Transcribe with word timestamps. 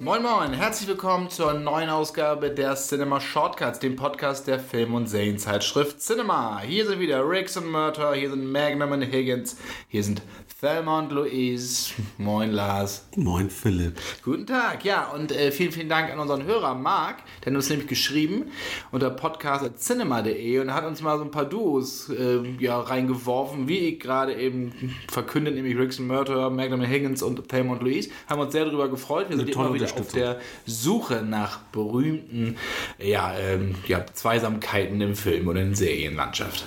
Moin 0.00 0.22
Moin, 0.22 0.52
herzlich 0.52 0.88
willkommen 0.88 1.28
zur 1.28 1.54
neuen 1.54 1.90
Ausgabe 1.90 2.50
der 2.50 2.76
Cinema 2.76 3.20
Shortcuts, 3.20 3.80
dem 3.80 3.96
Podcast 3.96 4.46
der 4.46 4.60
Film- 4.60 4.94
und 4.94 5.08
Serienzeitschrift 5.08 6.00
Cinema. 6.00 6.60
Hier 6.60 6.86
sind 6.86 7.00
wieder 7.00 7.28
Riggs 7.28 7.56
und 7.56 7.68
Murter, 7.68 8.14
hier 8.14 8.30
sind 8.30 8.52
Magnum 8.52 8.92
und 8.92 9.02
Higgins, 9.02 9.56
hier 9.88 10.04
sind 10.04 10.22
Thelma 10.60 11.00
und 11.00 11.10
Louise. 11.10 11.94
Moin 12.16 12.52
Lars. 12.52 13.08
Moin 13.16 13.50
Philipp. 13.50 13.98
Guten 14.24 14.46
Tag, 14.46 14.84
ja, 14.84 15.08
und 15.08 15.32
äh, 15.32 15.50
vielen, 15.50 15.72
vielen 15.72 15.88
Dank 15.88 16.12
an 16.12 16.20
unseren 16.20 16.44
Hörer 16.44 16.74
Marc, 16.74 17.16
der 17.44 17.52
hat 17.52 17.56
uns 17.56 17.68
nämlich 17.68 17.88
geschrieben 17.88 18.52
unter 18.92 19.10
podcast.cinema.de 19.10 20.60
und 20.60 20.74
hat 20.74 20.84
uns 20.84 21.02
mal 21.02 21.18
so 21.18 21.24
ein 21.24 21.32
paar 21.32 21.44
Duos 21.44 22.08
äh, 22.08 22.40
ja, 22.60 22.78
reingeworfen, 22.78 23.66
wie 23.66 23.78
ich 23.78 24.00
gerade 24.00 24.34
eben 24.34 24.94
verkündet, 25.08 25.56
nämlich 25.56 25.76
Riggs 25.76 25.98
und 25.98 26.06
Murter, 26.06 26.50
Magnum 26.50 26.80
und 26.80 26.86
Higgins 26.86 27.20
und 27.20 27.48
Thelma 27.48 27.72
und 27.72 27.82
Louise. 27.82 28.10
Haben 28.28 28.40
uns 28.42 28.52
sehr 28.52 28.64
darüber 28.64 28.88
gefreut. 28.88 29.26
Wir 29.28 29.36
sind 29.36 29.50
immer 29.50 29.74
wieder 29.74 29.87
auf 29.96 30.12
der 30.12 30.40
Suche 30.66 31.22
nach 31.22 31.58
berühmten 31.72 32.56
ja, 32.98 33.36
ähm, 33.38 33.76
ja, 33.86 34.04
Zweisamkeiten 34.12 35.00
im 35.00 35.14
Film 35.14 35.48
oder 35.48 35.62
in 35.62 35.74
Serienlandschaft. 35.74 36.66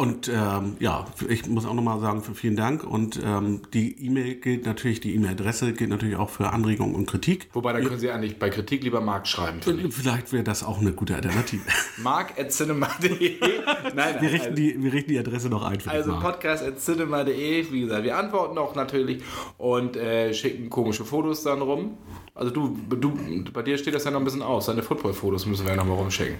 Und 0.00 0.28
ähm, 0.28 0.76
ja, 0.78 1.06
ich 1.28 1.48
muss 1.48 1.66
auch 1.66 1.74
nochmal 1.74 1.98
sagen, 1.98 2.22
vielen 2.22 2.54
Dank. 2.54 2.84
Und 2.84 3.20
ähm, 3.20 3.62
die 3.74 4.06
E-Mail 4.06 4.36
gilt 4.36 4.64
natürlich, 4.64 5.00
die 5.00 5.12
E-Mail-Adresse 5.16 5.72
gilt 5.72 5.90
natürlich 5.90 6.14
auch 6.14 6.30
für 6.30 6.50
Anregungen 6.50 6.94
und 6.94 7.06
Kritik. 7.06 7.48
Wobei, 7.52 7.72
da 7.72 7.80
können 7.80 7.98
Sie 7.98 8.08
eigentlich 8.08 8.38
bei 8.38 8.48
Kritik 8.48 8.84
lieber 8.84 9.00
Marc 9.00 9.26
schreiben. 9.26 9.60
Vielleicht 9.90 10.32
wäre 10.32 10.44
das 10.44 10.62
auch 10.62 10.80
eine 10.80 10.92
gute 10.92 11.16
Alternative. 11.16 11.62
Marc 11.96 12.38
at 12.38 12.52
cinema.de. 12.52 13.40
Nein, 13.40 13.50
nein, 13.96 14.16
wir, 14.20 14.30
richten 14.30 14.50
also, 14.50 14.54
die, 14.54 14.80
wir 14.80 14.92
richten 14.92 15.10
die 15.10 15.18
Adresse 15.18 15.48
noch 15.48 15.64
ein. 15.64 15.80
Für 15.80 15.90
also 15.90 16.16
podcast 16.20 16.62
at 16.62 16.78
cinema.de. 16.78 17.72
Wie 17.72 17.80
gesagt, 17.80 18.04
wir 18.04 18.16
antworten 18.16 18.56
auch 18.56 18.76
natürlich 18.76 19.24
und 19.56 19.96
äh, 19.96 20.32
schicken 20.32 20.70
komische 20.70 21.04
Fotos 21.04 21.42
dann 21.42 21.60
rum. 21.60 21.98
Also 22.38 22.52
du, 22.52 22.78
du, 22.88 23.12
bei 23.52 23.62
dir 23.62 23.76
steht 23.76 23.94
das 23.94 24.04
ja 24.04 24.12
noch 24.12 24.20
ein 24.20 24.24
bisschen 24.24 24.42
aus. 24.42 24.66
Deine 24.66 24.84
Football-Fotos 24.84 25.44
müssen 25.46 25.66
wir 25.66 25.72
ja 25.72 25.76
noch 25.76 25.84
mal 25.84 25.94
rumschicken. 25.94 26.36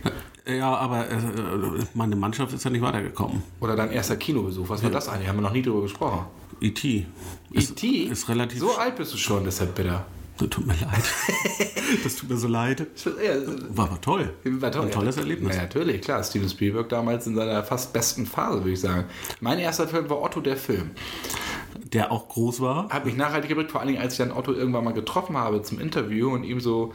Ja, 0.46 0.72
aber 0.76 1.10
äh, 1.10 1.16
meine 1.92 2.14
Mannschaft 2.14 2.52
ist 2.52 2.64
ja 2.64 2.70
nicht 2.70 2.82
weitergekommen. 2.82 3.42
Oder 3.58 3.74
dein 3.74 3.90
erster 3.90 4.16
Kinobesuch. 4.16 4.68
Was 4.68 4.82
war 4.84 4.90
das 4.90 5.08
eigentlich? 5.08 5.28
Haben 5.28 5.38
wir 5.38 5.42
noch 5.42 5.52
nie 5.52 5.62
drüber 5.62 5.82
gesprochen. 5.82 6.26
E.T. 6.60 7.06
E.T.? 7.52 7.86
Ist, 7.86 8.12
ist 8.12 8.28
relativ. 8.28 8.60
So 8.60 8.76
alt 8.76 8.94
bist 8.94 9.12
du 9.12 9.18
schon, 9.18 9.42
deshalb 9.44 9.74
bitter. 9.74 10.06
Tut 10.38 10.66
mir 10.66 10.74
leid. 10.74 11.04
Das 12.04 12.16
tut 12.16 12.28
mir 12.28 12.36
so 12.36 12.48
leid. 12.48 12.86
War 13.70 13.86
aber 13.86 13.98
toll. 13.98 14.30
War 14.44 14.70
toll. 14.70 14.82
Ein 14.82 14.90
tolles 14.90 15.16
Erlebnis. 15.16 15.56
Ja, 15.56 15.62
natürlich, 15.62 16.02
klar. 16.02 16.22
Steven 16.22 16.48
Spielberg 16.48 16.90
damals 16.90 17.26
in 17.26 17.34
seiner 17.34 17.64
fast 17.64 17.94
besten 17.94 18.26
Phase, 18.26 18.58
würde 18.58 18.72
ich 18.72 18.80
sagen. 18.80 19.04
Mein 19.40 19.58
erster 19.58 19.88
Film 19.88 20.08
war 20.10 20.20
Otto 20.20 20.42
der 20.42 20.58
Film 20.58 20.90
der 21.92 22.12
auch 22.12 22.28
groß 22.28 22.60
war. 22.60 22.88
Hat 22.90 23.06
mich 23.06 23.16
nachhaltig 23.16 23.48
geprägt, 23.48 23.70
vor 23.70 23.80
allen 23.80 23.88
Dingen, 23.88 24.00
als 24.00 24.14
ich 24.14 24.18
dann 24.18 24.32
Otto 24.32 24.52
irgendwann 24.52 24.84
mal 24.84 24.92
getroffen 24.92 25.36
habe 25.36 25.62
zum 25.62 25.80
Interview 25.80 26.30
und 26.30 26.44
ihm 26.44 26.60
so 26.60 26.92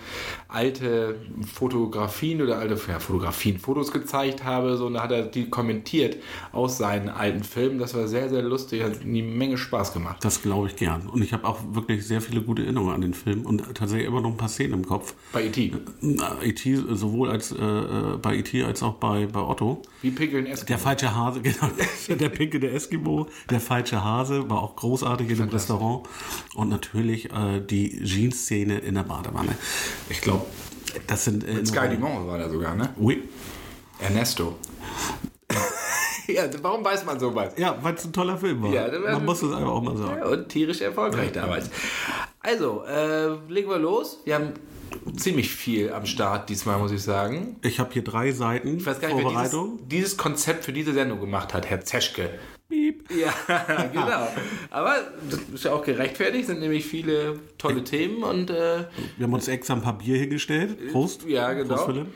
alte 0.48 1.16
Fotografien 1.54 2.42
oder 2.42 2.58
alte 2.58 2.80
ja, 2.88 3.00
Fotografien, 3.00 3.60
Fotos 3.60 3.92
gezeigt 3.92 4.44
habe. 4.44 4.78
So, 4.78 4.88
und 4.88 4.96
da 4.96 5.04
hat 5.04 5.12
er 5.12 5.24
die 5.24 5.50
kommentiert 5.50 6.18
aus 6.52 6.78
seinen 6.78 7.10
alten 7.10 7.44
Filmen. 7.44 7.80
Das 7.80 7.96
war 7.96 8.08
sehr, 8.08 8.30
sehr 8.30 8.42
lustig, 8.42 8.84
hat 8.84 9.02
eine 9.02 9.24
Menge 9.24 9.58
Spaß 9.58 9.94
gemacht. 9.94 10.24
Das 10.24 10.42
glaube 10.42 10.68
ich 10.68 10.76
gern. 10.76 11.08
Und 11.08 11.22
ich 11.22 11.34
habe 11.34 11.48
auch 11.48 11.60
wirklich 11.72 12.06
sehr 12.06 12.22
viele 12.22 12.42
gute 12.42 12.64
Erinnerungen 12.64 12.94
an 12.94 13.02
den 13.02 13.14
Film 13.14 13.46
und 13.46 13.64
tatsächlich 13.76 14.08
immer 14.08 14.22
noch 14.22 14.32
ein 14.32 14.38
paar 14.38 14.50
Szenen 14.50 14.74
im 14.74 14.86
Kopf. 14.86 15.14
Bei 15.32 15.44
E.T. 15.46 15.74
E.T. 16.42 16.76
sowohl 16.92 17.30
als 17.30 17.52
äh, 17.52 17.64
äh 17.64 18.18
bei 18.22 18.38
E.T. 18.38 18.64
als 18.64 18.84
auch 18.84 18.96
bei, 18.96 19.28
bei 19.28 19.42
Otto. 19.42 19.82
Wie 20.02 20.12
Pinkeln 20.12 20.46
Eskimo. 20.54 20.68
Der 20.68 20.78
falsche 20.78 21.16
Hase, 21.16 21.42
genau. 21.42 21.70
der 22.10 22.30
Pinkel 22.30 22.60
der 22.60 22.74
Eskimo. 22.74 23.28
Der 23.50 23.60
falsche 23.60 24.04
Hase 24.04 24.50
war 24.50 24.63
auch 24.64 24.76
großartig 24.76 25.30
in 25.30 25.38
dem 25.38 25.50
Restaurant. 25.50 26.08
Und 26.56 26.70
natürlich 26.70 27.32
äh, 27.32 27.60
die 27.60 28.04
Jeans-Szene 28.04 28.80
in 28.80 28.96
der 28.96 29.04
Badewanne. 29.04 29.56
Ich 30.10 30.22
glaube, 30.22 30.46
das 31.08 31.26
sind. 31.26 31.48
Äh, 31.48 31.56
Mit 31.56 31.68
Sky 31.68 31.90
Dumont 31.90 32.28
war 32.28 32.38
da 32.38 32.50
sogar, 32.50 32.76
ne? 32.76 32.90
Oui. 32.98 33.24
Ernesto. 34.00 34.58
ja, 36.28 36.44
warum 36.62 36.84
weiß 36.84 37.06
man 37.06 37.20
sowas? 37.20 37.54
Ja, 37.58 37.78
weil 37.82 37.96
es 37.96 38.06
ein 38.06 38.14
toller 38.14 38.38
Film 38.38 38.64
war. 38.64 38.72
Ja, 38.72 38.88
man 39.00 39.26
muss 39.26 39.42
es 39.42 39.54
einfach 39.54 39.72
auch 39.72 39.82
mal 39.82 39.96
sagen. 39.98 40.20
Ja, 40.20 40.26
und 40.28 40.50
tierisch 40.50 40.82
erfolgreich 40.82 41.32
damals. 41.32 41.70
Also, 42.40 42.84
äh, 42.86 43.36
legen 43.48 43.70
wir 43.70 43.80
los. 43.80 44.20
Wir 44.26 44.36
haben 44.36 44.54
ziemlich 45.16 45.50
viel 45.50 45.92
am 45.92 46.06
Start 46.06 46.50
diesmal, 46.50 46.80
muss 46.80 46.92
ich 46.92 47.02
sagen. 47.02 47.58
Ich 47.62 47.80
habe 47.80 47.92
hier 47.94 48.04
drei 48.04 48.32
Seiten 48.32 48.78
ich 48.78 48.86
weiß 48.86 49.00
gar 49.00 49.10
nicht, 49.10 49.22
Vorbereitung. 49.22 49.80
Wer 49.80 49.88
dieses, 49.88 50.04
dieses 50.04 50.18
Konzept 50.18 50.66
für 50.66 50.74
diese 50.74 50.94
Sendung 50.94 51.20
gemacht 51.20 51.54
hat, 51.54 51.70
Herr 51.70 51.82
Zeschke. 51.82 52.30
Ja, 53.16 53.34
genau. 53.92 54.28
Aber 54.70 54.96
das 55.30 55.40
ist 55.54 55.66
ja 55.66 55.74
auch 55.74 55.84
gerechtfertigt, 55.84 56.48
sind 56.48 56.60
nämlich 56.60 56.86
viele 56.86 57.40
tolle 57.58 57.84
Themen 57.84 58.24
und 58.24 58.50
äh, 58.50 58.86
wir 59.18 59.26
haben 59.26 59.34
uns 59.34 59.48
extra 59.48 59.74
ein 59.74 59.82
paar 59.82 59.98
Bier 59.98 60.18
hingestellt. 60.18 60.92
Prost. 60.92 61.26
Ja, 61.28 61.54
genau. 61.54 61.76
Prost, 61.76 61.86
Philipp. 61.86 62.08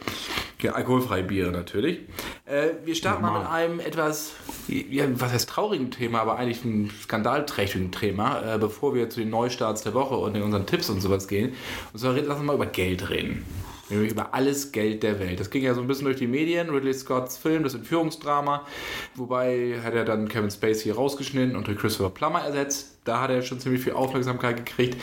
Ja, 0.62 0.72
alkoholfreie 0.72 1.24
Biere 1.24 1.52
natürlich. 1.52 2.00
Äh, 2.46 2.70
wir 2.84 2.96
starten 2.96 3.22
Normal. 3.22 3.44
mal 3.44 3.70
mit 3.70 3.78
einem 3.78 3.80
etwas, 3.80 4.34
ja, 4.68 5.06
was 5.20 5.32
heißt 5.32 5.48
traurigen 5.50 5.92
Thema, 5.92 6.22
aber 6.22 6.38
eigentlich 6.38 6.66
ein 6.66 6.92
skandalträchtigen 7.04 7.92
Thema, 7.92 8.56
äh, 8.56 8.58
bevor 8.58 8.96
wir 8.96 9.10
zu 9.10 9.20
den 9.20 9.30
Neustarts 9.30 9.84
der 9.84 9.94
Woche 9.94 10.16
und 10.16 10.34
in 10.34 10.42
unseren 10.42 10.66
Tipps 10.66 10.90
und 10.90 11.00
sowas 11.00 11.28
gehen. 11.28 11.54
Und 11.94 12.00
zwar 12.00 12.14
lassen 12.14 12.42
wir 12.42 12.46
mal 12.46 12.56
über 12.56 12.66
Geld 12.66 13.10
reden. 13.10 13.46
Nämlich 13.90 14.12
über 14.12 14.34
alles 14.34 14.72
Geld 14.72 15.04
der 15.04 15.20
Welt. 15.20 15.40
Das 15.40 15.50
ging 15.50 15.64
ja 15.64 15.74
so 15.74 15.82
ein 15.82 15.88
bisschen 15.88 16.06
durch 16.06 16.18
die 16.18 16.28
Medien. 16.28 16.70
Ridley 16.70 16.94
Scotts 16.94 17.38
Film, 17.38 17.64
das 17.64 17.74
Entführungsdrama. 17.74 18.66
Wobei 19.16 19.80
hat 19.84 19.94
er 19.94 20.04
dann 20.04 20.28
Kevin 20.28 20.52
Spacey 20.52 20.92
rausgeschnitten 20.92 21.56
und 21.56 21.68
durch 21.68 21.78
Christopher 21.78 22.10
Plummer 22.10 22.42
ersetzt. 22.42 22.98
Da 23.06 23.22
hat 23.22 23.30
er 23.30 23.42
schon 23.42 23.60
ziemlich 23.60 23.82
viel 23.82 23.94
Aufmerksamkeit 23.94 24.58
gekriegt. 24.58 24.98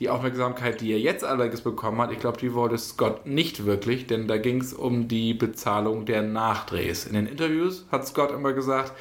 Die 0.00 0.08
Aufmerksamkeit, 0.08 0.80
die 0.80 0.92
er 0.92 0.98
jetzt 0.98 1.24
allerdings 1.24 1.60
bekommen 1.60 2.00
hat, 2.00 2.10
ich 2.10 2.18
glaube, 2.18 2.38
die 2.38 2.54
wollte 2.54 2.78
Scott 2.78 3.26
nicht 3.26 3.66
wirklich, 3.66 4.06
denn 4.06 4.28
da 4.28 4.38
ging 4.38 4.58
es 4.58 4.72
um 4.72 5.08
die 5.08 5.34
Bezahlung 5.34 6.06
der 6.06 6.22
Nachdrehs. 6.22 7.04
In 7.04 7.12
den 7.12 7.26
Interviews 7.26 7.84
hat 7.92 8.08
Scott 8.08 8.30
immer 8.32 8.54
gesagt, 8.54 8.94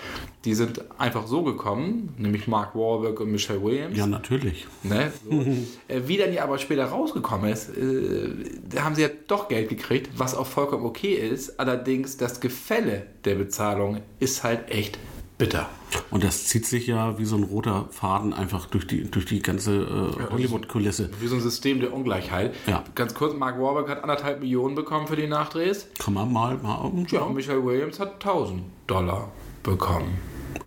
die 0.43 0.53
sind 0.53 0.83
einfach 0.99 1.25
so 1.25 1.43
gekommen, 1.43 2.13
nämlich 2.17 2.47
Mark 2.47 2.75
Wahlberg 2.75 3.21
und 3.21 3.31
Michelle 3.31 3.63
Williams. 3.63 3.97
Ja, 3.97 4.07
natürlich. 4.07 4.67
Ne? 4.83 5.13
So. 5.29 5.41
Äh, 5.87 6.01
wie 6.07 6.17
dann 6.17 6.31
die 6.31 6.39
aber 6.39 6.57
später 6.57 6.85
rausgekommen 6.85 7.51
ist, 7.51 7.69
äh, 7.69 8.29
da 8.67 8.83
haben 8.83 8.95
sie 8.95 9.03
ja 9.03 9.09
doch 9.27 9.47
Geld 9.47 9.69
gekriegt, 9.69 10.09
was 10.17 10.35
auch 10.35 10.47
vollkommen 10.47 10.85
okay 10.85 11.13
ist. 11.13 11.59
Allerdings 11.59 12.17
das 12.17 12.39
Gefälle 12.39 13.05
der 13.25 13.35
Bezahlung 13.35 14.01
ist 14.19 14.43
halt 14.43 14.69
echt 14.69 14.97
bitter. 15.39 15.67
Und 16.11 16.23
das 16.23 16.45
zieht 16.45 16.67
sich 16.67 16.85
ja 16.85 17.17
wie 17.17 17.25
so 17.25 17.35
ein 17.35 17.43
roter 17.43 17.87
Faden 17.89 18.33
einfach 18.33 18.67
durch 18.67 18.85
die, 18.85 19.09
durch 19.09 19.25
die 19.25 19.41
ganze 19.41 19.77
äh, 20.19 20.31
Hollywood-Kulisse. 20.31 21.09
Wie 21.19 21.27
so 21.27 21.35
ein 21.35 21.41
System 21.41 21.79
der 21.79 21.93
Ungleichheit. 21.93 22.53
Ja. 22.67 22.83
Ganz 22.93 23.15
kurz, 23.15 23.33
Mark 23.33 23.59
Warburg 23.59 23.89
hat 23.89 24.03
anderthalb 24.03 24.41
Millionen 24.41 24.75
bekommen 24.75 25.07
für 25.07 25.15
die 25.15 25.27
Nachdrehs. 25.27 25.87
Kann 25.97 26.13
man 26.13 26.31
mal 26.31 26.57
mal. 26.57 26.91
Ja, 27.09 27.21
und 27.21 27.33
Michael 27.33 27.65
Williams 27.65 27.99
hat 27.99 28.13
1000 28.15 28.63
Dollar 28.85 29.31
bekommen. 29.63 30.19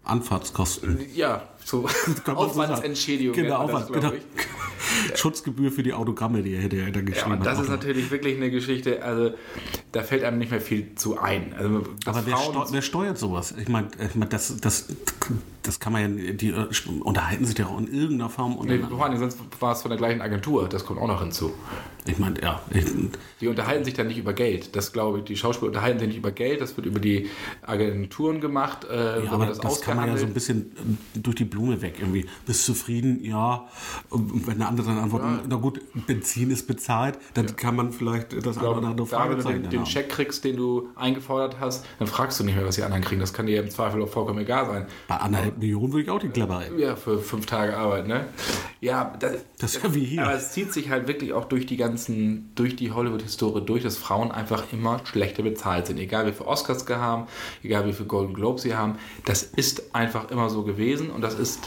Anfahrtskosten. 0.04 1.06
Ja, 1.14 1.48
so 1.64 1.88
Aufwandsentschädigung. 2.26 3.34
Genau, 3.34 3.56
Aufwand, 3.56 3.92
genau. 3.92 4.12
Schutzgebühr 5.14 5.70
für 5.70 5.82
die 5.82 5.92
Autogramme, 5.92 6.42
die 6.42 6.54
er 6.54 6.62
hätte 6.62 6.76
dann 6.76 7.06
geschrieben 7.06 7.30
ja, 7.30 7.36
und 7.38 7.46
das 7.46 7.60
ist 7.60 7.68
natürlich 7.68 8.10
wirklich 8.10 8.36
eine 8.36 8.50
Geschichte, 8.50 9.02
also 9.02 9.32
da 9.92 10.02
fällt 10.02 10.24
einem 10.24 10.38
nicht 10.38 10.50
mehr 10.50 10.60
viel 10.60 10.94
zu 10.96 11.18
ein. 11.18 11.54
Also, 11.54 11.84
Aber 12.04 12.26
wer, 12.26 12.36
steu 12.36 12.64
wer, 12.70 12.82
steuert 12.82 13.18
sowas? 13.18 13.54
Ich 13.58 13.68
meine, 13.68 13.88
ich 13.98 14.14
mein, 14.14 14.28
das, 14.28 14.56
das, 14.60 14.88
das 15.62 15.80
kann 15.80 15.92
man 15.92 16.18
ja, 16.18 16.32
die 16.32 16.50
äh, 16.50 16.68
unterhalten 17.00 17.44
sich 17.44 17.56
ja 17.58 17.66
auch 17.66 17.78
in 17.78 17.92
irgendeiner 17.92 18.30
Form. 18.30 18.58
Nee, 18.64 18.78
vor 18.78 19.04
allem, 19.04 19.18
sonst 19.18 19.38
war 19.60 19.72
es 19.72 19.82
von 19.82 19.90
der 19.90 19.98
gleichen 19.98 20.20
Agentur, 20.20 20.68
das 20.68 20.84
kommt 20.84 21.00
auch 21.00 21.06
noch 21.06 21.20
hinzu. 21.20 21.52
Ich 22.04 22.18
meine, 22.18 22.40
ja. 22.42 22.60
Ich, 22.70 22.84
die 23.40 23.46
unterhalten 23.46 23.84
sich 23.84 23.94
dann 23.94 24.08
nicht 24.08 24.18
über 24.18 24.32
Geld. 24.32 24.74
Das 24.74 24.92
glaube 24.92 25.18
ich, 25.18 25.24
die 25.24 25.36
Schauspieler 25.36 25.68
unterhalten 25.68 26.00
sich 26.00 26.08
nicht 26.08 26.16
über 26.16 26.32
Geld, 26.32 26.60
das 26.60 26.76
wird 26.76 26.86
über 26.86 26.98
die 26.98 27.30
Agenturen 27.62 28.40
gemacht. 28.40 28.84
Äh, 28.90 29.24
ja, 29.24 29.30
aber 29.30 29.46
das, 29.46 29.80
kann 29.80 29.96
man 29.96 30.08
ja 30.08 30.16
so 30.16 30.26
ein 30.26 30.34
bisschen 30.34 30.72
durch 31.14 31.36
die 31.36 31.44
Blume 31.44 31.80
weg 31.80 31.96
irgendwie. 32.00 32.26
Bist 32.44 32.66
zufrieden? 32.66 33.24
Ja. 33.24 33.68
Und 34.10 34.46
wenn 34.48 34.54
eine 34.54 34.66
andere 34.66 34.88
dann 34.88 34.98
antworten, 34.98 35.26
ja. 35.26 35.42
na 35.48 35.56
gut, 35.56 35.80
Benzin 36.06 36.50
ist 36.50 36.66
bezahlt, 36.66 37.18
dann 37.34 37.46
ja. 37.46 37.52
kann 37.52 37.76
man 37.76 37.92
vielleicht 37.92 38.44
das 38.44 38.58
eine 38.58 38.70
oder 38.70 38.88
andere 38.88 39.06
Frage 39.06 39.44
Wenn 39.44 39.62
du 39.62 39.68
den, 39.68 39.70
den 39.70 39.84
Check 39.84 40.08
kriegst, 40.08 40.42
den 40.42 40.56
du 40.56 40.88
eingefordert 40.96 41.60
hast, 41.60 41.84
dann 42.00 42.08
fragst 42.08 42.40
du 42.40 42.44
nicht 42.44 42.56
mehr, 42.56 42.66
was 42.66 42.74
die 42.74 42.82
anderen 42.82 43.04
kriegen. 43.04 43.20
Das 43.20 43.32
kann 43.32 43.46
dir 43.46 43.62
im 43.62 43.70
Zweifel 43.70 44.02
auch 44.02 44.08
vollkommen 44.08 44.40
egal 44.40 44.66
sein. 44.66 44.86
Bei 45.06 45.18
anderthalb 45.52 45.58
Millionen 45.58 45.92
würde 45.92 46.02
ich 46.02 46.10
auch 46.10 46.18
den 46.18 46.32
Klapper 46.32 46.62
Ja, 46.76 46.96
für 46.96 47.18
fünf 47.18 47.46
Tage 47.46 47.76
Arbeit, 47.76 48.06
ne? 48.06 48.26
Ja, 48.80 49.14
das, 49.18 49.32
das 49.58 49.76
ist 49.76 49.84
ja 49.84 49.94
wie 49.94 50.04
hier. 50.04 50.22
Aber 50.22 50.34
es 50.34 50.52
zieht 50.52 50.72
sich 50.72 50.90
halt 50.90 51.06
wirklich 51.08 51.32
auch 51.32 51.44
durch 51.44 51.66
die 51.66 51.76
ganzen, 51.76 52.50
durch 52.54 52.76
die 52.76 52.92
Hollywood-Historie 52.92 53.64
durch, 53.64 53.82
dass 53.82 53.96
Frauen 53.96 54.32
einfach 54.32 54.64
immer 54.72 55.00
schlechter 55.04 55.42
bezahlt 55.42 55.86
sind. 55.86 55.98
Egal 55.98 56.26
wie 56.26 56.32
viele 56.32 56.48
Oscars 56.48 56.84
sie 56.86 56.96
haben, 56.96 57.26
egal 57.62 57.86
wie 57.86 57.92
viele 57.92 58.08
Golden 58.08 58.34
Globes 58.34 58.62
sie 58.62 58.74
haben. 58.74 58.96
Das 59.24 59.42
ist 59.42 59.94
einfach 59.94 60.30
immer 60.30 60.50
so 60.50 60.62
gewesen 60.62 61.10
und 61.10 61.22
das 61.22 61.38
ist 61.38 61.60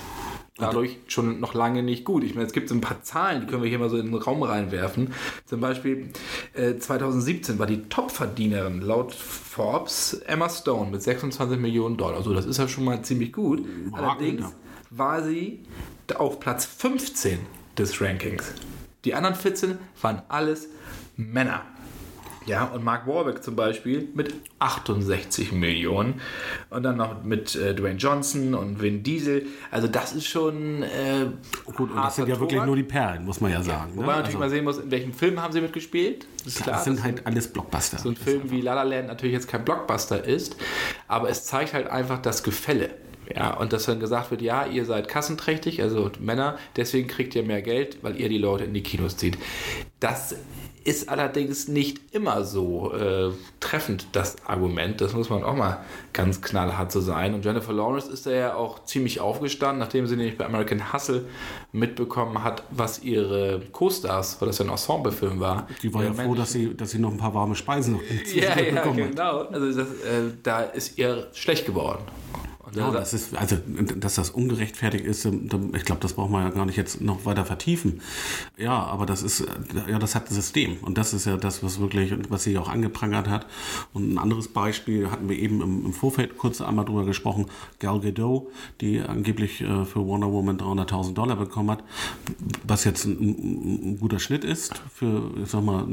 dadurch 0.57 0.98
schon 1.07 1.40
noch 1.40 1.54
lange 1.54 1.84
nicht 1.84 2.06
gut. 2.06 2.24
Ich 2.24 2.34
meine, 2.34 2.48
es 2.48 2.54
gibt 2.54 2.69
so 2.69 2.75
ein 2.75 2.81
paar 2.81 3.04
Zahlen, 3.04 3.42
die 3.42 3.48
können 3.48 3.62
wir 3.62 3.69
hier 3.69 3.80
mal 3.80 3.90
so 3.90 3.98
in 3.98 4.07
den 4.07 4.16
Raum 4.16 4.42
reinwerfen. 4.44 5.13
Zum 5.46 5.60
Beispiel 5.60 6.12
äh, 6.54 6.78
2017 6.78 7.60
war 7.60 7.68
die 7.68 7.84
Topverdienerin 7.84 8.81
laut 8.81 9.13
Forbes 9.13 10.13
Emma 10.25 10.50
Stone 10.50 10.92
mit 10.92 11.02
26 11.02 11.60
Millionen 11.60 11.98
Dollar. 11.98 12.18
Also 12.18 12.34
das 12.34 12.46
ist 12.46 12.57
ja 12.57 12.68
schon 12.68 12.86
mal 12.86 13.02
ziemlich 13.02 13.34
gut. 13.34 13.66
Allerdings 13.92 14.56
war 14.90 15.24
sie 15.24 15.60
auf 16.16 16.40
Platz 16.40 16.66
15 16.66 17.40
des 17.78 18.00
Rankings. 18.00 18.54
Die 19.04 19.13
anderen 19.13 19.36
14 19.36 19.78
waren 20.01 20.22
alles 20.30 20.69
Männer. 21.18 21.63
Ja, 22.46 22.66
und 22.66 22.84
Mark 22.84 23.08
Warwick 23.08 23.44
zum 23.44 23.56
Beispiel 23.56 24.08
mit 24.14 24.34
68 24.60 25.52
Millionen. 25.52 26.22
Und 26.70 26.84
dann 26.84 26.98
noch 26.98 27.24
mit 27.24 27.56
äh, 27.56 27.74
Dwayne 27.74 27.98
Johnson 27.98 28.54
und 28.54 28.82
Vin 28.82 29.02
Diesel. 29.04 29.48
Also 29.72 29.88
das 29.88 30.14
ist 30.14 30.28
schon. 30.28 30.84
Äh, 30.84 31.28
Gut, 31.66 31.92
und 31.92 31.98
das 31.98 32.18
sind 32.18 32.28
ja 32.28 32.40
wirklich 32.40 32.64
nur 32.64 32.76
die 32.76 32.84
Perlen, 32.84 33.26
muss 33.26 33.42
man 33.42 33.52
ja 33.52 33.64
sagen. 33.64 33.92
Ja, 33.92 33.96
wobei 33.96 34.08
man 34.08 34.16
natürlich 34.18 34.36
also, 34.36 34.40
mal 34.40 34.50
sehen 34.50 34.64
muss, 34.64 34.78
in 34.78 34.92
welchem 34.92 35.14
Film 35.14 35.42
haben 35.42 35.54
sie 35.54 35.62
mitgespielt. 35.62 36.28
Das, 36.44 36.56
klar, 36.56 36.76
das 36.76 36.84
sind 36.84 36.98
das 36.98 37.04
halt 37.04 37.26
alles 37.26 37.48
Blockbuster. 37.52 37.98
So 37.98 38.10
ein 38.10 38.16
Film 38.16 38.52
wie 38.52 38.62
La 38.62 38.76
La 38.76 38.84
Land 38.84 39.08
natürlich 39.08 39.34
jetzt 39.34 39.48
kein 39.48 39.66
Blockbuster 39.66 40.24
ist, 40.24 40.56
aber 41.08 41.30
es 41.30 41.46
zeigt 41.46 41.74
halt 41.74 41.88
einfach 41.88 42.22
das 42.22 42.44
Gefälle. 42.44 42.92
Ja, 43.33 43.54
und 43.56 43.74
dass 43.74 43.86
dann 43.86 44.00
gesagt 44.00 44.31
wird, 44.31 44.42
ja, 44.42 44.66
ihr 44.66 44.86
seid 44.86 45.07
kassenträchtig, 45.07 45.81
also 45.81 46.12
Männer, 46.19 46.57
deswegen 46.75 47.07
kriegt 47.07 47.36
ihr 47.36 47.44
mehr 47.44 47.62
Geld, 47.62 48.00
weil 48.01 48.19
ihr 48.19 48.30
die 48.30 48.38
Leute 48.38 48.66
in 48.66 48.74
die 48.74 48.83
Kinos 48.83 49.18
zieht. 49.18 49.38
Das 50.00 50.36
ist 50.86 51.10
allerdings 51.10 51.68
nicht 51.68 52.13
immer 52.13 52.44
so 52.44 52.94
äh, 52.94 53.31
treffend, 53.60 54.06
das 54.12 54.36
Argument. 54.45 55.01
Das 55.01 55.13
muss 55.13 55.31
man 55.31 55.44
auch 55.44 55.56
mal 55.56 55.83
ganz 56.13 56.44
knallhart 56.44 56.92
so 56.92 57.01
sein. 57.01 57.33
Und 57.33 57.44
Jennifer 57.44 57.74
Lawrence 57.74 58.07
ist 58.07 58.27
da 58.27 58.31
ja 58.31 58.56
auch 58.56 58.86
ziemlich 58.86 59.19
aufgestanden, 59.19 59.80
nachdem 59.80 60.06
sie 60.06 60.16
nämlich 60.16 60.38
bei 60.38 60.45
American 60.45 60.94
Hustle 60.94 61.25
mitbekommen 61.72 62.44
hat, 62.44 62.63
was 62.69 63.01
ihre 63.01 63.62
Co-Stars, 63.72 64.39
weil 64.39 64.48
das 64.48 64.60
ja 64.60 64.66
ein 64.66 64.69
Ensemble-Film 64.69 65.39
war. 65.39 65.68
Die 65.81 65.92
war 65.92 66.04
ja 66.04 66.13
froh, 66.13 66.22
Menschen, 66.22 66.36
dass 66.36 66.51
sie, 66.51 66.77
dass 66.77 66.92
sie 66.92 67.00
noch 67.00 67.12
ein 67.12 67.18
paar 67.18 67.33
warme 67.33 67.56
Speisen 67.56 67.94
noch 67.94 68.01
ja, 68.36 68.60
ja, 68.60 68.83
genau. 68.83 69.39
Also 69.45 69.80
das, 69.80 69.88
äh, 69.88 70.33
da 70.44 70.62
ist 70.62 71.00
ihr 71.00 71.30
schlecht 71.33 71.66
geworden. 71.66 72.04
Ja, 72.74 72.92
das 72.92 73.14
ist, 73.14 73.36
also, 73.36 73.58
dass 73.98 74.16
das 74.16 74.30
ungerechtfertigt 74.32 75.06
ist, 75.06 75.26
ähm, 75.26 75.50
ich 75.76 75.86
glaube, 75.86 76.02
das 76.02 76.14
braucht 76.14 76.32
man 76.32 76.44
ja 76.44 76.50
gar 76.50 76.66
nicht 76.66 76.78
jetzt 76.78 77.02
noch 77.02 77.26
weiter 77.26 77.46
vertiefen. 77.46 78.02
Ja, 78.58 78.84
aber 78.84 79.06
das 79.06 79.22
ist, 79.22 79.46
ja, 79.88 80.00
das 80.00 80.16
hat 80.16 80.30
ein 80.30 80.34
System. 80.34 80.78
Und 80.82 80.98
das 80.98 81.14
ist 81.14 81.26
ja 81.26 81.38
das, 81.38 81.64
was 81.64 81.80
wirklich, 81.80 82.14
was 82.30 82.44
sie 82.44 82.58
auch 82.58 82.70
angeprangert 82.70 83.30
hat. 83.30 83.46
Und 83.94 84.14
ein 84.14 84.18
anderes 84.18 84.48
Beispiel 84.48 85.12
hatten 85.12 85.30
wir 85.30 85.38
eben 85.38 85.62
im, 85.62 85.86
im 85.86 85.94
Vorfeld 85.94 86.38
kurz 86.38 86.62
einmal 86.62 86.86
drüber 86.86 87.06
gesprochen. 87.06 87.46
Gal 87.80 88.00
Gadot, 88.00 88.48
die 88.82 89.02
angeblich 89.02 89.62
äh, 89.62 89.86
für 89.86 90.06
Wonder 90.06 90.32
Woman 90.32 90.58
300.000 90.58 91.14
Dollar 91.14 91.36
bekommen 91.36 91.72
hat, 91.72 91.84
was 92.64 92.84
jetzt 92.84 93.06
ein, 93.06 93.20
ein, 93.20 93.98
guter 94.00 94.20
Schnitt 94.20 94.44
ist 94.44 94.82
für, 94.94 95.32
ich 95.42 95.50
sag 95.50 95.64
mal, 95.64 95.86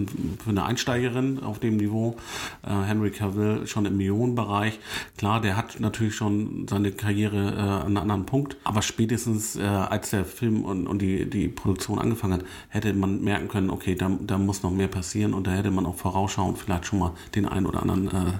für 0.42 0.50
eine 0.50 0.64
Einsteigerin 0.64 1.40
auf 1.42 1.58
dem 1.58 1.76
Niveau. 1.76 2.16
Äh, 2.62 2.70
Henry 2.86 3.10
Cavill 3.10 3.66
schon 3.66 3.86
im 3.86 3.96
Millionenbereich. 3.96 4.78
Klar, 5.18 5.40
der 5.40 5.56
hat 5.56 5.80
natürlich 5.80 6.14
schon 6.14 6.61
seine 6.68 6.92
Karriere 6.92 7.36
äh, 7.36 7.60
an 7.60 7.86
einem 7.86 7.96
anderen 7.98 8.26
Punkt. 8.26 8.56
Aber 8.64 8.82
spätestens 8.82 9.56
äh, 9.56 9.62
als 9.62 10.10
der 10.10 10.24
Film 10.24 10.64
und, 10.64 10.86
und 10.86 11.00
die, 11.00 11.28
die 11.28 11.48
Produktion 11.48 11.98
angefangen 11.98 12.34
hat, 12.34 12.44
hätte 12.68 12.92
man 12.94 13.22
merken 13.22 13.48
können, 13.48 13.70
okay, 13.70 13.94
da, 13.94 14.10
da 14.20 14.38
muss 14.38 14.62
noch 14.62 14.70
mehr 14.70 14.88
passieren 14.88 15.34
und 15.34 15.46
da 15.46 15.52
hätte 15.52 15.70
man 15.70 15.86
auch 15.86 15.96
vorausschauend 15.96 16.58
vielleicht 16.58 16.86
schon 16.86 16.98
mal 16.98 17.12
den 17.34 17.46
einen 17.46 17.66
oder 17.66 17.82
anderen 17.82 18.08
äh, 18.08 18.32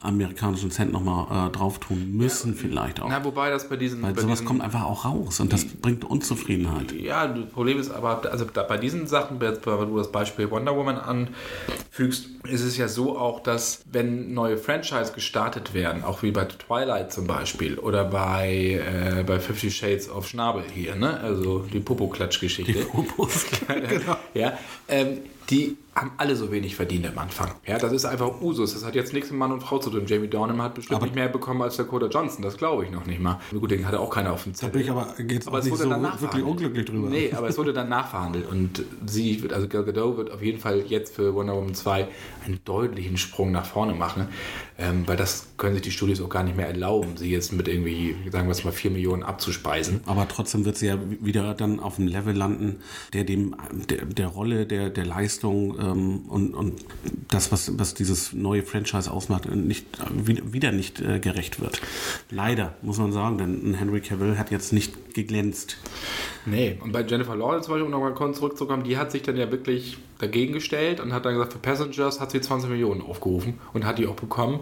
amerikanischen 0.00 0.70
Cent 0.70 0.92
nochmal 0.92 1.48
äh, 1.48 1.50
drauf 1.50 1.78
tun 1.78 2.12
müssen, 2.12 2.52
ja, 2.52 2.58
vielleicht 2.58 3.00
auch. 3.00 3.08
Na, 3.08 3.24
wobei 3.24 3.50
das 3.50 3.68
bei 3.68 3.76
diesen. 3.76 4.02
Weil 4.02 4.14
bei 4.14 4.22
sowas 4.22 4.38
diesen, 4.38 4.46
kommt 4.46 4.62
einfach 4.62 4.84
auch 4.84 5.04
raus 5.04 5.40
und 5.40 5.52
das 5.52 5.64
bringt 5.64 6.04
Unzufriedenheit. 6.04 6.92
Ja, 6.92 7.26
das 7.26 7.50
Problem 7.50 7.78
ist 7.78 7.90
aber, 7.90 8.30
also 8.30 8.44
da, 8.44 8.62
bei 8.62 8.76
diesen 8.76 9.06
Sachen, 9.06 9.40
wenn 9.40 9.54
du 9.54 9.96
das 9.96 10.10
Beispiel 10.12 10.50
Wonder 10.50 10.76
Woman 10.76 10.96
anfügst, 10.96 12.26
ist 12.48 12.62
es 12.62 12.76
ja 12.76 12.88
so 12.88 13.18
auch, 13.18 13.40
dass 13.40 13.82
wenn 13.90 14.34
neue 14.34 14.56
Franchise 14.56 15.12
gestartet 15.12 15.74
werden, 15.74 16.04
auch 16.04 16.22
wie 16.22 16.30
bei 16.30 16.44
Twilight 16.44 17.12
zum 17.12 17.26
Beispiel, 17.26 17.53
Beispiel. 17.54 17.78
Oder 17.78 18.04
bei, 18.04 18.82
äh, 19.18 19.22
bei 19.22 19.38
Fifty 19.38 19.70
Shades 19.70 20.08
of 20.08 20.28
Schnabel 20.28 20.64
hier, 20.74 20.94
ne? 20.96 21.20
Also 21.20 21.60
die 21.60 21.80
Popo-Klatsch-Geschichte. 21.80 22.72
Die 22.72 22.78
Popos, 22.80 23.46
genau. 23.68 24.16
Ja, 24.34 24.58
ähm, 24.88 25.18
die 25.50 25.76
haben 25.94 26.10
alle 26.16 26.34
so 26.34 26.50
wenig 26.50 26.74
verdient 26.74 27.06
am 27.06 27.16
Anfang. 27.18 27.52
Ja, 27.66 27.78
das 27.78 27.92
ist 27.92 28.04
einfach 28.04 28.40
Usus. 28.40 28.74
Das 28.74 28.84
hat 28.84 28.96
jetzt 28.96 29.12
nichts 29.12 29.30
mit 29.30 29.38
Mann 29.38 29.52
und 29.52 29.62
Frau 29.62 29.78
zu 29.78 29.90
tun. 29.90 30.04
Jamie 30.06 30.26
Dornan 30.26 30.60
hat 30.60 30.74
bestimmt 30.74 30.96
aber 30.96 31.06
nicht 31.06 31.14
mehr 31.14 31.28
bekommen 31.28 31.62
als 31.62 31.76
Dakota 31.76 32.06
Johnson. 32.06 32.42
Das 32.42 32.56
glaube 32.56 32.84
ich 32.84 32.90
noch 32.90 33.06
nicht 33.06 33.20
mal. 33.20 33.40
Gut, 33.52 33.70
den 33.70 33.86
hatte 33.86 34.00
auch 34.00 34.10
keiner 34.10 34.32
auf 34.32 34.42
dem 34.42 34.54
Zettel. 34.54 34.70
Da 34.70 34.72
bin 34.72 34.82
ich 34.82 34.90
aber 34.90 35.22
geht's 35.22 35.46
aber 35.46 35.58
es 35.58 35.70
wurde 35.70 35.84
so 35.84 35.90
dann 35.90 36.20
wirklich 36.20 36.42
unglücklich 36.42 36.84
drüber. 36.86 37.08
Nee, 37.08 37.32
aber 37.36 37.48
es 37.48 37.56
wurde 37.58 37.72
dann 37.72 37.88
nachverhandelt. 37.88 38.50
Und 38.50 38.82
sie, 39.06 39.40
wird, 39.42 39.52
also 39.52 39.68
Gal 39.68 39.84
Gadot 39.84 40.16
wird 40.16 40.32
auf 40.32 40.42
jeden 40.42 40.58
Fall 40.58 40.80
jetzt 40.80 41.14
für 41.14 41.32
Wonder 41.34 41.54
Woman 41.54 41.74
2 41.74 42.08
einen 42.44 42.60
deutlichen 42.64 43.16
Sprung 43.16 43.52
nach 43.52 43.64
vorne 43.64 43.94
machen. 43.94 44.28
Ähm, 44.76 45.06
weil 45.06 45.16
das 45.16 45.46
können 45.56 45.74
sich 45.74 45.82
die 45.82 45.92
Studios 45.92 46.20
auch 46.20 46.28
gar 46.28 46.42
nicht 46.42 46.56
mehr 46.56 46.66
erlauben, 46.66 47.16
sie 47.16 47.30
jetzt 47.30 47.52
mit 47.52 47.68
irgendwie, 47.68 48.16
sagen 48.32 48.48
wir 48.48 48.52
es 48.52 48.64
mal, 48.64 48.72
4 48.72 48.90
Millionen 48.90 49.22
abzuspeisen. 49.22 50.00
Aber 50.06 50.26
trotzdem 50.26 50.64
wird 50.64 50.76
sie 50.76 50.88
ja 50.88 50.98
wieder 51.20 51.54
dann 51.54 51.78
auf 51.78 52.00
einem 52.00 52.08
Level 52.08 52.34
landen, 52.34 52.80
der 53.12 53.22
dem 53.22 53.54
der, 53.88 54.04
der 54.06 54.26
Rolle, 54.26 54.66
der, 54.66 54.90
der 54.90 55.06
Leistung 55.06 55.33
ähm, 55.42 56.26
und, 56.28 56.54
und 56.54 56.84
das, 57.28 57.50
was, 57.50 57.78
was 57.78 57.94
dieses 57.94 58.32
neue 58.32 58.62
Franchise 58.62 59.10
ausmacht, 59.10 59.52
nicht, 59.52 59.86
wieder 60.12 60.72
nicht 60.72 61.00
äh, 61.00 61.18
gerecht 61.18 61.60
wird. 61.60 61.80
Leider, 62.30 62.74
muss 62.82 62.98
man 62.98 63.12
sagen, 63.12 63.38
denn 63.38 63.74
Henry 63.74 64.00
Cavill 64.00 64.38
hat 64.38 64.50
jetzt 64.50 64.72
nicht 64.72 65.14
geglänzt. 65.14 65.78
Nee, 66.46 66.78
und 66.82 66.92
bei 66.92 67.02
Jennifer 67.02 67.36
Lawrence 67.36 67.70
um 67.70 67.90
nochmal 67.90 68.14
kurz 68.14 68.38
zurückzukommen, 68.38 68.84
die 68.84 68.96
hat 68.96 69.10
sich 69.10 69.22
dann 69.22 69.36
ja 69.36 69.50
wirklich 69.50 69.98
dagegen 70.18 70.52
gestellt 70.52 71.00
und 71.00 71.12
hat 71.12 71.24
dann 71.24 71.34
gesagt, 71.34 71.52
für 71.52 71.58
Passengers 71.58 72.20
hat 72.20 72.30
sie 72.30 72.40
20 72.40 72.70
Millionen 72.70 73.02
aufgerufen 73.02 73.58
und 73.72 73.84
hat 73.84 73.98
die 73.98 74.06
auch 74.06 74.16
bekommen 74.16 74.60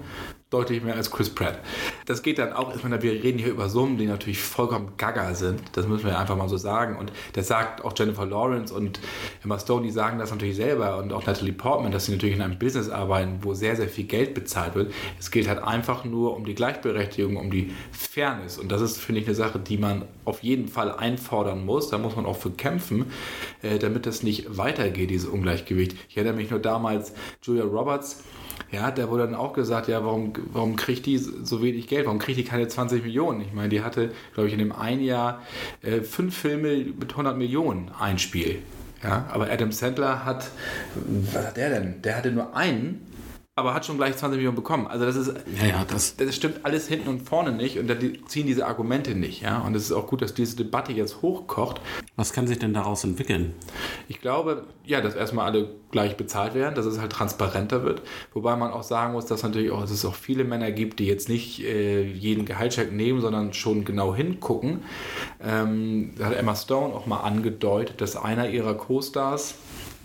deutlich 0.52 0.82
mehr 0.82 0.94
als 0.94 1.10
Chris 1.10 1.30
Pratt. 1.30 1.58
Das 2.06 2.22
geht 2.22 2.38
dann 2.38 2.52
auch, 2.52 2.74
ich 2.76 2.82
meine, 2.82 3.02
wir 3.02 3.12
reden 3.12 3.38
hier 3.38 3.48
über 3.48 3.68
Summen, 3.68 3.96
die 3.96 4.06
natürlich 4.06 4.40
vollkommen 4.40 4.92
gaga 4.98 5.34
sind. 5.34 5.60
Das 5.72 5.88
müssen 5.88 6.04
wir 6.04 6.18
einfach 6.18 6.36
mal 6.36 6.48
so 6.48 6.58
sagen. 6.58 6.96
Und 6.96 7.10
das 7.32 7.48
sagt 7.48 7.84
auch 7.84 7.94
Jennifer 7.96 8.26
Lawrence 8.26 8.72
und 8.72 9.00
Emma 9.42 9.58
Stone, 9.58 9.84
die 9.84 9.90
sagen 9.90 10.18
das 10.18 10.30
natürlich 10.30 10.56
selber 10.56 10.98
und 10.98 11.12
auch 11.12 11.26
Natalie 11.26 11.52
Portman, 11.52 11.90
dass 11.90 12.06
sie 12.06 12.12
natürlich 12.12 12.36
in 12.36 12.42
einem 12.42 12.58
Business 12.58 12.90
arbeiten, 12.90 13.38
wo 13.40 13.54
sehr, 13.54 13.76
sehr 13.76 13.88
viel 13.88 14.04
Geld 14.04 14.34
bezahlt 14.34 14.74
wird. 14.74 14.92
Es 15.18 15.30
geht 15.30 15.48
halt 15.48 15.62
einfach 15.62 16.04
nur 16.04 16.36
um 16.36 16.44
die 16.44 16.54
Gleichberechtigung, 16.54 17.36
um 17.36 17.50
die 17.50 17.72
Fairness. 17.90 18.58
Und 18.58 18.70
das 18.70 18.82
ist, 18.82 18.98
finde 18.98 19.22
ich, 19.22 19.26
eine 19.26 19.34
Sache, 19.34 19.58
die 19.58 19.78
man 19.78 20.04
auf 20.26 20.42
jeden 20.42 20.68
Fall 20.68 20.92
einfordern 20.92 21.64
muss. 21.64 21.88
Da 21.88 21.96
muss 21.96 22.14
man 22.14 22.26
auch 22.26 22.36
für 22.36 22.50
kämpfen, 22.50 23.06
äh, 23.62 23.78
damit 23.78 24.04
das 24.04 24.22
nicht 24.22 24.56
weitergeht, 24.56 25.10
dieses 25.10 25.26
Ungleichgewicht. 25.52 25.96
Ich 26.08 26.16
erinnere 26.16 26.36
mich 26.36 26.50
nur 26.50 26.60
damals, 26.60 27.12
Julia 27.42 27.64
Roberts, 27.64 28.22
ja, 28.70 28.90
da 28.90 29.08
wurde 29.10 29.24
dann 29.24 29.34
auch 29.34 29.52
gesagt, 29.52 29.88
ja, 29.88 30.04
warum, 30.04 30.32
warum 30.52 30.76
kriegt 30.76 31.04
die 31.04 31.18
so 31.18 31.62
wenig 31.62 31.88
Geld? 31.88 32.06
Warum 32.06 32.18
kriegt 32.18 32.38
die 32.38 32.44
keine 32.44 32.68
20 32.68 33.02
Millionen? 33.02 33.42
Ich 33.42 33.52
meine, 33.52 33.68
die 33.68 33.82
hatte, 33.82 34.12
glaube 34.34 34.48
ich, 34.48 34.54
in 34.54 34.58
dem 34.58 34.72
einen 34.72 35.02
Jahr 35.02 35.42
äh, 35.82 36.00
fünf 36.00 36.36
Filme 36.36 36.76
mit 36.76 37.10
100 37.10 37.36
Millionen 37.36 37.90
Einspiel. 37.98 38.62
Ja, 39.02 39.26
aber 39.32 39.50
Adam 39.50 39.72
Sandler 39.72 40.24
hat, 40.24 40.50
was 41.34 41.46
hat 41.46 41.56
der 41.56 41.70
denn? 41.70 42.02
Der 42.02 42.16
hatte 42.16 42.30
nur 42.30 42.56
einen 42.56 43.11
aber 43.54 43.74
hat 43.74 43.84
schon 43.84 43.98
gleich 43.98 44.16
20 44.16 44.38
Millionen 44.38 44.56
bekommen. 44.56 44.86
Also 44.86 45.04
das 45.04 45.14
ist, 45.14 45.34
ja, 45.60 45.66
ja, 45.66 45.84
das, 45.84 46.16
das 46.16 46.34
stimmt 46.34 46.64
alles 46.64 46.88
hinten 46.88 47.08
und 47.08 47.28
vorne 47.28 47.52
nicht 47.52 47.78
und 47.78 47.86
da 47.86 47.94
ziehen 48.26 48.46
diese 48.46 48.66
Argumente 48.66 49.14
nicht. 49.14 49.42
Ja? 49.42 49.58
Und 49.58 49.74
es 49.74 49.84
ist 49.84 49.92
auch 49.92 50.06
gut, 50.06 50.22
dass 50.22 50.32
diese 50.32 50.56
Debatte 50.56 50.92
jetzt 50.92 51.20
hochkocht. 51.20 51.78
Was 52.16 52.32
kann 52.32 52.46
sich 52.46 52.58
denn 52.58 52.72
daraus 52.72 53.04
entwickeln? 53.04 53.54
Ich 54.08 54.22
glaube, 54.22 54.64
ja, 54.86 55.02
dass 55.02 55.14
erstmal 55.14 55.44
alle 55.44 55.68
gleich 55.90 56.16
bezahlt 56.16 56.54
werden, 56.54 56.74
dass 56.74 56.86
es 56.86 56.98
halt 56.98 57.12
transparenter 57.12 57.84
wird. 57.84 58.00
Wobei 58.32 58.56
man 58.56 58.72
auch 58.72 58.84
sagen 58.84 59.12
muss, 59.12 59.26
dass 59.26 59.42
natürlich 59.42 59.70
auch, 59.70 59.82
dass 59.82 59.90
es 59.90 60.06
auch 60.06 60.14
viele 60.14 60.44
Männer 60.44 60.72
gibt, 60.72 60.98
die 60.98 61.06
jetzt 61.06 61.28
nicht 61.28 61.62
äh, 61.62 62.04
jeden 62.04 62.46
Gehaltscheck 62.46 62.90
nehmen, 62.90 63.20
sondern 63.20 63.52
schon 63.52 63.84
genau 63.84 64.14
hingucken. 64.14 64.82
Ähm, 65.42 66.14
da 66.16 66.26
hat 66.26 66.36
Emma 66.38 66.56
Stone 66.56 66.94
auch 66.94 67.04
mal 67.04 67.20
angedeutet, 67.20 68.00
dass 68.00 68.16
einer 68.16 68.48
ihrer 68.48 68.72
Co-Stars 68.74 69.56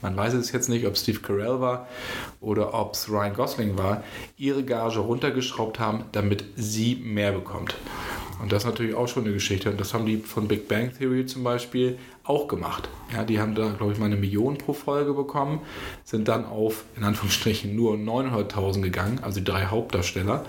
man 0.01 0.15
weiß 0.15 0.33
es 0.33 0.51
jetzt 0.51 0.69
nicht, 0.69 0.85
ob 0.85 0.97
Steve 0.97 1.19
Carell 1.19 1.59
war 1.59 1.87
oder 2.39 2.73
ob 2.73 2.93
es 2.93 3.09
Ryan 3.09 3.33
Gosling 3.33 3.77
war, 3.77 4.03
ihre 4.37 4.63
Gage 4.63 4.99
runtergeschraubt 4.99 5.79
haben, 5.79 6.05
damit 6.11 6.45
sie 6.55 6.95
mehr 6.95 7.31
bekommt. 7.31 7.75
Und 8.41 8.51
das 8.51 8.63
ist 8.63 8.69
natürlich 8.69 8.95
auch 8.95 9.07
schon 9.07 9.23
eine 9.23 9.33
Geschichte. 9.33 9.71
Und 9.71 9.79
das 9.79 9.93
haben 9.93 10.05
die 10.05 10.17
von 10.17 10.47
Big 10.47 10.67
Bang 10.67 10.91
Theory 10.95 11.25
zum 11.25 11.43
Beispiel 11.43 11.97
auch 12.23 12.47
gemacht. 12.47 12.89
Ja, 13.11 13.23
die 13.23 13.39
haben 13.39 13.55
da, 13.55 13.69
glaube 13.69 13.93
ich, 13.93 13.99
mal 13.99 14.05
eine 14.05 14.17
Million 14.17 14.57
pro 14.57 14.73
Folge 14.73 15.13
bekommen, 15.13 15.61
sind 16.03 16.27
dann 16.27 16.45
auf, 16.45 16.83
in 16.95 17.03
Anführungsstrichen, 17.03 17.75
nur 17.75 17.95
900.000 17.95 18.81
gegangen, 18.81 19.19
also 19.23 19.39
die 19.39 19.45
drei 19.45 19.65
Hauptdarsteller, 19.65 20.45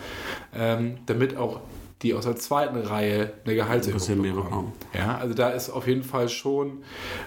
ähm, 0.54 0.98
damit 1.06 1.36
auch 1.36 1.60
die 2.02 2.14
aus 2.14 2.24
der 2.24 2.36
zweiten 2.36 2.78
Reihe 2.78 3.32
eine 3.44 3.54
Gehaltserhöhung 3.54 4.22
bekommen. 4.22 4.44
bekommen. 4.44 4.72
Ja, 4.94 5.18
also 5.18 5.34
da 5.34 5.50
ist 5.50 5.70
auf 5.70 5.86
jeden 5.86 6.04
Fall 6.04 6.28
schon 6.28 6.78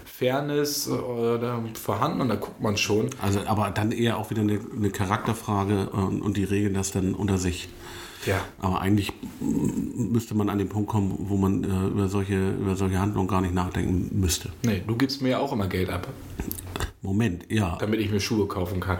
Fairness 0.05 0.87
äh, 0.87 1.49
vorhanden 1.73 2.21
und 2.21 2.29
da 2.29 2.35
guckt 2.35 2.61
man 2.61 2.77
schon. 2.77 3.09
Also 3.21 3.41
aber 3.45 3.71
dann 3.71 3.91
eher 3.91 4.17
auch 4.17 4.29
wieder 4.29 4.41
eine, 4.41 4.59
eine 4.75 4.89
Charakterfrage 4.89 5.89
und, 5.89 6.21
und 6.21 6.37
die 6.37 6.45
regeln 6.45 6.73
das 6.73 6.91
dann 6.91 7.13
unter 7.15 7.37
sich. 7.37 7.67
Ja. 8.25 8.39
Aber 8.59 8.81
eigentlich 8.81 9.11
müsste 9.39 10.35
man 10.35 10.49
an 10.49 10.59
den 10.59 10.69
Punkt 10.69 10.89
kommen, 10.89 11.15
wo 11.17 11.37
man 11.37 11.63
äh, 11.63 11.87
über, 11.87 12.07
solche, 12.07 12.51
über 12.51 12.75
solche 12.75 12.99
Handlungen 12.99 13.27
gar 13.27 13.41
nicht 13.41 13.53
nachdenken 13.53 14.19
müsste. 14.19 14.49
Nee, 14.63 14.83
du 14.85 14.95
gibst 14.95 15.21
mir 15.21 15.29
ja 15.29 15.39
auch 15.39 15.51
immer 15.51 15.67
Geld 15.67 15.89
ab. 15.89 16.07
Moment, 17.01 17.45
ja. 17.49 17.77
Damit 17.79 17.99
ich 17.99 18.11
mir 18.11 18.19
Schuhe 18.19 18.47
kaufen 18.47 18.79
kann. 18.79 18.99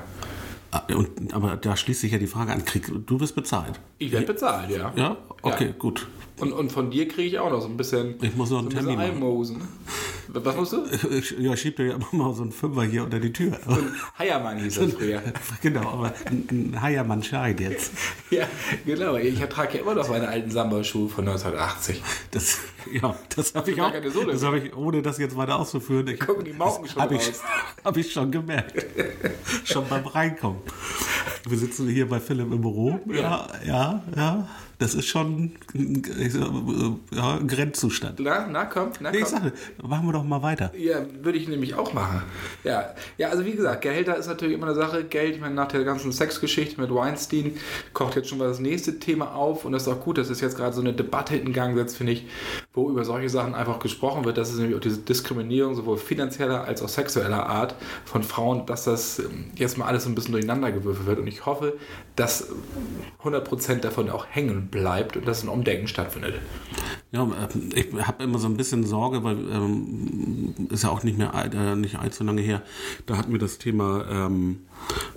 Ah, 0.71 0.83
und, 0.95 1.33
aber 1.33 1.57
da 1.57 1.75
schließt 1.75 2.01
sich 2.01 2.13
ja 2.13 2.17
die 2.17 2.27
Frage 2.27 2.53
an, 2.53 2.63
krieg, 2.63 2.89
du 3.05 3.19
wirst 3.19 3.35
bezahlt. 3.35 3.79
Ich 3.97 4.11
werde 4.11 4.25
bezahlt, 4.25 4.69
ja. 4.69 4.93
Ja? 4.95 5.17
Okay, 5.41 5.67
ja. 5.67 5.71
gut. 5.77 6.07
Und, 6.39 6.53
und 6.53 6.71
von 6.71 6.89
dir 6.89 7.07
kriege 7.07 7.27
ich 7.27 7.39
auch 7.39 7.51
noch 7.51 7.61
so 7.61 7.67
ein 7.67 7.77
bisschen. 7.77 8.15
Ich 8.21 8.35
muss 8.35 8.49
noch 8.49 8.59
einen 8.59 8.71
so 8.71 8.77
ein 8.77 8.85
Termin 8.85 8.99
einmosen. 8.99 9.61
Was 10.33 10.55
musst 10.55 10.73
du? 10.73 10.85
Ich, 11.09 11.31
ja, 11.39 11.57
schieb 11.57 11.75
dir 11.75 11.87
ja 11.87 11.95
immer 11.95 12.07
mal 12.11 12.33
so 12.33 12.43
einen 12.43 12.53
Fünfer 12.53 12.83
hier 12.83 13.03
unter 13.03 13.19
die 13.19 13.33
Tür. 13.33 13.59
So 13.65 13.73
ein 13.73 13.91
Heiermann 14.17 14.57
hieß 14.59 14.75
das 14.75 14.93
früher. 14.93 15.21
genau, 15.61 15.81
aber 15.81 16.13
ein 16.25 16.81
Heiermann-Schein 16.81 17.57
jetzt. 17.57 17.91
ja, 18.29 18.47
genau. 18.85 19.17
Ich 19.17 19.39
trage 19.39 19.77
ja 19.77 19.83
immer 19.83 19.95
noch 19.95 20.07
meine 20.07 20.29
alten 20.29 20.49
Samba-Schuhe 20.49 21.09
von 21.09 21.27
1980. 21.27 22.01
Das, 22.31 22.59
ja, 22.91 23.15
das 23.35 23.53
habe 23.53 23.71
ich 23.71 23.81
auch. 23.81 23.91
Das 23.91 24.43
habe 24.43 24.59
ich, 24.59 24.75
ohne 24.75 25.01
das 25.01 25.17
jetzt 25.17 25.35
weiter 25.35 25.59
auszuführen. 25.59 26.07
Ich, 26.07 26.19
Gucken 26.19 26.45
die 26.45 26.53
Mauken 26.53 26.87
schon 26.87 27.01
hab 27.01 27.11
raus. 27.11 27.41
Habe 27.83 27.99
ich 27.99 28.13
schon 28.13 28.31
gemerkt. 28.31 28.85
schon 29.65 29.85
beim 29.89 30.05
Reinkommen. 30.05 30.61
Wir 31.47 31.57
sitzen 31.57 31.89
hier 31.89 32.07
bei 32.07 32.19
Philipp 32.19 32.51
im 32.51 32.61
Büro. 32.61 32.99
Ja, 33.07 33.47
ja, 33.65 34.03
ja. 34.15 34.47
Das 34.81 34.95
ist 34.95 35.05
schon 35.05 35.51
ja, 37.11 37.35
ein 37.35 37.47
Grenzzustand. 37.47 38.19
Na, 38.19 38.47
na 38.47 38.65
komm, 38.65 38.89
na 38.99 39.11
nee, 39.11 39.19
komm. 39.19 39.27
Ich 39.27 39.29
sage, 39.29 39.53
machen 39.83 40.07
wir 40.07 40.13
doch 40.13 40.23
mal 40.23 40.41
weiter. 40.41 40.71
Ja, 40.75 41.05
würde 41.21 41.37
ich 41.37 41.47
nämlich 41.47 41.75
auch 41.75 41.93
machen. 41.93 42.23
Ja, 42.63 42.95
ja, 43.19 43.29
also 43.29 43.45
wie 43.45 43.51
gesagt, 43.51 43.83
Gehälter 43.83 44.17
ist 44.17 44.25
natürlich 44.25 44.55
immer 44.55 44.65
eine 44.65 44.73
Sache. 44.73 45.03
Geld, 45.03 45.35
ich 45.35 45.39
meine, 45.39 45.53
nach 45.53 45.67
der 45.67 45.83
ganzen 45.83 46.11
Sexgeschichte 46.11 46.81
mit 46.81 46.91
Weinstein 46.91 47.57
kocht 47.93 48.15
jetzt 48.15 48.29
schon 48.29 48.39
mal 48.39 48.47
das 48.47 48.57
nächste 48.57 48.97
Thema 48.97 49.35
auf 49.35 49.65
und 49.65 49.73
das 49.73 49.83
ist 49.83 49.87
auch 49.87 49.99
gut, 49.99 50.17
dass 50.17 50.31
es 50.31 50.41
jetzt 50.41 50.57
gerade 50.57 50.73
so 50.73 50.81
eine 50.81 50.93
Debatte 50.93 51.35
in 51.35 51.53
Gang 51.53 51.77
setzt, 51.77 51.97
finde 51.97 52.13
ich, 52.13 52.25
wo 52.73 52.89
über 52.89 53.05
solche 53.05 53.29
Sachen 53.29 53.53
einfach 53.53 53.77
gesprochen 53.77 54.25
wird. 54.25 54.39
Das 54.39 54.49
ist 54.49 54.57
nämlich 54.57 54.75
auch 54.75 54.81
diese 54.81 54.97
Diskriminierung 54.97 55.75
sowohl 55.75 55.97
finanzieller 55.97 56.63
als 56.63 56.81
auch 56.81 56.89
sexueller 56.89 57.45
Art 57.45 57.75
von 58.05 58.23
Frauen, 58.23 58.65
dass 58.65 58.85
das 58.85 59.19
ähm, 59.19 59.51
jetzt 59.53 59.77
mal 59.77 59.85
alles 59.85 60.07
ein 60.07 60.15
bisschen 60.15 60.31
durcheinander 60.31 60.71
gewürfelt 60.71 61.05
wird 61.05 61.19
und 61.19 61.27
ich 61.27 61.45
hoffe, 61.45 61.77
dass 62.15 62.47
100% 63.23 63.81
davon 63.81 64.09
auch 64.09 64.25
hängen 64.27 64.70
bleibt 64.71 65.17
und 65.17 65.27
dass 65.27 65.43
ein 65.43 65.49
Umdenken 65.49 65.87
stattfindet. 65.87 66.35
Ja, 67.11 67.23
äh, 67.23 67.79
ich 67.79 67.93
habe 68.07 68.23
immer 68.23 68.39
so 68.39 68.47
ein 68.47 68.57
bisschen 68.57 68.85
Sorge, 68.85 69.23
weil 69.23 69.37
ähm, 69.51 70.55
ist 70.69 70.83
ja 70.83 70.89
auch 70.89 71.03
nicht 71.03 71.17
mehr 71.17 71.33
äh, 71.33 71.75
nicht 71.75 71.99
allzu 71.99 72.23
lange 72.23 72.41
her. 72.41 72.61
Da 73.05 73.17
hatten 73.17 73.31
wir 73.31 73.39
das 73.39 73.57
Thema 73.57 74.05
ähm, 74.09 74.61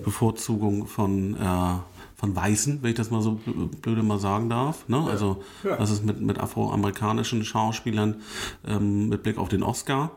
Bevorzugung 0.05 0.87
von 0.87 1.35
äh, 1.35 1.79
von 2.17 2.35
Weißen, 2.35 2.83
wenn 2.83 2.91
ich 2.91 2.97
das 2.97 3.11
mal 3.11 3.21
so 3.21 3.39
blöde 3.83 4.03
mal 4.03 4.19
sagen 4.19 4.49
darf. 4.49 4.89
Ne? 4.89 5.05
Also 5.11 5.43
ja. 5.63 5.79
was 5.79 5.91
ist 5.91 6.05
mit, 6.05 6.21
mit 6.21 6.39
afroamerikanischen 6.39 7.45
Schauspielern 7.45 8.23
ähm, 8.67 9.09
mit 9.09 9.23
Blick 9.23 9.37
auf 9.37 9.49
den 9.49 9.63
Oscar. 9.63 10.13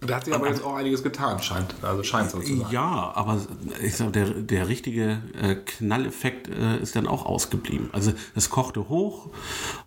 Da 0.00 0.16
hat 0.16 0.26
sich 0.26 0.34
aber, 0.34 0.46
jetzt 0.46 0.62
auch 0.64 0.76
einiges 0.76 1.02
getan, 1.02 1.42
scheint. 1.42 1.74
Also 1.82 2.04
scheint 2.04 2.30
so 2.30 2.38
zu 2.38 2.56
sein. 2.56 2.66
Ja, 2.70 3.10
aber 3.16 3.40
ich 3.82 3.96
sag, 3.96 4.12
der, 4.12 4.26
der 4.26 4.68
richtige 4.68 5.18
äh, 5.40 5.56
Knalleffekt 5.56 6.48
äh, 6.48 6.80
ist 6.80 6.94
dann 6.94 7.08
auch 7.08 7.26
ausgeblieben. 7.26 7.88
Also 7.92 8.12
es 8.36 8.48
kochte 8.48 8.88
hoch, 8.88 9.30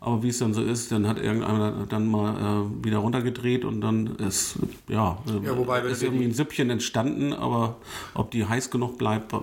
aber 0.02 0.22
wie 0.22 0.28
es 0.28 0.40
dann 0.40 0.54
so 0.54 0.62
ist, 0.62 0.92
dann 0.92 1.08
hat 1.08 1.18
irgendeiner 1.18 1.86
dann 1.88 2.08
mal 2.08 2.36
äh, 2.36 2.86
wieder 2.86 2.98
runtergedreht 2.98 3.64
und 3.64 3.80
dann 3.80 4.18
ist 4.18 4.56
ja, 4.90 5.18
ja 5.44 5.58
wobei, 5.58 5.80
ist 5.80 6.04
irgendwie 6.04 6.26
ein 6.26 6.34
Süppchen 6.34 6.70
entstanden, 6.70 7.32
aber 7.32 7.78
ob 8.14 8.32
die 8.32 8.46
heiß 8.46 8.70
genug 8.70 8.98
bleibt, 8.98 9.34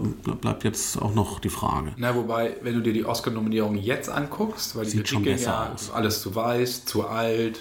bleibt 0.42 0.64
jetzt 0.64 1.00
auch 1.00 1.14
noch 1.14 1.40
die 1.40 1.48
Frage. 1.48 1.92
Na, 1.96 2.14
wobei, 2.14 2.56
wenn 2.60 2.74
du 2.74 2.82
dir 2.82 2.92
die 2.92 3.06
Oscar-Nominierung 3.06 3.76
jetzt 3.76 4.10
anguckst, 4.10 4.76
weil 4.76 4.84
die 4.84 5.06
schon 5.06 5.24
besser 5.24 5.50
ja 5.50 5.72
aus. 5.72 5.90
alles 5.90 6.20
zu 6.20 6.34
weiß, 6.34 6.84
zu 6.84 7.06
alt, 7.06 7.60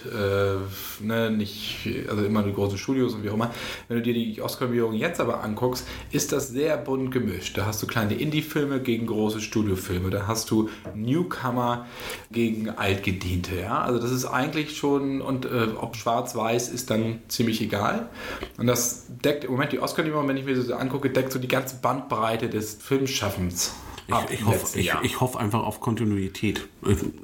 ne, 0.99 1.31
nicht, 1.31 1.87
also 2.09 2.25
immer 2.25 2.43
die 2.43 2.53
großen 2.53 2.77
Studios 2.97 3.13
und 3.13 3.23
wie 3.23 3.29
auch 3.29 3.35
immer. 3.35 3.53
Wenn 3.87 3.97
du 3.97 4.03
dir 4.03 4.13
die 4.13 4.41
Oscar-Nominierung 4.41 4.93
jetzt 4.93 5.19
aber 5.19 5.43
anguckst, 5.43 5.87
ist 6.11 6.31
das 6.31 6.49
sehr 6.49 6.77
bunt 6.77 7.11
gemischt. 7.11 7.57
Da 7.57 7.65
hast 7.65 7.81
du 7.83 7.87
kleine 7.87 8.15
Indie-Filme 8.15 8.81
gegen 8.81 9.05
große 9.05 9.39
Studiofilme. 9.39 10.09
Da 10.09 10.27
hast 10.27 10.49
du 10.49 10.69
Newcomer 10.95 11.85
gegen 12.31 12.69
Altgediente. 12.69 13.55
Ja? 13.55 13.81
Also 13.81 13.99
das 13.99 14.11
ist 14.11 14.25
eigentlich 14.25 14.77
schon, 14.77 15.21
und 15.21 15.45
äh, 15.45 15.67
ob 15.79 15.95
schwarz-weiß 15.95 16.69
ist 16.69 16.89
dann 16.89 17.21
ziemlich 17.27 17.61
egal. 17.61 18.09
Und 18.57 18.67
das 18.67 19.05
deckt 19.23 19.43
im 19.43 19.51
Moment 19.51 19.71
die 19.71 19.79
Oscar-Nominierung, 19.79 20.27
wenn 20.27 20.37
ich 20.37 20.45
mir 20.45 20.55
das 20.55 20.71
angucke, 20.71 21.09
deckt 21.09 21.31
so 21.31 21.39
die 21.39 21.47
ganze 21.47 21.77
Bandbreite 21.77 22.49
des 22.49 22.75
Filmschaffens 22.75 23.73
ich, 24.07 24.39
ich 24.39 24.45
hoffe 24.45 24.79
ich, 24.79 24.93
ich 25.03 25.19
hoff 25.19 25.35
einfach 25.35 25.63
auf 25.63 25.81
Kontinuität. 25.81 26.67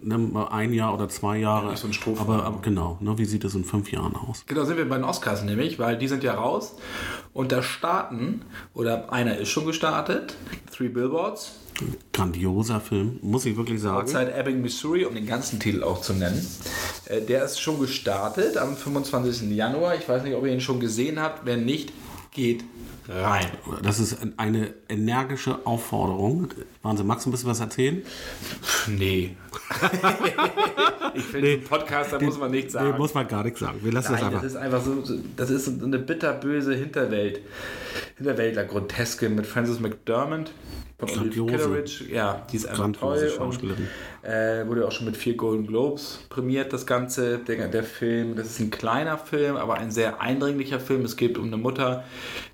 Ne, 0.02 0.48
ein 0.52 0.74
Jahr 0.74 0.94
oder 0.94 1.08
zwei 1.10 1.38
Jahre. 1.38 1.70
Ja, 1.70 1.78
so 1.78 1.88
ein 1.88 1.94
Strophen, 1.94 2.20
aber, 2.20 2.44
aber 2.44 2.62
genau, 2.62 2.98
ne, 3.00 3.18
wie 3.18 3.26
sieht 3.26 3.44
es 3.44 3.56
in 3.56 3.64
fünf 3.64 3.92
Jahren 3.92 4.16
aus? 4.16 4.44
Genau, 4.48 4.66
sind 4.66 4.78
wir 4.78 4.88
bei 4.88 4.96
den 4.96 5.06
Oscars 5.06 5.44
nämlich, 5.44 5.80
weil 5.80 5.98
die 5.98 6.08
sind 6.08 6.24
ja 6.24 6.34
raus. 6.34 6.76
Und 7.34 7.52
da 7.52 7.64
starten, 7.64 8.42
oder 8.74 9.12
einer 9.14 9.38
ist 9.38 9.50
schon 9.50 9.66
gestartet, 9.66 10.36
Three 10.76 10.90
Billboards. 10.90 11.60
Grandioser 12.12 12.80
Film, 12.80 13.20
muss 13.22 13.46
ich 13.46 13.58
wirklich 13.58 13.82
sagen. 13.82 14.04
Outside 14.04 14.34
Ebbing, 14.34 14.62
Missouri, 14.62 15.06
um 15.06 15.16
den 15.16 15.26
ganzen 15.26 15.60
Titel 15.60 15.84
auch 15.84 16.02
zu 16.02 16.14
nennen. 16.14 16.46
Äh, 17.06 17.22
der 17.22 17.46
ist 17.46 17.60
schon 17.60 17.80
gestartet 17.80 18.58
am 18.58 18.76
25. 18.76 19.50
Januar. 19.52 19.96
Ich 19.96 20.08
weiß 20.08 20.24
nicht, 20.24 20.36
ob 20.36 20.46
ihr 20.46 20.54
ihn 20.54 20.62
schon 20.62 20.80
gesehen 20.80 21.20
habt. 21.20 21.46
Wenn 21.46 21.66
nicht, 21.66 21.92
geht 22.32 22.64
rein. 23.08 23.48
Das 23.82 24.00
ist 24.00 24.18
eine 24.38 24.74
energische 24.90 25.66
Aufforderung. 25.66 26.50
Wahnsinn. 26.84 27.08
Magst 27.08 27.26
du 27.26 27.30
ein 27.30 27.32
bisschen 27.32 27.50
was 27.50 27.60
erzählen? 27.60 28.04
Nee. 28.88 29.38
ich 31.14 31.24
finde, 31.24 31.48
nee, 31.48 31.58
Podcast, 31.58 32.12
da 32.12 32.20
muss 32.20 32.38
man 32.38 32.52
nichts 32.52 32.74
sagen. 32.74 32.92
Nee, 32.92 32.98
muss 32.98 33.14
man 33.14 33.26
gar 33.30 33.44
nichts 33.44 33.62
sagen. 33.62 33.80
Wir 33.82 33.94
lassen 33.94 34.12
Nein, 34.12 34.22
das 34.22 34.28
einfach. 34.28 34.42
Das 34.42 34.52
ist 34.52 34.58
einfach 34.58 34.82
so, 34.82 35.20
das 35.38 35.50
ist 35.50 35.82
eine 35.82 36.00
bitterböse 36.00 36.76
Hinterwelt. 36.76 37.40
Hinterwäldler 38.18 38.66
Groteske 38.66 39.30
mit 39.30 39.48
Francis 39.48 39.80
McDermott 39.80 40.52
von 41.08 41.30
Kitteridge. 41.30 42.06
Ja, 42.12 42.46
die 42.52 42.58
ist 42.58 42.66
einfach 42.68 42.92
toll. 42.94 43.32
Schauspielerin. 43.36 43.88
Und, 44.22 44.30
äh, 44.30 44.68
wurde 44.68 44.88
auch 44.88 44.92
schon 44.92 45.06
mit 45.06 45.18
vier 45.18 45.36
Golden 45.36 45.68
Globes 45.68 46.20
prämiert, 46.30 46.74
das 46.74 46.86
Ganze. 46.86 47.40
Der, 47.40 47.68
der 47.68 47.84
Film, 47.84 48.36
das 48.36 48.48
ist 48.48 48.60
ein 48.60 48.72
kleiner 48.72 49.18
Film, 49.18 49.56
aber 49.56 49.76
ein 49.76 49.92
sehr 49.92 50.22
eindringlicher 50.22 50.80
Film. 50.80 51.04
Es 51.04 51.18
geht 51.18 51.38
um 51.38 51.48
eine 51.48 51.58
Mutter, 51.58 52.04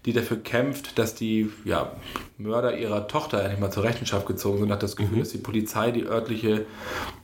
die 0.06 0.14
dafür 0.14 0.38
kämpft, 0.38 0.98
dass 0.98 1.16
die 1.16 1.52
ja, 1.66 1.96
Mörder 2.38 2.78
ihrer 2.78 3.08
Tochter 3.08 3.42
endlich 3.42 3.60
mal 3.60 3.72
zur 3.72 3.84
Rechenschaft 3.84 4.19
gezogen 4.26 4.60
sind. 4.60 4.72
Hat 4.72 4.84
das 4.84 4.96
Gefühl, 4.96 5.18
mhm. 5.18 5.20
dass 5.22 5.30
die 5.30 5.38
Polizei, 5.38 5.92
die 5.92 6.04
örtliche, 6.04 6.66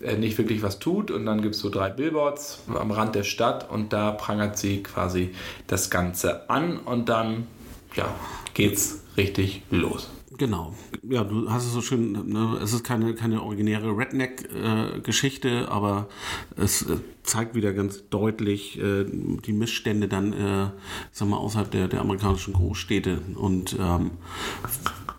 äh, 0.02 0.18
nicht 0.18 0.38
wirklich 0.38 0.62
was 0.62 0.80
tut. 0.80 1.12
Und 1.12 1.26
dann 1.26 1.42
gibt 1.42 1.56
es 1.56 1.62
so 1.62 1.70
drei 1.70 1.90
Billboards 1.90 2.64
am 2.74 2.92
Rand 2.92 3.16
der 3.16 3.24
Stadt 3.24 3.70
und 3.70 3.94
da 3.94 4.12
prangert 4.12 4.58
sie 4.58 4.84
quasi 4.84 5.32
das 5.68 5.90
Ganze 5.90 6.50
an 6.50 6.78
und 6.78 7.10
dann 7.10 7.48
ja, 7.96 8.14
geht's 8.54 9.02
richtig 9.18 9.64
los. 9.70 10.10
Genau. 10.38 10.76
Ja, 11.04 11.24
du 11.24 11.50
hast 11.50 11.66
es 11.66 11.72
so 11.72 11.82
schön, 11.82 12.12
ne? 12.12 12.60
es 12.62 12.74
ist 12.74 12.84
keine, 12.84 13.14
keine 13.16 13.42
originäre 13.42 13.98
Redneck-Geschichte, 13.98 15.50
äh, 15.50 15.66
aber 15.66 16.10
es 16.58 16.82
äh, 16.82 16.98
zeigt 17.24 17.56
wieder 17.56 17.72
ganz 17.74 18.10
deutlich 18.10 18.78
äh, 18.80 19.06
die 19.06 19.54
Missstände 19.54 20.10
dann, 20.10 20.34
äh, 20.34 20.70
sag 21.12 21.30
mal, 21.30 21.38
außerhalb 21.38 21.72
der, 21.72 21.88
der 21.88 22.02
amerikanischen 22.02 22.54
Großstädte 22.54 23.22
und 23.36 23.78
ähm, 23.80 24.12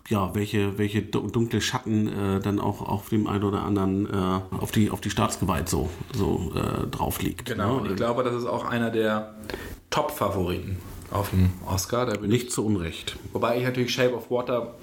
ja, 0.09 0.33
welche, 0.33 0.77
welche 0.77 1.01
dunkle 1.01 1.59
Schatten 1.61 2.07
äh, 2.07 2.39
dann 2.39 2.59
auch 2.59 2.81
auf 2.81 3.09
dem 3.09 3.27
einen 3.27 3.43
oder 3.43 3.63
anderen, 3.63 4.05
äh, 4.05 4.55
auf, 4.59 4.71
die, 4.71 4.89
auf 4.89 5.01
die 5.01 5.09
Staatsgewalt 5.09 5.67
so, 5.67 5.89
so 6.13 6.51
äh, 6.55 6.87
drauf 6.87 7.21
liegt. 7.21 7.45
Genau, 7.45 7.75
ne? 7.75 7.81
und 7.81 7.89
ich 7.91 7.95
glaube, 7.97 8.23
das 8.23 8.35
ist 8.35 8.45
auch 8.45 8.65
einer 8.65 8.89
der 8.89 9.35
Top-Favoriten 9.89 10.77
auf 11.11 11.31
dem 11.31 11.51
Oscar. 11.65 12.17
Nicht 12.21 12.47
ich, 12.47 12.51
zu 12.51 12.65
Unrecht. 12.65 13.17
Wobei 13.33 13.57
ich 13.57 13.63
natürlich 13.63 13.93
Shape 13.93 14.15
of 14.15 14.31
Water 14.31 14.75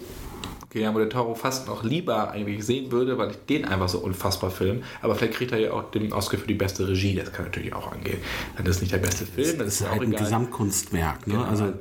Guillermo 0.74 0.98
del 0.98 1.08
Toro 1.08 1.34
fast 1.34 1.66
noch 1.66 1.84
lieber 1.84 2.30
eigentlich 2.30 2.66
sehen 2.66 2.92
würde, 2.92 3.16
weil 3.16 3.30
ich 3.30 3.38
den 3.48 3.64
einfach 3.64 3.88
so 3.88 3.98
unfassbar 4.00 4.50
film. 4.50 4.82
Aber 5.00 5.14
vielleicht 5.14 5.34
kriegt 5.34 5.52
er 5.52 5.58
ja 5.58 5.72
auch 5.72 5.90
den 5.90 6.12
Oscar 6.12 6.36
für 6.36 6.46
die 6.46 6.54
beste 6.54 6.86
Regie, 6.86 7.14
das 7.14 7.32
kann 7.32 7.46
natürlich 7.46 7.72
auch 7.72 7.90
angehen. 7.90 8.18
Dann 8.56 8.66
ist 8.66 8.80
nicht 8.80 8.92
der 8.92 8.98
beste 8.98 9.24
Film, 9.24 9.58
das, 9.58 9.78
das 9.78 9.80
ist 9.80 9.90
halt 9.90 10.02
ein. 10.02 10.10
Gesamtkunstwerk. 10.10 11.26
Ne? 11.26 11.34
Genau, 11.34 11.46
also, 11.46 11.64
halt, 11.64 11.74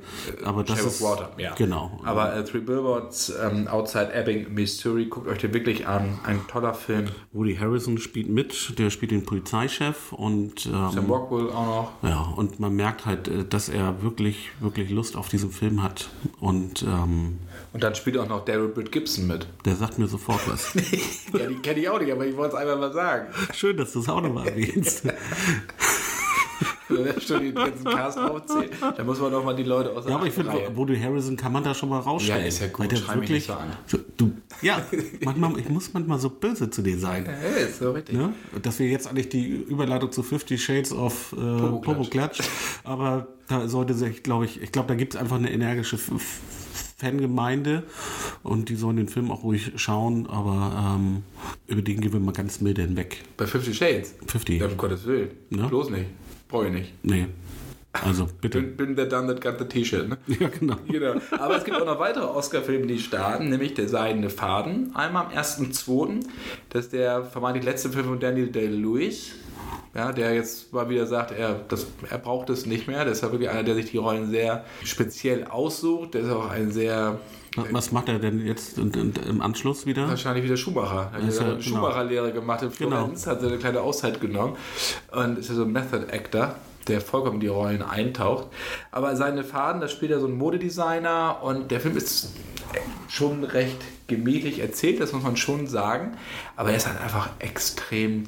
aber 0.44 0.64
das 0.64 0.78
Shape 0.78 0.90
ist 0.90 1.02
of 1.02 1.10
Water, 1.10 1.32
ja. 1.38 1.54
genau. 1.56 2.00
Aber 2.06 2.36
äh, 2.36 2.44
Three 2.44 2.60
Billboards 2.60 3.34
ähm, 3.42 3.68
Outside 3.68 4.14
Ebbing, 4.14 4.54
Missouri, 4.54 5.06
guckt 5.06 5.28
euch 5.28 5.40
den 5.40 5.54
wirklich 5.54 5.88
an. 5.88 6.20
Ein 6.24 6.42
toller 6.48 6.74
Film. 6.74 7.08
Woody 7.32 7.56
Harrison 7.56 7.98
spielt 7.98 8.30
mit, 8.30 8.78
der 8.78 8.90
spielt 8.90 9.12
den 9.12 9.26
Polizeichef 9.26 10.14
und 10.14 10.66
ähm, 10.66 10.92
Sam 10.92 11.10
Rockwell 11.10 11.50
auch 11.50 11.66
noch. 12.02 12.10
ja 12.10 12.34
und 12.36 12.60
man 12.60 12.76
merkt 12.76 13.06
halt, 13.06 13.28
äh, 13.28 13.46
dass 13.46 13.70
er 13.70 14.02
wirklich 14.04 14.52
wirklich 14.60 14.90
Lust 14.90 15.16
auf 15.16 15.30
diesen 15.30 15.52
Film 15.52 15.82
hat 15.82 16.10
und 16.40 16.84
ähm, 16.84 17.40
Und 17.72 17.84
dann 17.84 17.96
spielt 17.96 18.18
auch 18.18 18.28
noch 18.28 18.46
Daryl 18.46 18.70
Britt 18.84 18.92
Gibson 18.92 19.28
mit. 19.28 19.48
der 19.66 19.76
sagt 19.76 19.98
mir 20.00 20.08
sofort 20.08 20.42
was. 20.50 20.74
ja, 21.34 21.46
die 21.48 21.56
kenne 21.56 21.80
ich 21.80 21.90
auch 21.90 22.00
nicht, 22.00 22.12
aber 22.12 22.26
ich 22.26 22.36
wollte 22.36 22.56
es 22.56 22.62
einfach 22.62 22.78
mal 22.80 22.94
sagen. 22.94 23.28
Schön, 23.54 23.78
dass 23.78 23.94
du 23.94 24.00
es 24.00 24.10
auch 24.10 24.22
nochmal 24.22 24.48
erwähnst. 24.48 25.04
Wenn 26.90 27.20
schon 27.22 27.42
den 27.42 27.56
ganzen 27.56 27.86
Cast 27.86 28.20
aufzählen, 28.20 28.70
dann 28.96 29.06
muss 29.06 29.20
man 29.20 29.32
doch 29.32 29.44
mal 29.44 29.56
die 29.56 29.64
Leute 29.64 29.92
aus 29.92 30.06
Ja, 30.08 30.16
aber 30.16 30.28
ich 30.28 30.34
finde. 30.34 30.52
Woody 30.76 31.00
Harrison 31.00 31.36
kann 31.36 31.52
man 31.52 31.64
da 31.64 31.74
schon 31.74 31.90
mal 31.90 32.00
rausstellen. 32.00 32.42
Ja, 32.42 32.48
ist 32.48 32.60
ja 32.62 32.68
gut, 32.68 32.80
Weil 33.08 33.18
nicht 33.20 33.50
so 33.88 33.98
du, 34.18 34.32
ja, 34.62 34.82
manchmal, 35.24 35.58
ich 35.60 35.70
muss 35.70 35.92
manchmal 35.94 36.20
so 36.20 36.30
böse 36.30 36.70
zu 36.70 36.82
dir 36.82 37.00
sein. 37.00 37.26
Ja, 37.26 37.32
ist 37.66 37.80
so 37.80 37.92
richtig. 37.92 38.16
Ne? 38.16 38.34
Dass 38.62 38.78
wir 38.80 38.88
jetzt 38.88 39.08
eigentlich 39.08 39.30
die 39.30 39.48
Überleitung 39.48 40.12
zu 40.12 40.22
50 40.22 40.64
Shades 40.64 40.92
of 40.92 41.34
äh, 41.34 41.36
Popo-Klatsch. 41.38 41.86
Popo-Klatsch, 41.86 42.42
aber 42.84 43.28
da 43.48 43.68
sollte 43.68 43.94
sich, 43.94 44.22
glaube 44.22 44.46
ich, 44.46 44.62
ich 44.62 44.72
glaube, 44.72 44.88
da 44.90 44.96
gibt 44.96 45.16
es 45.16 45.20
einfach 45.20 45.38
eine 45.38 45.52
energische 45.52 45.96
F- 45.96 46.12
Fangemeinde 47.04 47.84
und 48.44 48.70
die 48.70 48.76
sollen 48.76 48.98
den 48.98 49.08
Film 49.08 49.32
auch 49.32 49.44
ruhig 49.44 49.74
schauen, 49.76 50.28
aber 50.28 50.98
ähm, 50.98 51.24
über 51.68 51.82
den 51.82 52.00
gehen 52.00 52.14
wir 52.14 52.20
mal 52.20 52.32
ganz 52.32 52.62
milde 52.62 52.82
hinweg. 52.82 53.24
Bei 53.38 53.46
50 53.46 53.78
Shades. 53.78 54.16
50. 54.26 54.62
Ja, 54.62 54.68
um 54.68 54.78
Gottes 54.78 55.06
Willen. 55.06 55.32
Ja. 55.50 55.68
Bloß 55.68 55.90
nicht. 55.90 56.06
Brauche 56.48 56.68
ich 56.68 56.74
nicht. 56.74 56.94
Nee. 57.04 57.28
Also 57.92 58.28
bitte. 58.42 58.60
Bin, 58.62 58.96
bin 58.96 58.96
der 58.96 59.08
that 59.08 59.40
got 59.40 59.60
the 59.60 59.66
T-Shirt, 59.66 60.10
ne? 60.10 60.18
Ja, 60.40 60.48
genau. 60.48 60.78
Genau. 60.88 61.14
Aber 61.38 61.58
es 61.58 61.64
gibt 61.64 61.78
auch 61.78 61.86
noch 61.86 62.00
weitere 62.00 62.26
Oscar-Filme, 62.26 62.88
die 62.88 62.98
starten, 62.98 63.50
nämlich 63.50 63.76
Der 63.76 63.88
Seidene 63.88 64.32
Faden. 64.32 64.96
Einmal 64.96 65.28
am 65.28 65.32
1.2. 65.32 66.26
Das 66.70 66.86
ist 66.86 66.94
der 66.94 67.24
vermeintlich 67.24 67.66
letzte 67.66 67.90
Film 67.90 68.06
von 68.06 68.20
Daniel 68.20 68.48
Day-Lewis. 68.48 69.34
Ja, 69.94 70.12
der 70.12 70.34
jetzt 70.34 70.74
mal 70.74 70.90
wieder 70.90 71.06
sagt, 71.06 71.32
er, 71.32 71.54
das, 71.68 71.88
er 72.10 72.18
braucht 72.18 72.50
es 72.50 72.66
nicht 72.66 72.88
mehr. 72.88 73.04
Der 73.04 73.14
ist 73.14 73.22
ja 73.22 73.32
wirklich 73.32 73.50
einer, 73.50 73.64
der 73.64 73.76
sich 73.76 73.92
die 73.92 73.98
Rollen 73.98 74.30
sehr 74.30 74.66
speziell 74.84 75.46
aussucht. 75.46 76.14
Der 76.14 76.22
ist 76.22 76.30
auch 76.32 76.50
ein 76.50 76.72
sehr, 76.72 77.20
Was 77.72 77.92
macht 77.92 78.10
er 78.10 78.20
denn 78.20 78.46
jetzt 78.46 78.78
im 78.78 79.42
Anschluss 79.42 79.86
wieder? 79.86 80.08
wahrscheinlich 80.08 80.44
wieder 80.44 80.58
Schumacher. 80.58 81.12
Er 81.14 81.28
hat 81.28 81.40
eine 81.40 81.50
genau. 81.52 81.62
Schumacher-Lehre 81.62 82.32
gemacht 82.32 82.64
in 82.64 82.72
Florenz, 82.72 83.28
hat 83.28 83.42
so 83.42 83.48
eine 83.48 83.58
kleine 83.58 83.82
Auszeit 83.82 84.20
genommen 84.20 84.56
und 85.12 85.38
ist 85.38 85.50
ja 85.50 85.56
so 85.56 85.64
ein 85.64 85.72
Method-Actor 85.72 86.56
der 86.88 87.02
vollkommen 87.02 87.36
in 87.36 87.40
die 87.40 87.48
Rollen 87.48 87.82
eintaucht. 87.82 88.48
Aber 88.92 89.16
seine 89.16 89.44
Faden, 89.44 89.82
da 89.82 89.88
spielt 89.88 90.12
er 90.12 90.20
so 90.20 90.28
ein 90.28 90.38
Modedesigner 90.38 91.38
und 91.42 91.72
der 91.72 91.80
Film 91.80 91.96
ist 91.96 92.34
schon 93.08 93.44
recht 93.44 93.78
gemächlich 94.08 94.60
erzählt, 94.60 95.00
das 95.00 95.14
muss 95.14 95.24
man 95.24 95.38
schon 95.38 95.68
sagen. 95.68 96.18
Aber 96.56 96.72
er 96.72 96.78
ist 96.78 96.88
halt 96.88 97.00
einfach 97.00 97.30
extrem 97.40 98.26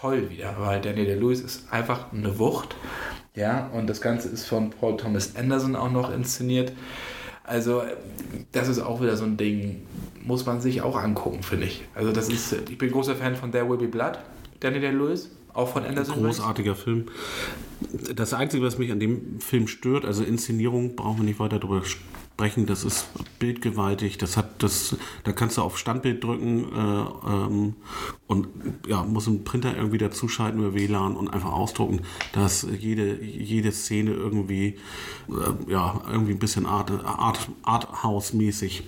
toll 0.00 0.30
wieder, 0.30 0.56
weil 0.58 0.80
Daniel 0.80 1.06
Day-Lewis 1.06 1.40
ist 1.40 1.72
einfach 1.72 2.12
eine 2.12 2.38
Wucht. 2.38 2.76
Ja, 3.34 3.68
und 3.68 3.88
das 3.88 4.00
Ganze 4.00 4.28
ist 4.28 4.46
von 4.46 4.70
Paul 4.70 4.96
Thomas 4.96 5.36
Anderson 5.36 5.76
auch 5.76 5.90
noch 5.90 6.12
inszeniert. 6.12 6.72
Also, 7.44 7.82
das 8.52 8.68
ist 8.68 8.80
auch 8.80 9.00
wieder 9.00 9.16
so 9.16 9.24
ein 9.24 9.36
Ding, 9.36 9.86
muss 10.22 10.44
man 10.44 10.60
sich 10.60 10.82
auch 10.82 10.96
angucken, 10.96 11.42
finde 11.42 11.66
ich. 11.66 11.84
Also, 11.94 12.12
das 12.12 12.28
ist, 12.28 12.52
ich 12.68 12.78
bin 12.78 12.90
großer 12.90 13.16
Fan 13.16 13.36
von 13.36 13.52
There 13.52 13.68
Will 13.68 13.78
Be 13.78 13.88
Blood, 13.88 14.18
Daniel 14.60 14.82
Day-Lewis, 14.82 15.30
auch 15.54 15.68
von 15.68 15.84
Anderson. 15.84 16.22
Großartiger 16.22 16.74
Film. 16.74 17.06
Das 18.14 18.34
Einzige, 18.34 18.64
was 18.64 18.78
mich 18.78 18.92
an 18.92 19.00
dem 19.00 19.40
Film 19.40 19.66
stört, 19.66 20.04
also 20.04 20.22
Inszenierung, 20.22 20.94
brauchen 20.94 21.18
wir 21.18 21.24
nicht 21.24 21.40
weiter 21.40 21.58
drüber 21.58 21.82
sprechen. 22.38 22.66
Das 22.66 22.84
ist 22.84 23.08
bildgewaltig. 23.40 24.16
Das 24.16 24.36
hat 24.36 24.62
das, 24.62 24.96
da 25.24 25.32
kannst 25.32 25.56
du 25.56 25.62
auf 25.62 25.76
Standbild 25.76 26.22
drücken 26.22 26.66
äh, 26.72 27.28
ähm, 27.28 27.74
und 28.28 28.46
ja, 28.86 29.02
muss 29.02 29.26
einen 29.26 29.42
Printer 29.42 29.76
irgendwie 29.76 29.98
dazuschalten 29.98 30.60
über 30.60 30.72
WLAN 30.72 31.16
und 31.16 31.28
einfach 31.28 31.52
ausdrucken, 31.52 32.02
dass 32.32 32.64
jede, 32.78 33.20
jede 33.20 33.72
Szene 33.72 34.12
irgendwie 34.12 34.76
äh, 35.28 35.70
ja 35.70 36.00
irgendwie 36.08 36.32
ein 36.32 36.38
bisschen 36.38 36.64
Art, 36.66 36.92
Art, 37.04 37.48
Arthouse-mäßig. 37.64 38.84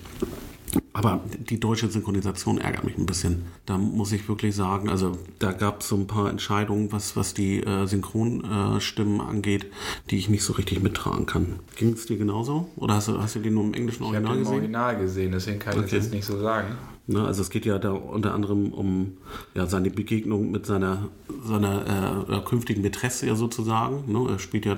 Aber 0.92 1.20
die 1.48 1.58
deutsche 1.60 1.88
Synchronisation 1.88 2.58
ärgert 2.58 2.84
mich 2.84 2.98
ein 2.98 3.06
bisschen. 3.06 3.44
Da 3.66 3.78
muss 3.78 4.12
ich 4.12 4.28
wirklich 4.28 4.54
sagen, 4.54 4.88
also 4.88 5.12
da 5.38 5.52
gab 5.52 5.80
es 5.80 5.88
so 5.88 5.96
ein 5.96 6.06
paar 6.06 6.28
Entscheidungen, 6.30 6.92
was, 6.92 7.16
was 7.16 7.32
die 7.34 7.60
äh, 7.62 7.86
Synchronstimmen 7.86 9.20
angeht, 9.20 9.66
die 10.10 10.16
ich 10.18 10.28
nicht 10.28 10.42
so 10.42 10.52
richtig 10.52 10.82
mittragen 10.82 11.26
kann. 11.26 11.60
Ging 11.76 11.92
es 11.92 12.06
dir 12.06 12.16
genauso? 12.18 12.68
Oder 12.76 12.94
hast 12.94 13.08
du, 13.08 13.20
hast 13.20 13.34
du 13.36 13.40
den 13.40 13.54
nur 13.54 13.64
im 13.64 13.74
englischen 13.74 14.04
Ich 14.04 14.14
habe 14.14 14.26
Original 14.26 14.34
den 14.34 14.38
im 14.38 14.44
gesehen? 14.44 14.58
Original 14.58 14.98
gesehen, 14.98 15.32
deswegen 15.32 15.58
kann 15.58 15.72
ich 15.74 15.78
Okay. 15.80 15.96
das 15.96 16.04
jetzt 16.04 16.12
nicht 16.14 16.24
so 16.24 16.38
sagen. 16.40 16.68
Ne, 17.06 17.24
also 17.24 17.42
es 17.42 17.50
geht 17.50 17.64
ja 17.66 17.78
da 17.78 17.90
unter 17.92 18.34
anderem 18.34 18.72
um 18.72 19.14
ja, 19.54 19.66
seine 19.66 19.90
Begegnung 19.90 20.50
mit 20.52 20.66
seiner, 20.66 21.08
seiner 21.42 22.26
äh, 22.28 22.40
künftigen 22.48 22.82
Mätresse 22.82 23.26
ja 23.26 23.34
sozusagen. 23.34 24.10
Ne? 24.10 24.30
Er 24.30 24.38
spielt 24.38 24.66
ja 24.66 24.76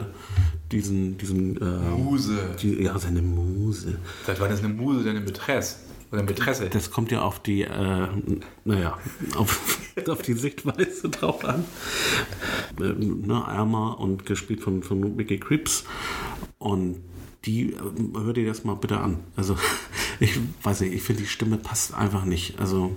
diesen, 0.71 1.19
diesen 1.19 1.57
äh, 1.61 1.91
Muse. 1.97 2.39
die, 2.61 2.83
ja, 2.83 2.99
seine 2.99 3.23
Muse. 3.23 3.99
Seit 4.27 4.41
wann 4.41 4.51
ist 4.51 4.65
eine 4.65 4.73
Muse 4.73 5.03
denn 5.03 5.17
eine 5.17 5.25
Mätresse? 5.25 5.77
Oder 6.13 6.23
Mätresse? 6.23 6.69
Das 6.69 6.91
kommt 6.91 7.11
ja 7.11 7.23
auf 7.23 7.41
die, 7.41 7.63
äh, 7.63 8.09
naja, 8.65 8.99
auf, 9.37 9.79
auf 10.09 10.23
die 10.23 10.35
Sichtweise 10.35 11.09
drauf 11.09 11.45
an. 11.45 11.65
Ähm, 12.81 13.23
ne, 13.23 13.43
ärmer 13.49 13.99
und 13.99 14.27
gespielt 14.27 14.61
von, 14.61 14.83
von 14.83 15.17
Mickey 15.17 15.39
Cripps. 15.39 15.85
Und 16.59 16.97
die, 17.47 17.73
äh, 17.73 17.79
hör 18.15 18.35
dir 18.35 18.47
das 18.47 18.65
mal 18.65 18.75
bitte 18.75 18.99
an. 18.99 19.21
Also, 19.37 19.57
ich 20.21 20.39
weiß 20.63 20.83
nicht, 20.83 20.93
ich 20.93 21.03
finde, 21.03 21.23
die 21.23 21.29
Stimme 21.29 21.57
passt 21.57 21.95
einfach 21.95 22.27
nicht. 22.27 22.61
Also, 22.61 22.95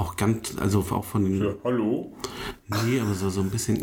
auch 0.00 0.16
ganz, 0.16 0.56
also 0.58 0.80
auch 0.90 1.04
von 1.04 1.24
den. 1.24 1.54
hallo? 1.62 2.12
Nee, 2.68 3.00
aber 3.00 3.14
so, 3.14 3.28
so 3.30 3.40
ein 3.42 3.50
bisschen. 3.50 3.76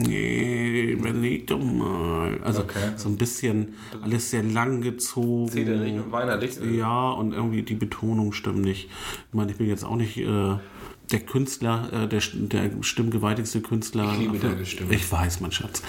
Nee, 0.00 0.92
überleg 0.92 1.46
doch 1.46 1.62
mal. 1.62 2.38
Also 2.42 2.62
Okay. 2.62 2.92
so 2.96 3.08
ein 3.08 3.16
bisschen 3.16 3.74
alles 4.02 4.30
sehr 4.30 4.42
lang 4.42 4.80
gezogen. 4.80 5.48
Zederig 5.48 5.94
und 5.94 6.12
weinerlich. 6.12 6.58
Ja, 6.76 7.10
und 7.10 7.32
irgendwie 7.32 7.62
die 7.62 7.74
Betonung 7.74 8.32
stimmt 8.32 8.60
nicht. 8.62 8.88
Ich 9.28 9.34
meine, 9.34 9.50
ich 9.52 9.58
bin 9.58 9.66
jetzt 9.68 9.84
auch 9.84 9.96
nicht 9.96 10.16
äh, 10.18 10.56
der 11.10 11.20
Künstler, 11.20 11.88
äh, 11.92 12.08
der, 12.08 12.20
der 12.20 12.70
stimmgewaltigste 12.82 13.60
Künstler. 13.60 14.12
Ich 14.12 14.18
liebe 14.18 14.38
Aber- 14.38 14.48
deine 14.48 14.66
Stimme. 14.66 14.94
Ich 14.94 15.10
weiß, 15.10 15.40
mein 15.40 15.52
Schatz. 15.52 15.82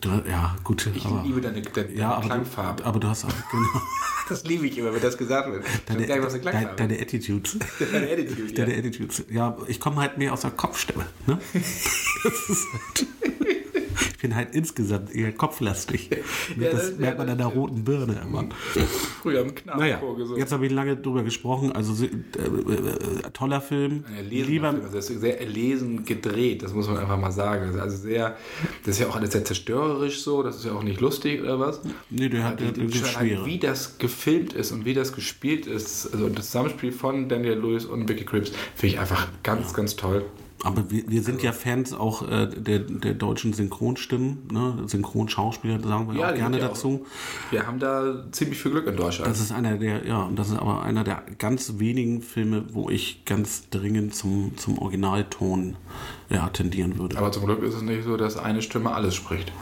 Du, 0.00 0.08
ja, 0.28 0.56
gut. 0.64 0.88
Ich 0.94 1.04
aber, 1.04 1.22
liebe 1.24 1.40
deine, 1.40 1.62
deine, 1.62 1.92
ja, 1.94 2.12
aber, 2.14 2.26
Klangfarbe. 2.26 2.82
Du, 2.82 2.88
aber 2.88 3.00
du 3.00 3.08
hast 3.08 3.24
auch, 3.24 3.28
genau, 3.50 3.62
Das 4.28 4.42
liebe 4.44 4.66
ich 4.66 4.78
immer, 4.78 4.92
wenn 4.94 5.02
das 5.02 5.18
gesagt 5.18 5.50
wird. 5.52 5.64
Deine, 5.86 6.06
gar 6.06 6.16
nicht, 6.16 6.26
was 6.26 6.34
eine 6.34 6.42
deine, 6.44 6.58
Klangfarbe 6.58 6.76
deine 6.88 7.00
Attitudes. 7.02 7.58
Deine 7.92 8.10
Attitude, 8.10 8.48
ja. 8.54 8.64
Deine 8.64 8.78
Attitudes. 8.78 9.24
Ja, 9.30 9.56
ich 9.68 9.78
komme 9.78 9.96
halt 10.00 10.16
mehr 10.18 10.32
aus 10.32 10.40
der 10.40 10.50
Kopfstimme. 10.52 11.06
Ne? 11.26 11.38
Das 12.24 12.48
ist 12.48 12.66
halt, 12.72 13.06
bin 14.24 14.34
halt 14.34 14.54
insgesamt 14.54 15.14
eher 15.14 15.32
kopflastig. 15.32 16.08
Ja, 16.58 16.70
das 16.70 16.90
das- 16.90 16.98
merkt 16.98 17.18
man 17.18 17.28
an 17.28 17.36
der 17.38 17.46
roten 17.48 17.84
Birne 17.84 18.20
immer. 18.24 18.46
Früher 19.22 19.40
im 19.42 19.54
Knaben 19.54 19.80
Naja, 19.80 19.98
vorgesungen. 19.98 20.38
jetzt 20.38 20.52
habe 20.52 20.64
ich 20.66 20.72
lange 20.72 20.96
drüber 20.96 21.22
gesprochen. 21.22 21.72
Also 21.72 22.04
äh, 22.04 22.08
äh, 22.08 23.30
toller 23.32 23.60
Film. 23.60 24.04
Ein 24.16 24.28
Lieber, 24.30 24.70
Film. 24.70 24.82
Also 24.84 24.96
das 24.96 25.10
ist 25.10 25.20
sehr 25.20 25.40
erlesen 25.40 26.04
gedreht, 26.06 26.62
das 26.62 26.72
muss 26.72 26.86
man 26.88 26.96
einfach 26.98 27.18
mal 27.18 27.32
sagen. 27.32 27.66
Das 27.66 27.74
ist 27.76 27.80
also 27.82 27.96
sehr, 27.98 28.36
das 28.84 28.94
ist 28.94 29.00
ja 29.00 29.08
auch 29.08 29.16
alles 29.16 29.32
sehr 29.32 29.44
zerstörerisch 29.44 30.22
so, 30.22 30.42
das 30.42 30.56
ist 30.56 30.64
ja 30.64 30.72
auch 30.72 30.82
nicht 30.82 31.00
lustig 31.00 31.42
oder 31.42 31.60
was. 31.60 31.80
Nee, 32.10 32.28
der 32.30 32.44
hat- 32.44 32.60
der 32.60 32.68
hat 32.68 32.94
schwere. 32.94 33.44
wie 33.46 33.58
das 33.58 33.98
gefilmt 33.98 34.52
ist 34.54 34.72
und 34.72 34.84
wie 34.86 34.94
das 34.94 35.12
gespielt 35.12 35.66
ist, 35.66 36.12
also 36.14 36.28
das 36.30 36.46
Zusammenspiel 36.46 36.92
von 36.92 37.28
Daniel 37.28 37.58
Lewis 37.58 37.84
und 37.84 38.08
Vicky 38.08 38.24
Cripps, 38.24 38.52
finde 38.74 38.94
ich 38.94 39.00
einfach 39.00 39.28
ganz, 39.42 39.74
ganz 39.74 39.96
toll. 39.96 40.24
Aber 40.64 40.90
wir, 40.90 41.04
wir 41.08 41.22
sind 41.22 41.42
ja 41.42 41.52
Fans 41.52 41.92
auch 41.92 42.26
äh, 42.28 42.46
der, 42.46 42.78
der 42.78 43.12
deutschen 43.12 43.52
Synchronstimmen, 43.52 44.48
ne? 44.50 44.84
Synchronschauspieler, 44.86 45.78
sagen 45.80 46.08
wir 46.08 46.18
Ja, 46.18 46.30
auch 46.30 46.34
gerne 46.34 46.58
dazu. 46.58 47.04
Wir 47.50 47.66
haben 47.66 47.78
da 47.78 48.24
ziemlich 48.32 48.60
viel 48.60 48.70
Glück 48.70 48.86
in 48.86 48.96
Deutschland. 48.96 49.30
Das 49.30 49.40
ist 49.40 49.52
einer 49.52 49.76
der, 49.76 50.06
ja, 50.06 50.22
und 50.22 50.38
das 50.38 50.48
ist 50.48 50.56
aber 50.56 50.82
einer 50.82 51.04
der 51.04 51.22
ganz 51.38 51.74
wenigen 51.78 52.22
Filme, 52.22 52.64
wo 52.72 52.88
ich 52.88 53.26
ganz 53.26 53.68
dringend 53.68 54.14
zum, 54.14 54.56
zum 54.56 54.78
Originalton 54.78 55.76
ja, 56.30 56.48
tendieren 56.48 56.98
würde. 56.98 57.18
Aber 57.18 57.30
zum 57.30 57.44
Glück 57.44 57.62
ist 57.62 57.74
es 57.74 57.82
nicht 57.82 58.04
so, 58.04 58.16
dass 58.16 58.38
eine 58.38 58.62
Stimme 58.62 58.92
alles 58.92 59.14
spricht. 59.14 59.52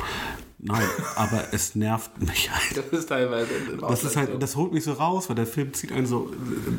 Nein, 0.65 0.87
aber 1.17 1.47
es 1.51 1.75
nervt 1.75 2.21
mich 2.21 2.49
halt. 2.49 2.77
Das 2.77 3.01
ist 3.01 3.09
teilweise. 3.09 3.49
Das 3.81 4.05
ist 4.05 4.17
halt, 4.17 4.41
das 4.41 4.55
holt 4.55 4.73
mich 4.73 4.85
so 4.85 4.93
raus, 4.93 5.29
weil 5.29 5.35
der 5.35 5.47
Film 5.47 5.73
zieht 5.75 5.91
einen 5.91 6.07
so, 6.07 6.31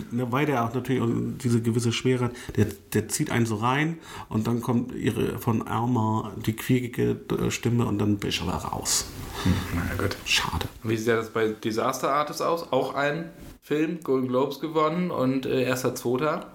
ne, 0.10 0.32
weil 0.32 0.46
der 0.46 0.63
auch 0.63 0.74
natürlich 0.74 1.04
diese 1.43 1.62
gewisse 1.62 1.91
Schwere 1.91 2.32
der, 2.56 2.67
der 2.93 3.10
zieht 3.10 3.30
einen 3.30 3.46
so 3.46 3.58
rein 3.58 3.98
und 4.30 4.48
dann 4.48 4.62
kommt 4.62 4.96
ihre 4.96 5.38
von 5.38 5.67
Alma 5.67 6.32
die 6.46 6.56
quiekige 6.56 7.19
Stimme 7.50 7.86
und 7.86 8.00
dann 8.00 8.19
bin 8.19 8.30
ich 8.30 8.41
aber 8.41 8.54
raus. 8.54 9.08
Hm, 9.43 9.54
na 9.76 10.02
gut. 10.02 10.15
Schade. 10.24 10.69
Wie 10.84 10.96
sieht 10.96 11.10
das 11.10 11.32
bei 11.32 11.50
Disaster 11.50 12.10
Artist 12.13 12.41
aus? 12.41 12.72
Auch 12.72 12.96
ein 12.96 13.32
Film, 13.62 14.00
Golden 14.02 14.30
Globes 14.30 14.62
gewonnen 14.62 15.12
und 15.12 15.46
äh, 15.46 15.63
erster 15.63 15.93
Zweiter 15.93 16.48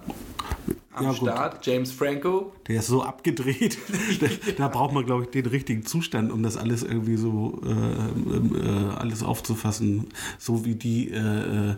am 0.99 1.05
Ja. 1.07 1.13
Start. 1.13 1.65
James 1.65 1.91
Franco. 1.91 2.51
Der 2.67 2.79
ist 2.79 2.87
so 2.87 3.01
abgedreht. 3.03 3.77
da, 4.21 4.27
da 4.57 4.67
braucht 4.67 4.93
man, 4.93 5.05
glaube 5.05 5.23
ich, 5.23 5.29
den 5.29 5.45
richtigen 5.45 5.85
Zustand, 5.85 6.31
um 6.31 6.43
das 6.43 6.57
alles 6.57 6.83
irgendwie 6.83 7.17
so 7.17 7.61
äh, 7.65 7.69
äh, 7.69 8.95
alles 8.95 9.23
aufzufassen, 9.23 10.07
so 10.37 10.65
wie 10.65 10.75
die, 10.75 11.09
äh, 11.11 11.17
äh, 11.71 11.75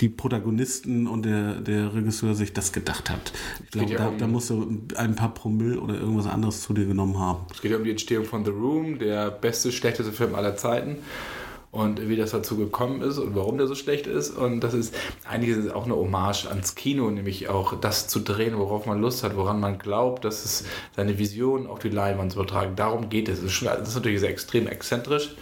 die 0.00 0.08
Protagonisten 0.08 1.06
und 1.06 1.24
der, 1.24 1.60
der 1.60 1.94
Regisseur 1.94 2.34
sich 2.34 2.52
das 2.52 2.72
gedacht 2.72 3.10
hat. 3.10 3.32
Ich 3.64 3.70
glaube, 3.70 3.94
da, 3.94 4.08
um- 4.08 4.18
da 4.18 4.26
musst 4.26 4.50
du 4.50 4.80
ein 4.96 5.14
paar 5.14 5.32
Promille 5.34 5.80
oder 5.80 5.94
irgendwas 5.94 6.26
anderes 6.26 6.62
zu 6.62 6.72
dir 6.74 6.86
genommen 6.86 7.18
haben. 7.18 7.40
Es 7.52 7.60
geht 7.62 7.70
ja 7.70 7.76
um 7.76 7.84
die 7.84 7.90
Entstehung 7.90 8.24
von 8.24 8.44
The 8.44 8.50
Room, 8.50 8.98
der 8.98 9.30
beste, 9.30 9.72
schlechteste 9.72 10.12
Film 10.12 10.34
aller 10.34 10.56
Zeiten. 10.56 10.96
Und 11.74 12.08
wie 12.08 12.14
das 12.14 12.30
dazu 12.30 12.56
gekommen 12.56 13.02
ist 13.02 13.18
und 13.18 13.34
warum 13.34 13.58
der 13.58 13.66
so 13.66 13.74
schlecht 13.74 14.06
ist. 14.06 14.30
Und 14.30 14.60
das 14.60 14.74
ist 14.74 14.94
eigentlich 15.28 15.56
ist 15.56 15.64
es 15.64 15.72
auch 15.72 15.86
eine 15.86 15.96
Hommage 15.96 16.46
ans 16.46 16.76
Kino, 16.76 17.10
nämlich 17.10 17.48
auch 17.48 17.74
das 17.80 18.06
zu 18.06 18.20
drehen, 18.20 18.56
worauf 18.56 18.86
man 18.86 19.00
Lust 19.00 19.24
hat, 19.24 19.34
woran 19.34 19.58
man 19.58 19.78
glaubt, 19.78 20.24
dass 20.24 20.44
es 20.44 20.64
seine 20.94 21.18
Vision 21.18 21.66
auf 21.66 21.80
die 21.80 21.88
Leinwand 21.88 22.30
zu 22.30 22.38
übertragen. 22.38 22.76
Darum 22.76 23.08
geht 23.08 23.28
es. 23.28 23.38
Es 23.38 23.46
ist, 23.46 23.52
schon, 23.54 23.66
das 23.66 23.88
ist 23.88 23.96
natürlich 23.96 24.20
sehr 24.20 24.30
extrem 24.30 24.68
exzentrisch, 24.68 25.34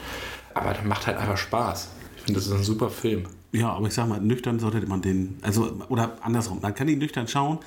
aber 0.55 0.73
das 0.73 0.83
macht 0.85 1.07
halt 1.07 1.19
einfach 1.19 1.37
Spaß. 1.37 1.91
Ich 2.17 2.23
finde, 2.23 2.41
das 2.41 2.47
ist 2.47 2.55
ein 2.55 2.63
super 2.63 2.89
Film. 2.89 3.25
Ja, 3.53 3.69
aber 3.75 3.89
ich 3.89 3.93
sag 3.93 4.09
mal, 4.09 4.19
nüchtern 4.19 4.59
sollte 4.59 4.87
man 4.87 5.03
den, 5.03 5.37
also, 5.43 5.71
oder 5.91 6.17
andersrum, 6.23 6.61
man 6.63 6.75
kann 6.75 6.89
ihn 6.89 6.99
nüchtern 6.99 7.29
schauen. 7.29 7.59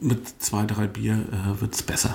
Mit 0.00 0.28
zwei, 0.40 0.64
drei 0.64 0.86
Bier 0.86 1.24
äh, 1.32 1.60
wird 1.60 1.74
es 1.74 1.82
besser. 1.82 2.14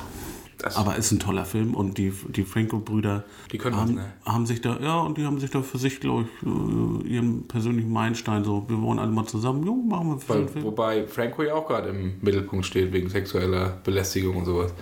Das- 0.63 0.77
aber 0.77 0.95
ist 0.95 1.11
ein 1.11 1.19
toller 1.19 1.43
Film 1.45 1.73
und 1.75 1.97
die, 1.97 2.11
die 2.29 2.43
Franco-Brüder 2.43 3.25
haben, 3.71 3.95
ne? 3.95 4.13
haben 4.25 4.45
sich 4.45 4.61
da, 4.61 4.77
ja, 4.81 4.97
und 5.01 5.17
die 5.17 5.25
haben 5.25 5.37
sich 5.39 5.51
da 5.51 5.61
für 5.61 5.77
sich, 5.77 5.99
glaube 5.99 6.23
ich, 6.41 6.47
äh, 6.47 7.13
ihren 7.15 7.47
persönlichen 7.49 7.91
Meilenstein 7.91 8.43
so, 8.45 8.63
wir 8.69 8.81
wollen 8.81 8.97
alle 8.97 9.11
mal 9.11 9.25
zusammen, 9.25 9.65
jo, 9.65 9.75
machen 9.75 10.07
wir 10.09 10.29
Weil, 10.29 10.47
Film. 10.47 10.63
wobei 10.65 11.05
Franco 11.05 11.43
ja 11.43 11.53
auch 11.55 11.67
gerade 11.67 11.89
im 11.89 12.13
Mittelpunkt 12.21 12.65
steht 12.65 12.93
wegen 12.93 13.09
sexueller 13.09 13.77
Belästigung 13.83 14.37
und 14.37 14.45
sowas. 14.45 14.73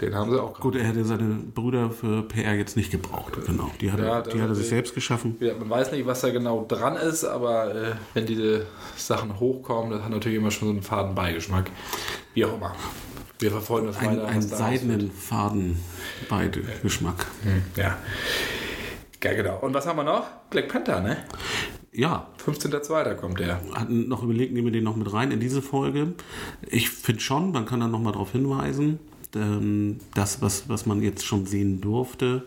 Den 0.00 0.14
haben 0.14 0.30
sie 0.30 0.40
auch 0.40 0.52
gerade. 0.52 0.62
Gut, 0.62 0.76
er 0.76 0.84
hätte 0.84 1.04
seine 1.04 1.34
Brüder 1.54 1.90
für 1.90 2.22
PR 2.22 2.54
jetzt 2.54 2.76
nicht 2.76 2.90
gebraucht, 2.92 3.32
genau. 3.44 3.68
Die 3.80 3.90
hat, 3.92 3.98
Ja, 3.98 4.04
er, 4.18 4.22
die 4.22 4.40
hat 4.40 4.48
er 4.48 4.54
sich 4.54 4.64
ist- 4.64 4.70
selbst 4.70 4.94
geschaffen. 4.94 5.36
Ja, 5.40 5.54
man 5.58 5.68
weiß 5.68 5.90
nicht, 5.92 6.06
was 6.06 6.20
da 6.20 6.30
genau 6.30 6.64
dran 6.68 6.94
ist, 6.96 7.24
aber 7.24 7.74
äh, 7.74 7.92
wenn 8.14 8.26
diese 8.26 8.66
Sachen 8.96 9.38
hochkommen, 9.40 9.90
das 9.90 10.02
hat 10.02 10.10
natürlich 10.10 10.38
immer 10.38 10.50
schon 10.52 10.68
so 10.68 10.72
einen 10.74 10.82
faden 10.82 11.14
Beigeschmack. 11.16 11.70
Wie 12.32 12.44
auch 12.44 12.54
immer. 12.54 12.72
Wir 13.40 13.50
verfolgen 13.50 13.86
das 13.88 13.98
Ein, 13.98 14.10
weiter. 14.18 14.26
einen 14.26 14.42
seidenen 14.42 15.10
Faden 15.10 15.76
bei 16.28 16.48
Geschmack. 16.82 17.26
wird. 17.42 17.76
Ja. 17.76 17.98
Ja, 19.22 19.34
genau. 19.34 19.58
Und 19.60 19.74
was 19.74 19.86
haben 19.86 19.96
wir 19.98 20.04
noch? 20.04 20.26
Black 20.50 20.68
Panther, 20.68 21.00
ne? 21.00 21.16
Ja, 21.92 22.28
15.02. 22.44 23.14
kommt 23.16 23.40
der. 23.40 23.60
hatten 23.74 24.08
noch 24.08 24.22
überlegt, 24.22 24.52
nehmen 24.52 24.66
wir 24.66 24.72
den 24.72 24.84
noch 24.84 24.96
mit 24.96 25.12
rein 25.12 25.30
in 25.32 25.40
diese 25.40 25.60
Folge. 25.60 26.14
Ich 26.68 26.88
finde 26.90 27.20
schon, 27.20 27.50
man 27.52 27.66
kann 27.66 27.80
da 27.80 27.88
noch 27.88 27.98
mal 27.98 28.12
darauf 28.12 28.32
hinweisen. 28.32 28.98
Ähm, 29.36 29.98
Das, 30.14 30.42
was, 30.42 30.68
was 30.68 30.86
man 30.86 31.02
jetzt 31.02 31.24
schon 31.24 31.46
sehen 31.46 31.80
durfte, 31.80 32.46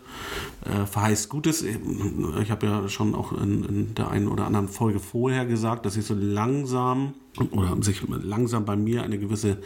äh, 0.64 0.86
verheißt 0.86 1.28
Gutes. 1.28 1.62
Ich 1.62 2.50
habe 2.50 2.66
ja 2.66 2.88
schon 2.88 3.14
auch 3.14 3.32
in, 3.32 3.64
in 3.64 3.94
der 3.94 4.10
einen 4.10 4.28
oder 4.28 4.46
anderen 4.46 4.68
Folge 4.68 5.00
vorher 5.00 5.46
gesagt, 5.46 5.86
dass 5.86 5.96
ich 5.96 6.04
so 6.04 6.14
langsam 6.14 7.14
oder 7.50 7.76
sich 7.82 8.00
langsam 8.08 8.64
bei 8.64 8.76
mir 8.76 9.02
eine 9.02 9.18
gewisse 9.18 9.58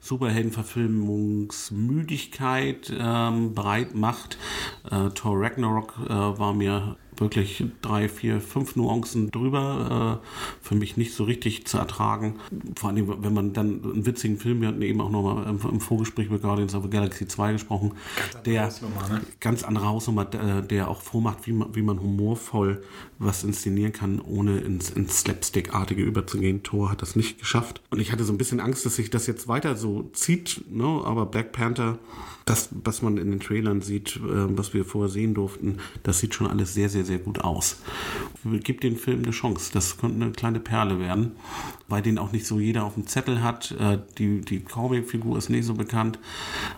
Superheldenverfilmungsmüdigkeit 0.00 2.92
ähm, 2.98 3.54
breit 3.54 3.94
macht. 3.94 4.36
Äh, 4.90 5.10
Thor 5.10 5.40
Ragnarok 5.40 5.94
äh, 6.06 6.08
war 6.08 6.54
mir 6.54 6.96
wirklich 7.16 7.64
drei, 7.82 8.08
vier, 8.08 8.40
fünf 8.40 8.76
Nuancen 8.76 9.30
drüber. 9.30 10.20
Äh, 10.22 10.66
für 10.66 10.74
mich 10.74 10.96
nicht 10.96 11.14
so 11.14 11.24
richtig 11.24 11.66
zu 11.66 11.78
ertragen. 11.78 12.36
Vor 12.76 12.90
allem, 12.90 13.22
wenn 13.22 13.34
man 13.34 13.52
dann 13.52 13.82
einen 13.84 14.06
witzigen 14.06 14.38
Film, 14.38 14.60
wir 14.60 14.68
hatten 14.68 14.82
eben 14.82 15.00
auch 15.00 15.10
nochmal 15.10 15.46
im, 15.46 15.60
im 15.60 15.80
Vorgespräch 15.80 16.30
mit 16.30 16.42
Guardians 16.42 16.74
of 16.74 16.84
the 16.84 16.90
Galaxy 16.90 17.26
2 17.26 17.52
gesprochen, 17.52 17.92
der 18.44 18.66
Hausnummer, 18.66 19.08
ne? 19.08 19.20
ganz 19.40 19.62
andere 19.62 19.86
Hausnummer, 19.86 20.24
der, 20.24 20.62
der 20.62 20.88
auch 20.88 21.00
vormacht, 21.00 21.46
wie 21.46 21.52
man, 21.52 21.74
wie 21.74 21.82
man 21.82 22.00
humorvoll 22.00 22.82
was 23.18 23.44
inszenieren 23.44 23.92
kann, 23.92 24.20
ohne 24.20 24.58
ins, 24.58 24.90
ins 24.90 25.20
Slapstick-artige 25.20 26.02
überzugehen. 26.02 26.62
Thor 26.62 26.90
hat 26.90 27.02
das 27.02 27.16
nicht 27.16 27.38
geschafft. 27.38 27.80
Und 27.90 28.00
ich 28.00 28.12
hatte 28.12 28.24
so 28.24 28.32
ein 28.32 28.38
bisschen 28.38 28.60
Angst, 28.60 28.84
dass 28.86 28.96
sich 28.96 29.10
das 29.10 29.26
jetzt 29.26 29.48
weiter 29.48 29.76
so 29.76 30.10
zieht, 30.12 30.64
ne? 30.70 31.02
aber 31.04 31.26
Black 31.26 31.52
Panther, 31.52 31.98
das, 32.44 32.68
was 32.72 33.02
man 33.02 33.16
in 33.16 33.30
den 33.30 33.40
Trailern 33.40 33.80
sieht, 33.80 34.16
äh, 34.16 34.20
was 34.56 34.74
wir 34.74 34.84
vorher 34.84 35.08
sehen 35.10 35.34
durften, 35.34 35.78
das 36.02 36.18
sieht 36.18 36.34
schon 36.34 36.46
alles 36.46 36.74
sehr, 36.74 36.88
sehr, 36.88 37.04
sehr 37.04 37.18
gut 37.18 37.40
aus. 37.40 37.78
Gib 38.44 38.80
den 38.82 38.96
Film 38.96 39.22
eine 39.22 39.30
Chance. 39.30 39.70
Das 39.72 39.96
könnte 39.96 40.22
eine 40.22 40.32
kleine 40.32 40.60
Perle 40.60 40.98
werden, 40.98 41.32
weil 41.88 42.02
den 42.02 42.18
auch 42.18 42.32
nicht 42.32 42.46
so 42.46 42.60
jeder 42.60 42.84
auf 42.84 42.94
dem 42.94 43.06
Zettel 43.06 43.42
hat. 43.42 43.72
Äh, 43.72 43.98
die 44.18 44.42
die 44.42 44.60
Comic-Figur 44.60 45.38
ist 45.38 45.48
nicht 45.48 45.64
so 45.64 45.74
bekannt, 45.74 46.18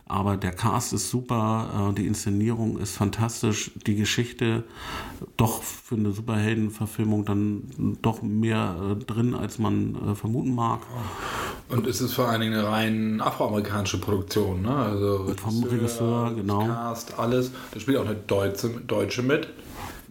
aber 0.06 0.36
der 0.36 0.52
Cast 0.52 0.92
ist 0.92 1.10
super, 1.10 1.90
äh, 1.90 1.94
die 1.94 2.06
Inszenierung 2.06 2.78
ist 2.78 2.96
fantastisch, 2.96 3.72
die 3.86 3.96
Geschichte 3.96 4.64
doch 5.36 5.62
für 5.62 5.96
eine 5.96 6.12
Superheldenverfilmung 6.12 7.24
dann 7.24 7.98
doch 8.02 8.22
mehr 8.22 8.96
äh, 9.00 9.04
drin, 9.04 9.34
als 9.34 9.58
man 9.58 10.16
vermuten 10.16 10.54
mag. 10.54 10.80
Und 11.68 11.86
es 11.86 12.00
ist 12.00 12.14
vor 12.14 12.28
allen 12.28 12.40
Dingen 12.40 12.54
eine 12.54 12.68
rein 12.68 13.20
afroamerikanische 13.20 14.00
Produktion, 14.00 14.62
ne? 14.62 14.74
Also 14.74 15.34
Vom 15.36 15.64
Regisseur, 15.64 16.32
genau. 16.34 16.64
Cast, 16.66 17.18
alles. 17.18 17.50
Da 17.72 17.80
spielt 17.80 17.98
auch 17.98 18.06
eine 18.06 18.14
Deutsche, 18.14 18.68
Deutsche 18.68 19.22
mit. 19.22 19.48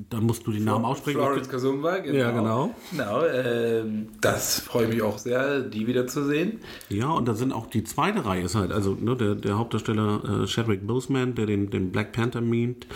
Dann 0.09 0.25
musst 0.25 0.45
du 0.45 0.51
die 0.51 0.59
Namen 0.59 0.83
aussprechen. 0.83 1.19
Florence 1.19 1.47
Kasumba, 1.47 1.99
genau. 1.99 2.17
Ja, 2.17 2.31
genau. 2.31 2.75
Genau, 2.91 3.25
ähm, 3.25 4.09
das 4.19 4.59
freue 4.59 4.85
ich 4.85 4.93
mich 4.95 5.01
auch 5.01 5.17
sehr, 5.17 5.61
die 5.61 5.87
wieder 5.87 6.05
zu 6.07 6.25
sehen. 6.25 6.59
Ja, 6.89 7.09
und 7.11 7.27
da 7.27 7.33
sind 7.33 7.53
auch 7.53 7.67
die 7.67 7.83
zweite 7.83 8.25
Reihe 8.25 8.43
ist 8.43 8.55
halt, 8.55 8.71
also 8.71 8.97
ne, 8.99 9.15
der, 9.15 9.35
der 9.35 9.57
Hauptdarsteller 9.57 10.43
äh, 10.43 10.47
Chadwick 10.47 10.85
Boseman, 10.85 11.35
der 11.35 11.45
den, 11.45 11.69
den 11.69 11.91
Black 11.91 12.11
Panther 12.11 12.41
mimt, 12.41 12.87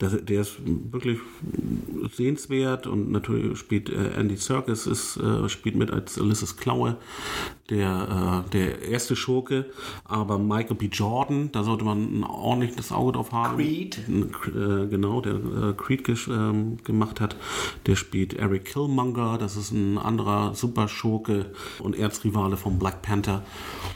der, 0.00 0.10
der 0.10 0.40
ist 0.40 0.56
wirklich 0.64 1.18
sehenswert 2.16 2.88
und 2.88 3.12
natürlich 3.12 3.56
spielt 3.56 3.88
äh, 3.88 4.18
Andy 4.18 4.36
Serkis 4.36 4.86
ist, 4.86 5.18
äh, 5.18 5.48
spielt 5.48 5.76
mit 5.76 5.92
als 5.92 6.18
Ulysses 6.18 6.56
Klaue, 6.56 6.96
der, 7.70 8.44
äh, 8.46 8.50
der 8.50 8.82
erste 8.88 9.16
Schurke, 9.16 9.66
aber 10.04 10.38
Michael 10.38 10.76
B. 10.76 10.86
Jordan, 10.86 11.50
da 11.52 11.62
sollte 11.64 11.84
man 11.84 12.20
ein 12.20 12.24
ordentliches 12.24 12.92
Auge 12.92 13.12
drauf 13.12 13.32
haben. 13.32 13.56
Creed. 13.56 13.98
Äh, 14.08 14.88
genau, 14.88 15.20
der 15.20 15.34
äh, 15.34 15.72
Creed 15.76 16.06
gesch- 16.06 16.30
ähm, 16.30 16.78
gemacht 16.84 17.20
hat. 17.20 17.36
Der 17.86 17.96
spielt 17.96 18.34
Eric 18.34 18.66
Killmonger, 18.66 19.38
das 19.38 19.56
ist 19.56 19.70
ein 19.72 19.98
anderer 19.98 20.54
Superschurke 20.54 21.46
und 21.78 21.96
Erzrivale 21.96 22.56
von 22.56 22.78
Black 22.78 23.02
Panther. 23.02 23.42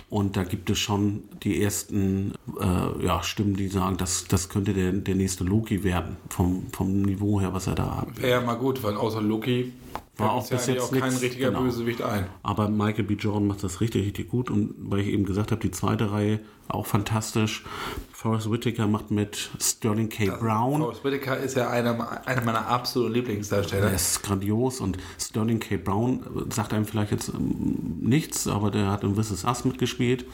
Und 0.08 0.36
da 0.36 0.44
gibt 0.44 0.70
es 0.70 0.78
schon 0.78 1.24
die 1.42 1.60
ersten 1.60 2.34
äh, 2.60 3.04
ja, 3.04 3.22
Stimmen, 3.22 3.56
die 3.56 3.68
sagen, 3.68 3.96
das, 3.96 4.26
das 4.28 4.48
könnte 4.48 4.72
der, 4.72 4.92
der 4.92 5.14
nächste 5.16 5.42
Loki 5.42 5.82
werden, 5.82 6.16
vom, 6.28 6.66
vom 6.72 7.02
Niveau 7.02 7.40
her, 7.40 7.52
was 7.52 7.66
er 7.66 7.74
da 7.74 7.96
hat. 8.02 8.08
Ja 8.22 8.40
mal 8.40 8.54
gut, 8.54 8.82
weil 8.84 8.94
außer 8.94 9.20
Loki 9.20 9.72
War 10.16 10.32
auch 10.32 10.48
bis 10.48 10.66
jetzt 10.66 10.80
auch 10.80 10.92
kein 10.92 11.10
nix, 11.10 11.22
richtiger 11.22 11.48
genau. 11.48 11.62
Bösewicht 11.62 12.02
ein. 12.02 12.26
Aber 12.42 12.68
Michael 12.68 13.04
B. 13.04 13.14
Jordan 13.14 13.46
macht 13.46 13.64
das 13.64 13.80
richtig, 13.80 14.06
richtig 14.06 14.28
gut. 14.28 14.50
Und 14.50 14.74
weil 14.78 15.00
ich 15.00 15.08
eben 15.08 15.24
gesagt 15.24 15.50
habe, 15.50 15.60
die 15.60 15.72
zweite 15.72 16.12
Reihe 16.12 16.40
auch 16.68 16.86
fantastisch. 16.86 17.64
Forrest 18.12 18.50
Whitaker 18.50 18.86
macht 18.86 19.10
mit 19.10 19.50
Sterling 19.60 20.08
K. 20.08 20.30
Brown. 20.36 20.80
Forrest 20.80 21.04
Whitaker 21.04 21.36
ist 21.36 21.56
ja 21.56 21.68
einer, 21.68 22.26
einer 22.26 22.40
meiner 22.42 22.66
absoluten 22.66 23.14
Lieblingsdarsteller. 23.14 23.88
Er 23.88 23.94
ist 23.94 24.22
grandios 24.22 24.80
und 24.80 24.96
Sterling 25.18 25.60
K. 25.60 25.76
Brown 25.76 26.24
sagt 26.50 26.72
einem 26.72 26.86
vielleicht 26.86 27.10
jetzt 27.10 27.28
ähm, 27.28 27.98
nichts, 28.00 28.46
aber 28.46 28.70
der 28.70 28.90
hat 28.90 29.04
in 29.04 29.14
This 29.14 29.30
Is 29.30 29.44
Us 29.44 29.64
mitgespielt. 29.64 30.24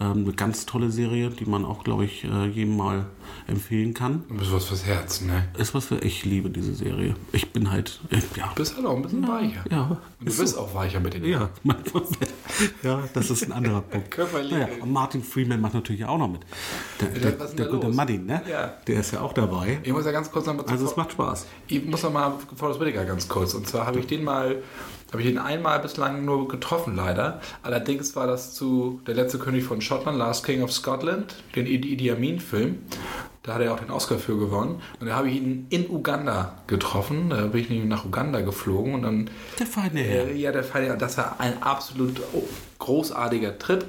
Ähm, 0.00 0.24
eine 0.24 0.32
ganz 0.32 0.66
tolle 0.66 0.90
Serie, 0.90 1.30
die 1.30 1.46
man 1.46 1.64
auch, 1.64 1.84
glaube 1.84 2.04
ich, 2.04 2.24
äh, 2.24 2.48
jedem 2.48 2.76
mal 2.76 3.06
empfehlen 3.46 3.94
kann. 3.94 4.24
Du 4.28 4.36
bist 4.36 4.52
was 4.52 4.64
fürs 4.64 4.84
Herz, 4.84 5.20
ne? 5.22 5.48
Ist 5.58 5.74
was 5.74 5.86
für 5.86 5.98
ich 5.98 6.24
liebe 6.24 6.50
diese 6.50 6.74
Serie. 6.74 7.14
Ich 7.32 7.52
bin 7.52 7.70
halt, 7.70 8.00
ja. 8.36 8.48
Du 8.48 8.54
bist 8.56 8.76
halt 8.76 8.86
auch 8.86 8.96
ein 8.96 9.02
bisschen 9.02 9.26
weicher. 9.26 9.64
Ja, 9.70 10.00
Und 10.18 10.28
du 10.28 10.36
bist 10.36 10.58
auch 10.58 10.74
weicher 10.74 11.00
mit 11.00 11.14
den 11.14 11.24
ja, 11.24 11.50
ja, 12.82 13.02
das 13.14 13.30
ist 13.30 13.44
ein 13.44 13.52
anderer 13.52 13.80
Punkt. 13.80 14.10
Körperlich. 14.10 14.52
Naja, 14.52 14.68
und 14.80 14.92
Martin 14.92 15.22
Freeman 15.22 15.60
macht 15.60 15.74
natürlich 15.74 16.04
auch 16.04 16.18
noch 16.18 16.28
mit. 16.28 16.42
Der, 17.00 17.08
der, 17.08 17.32
der 17.32 17.66
da 17.66 17.70
gute? 17.70 17.88
Martin, 17.88 18.26
ne? 18.26 18.42
Ja. 18.50 18.74
Der 18.86 19.00
ist 19.00 19.12
ja 19.12 19.20
auch 19.20 19.32
dabei. 19.32 19.78
Ich 19.82 19.92
muss 19.92 20.04
ja 20.04 20.12
ganz 20.12 20.30
kurz 20.30 20.46
noch 20.46 20.54
mal 20.54 20.64
zu 20.64 20.70
Also 20.70 20.86
es 20.86 20.96
macht 20.96 21.12
Spaß. 21.12 21.46
Ich 21.68 21.84
muss 21.84 22.02
noch 22.02 22.12
mal 22.12 22.34
Forrest 22.56 22.80
Whitaker 22.80 23.04
ganz 23.04 23.28
kurz. 23.28 23.54
Und 23.54 23.66
zwar 23.66 23.86
habe 23.86 24.00
ich 24.00 24.06
den 24.06 24.24
mal, 24.24 24.62
habe 25.12 25.22
ich 25.22 25.28
den 25.28 25.38
einmal 25.38 25.78
bislang 25.78 26.24
nur 26.24 26.48
getroffen, 26.48 26.96
leider. 26.96 27.40
Allerdings 27.62 28.16
war 28.16 28.26
das 28.26 28.54
zu 28.54 29.00
Der 29.06 29.14
letzte 29.14 29.38
König 29.38 29.64
von 29.64 29.80
Schottland, 29.80 30.18
Last 30.18 30.44
King 30.44 30.62
of 30.62 30.72
Scotland, 30.72 31.34
den 31.54 31.66
Idi 31.66 31.92
Idi 31.92 32.10
Amin-Film. 32.10 32.78
Da 33.42 33.54
hat 33.54 33.60
er 33.60 33.74
auch 33.74 33.80
den 33.80 33.90
Oscar 33.90 34.18
für 34.18 34.38
gewonnen. 34.38 34.80
Und 35.00 35.08
da 35.08 35.16
habe 35.16 35.28
ich 35.28 35.36
ihn 35.36 35.66
in 35.68 35.90
Uganda 35.90 36.54
getroffen. 36.68 37.30
Da 37.30 37.46
bin 37.46 37.60
ich 37.60 37.68
nämlich 37.70 37.88
nach 37.88 38.04
Uganda 38.04 38.40
geflogen. 38.40 38.94
Und 38.94 39.02
dann. 39.02 39.30
Der 39.58 39.66
feine 39.66 40.00
Herr. 40.00 40.28
Äh, 40.28 40.36
ja, 40.36 40.52
der 40.52 40.62
feine 40.62 40.86
Herr. 40.86 40.96
Das 40.96 41.18
war 41.18 41.40
ein 41.40 41.62
absolut 41.62 42.20
großartiger 42.82 43.58
Trip. 43.58 43.84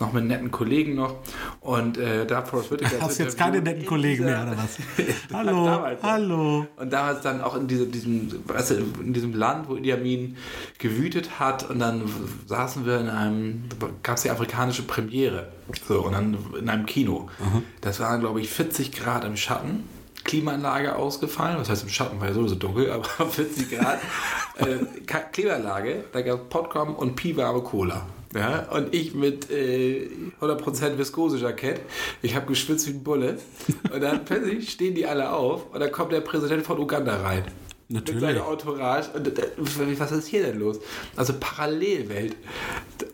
Noch 0.00 0.12
mit 0.12 0.24
netten 0.24 0.50
Kollegen 0.50 0.96
noch. 0.96 1.16
Und 1.60 1.96
äh, 1.96 2.26
da 2.26 2.42
Forrest 2.42 2.70
Whitaker. 2.72 3.00
Hast 3.00 3.18
jetzt 3.18 3.38
keine 3.38 3.62
netten 3.62 3.86
Kollegen 3.86 4.24
mehr, 4.24 4.42
oder 4.42 4.56
was? 4.56 4.78
hallo, 5.32 5.86
hallo. 6.02 6.66
Und 6.76 6.92
damals 6.92 7.20
dann 7.22 7.40
auch 7.40 7.56
in 7.56 7.68
diesem, 7.68 7.92
diesem, 7.92 8.42
weißt 8.46 8.72
du, 8.72 8.74
in 9.00 9.12
diesem 9.12 9.32
Land, 9.34 9.68
wo 9.68 9.76
Idi 9.76 9.92
Amin 9.92 10.36
gewütet 10.78 11.38
hat. 11.38 11.70
Und 11.70 11.78
dann 11.78 12.02
saßen 12.46 12.84
wir 12.84 12.98
in 12.98 13.08
einem, 13.08 13.64
gab 14.02 14.16
es 14.16 14.22
die 14.22 14.30
afrikanische 14.30 14.82
Premiere. 14.82 15.48
So, 15.86 16.04
und 16.04 16.12
dann 16.12 16.36
in 16.58 16.68
einem 16.68 16.86
Kino. 16.86 17.28
Mhm. 17.38 17.62
Das 17.80 18.00
waren, 18.00 18.20
glaube 18.20 18.40
ich, 18.40 18.50
40 18.50 18.92
Grad 18.92 19.24
im 19.24 19.36
Schatten. 19.36 19.84
Klimaanlage 20.24 20.96
ausgefallen. 20.96 21.58
Was 21.58 21.68
heißt 21.68 21.82
im 21.84 21.88
Schatten, 21.88 22.20
weil 22.20 22.32
sowieso 22.32 22.54
dunkel, 22.56 22.90
aber 23.18 23.28
40 23.28 23.70
Grad. 23.70 24.00
äh, 24.56 24.78
Klimaanlage, 25.32 26.04
da 26.12 26.22
gab 26.22 26.40
es 26.40 26.48
Popcorn 26.48 26.94
und 26.94 27.16
piwarme 27.16 27.62
Cola. 27.62 28.06
Ja, 28.34 28.68
und 28.70 28.94
ich 28.94 29.14
mit 29.14 29.50
äh, 29.50 30.08
100% 30.40 30.96
Viskose-Jackett. 30.96 31.80
Ich 32.22 32.34
habe 32.34 32.46
geschwitzt 32.46 32.86
wie 32.88 32.92
ein 32.92 33.02
Bulle. 33.02 33.38
Und 33.92 34.00
dann 34.00 34.24
plötzlich 34.24 34.70
stehen 34.70 34.94
die 34.94 35.06
alle 35.06 35.32
auf 35.32 35.72
und 35.72 35.80
dann 35.80 35.92
kommt 35.92 36.12
der 36.12 36.20
Präsident 36.20 36.64
von 36.64 36.78
Uganda 36.78 37.16
rein. 37.22 37.44
Natürlich. 37.88 38.22
Mit 38.22 38.36
seiner 38.36 38.50
Entourage. 38.50 39.10
Und, 39.12 39.38
äh, 39.38 39.48
was 39.98 40.12
ist 40.12 40.26
hier 40.26 40.42
denn 40.44 40.58
los? 40.58 40.80
Also 41.14 41.34
Parallelwelt. 41.38 42.36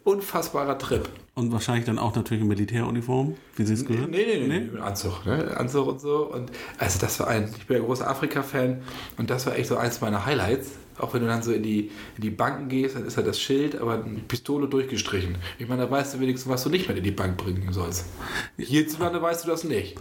Unfassbarer 0.05 0.79
Trip. 0.79 1.09
Und 1.35 1.53
wahrscheinlich 1.53 1.85
dann 1.85 1.99
auch 1.99 2.15
natürlich 2.15 2.43
in 2.43 2.49
Militäruniform, 2.49 3.37
wie 3.57 3.65
Sie 3.65 3.75
es 3.75 3.85
gehört? 3.85 4.11
Nee, 4.11 4.25
nee, 4.27 4.47
nee, 4.47 4.71
nee. 4.73 4.81
Anzug, 4.81 5.25
ne? 5.27 5.57
Anzug 5.57 5.87
und 5.87 6.01
so. 6.01 6.33
Und 6.33 6.51
also 6.79 6.99
das 7.01 7.19
war 7.21 7.29
ein, 7.29 7.53
ich 7.57 7.67
bin 7.67 7.77
ein 7.77 7.85
großer 7.85 8.09
Afrika-Fan 8.09 8.83
und 9.19 9.31
das 9.31 9.47
war 9.47 9.57
echt 9.57 9.69
so 9.69 9.77
eins 9.77 10.01
meiner 10.01 10.27
Highlights. 10.27 10.73
Auch 10.99 11.15
wenn 11.15 11.21
du 11.21 11.27
dann 11.27 11.43
so 11.43 11.53
in 11.53 11.63
die, 11.63 11.91
in 12.17 12.23
die 12.23 12.31
Banken 12.31 12.69
gehst, 12.69 12.97
dann 12.97 13.07
ist 13.07 13.17
ja 13.17 13.23
das 13.23 13.41
Schild, 13.41 13.81
aber 13.81 14.05
eine 14.05 14.21
Pistole 14.27 14.69
durchgestrichen. 14.69 15.37
Ich 15.59 15.69
meine, 15.69 15.83
da 15.83 15.91
weißt 15.91 16.15
du 16.15 16.21
wenigstens, 16.21 16.51
was 16.51 16.65
du 16.65 16.71
nicht 16.71 16.89
mehr 16.89 16.97
in 16.97 17.05
die 17.05 17.11
Bank 17.11 17.37
bringen 17.37 17.73
sollst. 17.73 18.07
Hierzulande 18.57 19.21
weißt 19.23 19.45
du 19.45 19.49
das 19.51 19.65
nicht. 19.65 19.97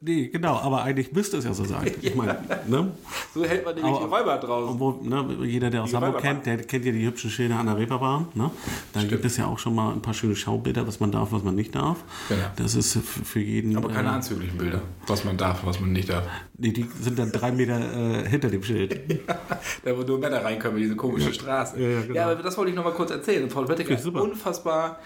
Nee, 0.00 0.28
genau, 0.28 0.56
aber 0.56 0.82
eigentlich 0.82 1.12
müsste 1.12 1.38
es 1.38 1.44
ja 1.44 1.52
so 1.52 1.64
sein. 1.64 1.90
Ich 2.00 2.14
meine, 2.14 2.38
ne? 2.66 2.92
So 3.34 3.44
hält 3.44 3.64
man 3.64 3.74
nämlich 3.74 3.98
die 3.98 4.04
Räuber 4.04 4.38
draußen. 4.38 4.78
Wo, 4.80 4.92
ne, 5.02 5.44
jeder, 5.44 5.70
der 5.70 5.82
aus 5.82 5.92
Hamburg 5.92 6.20
kennt, 6.20 6.46
der 6.46 6.58
kennt 6.58 6.84
ja 6.84 6.92
die 6.92 7.04
hübschen 7.04 7.30
Schilder 7.30 7.56
an 7.56 7.66
der 7.66 7.76
Reeperbahn. 7.76 8.28
Ne? 8.34 8.50
Da 8.92 9.00
Stimmt. 9.00 9.12
gibt 9.12 9.24
es 9.24 9.36
ja 9.36 9.46
auch 9.46 9.58
schon 9.58 9.74
mal 9.74 9.92
ein 9.92 10.00
paar 10.00 10.14
schöne 10.14 10.34
Schaubilder, 10.34 10.86
was 10.86 11.00
man 11.00 11.12
darf, 11.12 11.32
was 11.32 11.42
man 11.42 11.54
nicht 11.54 11.74
darf. 11.74 11.98
Genau. 12.28 12.40
Das 12.56 12.74
ist 12.74 12.98
für 12.98 13.40
jeden. 13.40 13.76
Aber 13.76 13.88
keine 13.88 14.08
äh, 14.08 14.12
anzüglichen 14.12 14.56
Bilder, 14.56 14.82
was 15.06 15.24
man 15.24 15.36
darf, 15.36 15.64
was 15.64 15.80
man 15.80 15.92
nicht 15.92 16.08
darf. 16.08 16.24
Nee, 16.56 16.72
die 16.72 16.88
sind 17.00 17.18
dann 17.18 17.30
drei 17.32 17.52
Meter 17.52 17.78
äh, 17.78 18.28
hinter 18.28 18.48
dem 18.48 18.62
Schild. 18.62 18.98
ja, 19.28 19.38
da 19.84 19.96
wo 19.96 20.02
nur 20.02 20.17
Männer 20.18 20.44
reinkommen, 20.44 20.78
diese 20.78 20.96
komische 20.96 21.28
ja. 21.28 21.34
Straße. 21.34 21.80
Ja, 21.80 21.88
ja, 21.88 22.00
genau. 22.02 22.14
ja, 22.14 22.30
aber 22.30 22.42
das 22.42 22.56
wollte 22.56 22.70
ich 22.70 22.76
noch 22.76 22.84
mal 22.84 22.92
kurz 22.92 23.10
erzählen. 23.10 23.48
Paul 23.48 23.68
Wettiger 23.68 23.94
ist 23.94 24.06
unfassbar 24.06 24.98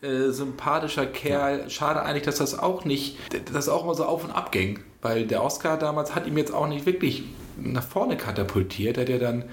äh, 0.00 0.30
sympathischer 0.30 1.06
Kerl. 1.06 1.68
Schade 1.70 2.02
eigentlich, 2.02 2.24
dass 2.24 2.36
das 2.36 2.58
auch 2.58 2.84
nicht, 2.84 3.18
das 3.52 3.68
auch 3.68 3.84
mal 3.84 3.94
so 3.94 4.04
auf 4.04 4.24
und 4.24 4.30
ab 4.30 4.52
ging. 4.52 4.80
Weil 5.00 5.26
der 5.26 5.44
Oscar 5.44 5.76
damals 5.76 6.14
hat 6.14 6.26
ihm 6.26 6.36
jetzt 6.36 6.52
auch 6.52 6.66
nicht 6.66 6.84
wirklich 6.84 7.24
nach 7.60 7.82
vorne 7.82 8.16
katapultiert. 8.16 8.96
Er 8.96 9.02
hat 9.02 9.08
ja 9.08 9.18
dann, 9.18 9.44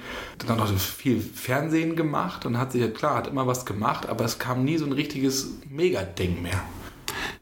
dann 0.46 0.58
noch 0.58 0.68
viel 0.78 1.20
Fernsehen 1.20 1.96
gemacht 1.96 2.46
und 2.46 2.58
hat 2.58 2.72
sich, 2.72 2.94
klar, 2.94 3.16
hat 3.16 3.28
immer 3.28 3.48
was 3.48 3.66
gemacht, 3.66 4.08
aber 4.08 4.26
es 4.26 4.40
kam 4.40 4.64
nie 4.64 4.78
so 4.78 4.86
ein 4.86 4.92
richtiges 4.92 5.60
Mega-Ding 5.70 6.42
mehr. 6.42 6.62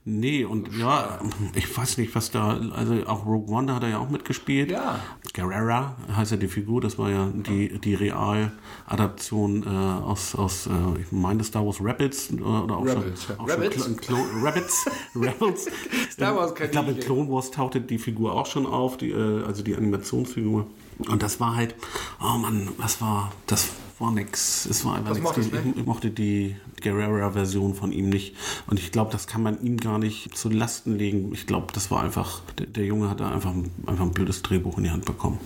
Nee, 0.06 0.44
und 0.44 0.78
ja, 0.78 1.20
ich 1.56 1.78
weiß 1.78 1.98
nicht, 1.98 2.14
was 2.14 2.30
da, 2.30 2.60
also 2.76 2.96
auch 3.06 3.26
Rogue 3.26 3.56
One, 3.56 3.68
da 3.68 3.76
hat 3.76 3.84
er 3.84 3.90
ja 3.90 3.98
auch 4.00 4.10
mitgespielt. 4.10 4.70
Ja. 4.70 5.00
Guerrera 5.34 5.96
heißt 6.16 6.32
ja 6.32 6.38
die 6.38 6.48
Figur, 6.48 6.80
das 6.80 7.00
war 7.00 7.10
ja 7.10 7.28
die, 7.34 7.80
die 7.80 7.96
Realadaption 7.96 9.64
äh, 9.64 9.68
aus, 9.68 10.36
aus 10.36 10.68
äh, 10.68 11.02
ich 11.02 11.12
meine 11.12 11.44
Star 11.44 11.66
Wars 11.66 11.78
Rapids 11.82 12.30
äh, 12.32 12.36
oder 12.36 12.78
auch 12.78 12.86
Rebels, 12.86 13.24
schon, 13.24 13.40
auch 13.40 13.50
Rabbits? 13.50 13.84
Schon 13.84 13.98
Clo 13.98 14.18
Rabbits, 14.44 14.86
Rebels. 15.16 15.68
Star 16.12 16.36
Wars 16.36 16.54
Ich 16.60 16.70
glaube, 16.70 16.92
in 16.92 17.00
Clone 17.00 17.32
Wars 17.32 17.50
tauchte 17.50 17.82
die 17.82 17.98
Figur 17.98 18.34
auch 18.34 18.46
schon 18.46 18.68
auf, 18.68 18.98
die, 18.98 19.10
äh, 19.10 19.44
also 19.44 19.64
die 19.64 19.76
Animationsfigur. 19.76 20.68
Und 21.08 21.24
das 21.24 21.40
war 21.40 21.56
halt, 21.56 21.74
oh 22.22 22.38
Mann, 22.38 22.70
was 22.78 23.02
war, 23.02 23.32
das 23.48 23.70
war 24.04 24.12
nix. 24.12 24.66
Es 24.66 24.86
war 24.86 24.98
einfach 24.98 25.16
nichts. 25.16 25.38
Ich, 25.38 25.78
ich, 25.78 25.86
mochte 25.86 26.12
die 26.12 26.56
Guerrera-Version 26.82 27.74
von 27.74 27.92
ihm 27.92 28.10
nicht. 28.10 28.36
Und 28.68 28.80
ich 28.80 28.92
glaube, 28.92 29.12
das 29.12 29.26
kann 29.28 29.42
man 29.42 29.62
ihm 29.64 29.78
gar 29.78 29.98
nicht 29.98 30.38
zu 30.38 30.50
Lasten 30.50 30.98
legen. 30.98 31.32
Ich 31.34 31.48
glaube, 31.48 31.68
das 31.74 31.90
war 31.90 32.04
einfach, 32.04 32.42
der, 32.60 32.68
der 32.68 32.86
Junge 32.86 33.10
hat 33.10 33.20
da 33.20 33.32
einfach, 33.32 33.54
einfach 33.88 34.06
ein 34.06 34.12
blödes 34.12 34.42
Drehbuch 34.42 34.78
in 34.78 34.84
die 34.84 34.92
Hand 34.92 35.06
bekommen. 35.06 35.40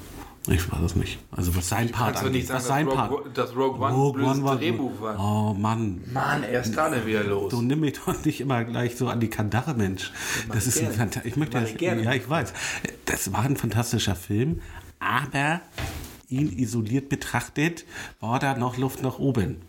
Ich 0.49 0.71
weiß 0.71 0.79
es 0.79 0.95
nicht. 0.95 1.19
Also 1.29 1.55
was 1.55 1.67
sein 1.67 1.91
Part 1.91 2.17
angeht. 2.17 2.33
Nicht 2.33 2.47
sagen, 2.47 2.57
was 2.57 2.67
sein 2.67 2.87
Part. 2.87 3.37
Dass 3.37 3.55
Rogue 3.55 3.79
One 3.79 3.93
Rogue 3.93 4.21
ein 4.21 4.25
One 4.25 4.43
war, 4.43 4.55
Drehbuch 4.55 5.01
war. 5.01 5.19
Oh 5.19 5.53
Mann. 5.53 6.01
Mann, 6.13 6.43
er 6.43 6.61
ist 6.61 6.73
gerade 6.73 7.05
wieder 7.05 7.23
los. 7.23 7.51
Du 7.51 7.61
nimm 7.61 7.81
mich 7.81 7.93
doch 7.93 8.23
nicht 8.23 8.39
immer 8.39 8.63
gleich 8.63 8.95
so 8.95 9.07
an 9.09 9.19
die 9.19 9.29
Kandare, 9.29 9.73
Mensch. 9.73 10.11
Das, 10.47 10.65
das 10.65 10.67
ist 10.67 10.83
ein 10.83 10.93
Fant 10.93 11.21
ich 11.25 11.35
möchte 11.35 11.59
das, 11.59 11.75
gerne. 11.75 12.03
Ja, 12.03 12.13
ich 12.13 12.29
weiß. 12.29 12.53
Das 13.05 13.33
war 13.33 13.41
ein 13.41 13.57
fantastischer 13.57 14.15
Film, 14.15 14.61
aber 14.99 15.59
ihn 16.29 16.57
isoliert 16.57 17.09
betrachtet, 17.09 17.85
war 18.19 18.39
da 18.39 18.57
noch 18.57 18.77
Luft 18.77 19.03
nach 19.03 19.19
oben. 19.19 19.61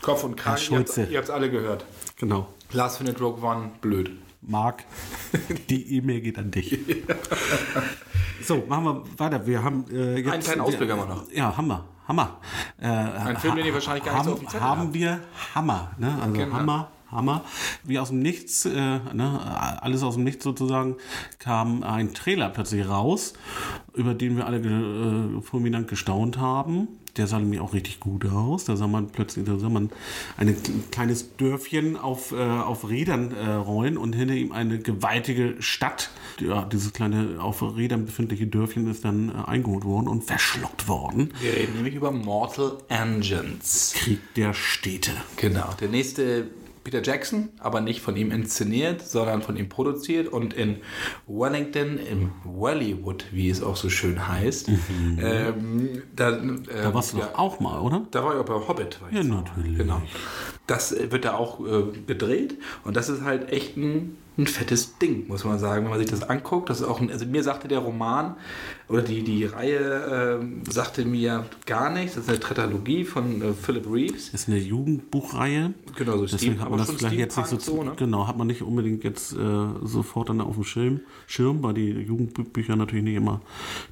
Kopf 0.00 0.24
und 0.24 0.36
Kragen, 0.36 0.60
ihr 0.70 1.18
habt 1.18 1.28
es 1.28 1.30
alle 1.30 1.50
gehört. 1.50 1.84
Genau. 2.16 2.48
Lars 2.72 2.96
findet 2.96 3.20
Rogue 3.20 3.42
One 3.42 3.70
blöd. 3.80 4.10
Marc, 4.40 4.84
die 5.70 5.96
E-Mail 5.96 6.20
geht 6.20 6.38
an 6.38 6.50
dich. 6.50 6.76
so, 8.44 8.64
machen 8.68 8.84
wir 8.84 9.04
weiter. 9.18 9.46
Wir 9.46 9.62
haben 9.62 9.84
äh, 9.92 10.16
jetzt... 10.16 10.32
Einen 10.32 10.42
kleinen 10.42 10.60
Ausblick 10.62 10.90
haben 10.90 10.98
wir 10.98 11.06
noch. 11.06 11.30
Ja, 11.30 11.56
Hammer. 11.56 11.84
Hammer. 12.08 12.40
Äh, 12.80 12.86
Ein 12.88 13.36
Film, 13.36 13.54
den 13.54 13.66
ihr 13.66 13.74
wahrscheinlich 13.74 14.04
gar 14.04 14.14
nicht 14.14 14.24
so 14.24 14.32
auf 14.32 14.38
dem 14.40 14.48
Zettel 14.48 14.66
Haben 14.66 14.92
wir 14.92 15.20
Hammer. 15.54 15.92
Ne? 15.98 16.18
Also 16.20 16.34
genau. 16.34 16.56
Hammer, 16.56 16.90
Hammer. 17.12 17.44
Wie 17.84 17.98
aus 17.98 18.08
dem 18.08 18.20
Nichts, 18.20 18.64
äh, 18.64 18.70
ne, 18.72 19.78
alles 19.80 20.02
aus 20.02 20.14
dem 20.14 20.24
Nichts 20.24 20.44
sozusagen, 20.44 20.96
kam 21.38 21.82
ein 21.82 22.14
Trailer 22.14 22.48
plötzlich 22.48 22.88
raus, 22.88 23.34
über 23.94 24.14
den 24.14 24.36
wir 24.36 24.46
alle 24.46 24.58
äh, 24.58 25.40
fulminant 25.42 25.88
gestaunt 25.88 26.38
haben 26.38 26.88
der 27.16 27.26
sah 27.26 27.38
nämlich 27.38 27.60
auch 27.60 27.74
richtig 27.74 28.00
gut 28.00 28.24
aus. 28.26 28.64
Da 28.64 28.76
sah 28.76 28.86
man 28.86 29.08
plötzlich, 29.08 29.44
da 29.44 29.58
sah 29.58 29.68
man 29.68 29.90
ein 30.36 30.56
kleines 30.90 31.36
Dörfchen 31.36 31.96
auf, 31.96 32.32
äh, 32.32 32.36
auf 32.36 32.88
Rädern 32.88 33.32
äh, 33.32 33.50
rollen 33.50 33.98
und 33.98 34.14
hinter 34.14 34.34
ihm 34.34 34.52
eine 34.52 34.78
gewaltige 34.78 35.56
Stadt. 35.60 36.10
Ja, 36.40 36.64
dieses 36.64 36.92
kleine 36.92 37.36
auf 37.40 37.62
Rädern 37.62 38.06
befindliche 38.06 38.46
Dörfchen 38.46 38.90
ist 38.90 39.04
dann 39.04 39.28
äh, 39.28 39.48
eingeholt 39.48 39.84
worden 39.84 40.08
und 40.08 40.24
verschluckt 40.24 40.88
worden. 40.88 41.32
Wir 41.40 41.52
reden 41.54 41.74
nämlich 41.74 41.94
über 41.94 42.10
Mortal 42.10 42.78
Engines. 42.88 43.94
Krieg 43.96 44.20
der 44.36 44.54
Städte. 44.54 45.12
Genau. 45.36 45.74
Der 45.80 45.88
nächste 45.88 46.46
Peter 46.84 47.02
Jackson, 47.02 47.50
aber 47.58 47.80
nicht 47.80 48.00
von 48.00 48.16
ihm 48.16 48.30
inszeniert, 48.30 49.02
sondern 49.02 49.42
von 49.42 49.56
ihm 49.56 49.68
produziert 49.68 50.28
und 50.28 50.54
in 50.54 50.78
Wellington, 51.26 51.98
im 51.98 52.32
Wallywood, 52.44 53.26
wie 53.32 53.50
es 53.50 53.62
auch 53.62 53.76
so 53.76 53.88
schön 53.88 54.28
heißt. 54.28 54.68
Mhm. 54.68 55.18
Ähm, 55.20 56.02
da, 56.14 56.36
ähm, 56.36 56.62
da 56.66 56.92
warst 56.92 57.12
du 57.12 57.18
ja, 57.18 57.26
doch 57.26 57.38
auch 57.38 57.60
mal, 57.60 57.80
oder? 57.80 58.02
Da 58.10 58.24
war 58.24 58.34
ich 58.34 58.40
auch 58.40 58.44
bei 58.44 58.68
Hobbit. 58.68 59.00
ja, 59.10 59.22
natürlich. 59.22 59.78
Genau. 59.78 60.02
Das 60.66 60.94
wird 61.10 61.24
da 61.24 61.34
auch 61.34 61.60
äh, 61.60 61.84
gedreht 62.06 62.58
und 62.84 62.96
das 62.96 63.08
ist 63.08 63.22
halt 63.22 63.50
echt 63.50 63.76
ein 63.76 64.16
ein 64.38 64.46
fettes 64.46 64.98
Ding, 64.98 65.28
muss 65.28 65.44
man 65.44 65.58
sagen, 65.58 65.84
wenn 65.84 65.90
man 65.90 65.98
sich 65.98 66.08
das 66.08 66.22
anguckt. 66.22 66.70
Das 66.70 66.80
ist 66.80 66.86
auch 66.86 67.00
ein, 67.00 67.10
also 67.10 67.26
mir 67.26 67.42
sagte 67.42 67.68
der 67.68 67.80
Roman 67.80 68.36
oder 68.92 69.02
die, 69.02 69.22
die 69.22 69.46
Reihe 69.46 70.40
äh, 70.40 70.70
sagte 70.70 71.06
mir 71.06 71.46
gar 71.64 71.90
nichts. 71.90 72.14
Das 72.14 72.24
ist 72.24 72.28
eine 72.28 72.40
Tetralogie 72.40 73.04
von 73.04 73.40
äh, 73.40 73.52
Philip 73.54 73.86
Reeves. 73.90 74.32
Das 74.32 74.42
ist 74.42 74.48
eine 74.48 74.58
Jugendbuchreihe. 74.58 75.72
Genau, 75.96 76.18
so 76.18 76.26
Deswegen 76.26 76.60
hat 76.60 76.68
man 76.68 76.78
das 76.78 76.90
vielleicht 76.90 77.16
jetzt 77.16 77.38
nicht 77.38 77.48
so, 77.48 77.58
so 77.58 77.82
ne? 77.82 77.92
genau, 77.96 78.26
hat 78.26 78.36
man 78.36 78.46
nicht 78.46 78.60
unbedingt 78.60 79.02
jetzt 79.02 79.32
äh, 79.32 79.36
sofort 79.82 80.28
dann 80.28 80.42
auf 80.42 80.56
dem 80.56 80.64
Schirm, 80.64 81.00
Schirm, 81.26 81.62
weil 81.62 81.72
die 81.72 81.88
Jugendbücher 81.88 82.76
natürlich 82.76 83.04
nicht 83.04 83.16
immer 83.16 83.40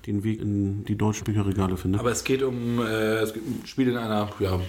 den 0.06 0.22
Weg 0.22 0.42
in 0.42 0.84
die 0.84 0.96
deutschen 0.96 1.24
Bücherregale 1.24 1.78
finden. 1.78 1.98
Aber 1.98 2.10
es 2.10 2.22
geht 2.22 2.42
um, 2.42 2.80
äh, 2.80 3.20
es 3.20 3.32
spielt 3.64 3.88
in 3.88 3.96
einer 3.96 4.28
ja, 4.38 4.60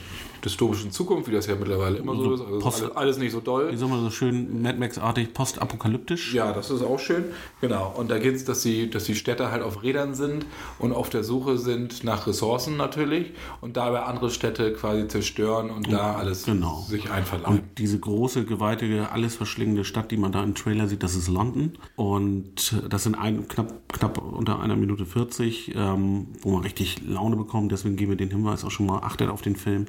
dystopischen 0.45 0.91
Zukunft, 0.91 1.29
wie 1.29 1.33
das 1.33 1.45
ja 1.47 1.55
mittlerweile 1.55 1.97
immer 1.97 2.15
so, 2.15 2.33
ist. 2.35 2.41
Also 2.41 2.59
Post, 2.59 2.83
alles, 2.83 2.95
alles, 2.95 3.17
nicht 3.17 3.33
so 3.33 3.41
doll. 3.41 3.69
Wie 3.69 3.75
soll 3.75 3.89
man 3.89 4.01
so 4.01 4.09
schön 4.09 4.61
Mad 4.61 4.79
Max-artig 4.79 5.33
postapokalyptisch? 5.33 6.33
Ja, 6.33 6.53
das 6.53 6.71
ist 6.71 6.81
auch 6.83 6.99
schön. 6.99 7.25
Genau. 7.59 7.93
Und 7.97 8.09
da 8.09 8.17
geht 8.17 8.35
es, 8.35 8.45
dass 8.45 8.61
die, 8.61 8.89
dass 8.89 9.03
die 9.03 9.15
Städte 9.15 9.51
halt 9.51 9.61
auf 9.61 9.83
Rädern 9.83 10.15
sind 10.15 10.20
und 10.79 10.93
auf 10.93 11.09
der 11.09 11.23
Suche 11.23 11.57
sind 11.57 12.03
nach 12.03 12.27
Ressourcen 12.27 12.77
natürlich 12.77 13.31
und 13.61 13.77
dabei 13.77 14.03
andere 14.03 14.29
Städte 14.29 14.73
quasi 14.73 15.07
zerstören 15.07 15.69
und, 15.69 15.87
und 15.87 15.91
da 15.91 16.15
alles 16.15 16.45
genau. 16.45 16.85
sich 16.87 17.09
einverleiben. 17.09 17.59
Und 17.59 17.77
diese 17.77 17.99
große, 17.99 18.45
gewaltige, 18.45 19.11
alles 19.11 19.35
verschlingende 19.35 19.85
Stadt, 19.85 20.11
die 20.11 20.17
man 20.17 20.31
da 20.31 20.43
im 20.43 20.55
Trailer 20.55 20.87
sieht, 20.87 21.03
das 21.03 21.15
ist 21.15 21.27
London. 21.27 21.73
Und 21.95 22.81
das 22.89 23.03
sind 23.03 23.15
ein, 23.15 23.47
knapp, 23.47 23.73
knapp 23.89 24.17
unter 24.17 24.59
einer 24.59 24.75
Minute 24.75 25.05
40, 25.05 25.75
ähm, 25.75 26.27
wo 26.41 26.51
man 26.51 26.63
richtig 26.63 27.01
Laune 27.05 27.35
bekommt. 27.35 27.71
Deswegen 27.71 27.95
geben 27.95 28.11
wir 28.11 28.17
den 28.17 28.29
Hinweis 28.29 28.63
auch 28.63 28.71
schon 28.71 28.85
mal, 28.85 28.99
achtet 28.99 29.29
auf 29.29 29.41
den 29.41 29.55
Film. 29.55 29.85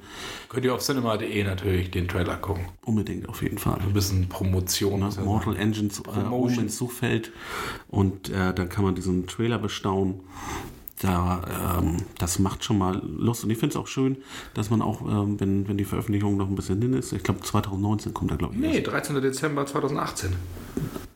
Könnt 0.48 0.64
ihr 0.64 0.74
auf 0.74 0.80
cinema.de 0.80 1.44
natürlich 1.44 1.90
den 1.90 2.08
Trailer 2.08 2.36
gucken. 2.36 2.66
Unbedingt, 2.84 3.28
auf 3.28 3.42
jeden 3.42 3.58
Fall. 3.58 3.78
Ein 3.80 3.92
bisschen 3.92 4.28
Promotion. 4.28 5.00
Ne? 5.00 5.10
ja 5.16 5.22
Mortal. 5.22 5.56
Engines 5.56 6.00
äh, 6.00 6.02
Promotion. 6.02 6.64
ins 6.64 6.76
Suchfeld 6.76 7.32
und 7.88 8.30
äh, 8.30 8.54
dann 8.54 8.68
kann 8.68 8.84
man 8.84 8.94
diesen 8.94 9.26
Trailer 9.26 9.58
bestaunen. 9.58 10.20
Da, 11.00 11.78
ähm, 11.80 11.96
das 12.18 12.38
macht 12.38 12.62
schon 12.62 12.78
mal 12.78 13.02
Lust 13.04 13.42
und 13.42 13.50
ich 13.50 13.58
finde 13.58 13.74
es 13.74 13.76
auch 13.76 13.88
schön, 13.88 14.18
dass 14.54 14.70
man 14.70 14.80
auch, 14.82 15.00
ähm, 15.00 15.40
wenn, 15.40 15.66
wenn 15.66 15.76
die 15.76 15.84
Veröffentlichung 15.84 16.36
noch 16.36 16.48
ein 16.48 16.54
bisschen 16.54 16.80
hin 16.80 16.94
ist, 16.94 17.12
ich 17.12 17.24
glaube 17.24 17.40
2019 17.40 18.14
kommt 18.14 18.30
er, 18.30 18.36
glaube 18.36 18.54
ich. 18.54 18.60
Nee, 18.60 18.76
erst. 18.76 18.86
13. 18.86 19.20
Dezember 19.20 19.66
2018. 19.66 20.32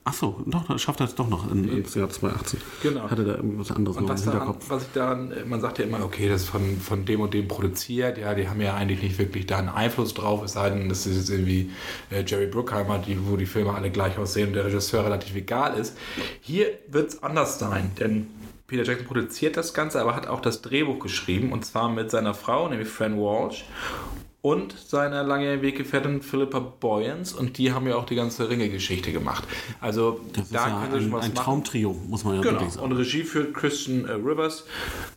Ach 0.09 0.13
so, 0.13 0.41
doch, 0.47 0.79
schafft 0.79 1.01
er 1.01 1.07
es 1.07 1.17
doch 1.17 1.29
noch 1.29 1.51
in, 1.51 1.69
ins 1.69 1.95
Jahr 1.95 2.09
2018. 2.09 2.61
Genau. 2.83 3.11
Hatte 3.11 3.25
da 3.25 3.35
irgendwas 3.37 3.73
anderes 3.73 3.97
Und 3.97 4.05
noch 4.05 4.11
im 4.11 4.15
was, 4.15 4.25
daran, 4.25 4.41
Hinterkopf. 4.41 4.71
was 4.71 4.83
ich 4.83 4.93
daran, 4.93 5.35
man 5.47 5.61
sagt 5.61 5.79
ja 5.79 5.85
immer, 5.85 6.05
okay, 6.05 6.29
das 6.29 6.43
ist 6.43 6.49
von, 6.49 6.79
von 6.79 7.05
dem 7.05 7.21
und 7.21 7.35
dem 7.35 7.49
produziert, 7.49 8.17
ja, 8.17 8.35
die 8.35 8.49
haben 8.49 8.61
ja 8.61 8.75
eigentlich 8.75 9.03
nicht 9.03 9.19
wirklich 9.19 9.47
da 9.47 9.59
einen 9.59 9.69
Einfluss 9.69 10.15
drauf, 10.15 10.45
es 10.45 10.53
sei 10.53 10.71
denn, 10.71 10.89
das 10.89 11.07
ist 11.07 11.17
jetzt 11.17 11.31
irgendwie 11.31 11.71
äh, 12.11 12.25
Jerry 12.25 12.47
Bruckheimer, 12.47 12.99
die, 12.99 13.19
wo 13.29 13.37
die 13.37 13.47
Filme 13.47 13.75
alle 13.75 13.91
gleich 13.91 14.17
aussehen 14.17 14.49
und 14.49 14.55
der 14.55 14.65
Regisseur 14.65 15.05
relativ 15.05 15.35
egal 15.35 15.77
ist. 15.77 15.97
Hier 16.41 16.69
wird 16.89 17.09
es 17.11 17.23
anders 17.25 17.59
sein, 17.59 17.91
denn 17.99 18.29
Peter 18.67 18.83
Jackson 18.83 19.07
produziert 19.07 19.57
das 19.57 19.75
Ganze, 19.75 20.01
aber 20.01 20.17
hat 20.17 20.27
auch 20.27 20.41
das 20.41 20.63
Drehbuch 20.63 20.99
geschrieben 20.99 21.53
und 21.53 21.65
zwar 21.65 21.89
mit 21.89 22.11
seiner 22.11 22.35
Frau, 22.35 22.69
nämlich 22.69 22.89
Fran 22.89 23.17
Walsh. 23.19 23.65
Und 24.43 24.77
seiner 24.79 25.25
langjährigen 25.25 25.63
Weggefährtin 25.63 26.23
Philippa 26.23 26.61
Boyens 26.61 27.33
und 27.33 27.59
die 27.59 27.73
haben 27.73 27.89
ja 27.89 27.97
auch 27.97 28.07
die 28.07 28.15
ganze 28.15 28.49
Ringe-Geschichte 28.49 29.11
gemacht. 29.11 29.43
Also 29.81 30.21
Das 30.35 30.45
ist 30.45 30.55
da 30.55 30.69
ja 30.69 30.89
sie 30.93 31.03
schon 31.03 31.15
ein, 31.17 31.21
ein. 31.23 31.35
Traumtrio, 31.35 31.93
muss 32.07 32.23
man 32.23 32.37
ja 32.37 32.43
Genau. 32.43 32.53
wirklich 32.53 32.75
sagen. 32.75 32.87
Und 32.87 32.97
Regie 32.97 33.25
führt 33.25 33.55
Christian 33.55 34.05
äh, 34.05 34.13
Rivers. 34.13 34.65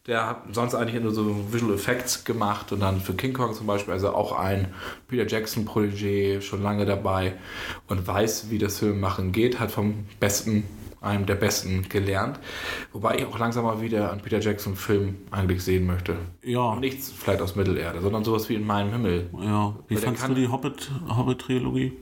Der 0.07 0.25
hat 0.25 0.43
sonst 0.53 0.73
eigentlich 0.73 0.99
nur 1.03 1.11
so 1.13 1.35
Visual 1.51 1.75
Effects 1.75 2.23
gemacht 2.23 2.71
und 2.71 2.79
dann 2.79 3.01
für 3.01 3.13
King 3.13 3.33
Kong 3.33 3.53
zum 3.53 3.67
Beispiel, 3.67 3.93
also 3.93 4.15
auch 4.15 4.31
ein 4.31 4.73
Peter 5.07 5.27
Jackson 5.27 5.67
Protégé, 5.67 6.41
schon 6.41 6.63
lange 6.63 6.87
dabei 6.87 7.33
und 7.87 8.07
weiß, 8.07 8.49
wie 8.49 8.57
das 8.57 8.79
Filmmachen 8.79 9.31
geht, 9.31 9.59
hat 9.59 9.69
vom 9.69 10.05
besten, 10.19 10.63
einem 11.01 11.25
der 11.25 11.35
besten 11.35 11.87
gelernt. 11.89 12.39
Wobei 12.91 13.17
ich 13.17 13.25
auch 13.25 13.39
langsam 13.39 13.63
mal 13.65 13.81
wieder 13.81 14.11
einen 14.11 14.21
Peter 14.21 14.39
Jackson 14.39 14.75
Film 14.75 15.15
eigentlich 15.31 15.63
sehen 15.63 15.85
möchte. 15.85 16.15
Ja. 16.43 16.59
Und 16.71 16.81
nichts 16.81 17.11
vielleicht 17.11 17.41
aus 17.41 17.55
Mittelerde, 17.55 18.01
sondern 18.01 18.23
sowas 18.23 18.49
wie 18.49 18.55
in 18.55 18.65
meinem 18.65 18.91
Himmel. 18.91 19.29
Ja, 19.41 19.75
wie 19.87 19.95
Weil 19.95 20.01
fandst 20.01 20.27
du 20.27 20.33
die 20.33 20.47
Hobbit- 20.47 20.91
Hobbit-Trilogie? 21.09 21.93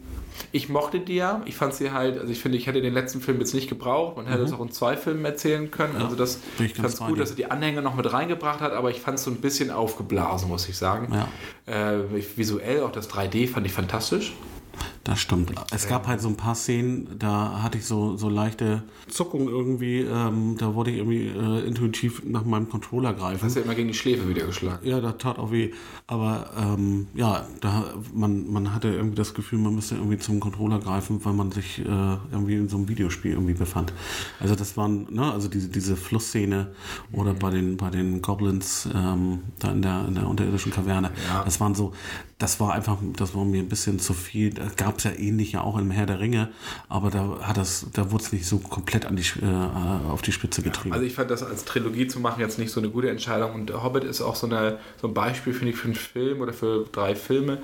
Ich 0.51 0.69
mochte 0.69 0.99
die 0.99 1.15
ja. 1.15 1.41
Ich 1.45 1.55
fand 1.55 1.73
sie 1.73 1.91
halt, 1.91 2.19
also 2.19 2.31
ich 2.31 2.39
finde, 2.39 2.57
ich 2.59 2.67
hätte 2.67 2.79
den 2.81 2.93
letzten 2.93 3.21
Film 3.21 3.39
jetzt 3.39 3.55
nicht 3.55 3.69
gebraucht. 3.69 4.17
Man 4.17 4.27
hätte 4.27 4.43
es 4.43 4.53
auch 4.53 4.61
in 4.61 4.71
zwei 4.71 4.95
Filmen 4.95 5.25
erzählen 5.25 5.71
können. 5.71 5.95
also 5.95 6.15
das 6.15 6.39
ich 6.59 6.75
fand 6.75 6.89
es 6.89 6.99
gut, 6.99 7.19
dass 7.19 7.31
er 7.31 7.35
die 7.37 7.49
Anhänge 7.49 7.81
noch 7.81 7.95
mit 7.95 8.11
reingebracht 8.13 8.61
hat, 8.61 8.71
aber 8.73 8.91
ich 8.91 9.01
fand 9.01 9.17
es 9.17 9.23
so 9.23 9.31
ein 9.31 9.37
bisschen 9.37 9.71
aufgeblasen, 9.71 10.47
muss 10.47 10.69
ich 10.69 10.77
sagen. 10.77 11.11
Ja. 11.11 11.93
Äh, 11.93 11.99
visuell, 12.35 12.81
auch 12.83 12.91
das 12.91 13.09
3D 13.09 13.47
fand 13.47 13.65
ich 13.65 13.73
fantastisch. 13.73 14.33
Das 15.03 15.19
stimmt. 15.19 15.51
Es 15.71 15.87
gab 15.87 16.07
halt 16.07 16.21
so 16.21 16.27
ein 16.27 16.35
paar 16.35 16.55
Szenen, 16.55 17.17
da 17.17 17.61
hatte 17.63 17.77
ich 17.77 17.85
so, 17.85 18.17
so 18.17 18.29
leichte 18.29 18.83
Zuckungen 19.07 19.47
irgendwie. 19.47 20.01
Ähm, 20.01 20.55
da 20.57 20.75
wollte 20.75 20.91
ich 20.91 20.97
irgendwie 20.97 21.27
äh, 21.27 21.65
intuitiv 21.65 22.23
nach 22.25 22.43
meinem 22.43 22.69
Controller 22.69 23.13
greifen. 23.13 23.45
Hast 23.45 23.55
ja 23.55 23.61
immer 23.61 23.75
gegen 23.75 23.87
die 23.87 23.93
Schläfe 23.93 24.27
wieder 24.27 24.45
geschlagen. 24.45 24.85
Ja, 24.87 24.99
das 24.99 25.17
tat 25.17 25.39
auch 25.39 25.51
weh. 25.51 25.71
Aber 26.07 26.49
ähm, 26.57 27.07
ja, 27.13 27.47
da, 27.61 27.93
man, 28.13 28.51
man 28.51 28.73
hatte 28.73 28.89
irgendwie 28.89 29.15
das 29.15 29.33
Gefühl, 29.33 29.59
man 29.59 29.75
müsste 29.75 29.95
irgendwie 29.95 30.17
zum 30.17 30.39
Controller 30.39 30.79
greifen, 30.79 31.23
weil 31.23 31.33
man 31.33 31.51
sich 31.51 31.79
äh, 31.79 31.83
irgendwie 32.31 32.55
in 32.55 32.69
so 32.69 32.77
einem 32.77 32.89
Videospiel 32.89 33.31
irgendwie 33.31 33.53
befand. 33.53 33.93
Also 34.39 34.55
das 34.55 34.77
waren, 34.77 35.07
ne, 35.09 35.31
also 35.31 35.47
diese, 35.47 35.69
diese 35.69 35.95
Flussszene 35.95 36.71
oder 37.11 37.33
bei 37.33 37.49
den 37.49 37.77
bei 37.77 37.89
den 37.89 38.21
Goblins 38.21 38.87
ähm, 38.93 39.39
da 39.59 39.71
in 39.71 39.81
der, 39.81 40.05
in 40.07 40.15
der 40.15 40.27
unterirdischen 40.27 40.71
Kaverne. 40.71 41.11
Ja. 41.29 41.43
Das 41.43 41.59
waren 41.59 41.75
so, 41.75 41.93
das 42.37 42.59
war 42.59 42.73
einfach, 42.73 42.97
das 43.15 43.35
war 43.35 43.45
mir 43.45 43.61
ein 43.61 43.69
bisschen 43.69 43.99
zu 43.99 44.13
viel. 44.13 44.53
Gab 44.75 44.97
es 44.97 45.03
ja 45.05 45.11
ähnlich 45.11 45.53
ja 45.53 45.61
auch 45.61 45.77
im 45.77 45.91
Herr 45.91 46.05
der 46.05 46.19
Ringe, 46.19 46.49
aber 46.89 47.09
da 47.09 47.39
hat 47.41 47.57
das, 47.57 47.87
da 47.93 48.11
wurde 48.11 48.23
es 48.23 48.33
nicht 48.33 48.45
so 48.45 48.59
komplett 48.59 49.05
an 49.05 49.15
die, 49.15 49.23
äh, 49.41 50.09
auf 50.09 50.21
die 50.21 50.31
Spitze 50.31 50.61
getrieben. 50.61 50.93
Also 50.93 51.05
ich 51.05 51.13
fand 51.13 51.31
das 51.31 51.43
als 51.43 51.65
Trilogie 51.65 52.07
zu 52.07 52.19
machen 52.19 52.41
jetzt 52.41 52.59
nicht 52.59 52.71
so 52.71 52.79
eine 52.79 52.89
gute 52.89 53.09
Entscheidung 53.09 53.53
und 53.53 53.71
Hobbit 53.83 54.03
ist 54.03 54.21
auch 54.21 54.35
so, 54.35 54.47
eine, 54.47 54.79
so 55.01 55.07
ein 55.07 55.13
Beispiel, 55.13 55.53
finde 55.53 55.71
ich, 55.71 55.77
für 55.77 55.85
einen 55.85 55.95
Film 55.95 56.41
oder 56.41 56.53
für 56.53 56.85
drei 56.91 57.15
Filme, 57.15 57.59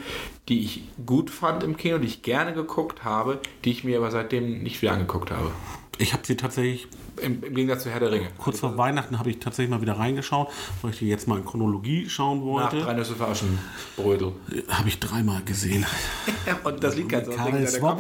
die 0.49 0.61
ich 0.61 0.83
gut 1.05 1.29
fand 1.29 1.63
im 1.63 1.77
Kino, 1.77 1.97
die 1.97 2.07
ich 2.07 2.21
gerne 2.21 2.53
geguckt 2.53 3.03
habe, 3.03 3.39
die 3.63 3.71
ich 3.71 3.83
mir 3.83 3.97
aber 3.97 4.11
seitdem 4.11 4.63
nicht 4.63 4.81
wieder 4.81 4.93
angeguckt 4.93 5.31
habe. 5.31 5.51
Ich 5.97 6.13
habe 6.13 6.23
sie 6.25 6.35
tatsächlich 6.35 6.87
Im, 7.21 7.43
Im 7.43 7.53
Gegensatz 7.55 7.83
zu 7.83 7.89
Herr 7.91 7.99
der 7.99 8.11
Ringe. 8.11 8.27
Kurz 8.37 8.59
vor 8.59 8.77
Weihnachten 8.77 9.19
habe 9.19 9.29
ich 9.29 9.39
tatsächlich 9.39 9.69
mal 9.69 9.81
wieder 9.81 9.97
reingeschaut, 9.99 10.49
weil 10.81 10.91
ich 10.91 10.99
die 10.99 11.07
jetzt 11.07 11.27
mal 11.27 11.37
in 11.37 11.45
Chronologie 11.45 12.09
schauen 12.09 12.39
Nach 12.39 12.45
wollte. 12.71 12.81
drei 12.81 12.93
Nüsse 12.93 13.15
für 13.15 13.27
Aschenbrödel. 13.27 14.33
Habe 14.69 14.89
ich 14.89 14.99
dreimal 14.99 15.41
gesehen. 15.43 15.85
Und 16.63 16.83
das 16.83 16.95
Lied 16.95 17.09
kannst 17.09 17.27
du 17.27 17.31
auch 17.33 17.37
Karel 17.37 17.67
singen 17.67 17.95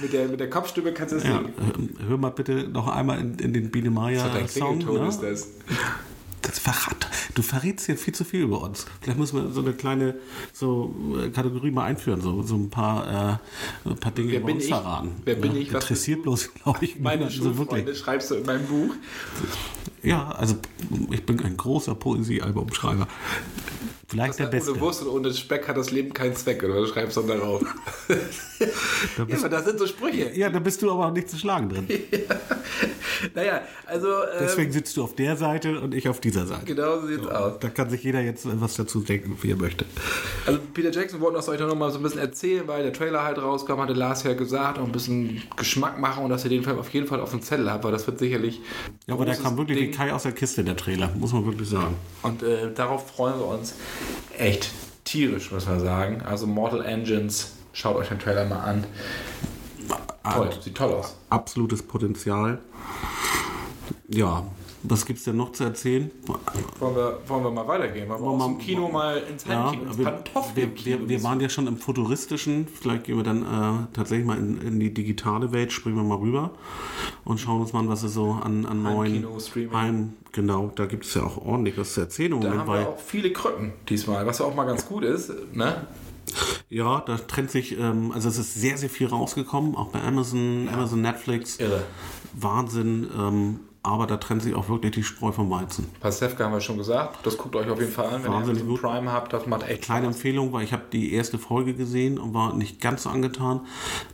mit 0.00 0.12
der. 0.12 0.28
Mit 0.28 0.40
der, 0.40 0.50
Kopfstimme 0.50 0.92
kannst 0.92 1.12
du 1.12 1.16
es 1.16 1.24
Ja, 1.24 1.38
singen. 1.38 1.52
ähm, 1.76 2.08
hör 2.08 2.18
mal 2.18 2.30
bitte 2.30 2.68
noch 2.68 2.88
einmal 2.88 3.18
in, 3.18 3.38
in 3.38 3.52
den 3.52 3.70
Biene 3.70 3.90
Meier 3.90 4.28
Dein 4.28 4.48
Song. 4.48 4.78
Klingelton 4.78 5.02
Ne? 5.02 5.08
ist 5.08 5.20
das. 5.22 5.48
Das 6.42 6.58
verrat. 6.58 7.08
Du 7.34 7.42
verrätst 7.42 7.86
hier 7.86 7.96
viel 7.96 8.14
zu 8.14 8.24
viel 8.24 8.42
über 8.42 8.60
uns. 8.62 8.86
Vielleicht 9.00 9.18
müssen 9.18 9.36
wir 9.42 9.52
so 9.52 9.60
eine 9.60 9.72
kleine 9.72 10.14
so 10.52 10.94
äh, 11.20 11.30
Kategorie 11.30 11.70
mal 11.70 11.84
einführen, 11.84 12.20
so, 12.20 12.42
so 12.42 12.54
ein 12.54 12.70
paar, 12.70 13.38
äh, 13.84 13.88
ein 13.88 13.96
paar 13.96 14.12
Dinge 14.12 14.30
Wer 14.32 14.38
über 14.38 14.46
bin 14.46 14.56
uns 14.56 14.64
ich? 14.64 14.70
verraten. 14.70 15.10
Wer 15.24 15.34
bin 15.34 15.52
Ja, 15.54 15.58
ich? 15.60 15.72
Interessiert 15.72 16.22
bloß, 16.22 16.54
glaube 16.54 16.84
ich, 16.84 16.98
Meine 17.00 17.30
so 17.30 17.52
Schulfreunde 17.52 17.94
schreibst 17.94 18.30
du 18.30 18.36
in 18.36 18.46
meinem 18.46 18.66
Buch. 18.66 18.94
Ja, 20.02 20.30
also 20.30 20.56
ich 21.10 21.26
bin 21.26 21.40
ein 21.44 21.56
großer 21.56 21.94
Poesiealbumschreiber. 21.94 23.08
Vielleicht 24.10 24.38
der 24.38 24.46
Ohne 24.46 24.56
Beste. 24.56 24.80
Wurst 24.80 25.02
und 25.02 25.08
ohne 25.08 25.34
Speck 25.34 25.68
hat 25.68 25.76
das 25.76 25.90
Leben 25.90 26.14
keinen 26.14 26.34
Zweck, 26.34 26.62
oder? 26.64 26.76
Du 26.80 26.86
schreibst 26.86 27.16
dann 27.18 27.26
darauf. 27.28 27.62
ja, 28.08 29.36
aber 29.36 29.48
das 29.50 29.64
sind 29.66 29.78
so 29.78 29.86
Sprüche. 29.86 30.30
Ja, 30.34 30.48
da 30.48 30.58
bist 30.60 30.80
du 30.80 30.90
aber 30.90 31.08
auch 31.08 31.12
nicht 31.12 31.28
zu 31.28 31.36
schlagen 31.38 31.68
drin. 31.68 31.86
Naja, 33.34 33.62
also. 33.86 34.06
Ähm, 34.06 34.38
Deswegen 34.40 34.70
sitzt 34.70 34.96
du 34.96 35.02
auf 35.02 35.16
der 35.16 35.36
Seite 35.36 35.80
und 35.80 35.92
ich 35.92 36.08
auf 36.08 36.20
dieser 36.20 36.46
Seite. 36.46 36.64
genau 36.66 37.00
so 37.00 37.08
sieht's 37.08 37.26
aus. 37.26 37.58
Da 37.58 37.68
kann 37.68 37.90
sich 37.90 38.04
jeder 38.04 38.20
jetzt 38.20 38.46
was 38.60 38.76
dazu 38.76 39.00
denken, 39.00 39.36
wie 39.42 39.50
er 39.50 39.56
möchte. 39.56 39.84
Also 40.48 40.60
Peter 40.72 40.90
Jackson 40.90 41.20
wollte 41.20 41.36
uns 41.36 41.46
euch 41.50 41.60
noch 41.60 41.74
mal 41.74 41.90
so 41.90 41.98
ein 41.98 42.02
bisschen 42.02 42.20
erzählen, 42.20 42.66
weil 42.66 42.82
der 42.82 42.94
Trailer 42.94 43.22
halt 43.22 43.36
rauskam, 43.36 43.78
hatte 43.80 43.92
Lars 43.92 44.22
ja 44.22 44.32
gesagt, 44.32 44.78
auch 44.78 44.84
ein 44.84 44.92
bisschen 44.92 45.42
Geschmack 45.56 46.00
machen 46.00 46.24
und 46.24 46.30
dass 46.30 46.42
ihr 46.44 46.48
den 46.48 46.62
Film 46.62 46.78
auf 46.78 46.88
jeden 46.88 47.06
Fall 47.06 47.20
auf 47.20 47.32
dem 47.32 47.42
Zettel 47.42 47.70
habt, 47.70 47.84
weil 47.84 47.92
das 47.92 48.06
wird 48.06 48.18
sicherlich. 48.18 48.62
Ja, 49.06 49.12
aber 49.12 49.26
der 49.26 49.36
kam 49.36 49.58
wirklich 49.58 49.76
wie 49.78 49.82
Ding. 49.88 49.94
Kai 49.94 50.10
aus 50.10 50.22
der 50.22 50.32
Kiste, 50.32 50.64
der 50.64 50.74
Trailer, 50.74 51.10
muss 51.18 51.34
man 51.34 51.44
wirklich 51.44 51.68
sagen. 51.68 51.96
Und 52.22 52.42
äh, 52.42 52.72
darauf 52.72 53.10
freuen 53.10 53.38
wir 53.38 53.46
uns 53.46 53.74
echt 54.38 54.70
tierisch, 55.04 55.52
muss 55.52 55.66
man 55.66 55.80
sagen. 55.80 56.22
Also 56.22 56.46
Mortal 56.46 56.82
Engines, 56.82 57.52
schaut 57.74 57.96
euch 57.96 58.08
den 58.08 58.18
Trailer 58.18 58.46
mal 58.46 58.60
an. 58.60 58.84
Toll, 60.32 60.48
sieht 60.62 60.74
toll 60.74 60.92
aus. 60.94 61.14
Absolutes 61.28 61.82
Potenzial. 61.82 62.58
Ja, 64.08 64.46
was 64.82 65.06
gibt's 65.06 65.24
denn 65.24 65.36
noch 65.36 65.52
zu 65.52 65.64
erzählen? 65.64 66.10
Wollen 66.78 66.94
wir, 66.94 67.20
wollen 67.26 67.44
wir 67.44 67.50
mal 67.50 67.66
weitergehen? 67.66 68.08
Wollen 68.08 68.22
wir 68.22 68.30
aus 68.30 68.46
dem 68.46 68.58
Kino 68.58 68.88
mal 68.88 69.18
ins 69.30 69.44
Ja, 69.44 69.70
Heimkino, 69.70 69.90
ins 69.90 69.98
wir, 70.54 70.84
wir, 70.84 71.08
wir, 71.08 71.22
waren 71.22 71.40
ja 71.40 71.48
schon 71.48 71.66
im 71.66 71.78
Futuristischen. 71.78 72.68
Vielleicht 72.68 73.04
gehen 73.04 73.16
wir 73.16 73.24
dann 73.24 73.42
äh, 73.42 73.86
tatsächlich 73.92 74.26
mal 74.26 74.38
in, 74.38 74.60
in 74.62 74.80
die 74.80 74.94
digitale 74.94 75.52
Welt, 75.52 75.72
springen 75.72 75.96
wir 75.96 76.04
mal 76.04 76.18
rüber 76.18 76.52
und 77.24 77.38
schauen 77.38 77.60
uns 77.60 77.72
mal 77.72 77.80
an, 77.80 77.88
was 77.88 78.04
es 78.04 78.14
so 78.14 78.32
an, 78.32 78.66
an 78.66 78.82
neuen. 78.82 79.26
Heim, 79.72 80.14
genau, 80.32 80.70
da 80.74 80.86
gibt 80.86 81.04
es 81.04 81.14
ja 81.14 81.24
auch 81.24 81.38
ordentlich 81.38 81.76
was 81.76 81.94
zu 81.94 82.02
erzählen. 82.02 82.32
im 82.34 82.40
da 82.40 82.56
haben 82.56 82.72
wir 82.72 82.88
auch 82.88 82.98
viele 82.98 83.32
Krücken 83.32 83.72
diesmal, 83.88 84.26
was 84.26 84.38
ja 84.38 84.44
auch 84.44 84.54
mal 84.54 84.64
ganz 84.64 84.86
gut 84.86 85.02
ist. 85.02 85.32
Ne? 85.52 85.86
ja, 86.68 87.00
da 87.00 87.16
trennt 87.16 87.50
sich, 87.50 87.78
ähm, 87.78 88.12
also 88.12 88.28
es 88.28 88.38
ist 88.38 88.54
sehr, 88.54 88.76
sehr 88.76 88.90
viel 88.90 89.06
rausgekommen, 89.06 89.74
auch 89.74 89.88
bei 89.88 90.02
Amazon, 90.02 90.68
Amazon, 90.72 91.00
Netflix. 91.00 91.56
Irre. 91.56 91.82
Wahnsinn, 92.34 93.08
ähm, 93.18 93.60
aber 93.82 94.06
da 94.06 94.16
trennt 94.16 94.42
sich 94.42 94.54
auch 94.54 94.68
wirklich 94.68 94.92
die 94.92 95.02
Spreu 95.02 95.32
vom 95.32 95.50
Weizen. 95.50 95.86
Pasewka 96.00 96.44
haben 96.44 96.52
wir 96.52 96.60
schon 96.60 96.78
gesagt. 96.78 97.18
Das 97.24 97.36
guckt 97.38 97.54
euch 97.56 97.68
auf 97.70 97.78
jeden 97.80 97.92
Fall 97.92 98.06
an, 98.06 98.24
wenn 98.24 98.32
Wahnsinnig 98.32 98.64
ihr 98.64 98.78
Prime 98.78 99.10
habt. 99.12 99.32
Das 99.32 99.46
macht 99.46 99.68
echt 99.68 99.82
Kleine 99.82 100.06
Spaß. 100.06 100.16
Empfehlung, 100.16 100.52
weil 100.52 100.64
ich 100.64 100.72
habe 100.72 100.82
die 100.92 101.12
erste 101.12 101.38
Folge 101.38 101.74
gesehen 101.74 102.18
und 102.18 102.34
war 102.34 102.54
nicht 102.54 102.80
ganz 102.80 103.04
so 103.04 103.10
angetan. 103.10 103.60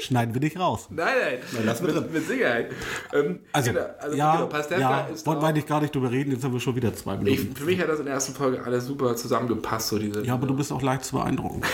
Schneiden 0.00 0.32
wir 0.32 0.40
nicht 0.40 0.58
raus. 0.58 0.86
Nein, 0.90 1.06
nein, 1.52 1.66
lassen 1.66 1.86
wir 1.86 1.92
mit, 1.92 2.04
drin. 2.04 2.12
mit 2.12 2.26
Sicherheit. 2.26 2.70
Ähm, 3.12 3.40
Also, 3.52 3.72
genau, 3.72 3.86
also 3.98 4.16
ja, 4.16 4.36
genau, 4.36 4.46
Pastewka 4.46 4.80
ja 4.80 5.00
ist 5.06 5.26
wollten 5.26 5.42
wir 5.42 5.48
eigentlich 5.48 5.66
gar 5.66 5.80
nicht 5.80 5.94
drüber 5.94 6.10
reden, 6.10 6.30
jetzt 6.30 6.44
haben 6.44 6.52
wir 6.52 6.60
schon 6.60 6.76
wieder 6.76 6.94
zwei 6.94 7.14
ich, 7.14 7.20
Minuten. 7.20 7.56
Für 7.56 7.64
mich 7.64 7.80
hat 7.80 7.88
das 7.88 7.98
in 7.98 8.04
der 8.04 8.14
ersten 8.14 8.32
Folge 8.32 8.62
alles 8.64 8.86
super 8.86 9.16
zusammengepasst, 9.16 9.88
so 9.88 9.98
diese, 9.98 10.24
ja, 10.24 10.34
aber 10.34 10.46
du 10.46 10.54
bist 10.54 10.72
auch 10.72 10.82
leicht 10.82 11.04
zu 11.04 11.16
beeindrucken. 11.16 11.62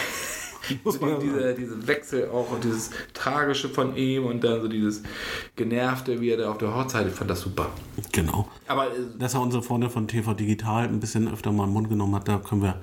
Muss 0.85 1.01
man 1.01 1.11
ja 1.11 1.53
diese, 1.53 1.87
Wechsel 1.87 2.29
auch 2.29 2.51
und 2.51 2.65
dieses 2.65 2.91
Tragische 3.13 3.69
von 3.69 3.97
ihm 3.97 4.27
und 4.27 4.43
dann 4.45 4.61
so 4.63 4.69
dieses 4.69 5.03
Genervte, 5.57 6.21
wie 6.21 6.31
er 6.31 6.39
da 6.39 6.51
auf 6.51 6.59
der 6.59 6.75
Hochzeit, 6.75 7.07
ich 7.07 7.15
fand 7.15 7.31
das 7.31 7.41
super. 7.41 7.71
Genau. 8.13 8.49
Aber 8.67 8.87
äh, 8.87 8.91
Dass 9.19 9.35
er 9.35 9.41
unsere 9.41 9.63
Freunde 9.63 9.91
von 9.91 10.09
TV 10.09 10.35
Digital 10.35 10.85
ein 10.85 11.01
bisschen 11.01 11.33
öfter 11.33 11.53
mal 11.53 11.65
im 11.65 11.71
Mund 11.71 11.89
genommen 11.89 12.15
hat, 12.15 12.29
da 12.29 12.39
können 12.39 12.63
wir 12.63 12.81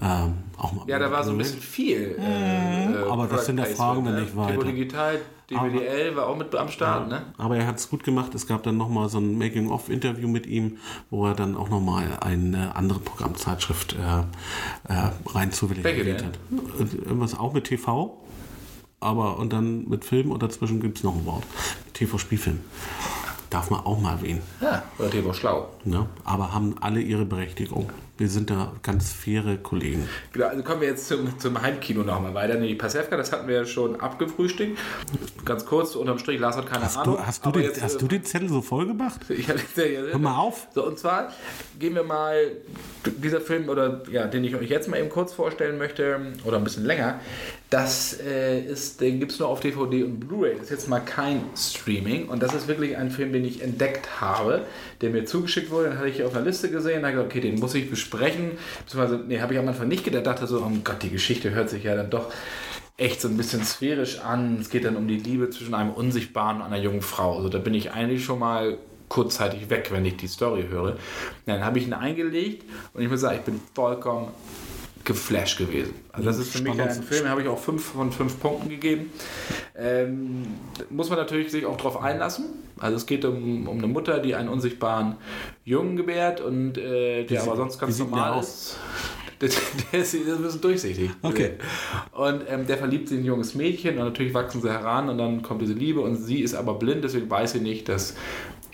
ähm, 0.00 0.34
auch 0.58 0.72
mal. 0.72 0.84
ja, 0.88 0.98
da 0.98 1.10
war 1.10 1.22
so 1.22 1.30
ein 1.30 1.38
bisschen 1.38 1.60
viel. 1.60 2.16
Äh, 2.18 2.92
äh, 2.92 2.96
aber 3.08 3.26
das 3.28 3.46
Product 3.46 3.54
Placement, 3.54 3.60
hinterfragen 3.60 4.04
wir 4.04 4.12
ne? 4.12 4.20
nicht 4.22 4.36
weiter. 4.36 4.52
TV 4.54 4.62
Digital, 4.64 5.20
DWDL 5.50 6.16
war 6.16 6.26
auch 6.28 6.36
mit 6.36 6.54
am 6.54 6.68
Start, 6.68 7.08
ne? 7.08 7.22
Aber 7.36 7.56
er 7.56 7.66
hat 7.66 7.76
es 7.78 7.90
gut 7.90 8.02
gemacht. 8.02 8.34
Es 8.34 8.46
gab 8.46 8.62
dann 8.62 8.76
nochmal 8.76 9.08
so 9.08 9.18
ein 9.18 9.36
Making-of-Interview 9.36 10.28
mit 10.28 10.46
ihm, 10.46 10.78
wo 11.10 11.26
er 11.26 11.34
dann 11.34 11.56
auch 11.56 11.68
nochmal 11.68 12.18
eine 12.20 12.74
andere 12.76 12.98
Programmzeitschrift 12.98 13.94
äh, 13.94 14.92
äh, 14.92 15.10
rein 15.26 15.52
zufällig 15.52 15.84
erwähnt 15.84 16.20
denn? 16.20 16.26
hat. 16.26 16.38
Und 16.78 16.94
Irgendwas 16.94 17.38
auch 17.38 17.52
mit 17.52 17.64
TV, 17.64 18.18
aber 19.00 19.38
und 19.38 19.52
dann 19.52 19.86
mit 19.88 20.04
Film 20.04 20.30
und 20.30 20.42
dazwischen 20.42 20.80
gibt 20.80 20.98
es 20.98 21.04
noch 21.04 21.14
ein 21.14 21.26
Wort. 21.26 21.44
TV-Spielfilm. 21.92 22.60
Darf 23.50 23.70
man 23.70 23.80
auch 23.80 24.00
mal 24.00 24.12
erwähnen. 24.12 24.42
Ja, 24.60 24.82
oder 24.98 25.10
TV 25.10 25.32
Schlau. 25.32 25.68
Ne? 25.84 26.08
Aber 26.24 26.52
haben 26.52 26.76
alle 26.80 27.00
ihre 27.00 27.24
Berechtigung. 27.26 27.90
Wir 28.16 28.28
sind 28.28 28.48
da 28.48 28.72
ganz 28.84 29.12
faire 29.12 29.56
Kollegen. 29.56 30.08
Genau, 30.32 30.46
also 30.46 30.62
kommen 30.62 30.82
wir 30.82 30.88
jetzt 30.88 31.08
zum, 31.08 31.36
zum 31.40 31.60
Heimkino 31.60 32.04
nochmal 32.04 32.32
weiter. 32.32 32.54
Nee, 32.54 32.68
die 32.68 32.74
Pasewka, 32.76 33.16
das 33.16 33.32
hatten 33.32 33.48
wir 33.48 33.56
ja 33.56 33.66
schon 33.66 34.00
abgefrühstückt. 34.00 34.78
Ganz 35.44 35.66
kurz, 35.66 35.96
unterm 35.96 36.20
Strich, 36.20 36.38
Lars 36.38 36.56
hat 36.56 36.66
keine 36.66 36.84
Hast 36.84 36.96
Ahnung. 36.96 37.16
du, 37.16 37.26
hast, 37.26 37.44
du 37.44 37.50
den, 37.50 37.62
jetzt, 37.64 37.82
hast 37.82 37.96
äh, 37.96 37.98
du 37.98 38.06
den 38.06 38.24
Zettel 38.24 38.48
so 38.48 38.62
voll 38.62 38.86
gemacht? 38.86 39.20
Ich 39.34 39.48
ja, 39.48 39.54
Hör 39.74 40.18
mal 40.20 40.38
auf. 40.38 40.68
So, 40.74 40.86
und 40.86 40.96
zwar 40.96 41.32
gehen 41.80 41.96
wir 41.96 42.04
mal, 42.04 42.52
dieser 43.04 43.40
Film, 43.40 43.68
oder 43.68 44.02
ja, 44.08 44.28
den 44.28 44.44
ich 44.44 44.54
euch 44.54 44.70
jetzt 44.70 44.88
mal 44.88 45.00
eben 45.00 45.08
kurz 45.08 45.32
vorstellen 45.32 45.76
möchte, 45.76 46.20
oder 46.44 46.58
ein 46.58 46.64
bisschen 46.64 46.84
länger, 46.84 47.18
das 47.70 48.20
äh, 48.20 48.60
ist, 48.60 49.00
den 49.00 49.18
gibt 49.18 49.32
es 49.32 49.40
nur 49.40 49.48
auf 49.48 49.58
DVD 49.58 50.04
und 50.04 50.20
Blu-ray. 50.20 50.52
Das 50.54 50.64
ist 50.64 50.70
jetzt 50.70 50.88
mal 50.88 51.00
kein 51.00 51.42
Streaming. 51.56 52.28
Und 52.28 52.40
das 52.40 52.54
ist 52.54 52.68
wirklich 52.68 52.96
ein 52.96 53.10
Film, 53.10 53.32
den 53.32 53.44
ich 53.44 53.62
entdeckt 53.62 54.20
habe, 54.20 54.66
der 55.00 55.10
mir 55.10 55.24
zugeschickt 55.24 55.72
wurde. 55.72 55.88
Den 55.88 55.98
hatte 55.98 56.08
ich 56.08 56.22
auf 56.22 56.36
einer 56.36 56.44
Liste 56.44 56.70
gesehen. 56.70 57.02
Da 57.02 57.08
habe 57.08 57.16
ich 57.18 57.28
gesagt, 57.28 57.32
okay, 57.32 57.40
den 57.40 57.58
muss 57.58 57.74
ich 57.74 57.90
besprechen. 57.90 58.03
Beziehungsweise, 58.10 59.22
nee, 59.26 59.40
habe 59.40 59.54
ich 59.54 59.58
am 59.58 59.68
Anfang 59.68 59.88
nicht 59.88 60.04
gedacht. 60.04 60.26
Dachte 60.26 60.46
so, 60.46 60.58
oh 60.58 60.70
Gott, 60.82 61.02
die 61.02 61.10
Geschichte 61.10 61.50
hört 61.50 61.70
sich 61.70 61.84
ja 61.84 61.94
dann 61.94 62.10
doch 62.10 62.32
echt 62.96 63.20
so 63.20 63.28
ein 63.28 63.36
bisschen 63.36 63.64
sphärisch 63.64 64.20
an. 64.20 64.58
Es 64.60 64.70
geht 64.70 64.84
dann 64.84 64.96
um 64.96 65.08
die 65.08 65.16
Liebe 65.16 65.50
zwischen 65.50 65.74
einem 65.74 65.90
Unsichtbaren 65.90 66.58
und 66.58 66.62
einer 66.62 66.78
jungen 66.78 67.02
Frau. 67.02 67.36
Also 67.36 67.48
da 67.48 67.58
bin 67.58 67.74
ich 67.74 67.92
eigentlich 67.92 68.24
schon 68.24 68.38
mal 68.38 68.78
kurzzeitig 69.08 69.70
weg, 69.70 69.90
wenn 69.92 70.04
ich 70.04 70.16
die 70.16 70.28
Story 70.28 70.66
höre. 70.68 70.96
Dann 71.46 71.64
habe 71.64 71.78
ich 71.78 71.86
ihn 71.86 71.92
eingelegt 71.92 72.64
und 72.92 73.02
ich 73.02 73.08
muss 73.08 73.20
sagen, 73.20 73.38
ich 73.38 73.44
bin 73.44 73.60
vollkommen 73.74 74.28
geflasht 75.04 75.58
gewesen. 75.58 75.94
Also 76.12 76.26
das 76.26 76.38
ist 76.38 76.56
für 76.56 76.62
mich 76.62 76.80
ein. 76.80 77.02
Film, 77.02 77.28
habe 77.28 77.42
ich 77.42 77.48
auch 77.48 77.58
fünf 77.58 77.84
von 77.84 78.10
fünf 78.10 78.40
Punkten 78.40 78.68
gegeben. 78.68 79.12
Ähm, 79.76 80.46
muss 80.90 81.10
man 81.10 81.18
natürlich 81.18 81.50
sich 81.52 81.66
auch 81.66 81.76
darauf 81.76 82.02
einlassen. 82.02 82.46
Also 82.78 82.96
es 82.96 83.06
geht 83.06 83.24
um, 83.24 83.68
um 83.68 83.78
eine 83.78 83.86
Mutter, 83.86 84.18
die 84.18 84.34
einen 84.34 84.48
unsichtbaren 84.48 85.16
Jungen 85.64 85.96
gebärt 85.96 86.40
und 86.40 86.78
äh, 86.78 87.24
der 87.24 87.42
aber 87.42 87.56
sonst 87.56 87.78
ganz 87.78 87.98
normal 87.98 88.40
ist. 88.40 88.78
Der, 89.40 89.50
der 89.92 90.00
ist, 90.00 90.14
der 90.14 90.20
ist 90.20 90.28
ein 90.28 90.42
bisschen 90.42 90.60
durchsichtig. 90.60 91.10
Okay. 91.20 91.54
Und 92.12 92.44
ähm, 92.48 92.68
der 92.68 92.78
verliebt 92.78 93.08
sich 93.08 93.18
in 93.18 93.24
ein 93.24 93.26
junges 93.26 93.56
Mädchen 93.56 93.98
und 93.98 94.04
natürlich 94.04 94.32
wachsen 94.32 94.62
sie 94.62 94.70
heran 94.70 95.08
und 95.08 95.18
dann 95.18 95.42
kommt 95.42 95.60
diese 95.60 95.72
Liebe 95.72 96.00
und 96.00 96.14
sie 96.16 96.40
ist 96.40 96.54
aber 96.54 96.74
blind, 96.74 97.02
deswegen 97.02 97.28
weiß 97.28 97.52
sie 97.52 97.60
nicht, 97.60 97.88
dass 97.88 98.14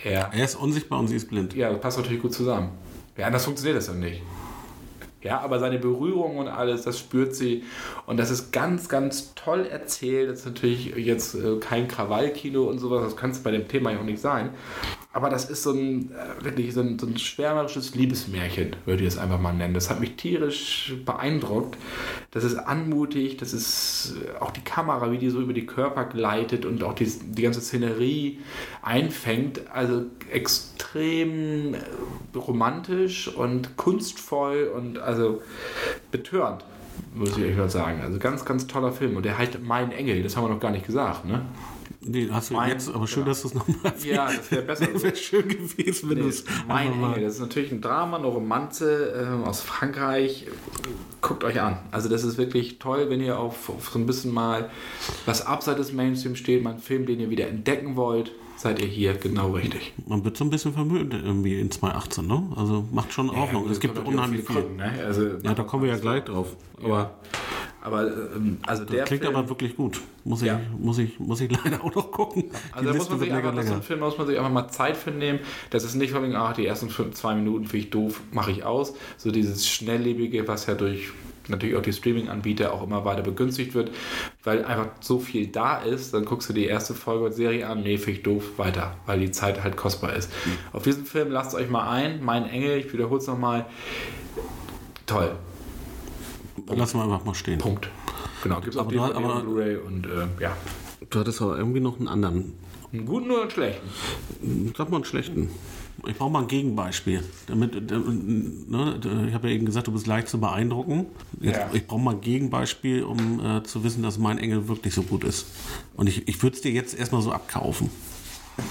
er. 0.05 0.31
Er 0.33 0.45
ist 0.45 0.57
unsichtbar 0.57 1.01
und 1.01 1.09
sie 1.09 1.17
ist 1.17 1.29
blind. 1.29 1.55
Ja, 1.55 1.71
das 1.71 1.81
passt 1.81 1.97
natürlich 1.97 2.21
gut 2.21 2.35
zusammen. 2.35 2.73
Ja, 3.17 3.27
anders 3.27 3.47
funktioniert 3.47 3.79
das 3.79 3.87
dann 3.87 4.01
nicht. 4.01 4.23
Ja, 5.23 5.41
aber 5.41 5.59
seine 5.59 5.79
Berührung 5.79 6.39
und 6.39 6.49
alles, 6.49 6.83
das 6.83 6.99
spürt 6.99 7.35
sie. 7.35 7.63
Und 8.07 8.19
das 8.19 8.31
ist 8.31 8.53
ganz, 8.53 8.89
ganz 8.89 9.35
toll 9.35 9.67
erzählt. 9.67 10.31
Das 10.31 10.41
ist 10.41 10.47
natürlich 10.47 10.97
jetzt 10.97 11.35
äh, 11.35 11.59
kein 11.61 11.89
Krawallkino 11.89 12.65
und 12.65 12.79
sowas, 12.79 13.05
das 13.05 13.17
kann 13.17 13.31
es 13.31 13.43
bei 13.43 13.51
dem 13.51 13.69
Thema 13.69 13.93
ja 13.93 13.99
auch 14.01 14.05
nicht 14.05 14.21
sein. 14.21 14.51
Aber 15.13 15.29
das 15.29 15.51
ist 15.51 15.65
so 15.65 15.73
ein, 15.73 16.13
äh, 16.13 16.45
wirklich 16.45 16.73
so 16.73 16.83
ein, 16.83 16.97
so 16.99 17.07
ein 17.07 17.19
schwärmerisches 17.19 17.97
Liebesmärchen, 17.97 18.77
würde 18.85 19.03
ich 19.03 19.09
es 19.09 19.19
einfach 19.19 19.41
mal 19.41 19.53
nennen. 19.53 19.75
Das 19.75 19.91
hat 19.91 19.99
mich 19.99 20.15
tierisch 20.15 20.95
beeindruckt. 21.05 21.77
Das 22.31 22.45
ist 22.45 22.57
anmutig, 22.57 23.37
das 23.37 23.53
ist 23.53 24.15
äh, 24.25 24.39
auch 24.39 24.53
die 24.53 24.61
Kamera, 24.61 25.11
wie 25.11 25.19
die 25.19 25.29
so 25.31 25.41
über 25.41 25.53
die 25.53 25.67
Körper 25.67 26.05
gleitet 26.05 26.65
und 26.65 26.85
auch 26.85 26.95
die, 26.95 27.07
die 27.07 27.43
ganze 27.43 27.61
Szenerie 27.61 28.39
einfängt. 28.83 29.63
Also 29.73 30.05
extrem 30.31 31.75
romantisch 32.37 33.27
und 33.27 33.77
kunstvoll 33.77 34.71
und 34.73 35.01
also 35.11 35.43
betörend, 36.11 36.65
muss 37.15 37.37
ich 37.37 37.45
euch 37.45 37.57
mal 37.57 37.69
sagen. 37.71 38.01
Also 38.03 38.19
ganz, 38.19 38.45
ganz 38.45 38.67
toller 38.67 38.93
Film. 38.93 39.17
Und 39.17 39.25
der 39.25 39.37
heißt 39.39 39.59
Mein 39.63 39.93
Engel, 39.93 40.23
das 40.23 40.37
haben 40.37 40.45
wir 40.45 40.49
noch 40.51 40.61
gar 40.61 40.71
nicht 40.71 40.87
gesagt, 40.87 41.25
ne? 41.25 41.43
Nee, 42.03 42.29
hast 42.33 42.49
du 42.49 42.55
Mein- 42.55 42.71
jetzt, 42.71 42.89
aber 42.95 43.07
schön, 43.07 43.25
genau. 43.25 43.33
dass 43.33 43.43
du 43.43 43.49
es 43.49 43.55
nochmal 43.55 43.93
Ja, 44.03 44.27
das 44.27 44.51
wäre 44.51 44.63
besser. 44.63 44.87
wäre 45.03 45.15
schön 45.17 45.47
gewesen, 45.49 46.09
wenn 46.09 46.19
du 46.19 46.29
es 46.29 46.45
Mein 46.67 46.93
Engel, 46.93 47.23
das 47.25 47.35
ist 47.35 47.41
natürlich 47.41 47.73
ein 47.73 47.83
Drama, 47.83 48.17
eine 48.17 48.27
Romanze 48.27 49.13
ähm, 49.21 49.45
aus 49.45 49.61
Frankreich. 49.61 50.47
Guckt 51.21 51.45
euch 51.45 51.61
an. 51.61 51.79
Also 51.91 52.09
das 52.09 52.25
ist 52.25 52.39
wirklich 52.39 52.79
toll, 52.79 53.11
wenn 53.11 53.21
ihr 53.21 53.39
auf, 53.39 53.69
auf 53.69 53.91
so 53.91 53.99
ein 53.99 54.07
bisschen 54.07 54.33
mal 54.33 54.71
was 55.27 55.45
abseits 55.47 55.77
des 55.79 55.93
Mainstream 55.93 56.37
steht, 56.37 56.63
mal 56.63 56.71
einen 56.71 56.79
Film, 56.79 57.05
den 57.05 57.21
ihr 57.21 57.29
wieder 57.29 57.49
entdecken 57.49 57.97
wollt, 57.97 58.33
seid 58.61 58.81
ihr 58.81 58.87
hier 58.87 59.15
genau 59.15 59.53
richtig. 59.53 59.95
Man 60.07 60.25
wird 60.25 60.37
so 60.37 60.45
ein 60.45 60.51
bisschen 60.51 60.73
vermögend 60.73 61.15
irgendwie 61.15 61.59
in 61.59 61.71
2018, 61.71 62.27
ne? 62.27 62.43
Also 62.57 62.85
macht 62.93 63.13
schon 63.13 63.31
Ordnung. 63.31 63.65
Ja, 63.65 63.73
es 63.73 63.81
gibt 63.81 63.99
unheimlich 63.99 64.45
viel. 64.45 64.55
viele 64.55 64.67
Kunden, 64.67 64.77
ne? 64.77 64.93
also, 65.05 65.23
Ja, 65.43 65.55
da 65.55 65.63
kommen 65.63 65.85
wir 65.85 65.91
ja 65.91 65.99
gleich 65.99 66.25
drauf. 66.25 66.57
Aber 66.83 67.15
aber 67.83 68.07
ähm, 68.09 68.59
also 68.67 68.85
der 68.85 69.05
klingt 69.05 69.23
Film, 69.25 69.35
aber 69.35 69.49
wirklich 69.49 69.75
gut. 69.75 70.01
Muss 70.25 70.43
ich, 70.43 70.53
muss 70.79 70.99
ich, 70.99 71.19
muss 71.19 71.41
ich 71.41 71.51
leider 71.65 71.83
auch 71.83 71.95
noch 71.95 72.13
gucken. 72.13 72.51
Also 72.73 72.91
da 72.91 72.95
muss 72.95 73.09
man 73.09 73.19
sich 73.19 73.33
einfach, 73.33 73.55
das 73.55 73.65
ist 73.65 73.73
ein 73.73 73.83
Film, 73.83 74.01
muss 74.01 74.19
man 74.19 74.27
sich 74.27 74.37
einfach 74.37 74.53
mal 74.53 74.69
Zeit 74.69 74.99
für 74.99 75.11
nehmen. 75.11 75.39
Das 75.71 75.85
ist 75.85 75.95
nicht 75.95 76.13
von 76.13 76.23
wegen, 76.23 76.37
ach, 76.37 76.55
die 76.55 76.67
ersten 76.67 76.91
fünf, 76.91 77.15
zwei 77.15 77.35
Minuten 77.35 77.65
finde 77.65 77.85
ich 77.87 77.91
doof, 77.91 78.21
mache 78.33 78.51
ich 78.51 78.65
aus. 78.65 78.93
So 79.17 79.31
dieses 79.31 79.67
Schnelllebige, 79.67 80.47
was 80.47 80.67
ja 80.67 80.75
durch 80.75 81.11
natürlich 81.51 81.77
auch 81.77 81.83
die 81.83 81.93
Streaming-Anbieter 81.93 82.73
auch 82.73 82.83
immer 82.83 83.05
weiter 83.05 83.23
begünstigt 83.23 83.75
wird, 83.75 83.91
weil 84.45 84.65
einfach 84.65 84.89
so 85.01 85.19
viel 85.19 85.49
da 85.49 85.79
ist, 85.79 86.15
dann 86.15 86.25
guckst 86.25 86.49
du 86.49 86.53
die 86.53 86.65
erste 86.65 86.95
Folge 86.95 87.25
der 87.25 87.33
Serie 87.33 87.69
an, 87.69 87.83
nee, 87.83 87.99
finde 87.99 88.19
ich 88.19 88.23
doof, 88.23 88.45
weiter, 88.57 88.97
weil 89.07 89.21
die 89.21 89.31
Zeit 89.31 89.63
halt 89.63 89.77
kostbar 89.77 90.15
ist. 90.15 90.31
Auf 90.73 90.83
diesen 90.83 91.05
Film 91.05 91.31
lasst 91.31 91.55
euch 91.55 91.69
mal 91.69 91.89
ein, 91.91 92.25
Mein 92.25 92.49
Engel, 92.49 92.79
ich 92.79 92.93
wiederhole 92.93 93.21
es 93.21 93.27
nochmal, 93.27 93.67
toll, 95.07 95.33
Lassen 96.77 96.99
wir 96.99 97.05
einfach 97.05 97.25
mal 97.25 97.35
stehen. 97.35 97.59
Punkt. 97.59 97.89
Genau, 98.43 98.61
gibt 98.61 98.75
es 98.75 98.81
aber- 98.81 99.37
und 99.37 99.43
Blu-ray 99.43 99.77
und 99.77 100.07
äh, 100.07 100.43
ja. 100.43 100.57
Du 101.11 101.19
hattest 101.21 101.43
aber 101.43 101.59
irgendwie 101.59 101.81
noch 101.81 101.99
einen 101.99 102.09
anderen. 102.09 102.55
Einen 102.93 103.07
guten 103.07 103.31
oder 103.31 103.43
einen 103.43 103.51
schlechten? 103.51 104.73
Sag 104.77 104.91
mal 104.91 104.97
einen 104.97 105.05
schlechten. 105.05 105.51
Ich 106.07 106.17
brauche 106.17 106.31
mal 106.31 106.43
ein 106.43 106.49
Gegenbeispiel. 106.49 107.23
Damit, 107.47 107.91
ne, 107.91 109.01
ich 109.29 109.35
habe 109.35 109.49
ja 109.49 109.55
eben 109.55 109.67
gesagt, 109.67 109.87
du 109.87 109.93
bist 109.93 110.07
leicht 110.07 110.29
zu 110.29 110.41
beeindrucken. 110.41 111.07
Jetzt, 111.41 111.57
Ja. 111.57 111.71
Ich 111.73 111.87
brauche 111.87 112.01
mal 112.01 112.15
ein 112.15 112.21
Gegenbeispiel, 112.21 113.03
um 113.05 113.45
äh, 113.45 113.63
zu 113.63 113.85
wissen, 113.85 114.03
dass 114.03 114.19
mein 114.19 114.39
Engel 114.39 114.69
wirklich 114.69 114.95
so 114.95 115.03
gut 115.03 115.25
ist. 115.25 115.47
Und 115.95 116.09
ich, 116.09 116.27
ich 116.29 116.43
würde 116.43 116.57
es 116.57 116.63
dir 116.63 116.73
jetzt 116.73 116.99
erstmal 116.99 117.23
so 117.23 117.33
abkaufen. 117.33 117.91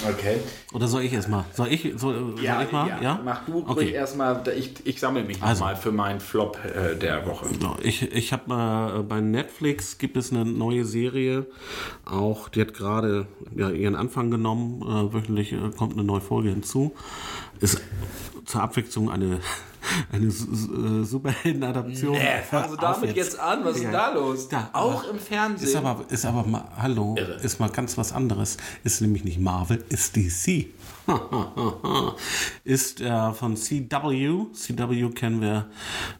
Okay. 0.07 0.39
Oder 0.73 0.87
soll 0.87 1.03
ich 1.03 1.13
erstmal? 1.13 1.45
Soll 1.53 1.67
ich, 1.69 1.81
soll, 1.95 2.35
soll 2.37 2.39
ich 2.39 2.71
mal? 2.71 2.87
Ja, 3.01 3.19
Mach 3.23 3.45
du 3.45 3.53
ruhig 3.59 3.67
Okay. 3.67 3.91
erstmal, 3.91 4.41
ich, 4.55 4.85
ich 4.85 4.99
sammle 4.99 5.23
mich 5.23 5.41
Also. 5.41 5.61
nochmal 5.61 5.75
für 5.75 5.91
meinen 5.91 6.19
Flop 6.19 6.57
äh, 6.63 6.95
der 6.95 7.25
Woche. 7.25 7.47
Genau. 7.49 7.75
Ich, 7.81 8.03
ich 8.03 8.31
habe 8.31 8.43
mal 8.47 8.99
äh, 8.99 9.03
bei 9.03 9.19
Netflix 9.19 9.97
gibt 9.97 10.15
es 10.17 10.31
eine 10.31 10.45
neue 10.45 10.85
Serie, 10.85 11.47
auch 12.05 12.49
die 12.49 12.61
hat 12.61 12.73
gerade 12.73 13.27
ja, 13.55 13.69
ihren 13.69 13.95
Anfang 13.95 14.31
genommen. 14.31 14.81
Äh, 14.83 15.13
wöchentlich 15.13 15.53
äh, 15.53 15.57
kommt 15.75 15.93
eine 15.93 16.03
neue 16.03 16.21
Folge 16.21 16.49
hinzu. 16.49 16.93
Ist 17.59 17.81
zur 18.45 18.61
Abwechslung 18.61 19.09
eine 19.09 19.39
eine 20.11 20.27
äh, 20.27 21.03
Superhelden-Adaption. 21.03 22.13
Nee, 22.13 22.41
fangen 22.49 22.71
Sie 22.71 22.77
damit 22.77 23.15
jetzt. 23.15 23.33
jetzt. 23.33 23.39
an, 23.39 23.63
was 23.63 23.75
ist 23.75 23.83
denn 23.83 23.91
da 23.91 24.13
los? 24.13 24.49
Da, 24.49 24.69
Auch 24.73 25.09
im 25.09 25.19
Fernsehen. 25.19 25.67
Ist 25.67 25.75
aber, 25.75 26.05
ist 26.09 26.25
aber 26.25 26.43
mal, 26.43 26.65
hallo, 26.77 27.15
Irre. 27.17 27.35
ist 27.35 27.59
mal 27.59 27.69
ganz 27.69 27.97
was 27.97 28.11
anderes. 28.13 28.57
Ist 28.83 29.01
nämlich 29.01 29.23
nicht 29.23 29.39
Marvel, 29.39 29.83
ist 29.89 30.15
DC. 30.15 30.67
ist 32.63 33.01
äh, 33.01 33.33
von 33.33 33.55
CW. 33.55 34.45
CW 34.53 35.09
kennen 35.09 35.41
wir 35.41 35.69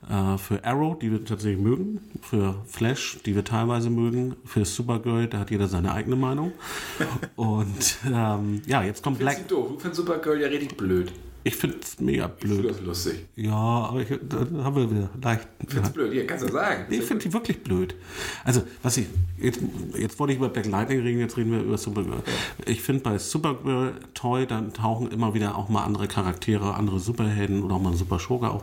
äh, 0.10 0.38
für 0.38 0.64
Arrow, 0.64 0.98
die 0.98 1.12
wir 1.12 1.24
tatsächlich 1.24 1.60
mögen, 1.60 2.00
für 2.22 2.56
Flash, 2.66 3.20
die 3.26 3.36
wir 3.36 3.44
teilweise 3.44 3.90
mögen, 3.90 4.36
für 4.46 4.66
Supergirl, 4.66 5.28
da 5.28 5.40
hat 5.40 5.52
jeder 5.52 5.68
seine 5.68 5.94
eigene 5.94 6.16
Meinung. 6.16 6.54
Und 7.36 7.98
ähm, 8.08 8.62
ja, 8.66 8.84
jetzt 8.84 9.04
kommt 9.04 9.20
Black. 9.20 9.48
Du 9.48 9.78
findest 9.78 9.96
Supergirl 9.96 10.42
ja 10.42 10.48
richtig 10.48 10.78
blöd. 10.78 11.12
Ich 11.50 11.56
finde 11.56 11.78
es 11.82 12.00
mega 12.00 12.28
blöd. 12.28 12.52
Ich 12.52 12.56
finde 12.58 12.74
das 12.74 12.82
lustig. 12.82 13.26
Ja, 13.36 13.56
aber 13.56 14.02
ich, 14.02 14.08
da 14.08 14.64
haben 14.64 14.76
wir 14.76 14.92
wieder 14.92 15.10
leicht. 15.20 15.48
Ich 15.64 15.70
finde 15.72 15.88
es 15.88 15.94
blöd, 15.94 16.14
ja, 16.14 16.24
kannst 16.26 16.48
du 16.48 16.52
sagen. 16.52 16.86
Nee, 16.90 16.98
ich 16.98 17.06
finde 17.06 17.24
die 17.24 17.34
wirklich 17.34 17.64
blöd. 17.64 17.96
Also, 18.44 18.62
was 18.84 18.98
ich, 18.98 19.08
jetzt, 19.40 19.60
jetzt 19.98 20.20
wollte 20.20 20.34
ich 20.34 20.38
über 20.38 20.50
Black 20.50 20.68
Lightning 20.68 21.00
reden, 21.00 21.20
jetzt 21.20 21.38
reden 21.38 21.52
wir 21.52 21.64
über 21.64 21.80
Supergirl. 21.80 22.22
Ich 22.68 22.84
finde 22.84 23.02
bei 23.02 23.18
Supergirl 23.18 23.96
toll, 24.14 24.46
dann 24.46 24.74
tauchen 24.74 25.10
immer 25.10 25.34
wieder 25.34 25.58
auch 25.58 25.70
mal 25.70 25.84
andere 25.86 26.08
Charaktere, 26.08 26.76
andere 26.76 27.00
Superhelden 27.00 27.64
oder 27.64 27.78
auch 27.78 27.82
mal 27.82 27.94
ein 27.94 27.98
Super 27.98 28.20
Schurke 28.20 28.52
auf, 28.52 28.62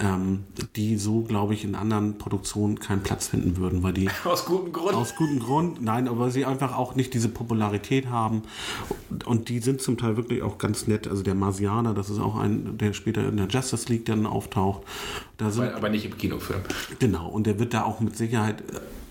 ähm, 0.00 0.42
die 0.74 0.96
so, 0.96 1.20
glaube 1.20 1.54
ich, 1.54 1.62
in 1.62 1.76
anderen 1.76 2.18
Produktionen 2.18 2.80
keinen 2.80 3.04
Platz 3.04 3.28
finden 3.28 3.58
würden, 3.58 3.84
weil 3.84 3.92
die. 3.92 4.08
Aus 4.24 4.44
gutem 4.44 4.72
Grund. 4.72 4.96
Aus 4.96 5.14
gutem 5.14 5.38
Grund, 5.38 5.84
nein, 5.84 6.08
aber 6.08 6.32
sie 6.32 6.44
einfach 6.44 6.76
auch 6.76 6.96
nicht 6.96 7.14
diese 7.14 7.28
Popularität 7.28 8.08
haben. 8.08 8.42
Und 9.24 9.48
die 9.48 9.60
sind 9.60 9.80
zum 9.80 9.96
Teil 9.96 10.16
wirklich 10.16 10.42
auch 10.42 10.58
ganz 10.58 10.88
nett. 10.88 11.06
Also 11.06 11.22
der 11.22 11.36
Marsianer, 11.36 11.94
das 11.94 12.07
ist 12.10 12.18
auch 12.18 12.36
ein, 12.36 12.78
der 12.78 12.92
später 12.92 13.28
in 13.28 13.36
der 13.36 13.48
Justice 13.48 13.88
League 13.88 14.04
dann 14.06 14.26
auftaucht. 14.26 14.82
Da 15.36 15.50
sind, 15.50 15.72
aber, 15.74 15.88
nicht 15.88 16.04
im 16.04 16.16
Kinofilm. 16.16 16.60
Genau, 16.98 17.28
und 17.28 17.46
der 17.46 17.58
wird 17.58 17.74
da 17.74 17.84
auch 17.84 18.00
mit 18.00 18.16
Sicherheit 18.16 18.62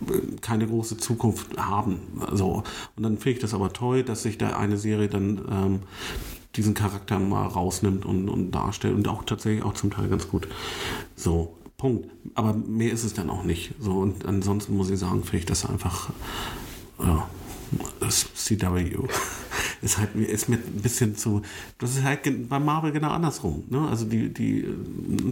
äh, 0.08 0.14
keine 0.42 0.68
große 0.68 0.98
Zukunft 0.98 1.58
haben. 1.58 2.00
So. 2.34 2.64
Und 2.96 3.04
dann 3.04 3.18
finde 3.18 3.32
ich 3.32 3.40
das 3.40 3.54
aber 3.54 3.74
toll, 3.74 4.04
dass 4.04 4.24
sich 4.24 4.38
da 4.38 4.58
eine 4.58 4.78
Serie 4.78 5.08
dann 5.08 5.42
ähm, 5.50 5.80
diesen 6.56 6.74
Charakter 6.74 7.20
mal 7.20 7.46
rausnimmt 7.46 8.06
und, 8.06 8.30
und 8.30 8.52
darstellt 8.52 8.96
und 8.96 9.08
auch 9.08 9.24
tatsächlich 9.24 9.64
auch 9.64 9.74
zum 9.74 9.92
Teil 9.92 10.10
ganz 10.10 10.28
gut. 10.28 10.48
So, 11.16 11.56
Punkt. 11.78 12.10
Aber 12.34 12.54
mehr 12.54 12.92
ist 12.92 13.04
es 13.04 13.14
dann 13.14 13.30
auch 13.30 13.44
nicht. 13.44 13.74
So, 13.80 13.94
und 13.94 14.26
ansonsten 14.26 14.76
muss 14.76 14.90
ich 14.90 15.00
sagen, 15.00 15.24
finde 15.24 15.38
ich 15.38 15.46
das 15.46 15.66
einfach 15.66 16.10
ja, 17.00 17.30
CW 18.10 18.96
ist 19.82 19.98
halt 19.98 20.16
ist 20.16 20.50
mir 20.50 20.58
ein 20.58 20.82
bisschen 20.82 21.16
zu. 21.16 21.42
Das 21.78 21.96
ist 21.96 22.04
halt 22.04 22.50
bei 22.50 22.60
Marvel 22.60 22.92
genau 22.92 23.10
andersrum. 23.10 23.64
Ne? 23.70 23.88
Also 23.88 24.06
die, 24.06 24.34
die 24.34 24.66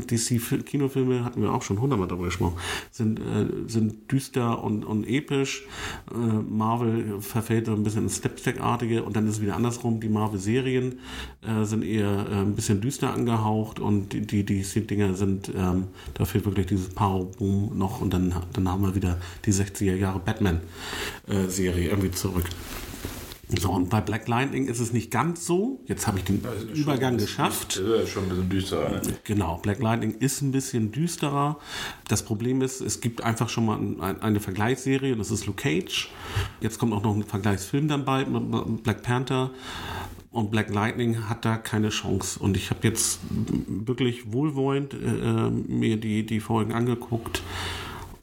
DC-Kinofilme 0.07 1.23
hatten 1.23 1.41
wir 1.41 1.51
auch 1.51 1.61
schon 1.61 1.79
hundertmal 1.79 2.07
darüber 2.07 2.25
gesprochen, 2.25 2.57
sind, 2.91 3.19
äh, 3.19 3.47
sind 3.67 4.11
düster 4.11 4.63
und, 4.63 4.83
und 4.86 5.07
episch. 5.07 5.65
Äh, 6.11 6.17
Marvel 6.17 7.21
verfällt 7.21 7.65
so 7.65 7.73
ein 7.73 7.83
bisschen 7.83 8.03
ins 8.03 8.17
Stepstack-artige 8.17 9.03
und 9.03 9.15
dann 9.15 9.27
ist 9.27 9.36
es 9.36 9.41
wieder 9.41 9.55
andersrum. 9.55 9.99
Die 9.99 10.09
Marvel-Serien 10.09 10.99
äh, 11.41 11.65
sind 11.65 11.83
eher 11.83 12.27
äh, 12.29 12.36
ein 12.36 12.55
bisschen 12.55 12.81
düster 12.81 13.13
angehaucht 13.13 13.79
und 13.79 14.13
die, 14.13 14.21
die 14.21 14.45
DC-Dinger 14.45 15.15
sind, 15.15 15.51
ähm, 15.55 15.86
da 16.13 16.25
fehlt 16.25 16.45
wirklich 16.45 16.67
dieses 16.67 16.89
Paro-Boom 16.89 17.77
noch 17.77 18.01
und 18.01 18.13
dann, 18.13 18.33
dann 18.53 18.69
haben 18.69 18.83
wir 18.83 18.95
wieder 18.95 19.19
die 19.45 19.53
60er 19.53 19.95
Jahre 19.95 20.19
Batman-Serie 20.19 21.89
irgendwie 21.89 22.11
zurück. 22.26 22.45
So, 23.59 23.71
und 23.71 23.91
bei 23.91 24.01
Black 24.01 24.28
Lightning 24.28 24.67
ist 24.67 24.80
es 24.80 24.91
nicht 24.91 25.11
ganz 25.11 25.45
so. 25.45 25.80
Jetzt 25.86 26.07
habe 26.07 26.17
ich 26.17 26.23
den 26.23 26.41
Übergang 26.73 27.17
geschafft. 27.17 27.78
Das 27.78 28.03
ist 28.03 28.09
schon 28.09 28.23
ein 28.23 28.30
bisschen 28.30 28.49
düsterer. 28.49 28.89
Ne? 28.89 29.01
Genau, 29.23 29.57
Black 29.57 29.80
Lightning 29.80 30.15
ist 30.17 30.41
ein 30.41 30.51
bisschen 30.51 30.91
düsterer. 30.91 31.59
Das 32.07 32.23
Problem 32.23 32.63
ist, 32.63 32.82
es 32.82 33.01
gibt 33.01 33.21
einfach 33.21 33.49
schon 33.49 33.67
mal 33.67 33.78
ein, 33.78 34.21
eine 34.21 34.39
Vergleichsserie, 34.39 35.13
und 35.13 35.19
das 35.19 35.30
ist 35.30 35.45
Luke 35.45 35.61
Cage. 35.61 36.09
Jetzt 36.59 36.80
kommt 36.80 36.91
auch 36.93 37.03
noch 37.03 37.15
ein 37.15 37.23
Vergleichsfilm 37.23 37.88
dann 37.88 38.03
bei, 38.03 38.23
Black 38.23 39.03
Panther. 39.03 39.51
Und 40.32 40.49
Black 40.49 40.73
Lightning 40.73 41.30
hat 41.30 41.45
da 41.45 41.57
keine 41.57 41.89
Chance. 41.89 42.39
Und 42.39 42.57
ich 42.57 42.71
habe 42.71 42.80
jetzt 42.88 43.19
wirklich 43.67 44.34
wohlwollend 44.34 44.95
äh, 44.95 44.97
äh 44.97 45.51
mir 45.51 45.97
die, 45.97 46.26
die 46.26 46.39
Folgen 46.39 46.73
angeguckt. 46.73 47.43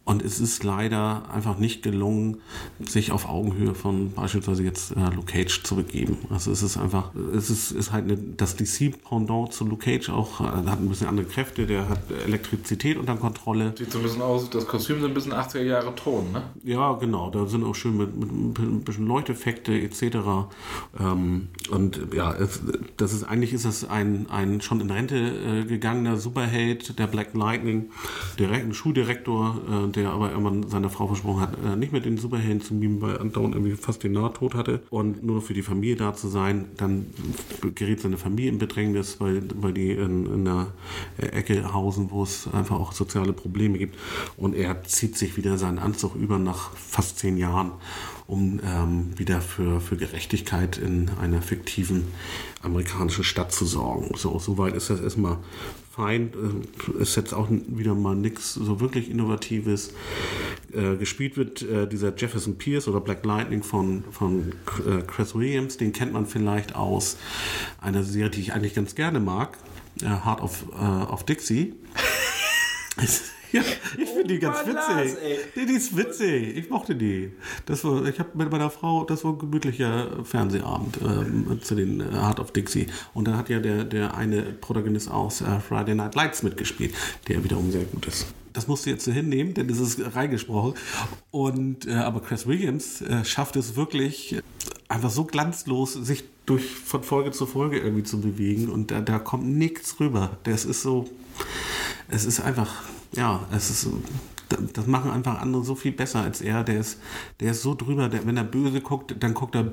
Und 0.04 0.22
es 0.22 0.40
ist 0.40 0.64
leider 0.64 1.30
einfach 1.32 1.58
nicht 1.58 1.82
gelungen, 1.82 2.38
sich 2.80 3.12
auf 3.12 3.28
Augenhöhe 3.28 3.74
von 3.74 4.12
beispielsweise 4.12 4.64
jetzt 4.64 4.96
äh, 4.96 5.14
Luke 5.14 5.32
Cage 5.32 5.62
zu 5.62 5.76
begeben. 5.76 6.18
Also 6.28 6.50
es 6.50 6.62
ist 6.62 6.76
einfach, 6.76 7.14
es 7.36 7.50
ist, 7.50 7.70
ist 7.70 7.92
halt 7.92 8.04
eine, 8.04 8.16
das 8.16 8.56
DC-Pendant 8.56 9.52
zu 9.52 9.64
Luke 9.64 9.84
Cage 9.84 10.10
auch, 10.10 10.40
äh, 10.40 10.44
hat 10.44 10.80
ein 10.80 10.88
bisschen 10.88 11.06
andere 11.06 11.26
Kräfte, 11.26 11.66
der 11.66 11.88
hat 11.88 12.00
Elektrizität 12.26 12.96
unter 12.96 13.14
Kontrolle. 13.14 13.74
Sieht 13.78 13.92
so 13.92 13.98
ein 13.98 14.02
bisschen 14.02 14.22
aus, 14.22 14.50
das 14.50 14.66
Kostüm 14.66 15.00
sind 15.00 15.10
ein 15.10 15.14
bisschen 15.14 15.34
80er 15.34 15.62
Jahre 15.62 15.94
Ton, 15.94 16.32
ne? 16.32 16.42
Ja, 16.64 16.94
genau, 16.94 17.30
da 17.30 17.46
sind 17.46 17.62
auch 17.62 17.74
schön 17.74 17.96
mit, 17.96 18.16
mit 18.16 18.58
ein 18.58 18.82
bisschen 18.82 19.06
Leuchteffekte 19.06 19.72
etc. 19.72 20.02
Ähm, 20.98 21.48
und 21.70 22.00
ja, 22.12 22.32
es, 22.34 22.60
das 22.96 23.12
ist 23.12 23.22
eigentlich 23.22 23.52
ist 23.52 23.66
das 23.66 23.88
ein, 23.88 24.26
ein 24.30 24.60
schon 24.60 24.80
in 24.80 24.90
Rente 24.90 25.16
äh, 25.16 25.64
gegangener 25.64 26.16
Superheld, 26.16 26.98
der 26.98 27.06
Black 27.06 27.34
Lightning, 27.34 27.90
direkt 28.36 28.66
ein 28.66 28.74
Schuldirektor, 28.74 29.60
äh, 29.70 29.91
der 29.92 30.10
aber 30.10 30.30
irgendwann 30.30 30.68
seiner 30.68 30.90
Frau 30.90 31.06
versprochen 31.06 31.40
hat, 31.40 31.56
äh, 31.64 31.76
nicht 31.76 31.92
mehr 31.92 32.00
den 32.00 32.18
Superhelden 32.18 32.60
zu 32.60 32.74
mimen, 32.74 33.00
weil 33.00 33.18
andauernd 33.18 33.54
irgendwie 33.54 33.76
fast 33.76 34.02
den 34.02 34.12
Nahtod 34.12 34.54
hatte 34.54 34.82
und 34.90 35.22
nur 35.24 35.36
noch 35.36 35.42
für 35.42 35.54
die 35.54 35.62
Familie 35.62 35.96
da 35.96 36.14
zu 36.14 36.28
sein. 36.28 36.66
Dann 36.76 37.06
gerät 37.74 38.00
seine 38.00 38.16
Familie 38.16 38.50
in 38.50 38.58
Bedrängnis, 38.58 39.20
weil, 39.20 39.42
weil 39.54 39.72
die 39.72 39.92
in, 39.92 40.26
in 40.26 40.48
einer 40.48 40.68
Ecke 41.18 41.72
hausen, 41.72 42.10
wo 42.10 42.22
es 42.22 42.48
einfach 42.52 42.78
auch 42.78 42.92
soziale 42.92 43.32
Probleme 43.32 43.78
gibt. 43.78 43.96
Und 44.36 44.54
er 44.54 44.82
zieht 44.84 45.16
sich 45.16 45.36
wieder 45.36 45.58
seinen 45.58 45.78
Anzug 45.78 46.14
über 46.16 46.38
nach 46.38 46.74
fast 46.76 47.18
zehn 47.18 47.36
Jahren 47.36 47.72
um 48.26 48.60
ähm, 48.64 49.18
wieder 49.18 49.40
für, 49.40 49.80
für 49.80 49.96
Gerechtigkeit 49.96 50.78
in 50.78 51.10
einer 51.20 51.42
fiktiven 51.42 52.04
amerikanischen 52.62 53.24
Stadt 53.24 53.52
zu 53.52 53.66
sorgen. 53.66 54.14
So, 54.16 54.38
soweit 54.38 54.74
ist 54.74 54.90
das 54.90 55.00
erstmal 55.00 55.38
fein. 55.94 56.32
Äh, 56.98 57.02
ist 57.02 57.16
jetzt 57.16 57.34
auch 57.34 57.48
wieder 57.50 57.94
mal 57.94 58.14
nichts 58.14 58.54
so 58.54 58.80
wirklich 58.80 59.10
Innovatives. 59.10 59.92
Äh, 60.72 60.96
gespielt 60.96 61.36
wird 61.36 61.62
äh, 61.62 61.86
dieser 61.86 62.16
Jefferson 62.16 62.56
Pierce 62.56 62.88
oder 62.88 63.00
Black 63.00 63.24
Lightning 63.24 63.62
von, 63.62 64.04
von 64.10 64.52
äh, 64.86 65.02
Chris 65.06 65.34
Williams. 65.34 65.76
Den 65.76 65.92
kennt 65.92 66.12
man 66.12 66.26
vielleicht 66.26 66.74
aus 66.74 67.18
einer 67.80 68.02
Serie, 68.02 68.30
die 68.30 68.40
ich 68.40 68.52
eigentlich 68.54 68.74
ganz 68.74 68.94
gerne 68.94 69.20
mag. 69.20 69.58
Äh, 70.00 70.06
Heart 70.06 70.40
of, 70.40 70.64
of 71.10 71.24
Dixie. 71.24 71.74
Ja, 73.52 73.60
ich 73.98 74.08
finde 74.08 74.24
die 74.28 74.38
ganz 74.38 74.58
witzig. 74.66 75.16
Nee, 75.54 75.66
die 75.66 75.72
ist 75.72 75.94
witzig. 75.96 76.56
Ich 76.56 76.70
mochte 76.70 76.96
die. 76.96 77.32
Das 77.66 77.84
war, 77.84 78.04
ich 78.06 78.18
habe 78.18 78.30
mit 78.34 78.50
meiner 78.50 78.70
Frau, 78.70 79.04
das 79.04 79.24
war 79.24 79.32
ein 79.32 79.38
gemütlicher 79.38 80.24
Fernsehabend 80.24 80.98
ähm, 81.02 81.60
zu 81.62 81.74
den 81.74 82.00
äh, 82.00 82.04
Heart 82.12 82.40
of 82.40 82.52
Dixie. 82.52 82.86
Und 83.12 83.28
dann 83.28 83.36
hat 83.36 83.50
ja 83.50 83.60
der, 83.60 83.84
der 83.84 84.14
eine 84.16 84.42
Protagonist 84.42 85.10
aus 85.10 85.42
äh, 85.42 85.60
Friday 85.60 85.94
Night 85.94 86.14
Lights 86.14 86.42
mitgespielt, 86.42 86.94
der 87.28 87.44
wiederum 87.44 87.70
sehr 87.70 87.84
gut 87.84 88.06
ist. 88.06 88.26
Das 88.54 88.68
musst 88.68 88.86
du 88.86 88.90
jetzt 88.90 89.04
so 89.04 89.12
hinnehmen, 89.12 89.54
denn 89.54 89.68
das 89.68 89.78
ist 89.78 90.00
reingesprochen. 90.14 90.74
Und, 91.30 91.86
äh, 91.86 91.92
aber 91.92 92.20
Chris 92.20 92.46
Williams 92.46 93.02
äh, 93.02 93.24
schafft 93.24 93.56
es 93.56 93.76
wirklich 93.76 94.42
einfach 94.88 95.10
so 95.10 95.24
glanzlos, 95.24 95.92
sich 95.94 96.24
durch 96.46 96.64
von 96.64 97.02
Folge 97.02 97.30
zu 97.30 97.46
Folge 97.46 97.78
irgendwie 97.78 98.02
zu 98.02 98.20
bewegen. 98.20 98.68
Und 98.68 98.90
da, 98.90 99.00
da 99.00 99.18
kommt 99.18 99.46
nichts 99.46 100.00
rüber. 100.00 100.38
Das 100.44 100.64
ist 100.64 100.82
so, 100.82 101.08
es 102.08 102.24
ist 102.24 102.40
einfach 102.40 102.82
ja, 103.14 103.46
es 103.54 103.70
ist, 103.70 103.88
das 104.72 104.86
machen 104.86 105.10
einfach 105.10 105.40
andere 105.40 105.64
so 105.64 105.74
viel 105.74 105.92
besser 105.92 106.20
als 106.20 106.40
er. 106.40 106.64
Der 106.64 106.80
ist, 106.80 106.98
der 107.40 107.52
ist 107.52 107.62
so 107.62 107.74
drüber, 107.74 108.08
der, 108.08 108.26
wenn 108.26 108.36
er 108.36 108.44
böse 108.44 108.80
guckt, 108.80 109.14
dann 109.18 109.34
guckt 109.34 109.54
er 109.54 109.72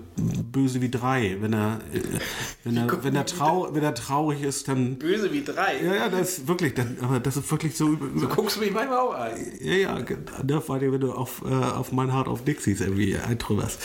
böse 0.52 0.82
wie 0.82 0.90
drei. 0.90 1.38
Wenn 1.40 1.54
er, 1.54 1.80
äh, 1.94 2.02
wenn 2.64 2.78
er, 2.78 3.04
wenn 3.04 3.16
er, 3.16 3.26
trau, 3.26 3.70
wenn 3.72 3.84
er 3.84 3.94
traurig 3.94 4.42
ist, 4.42 4.68
dann. 4.68 4.98
Böse 4.98 5.32
wie 5.32 5.44
drei? 5.44 5.84
Ja, 5.84 5.96
ja, 5.96 6.10
das 6.10 6.40
ist 6.40 6.48
wirklich, 6.48 6.74
das, 6.74 6.86
aber 7.02 7.20
das 7.20 7.38
ist 7.38 7.50
wirklich 7.52 7.76
so. 7.76 7.98
So 8.16 8.28
guckst 8.28 8.58
du 8.58 8.62
mich 8.62 8.72
manchmal 8.72 8.98
auch 8.98 9.14
an. 9.14 9.32
Ja, 9.60 9.74
ja, 9.74 10.00
ne, 10.44 10.62
vor 10.62 10.76
allem, 10.76 10.92
wenn 10.92 11.02
du 11.02 11.12
auf, 11.12 11.44
äh, 11.46 11.54
auf 11.54 11.92
mein 11.92 12.14
Heart 12.14 12.28
of 12.28 12.44
Dixies 12.44 12.82
irgendwie 12.82 13.18
eintrümmerst. 13.18 13.82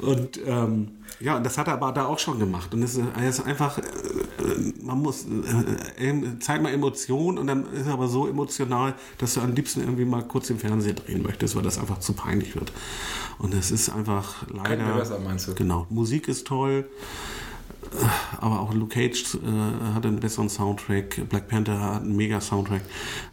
Und, 0.00 0.40
ähm, 0.46 0.97
ja, 1.20 1.36
und 1.36 1.44
das 1.44 1.58
hat 1.58 1.66
er 1.66 1.74
aber 1.74 1.92
da 1.92 2.06
auch 2.06 2.18
schon 2.18 2.38
gemacht. 2.38 2.72
Und 2.74 2.82
es 2.82 2.96
ist 2.96 3.46
einfach, 3.46 3.78
äh, 3.78 3.82
man 4.82 5.00
muss, 5.00 5.24
äh, 5.24 6.38
zeigt 6.38 6.62
mal 6.62 6.72
Emotionen 6.72 7.38
und 7.38 7.46
dann 7.46 7.72
ist 7.72 7.86
er 7.86 7.94
aber 7.94 8.08
so 8.08 8.28
emotional, 8.28 8.94
dass 9.18 9.34
du 9.34 9.40
am 9.40 9.52
liebsten 9.52 9.80
irgendwie 9.80 10.04
mal 10.04 10.22
kurz 10.22 10.46
den 10.46 10.58
Fernseher 10.58 10.94
drehen 10.94 11.22
möchtest, 11.22 11.56
weil 11.56 11.62
das 11.62 11.78
einfach 11.78 11.98
zu 11.98 12.12
peinlich 12.12 12.54
wird. 12.54 12.72
Und 13.38 13.54
es 13.54 13.70
ist 13.70 13.90
einfach 13.90 14.46
leider. 14.48 14.94
besser, 14.94 15.18
meinst 15.18 15.48
du? 15.48 15.54
Genau. 15.54 15.86
Musik 15.90 16.28
ist 16.28 16.46
toll. 16.46 16.88
Aber 18.40 18.60
auch 18.60 18.74
Luke 18.74 18.94
Cage 18.94 19.36
äh, 19.36 19.94
hat 19.94 20.04
einen 20.04 20.20
besseren 20.20 20.48
Soundtrack, 20.48 21.28
Black 21.28 21.48
Panther 21.48 21.80
hat 21.80 22.02
einen 22.02 22.16
mega 22.16 22.40
Soundtrack. 22.40 22.82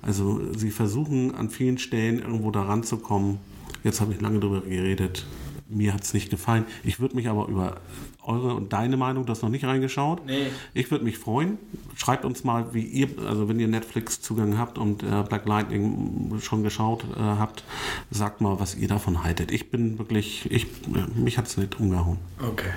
Also 0.01 0.41
sie 0.55 0.71
versuchen 0.71 1.35
an 1.35 1.49
vielen 1.49 1.77
Stellen 1.77 2.19
irgendwo 2.19 2.51
da 2.51 2.63
ranzukommen. 2.63 3.39
Jetzt 3.83 4.01
habe 4.01 4.13
ich 4.13 4.21
lange 4.21 4.39
drüber 4.39 4.61
geredet 4.61 5.25
mir 5.67 5.93
hat 5.93 6.03
es 6.03 6.13
nicht 6.13 6.29
gefallen. 6.29 6.65
Ich 6.83 6.99
würde 6.99 7.15
mich 7.15 7.27
aber 7.27 7.47
über 7.47 7.77
eure 8.23 8.55
und 8.55 8.73
deine 8.73 8.97
Meinung, 8.97 9.25
das 9.25 9.41
noch 9.41 9.49
nicht 9.49 9.65
reingeschaut. 9.65 10.25
Nee. 10.25 10.47
Ich 10.73 10.91
würde 10.91 11.03
mich 11.03 11.17
freuen. 11.17 11.57
Schreibt 11.95 12.25
uns 12.25 12.43
mal, 12.43 12.73
wie 12.73 12.83
ihr, 12.83 13.09
also 13.27 13.47
wenn 13.47 13.59
ihr 13.59 13.67
Netflix-Zugang 13.67 14.57
habt 14.57 14.77
und 14.77 15.03
äh, 15.03 15.23
Black 15.27 15.45
Lightning 15.45 16.39
schon 16.41 16.63
geschaut 16.63 17.03
äh, 17.15 17.19
habt, 17.19 17.63
sagt 18.11 18.41
mal, 18.41 18.59
was 18.59 18.75
ihr 18.75 18.87
davon 18.87 19.23
haltet. 19.23 19.51
Ich 19.51 19.69
bin 19.69 19.97
wirklich, 19.97 20.49
ich, 20.51 20.67
mich 21.15 21.37
hat 21.37 21.47
es 21.47 21.57
nicht 21.57 21.79
umgehauen. 21.79 22.17
Okay. 22.41 22.71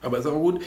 Aber 0.00 0.18
ist 0.18 0.26
aber 0.26 0.38
gut. 0.38 0.60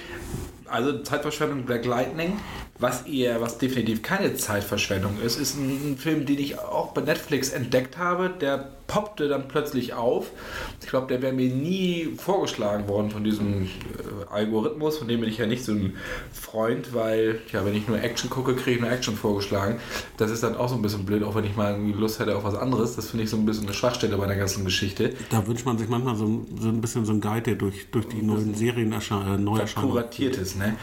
Also 0.75 0.99
Zeitverschwendung 1.03 1.63
Black 1.63 1.85
Lightning. 1.85 2.33
Was 2.77 3.07
ihr, 3.07 3.39
was 3.39 3.57
definitiv 3.57 4.03
keine 4.03 4.35
Zeitverschwendung 4.35 5.21
ist, 5.25 5.39
ist 5.39 5.55
ein, 5.55 5.93
ein 5.93 5.97
Film, 5.97 6.25
den 6.25 6.37
ich 6.37 6.59
auch 6.59 6.91
bei 6.91 6.99
Netflix 6.99 7.49
entdeckt 7.53 7.97
habe. 7.97 8.29
Der 8.41 8.71
poppte 8.87 9.27
dann 9.27 9.47
plötzlich 9.47 9.93
auf. 9.93 10.31
Ich 10.81 10.87
glaube, 10.87 11.07
der 11.07 11.21
wäre 11.21 11.33
mir 11.33 11.49
nie 11.49 12.13
vorgeschlagen 12.17 12.87
worden 12.87 13.09
von 13.09 13.23
diesem 13.23 13.63
äh, 13.63 13.67
Algorithmus, 14.29 14.97
von 14.97 15.07
dem 15.07 15.21
bin 15.21 15.29
ich 15.29 15.37
ja 15.37 15.47
nicht 15.47 15.63
so 15.63 15.71
ein 15.71 15.95
Freund, 16.31 16.93
weil, 16.93 17.39
ja, 17.51 17.65
wenn 17.65 17.75
ich 17.75 17.87
nur 17.87 18.01
Action 18.01 18.29
gucke, 18.29 18.55
kriege 18.55 18.75
ich 18.75 18.81
nur 18.81 18.91
Action 18.91 19.15
vorgeschlagen. 19.15 19.79
Das 20.17 20.29
ist 20.29 20.43
dann 20.43 20.55
auch 20.55 20.69
so 20.69 20.75
ein 20.75 20.81
bisschen 20.81 21.05
blöd, 21.05 21.23
auch 21.23 21.35
wenn 21.35 21.45
ich 21.45 21.55
mal 21.55 21.71
irgendwie 21.71 21.93
Lust 21.93 22.19
hätte 22.19 22.35
auf 22.35 22.43
was 22.43 22.55
anderes. 22.55 22.95
Das 22.95 23.09
finde 23.09 23.23
ich 23.23 23.29
so 23.29 23.37
ein 23.37 23.45
bisschen 23.45 23.65
eine 23.65 23.73
Schwachstelle 23.73 24.17
bei 24.17 24.27
der 24.27 24.35
ganzen 24.35 24.65
Geschichte. 24.65 25.13
Da 25.29 25.47
wünscht 25.47 25.65
man 25.65 25.77
sich 25.77 25.87
manchmal 25.87 26.15
so, 26.15 26.45
so 26.59 26.67
ein 26.67 26.81
bisschen 26.81 27.05
so 27.05 27.13
ein 27.13 27.21
Guide, 27.21 27.41
der 27.41 27.55
durch, 27.55 27.89
durch 27.89 28.07
die 28.07 28.21
neuen 28.21 28.53
Serien 28.53 28.91
äh, 28.91 29.37
neu 29.37 29.59
erscheint. 29.59 29.87
kuratiert 29.87 30.37
ist, 30.37 30.57
ne? 30.65 30.77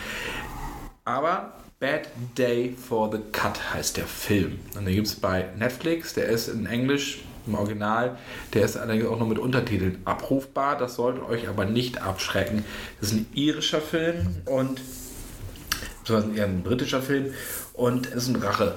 Aber 1.05 1.53
Bad 1.81 2.09
Day 2.39 2.77
for 2.77 3.11
the 3.11 3.19
Cut 3.33 3.75
heißt 3.75 3.97
der 3.97 4.07
Film. 4.07 4.61
Und 4.77 4.85
den 4.85 4.95
gibt 4.95 5.09
es 5.09 5.17
bei 5.17 5.49
Netflix. 5.59 6.15
Der 6.15 6.27
ist 6.27 6.49
in 6.49 6.67
Englisch 6.67 7.23
im 7.47 7.57
Original. 7.57 8.17
Der 8.55 8.65
ist 8.65 8.77
allerdings 8.77 9.07
auch 9.07 9.19
nur 9.19 9.27
mit 9.27 9.39
Untertiteln 9.39 10.01
abrufbar. 10.05 10.79
Das 10.79 10.95
sollte 10.95 11.27
euch 11.27 11.49
aber 11.49 11.65
nicht 11.65 12.01
abschrecken. 12.01 12.65
Das 13.01 13.11
ist 13.11 13.17
ein 13.17 13.27
irischer 13.35 13.81
Film 13.81 14.37
und 14.47 14.81
beziehungsweise 16.01 16.37
eher 16.37 16.45
ein 16.45 16.63
britischer 16.63 17.03
Film 17.03 17.35
und 17.73 18.07
es 18.07 18.29
ist 18.29 18.29
ein 18.29 18.37
Rache. 18.37 18.77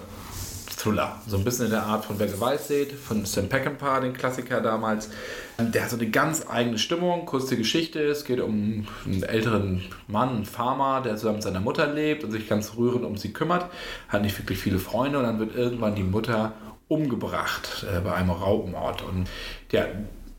Thriller. 0.86 1.20
So 1.28 1.38
ein 1.38 1.44
bisschen 1.44 1.66
in 1.66 1.72
der 1.72 1.84
Art 1.84 2.06
von 2.06 2.20
Wer 2.20 2.28
Gewalt 2.28 2.62
sieht, 2.62 2.92
von 2.92 3.26
Sam 3.26 3.50
Peckinpah, 3.50 4.02
den 4.02 4.14
Klassiker 4.14 4.62
damals. 4.62 5.10
Der 5.58 5.82
hat 5.82 5.90
so 5.90 5.98
eine 5.98 6.10
ganz 6.10 6.46
eigene 6.48 6.78
Stimmung, 6.78 7.26
kurze 7.26 7.58
Geschichte. 7.58 8.04
Es 8.04 8.24
geht 8.24 8.40
um 8.40 8.86
einen 9.04 9.24
älteren 9.24 9.82
Mann, 10.08 10.30
einen 10.30 10.46
Farmer, 10.46 11.02
der 11.02 11.16
zusammen 11.16 11.38
mit 11.38 11.44
seiner 11.44 11.60
Mutter 11.60 11.88
lebt 11.92 12.24
und 12.24 12.32
sich 12.32 12.48
ganz 12.48 12.74
rührend 12.78 13.04
um 13.04 13.18
sie 13.18 13.34
kümmert. 13.34 13.66
Hat 14.10 14.22
nicht 14.22 14.38
wirklich 14.38 14.60
viele 14.60 14.78
Freunde 14.78 15.18
und 15.18 15.24
dann 15.24 15.40
wird 15.40 15.56
irgendwann 15.56 15.96
die 15.96 16.04
Mutter 16.04 16.54
umgebracht 16.88 17.84
äh, 17.92 18.02
bei 18.02 18.14
einem 18.14 18.30
Raubenort. 18.30 19.02
Und 19.02 19.28
ja, 19.72 19.86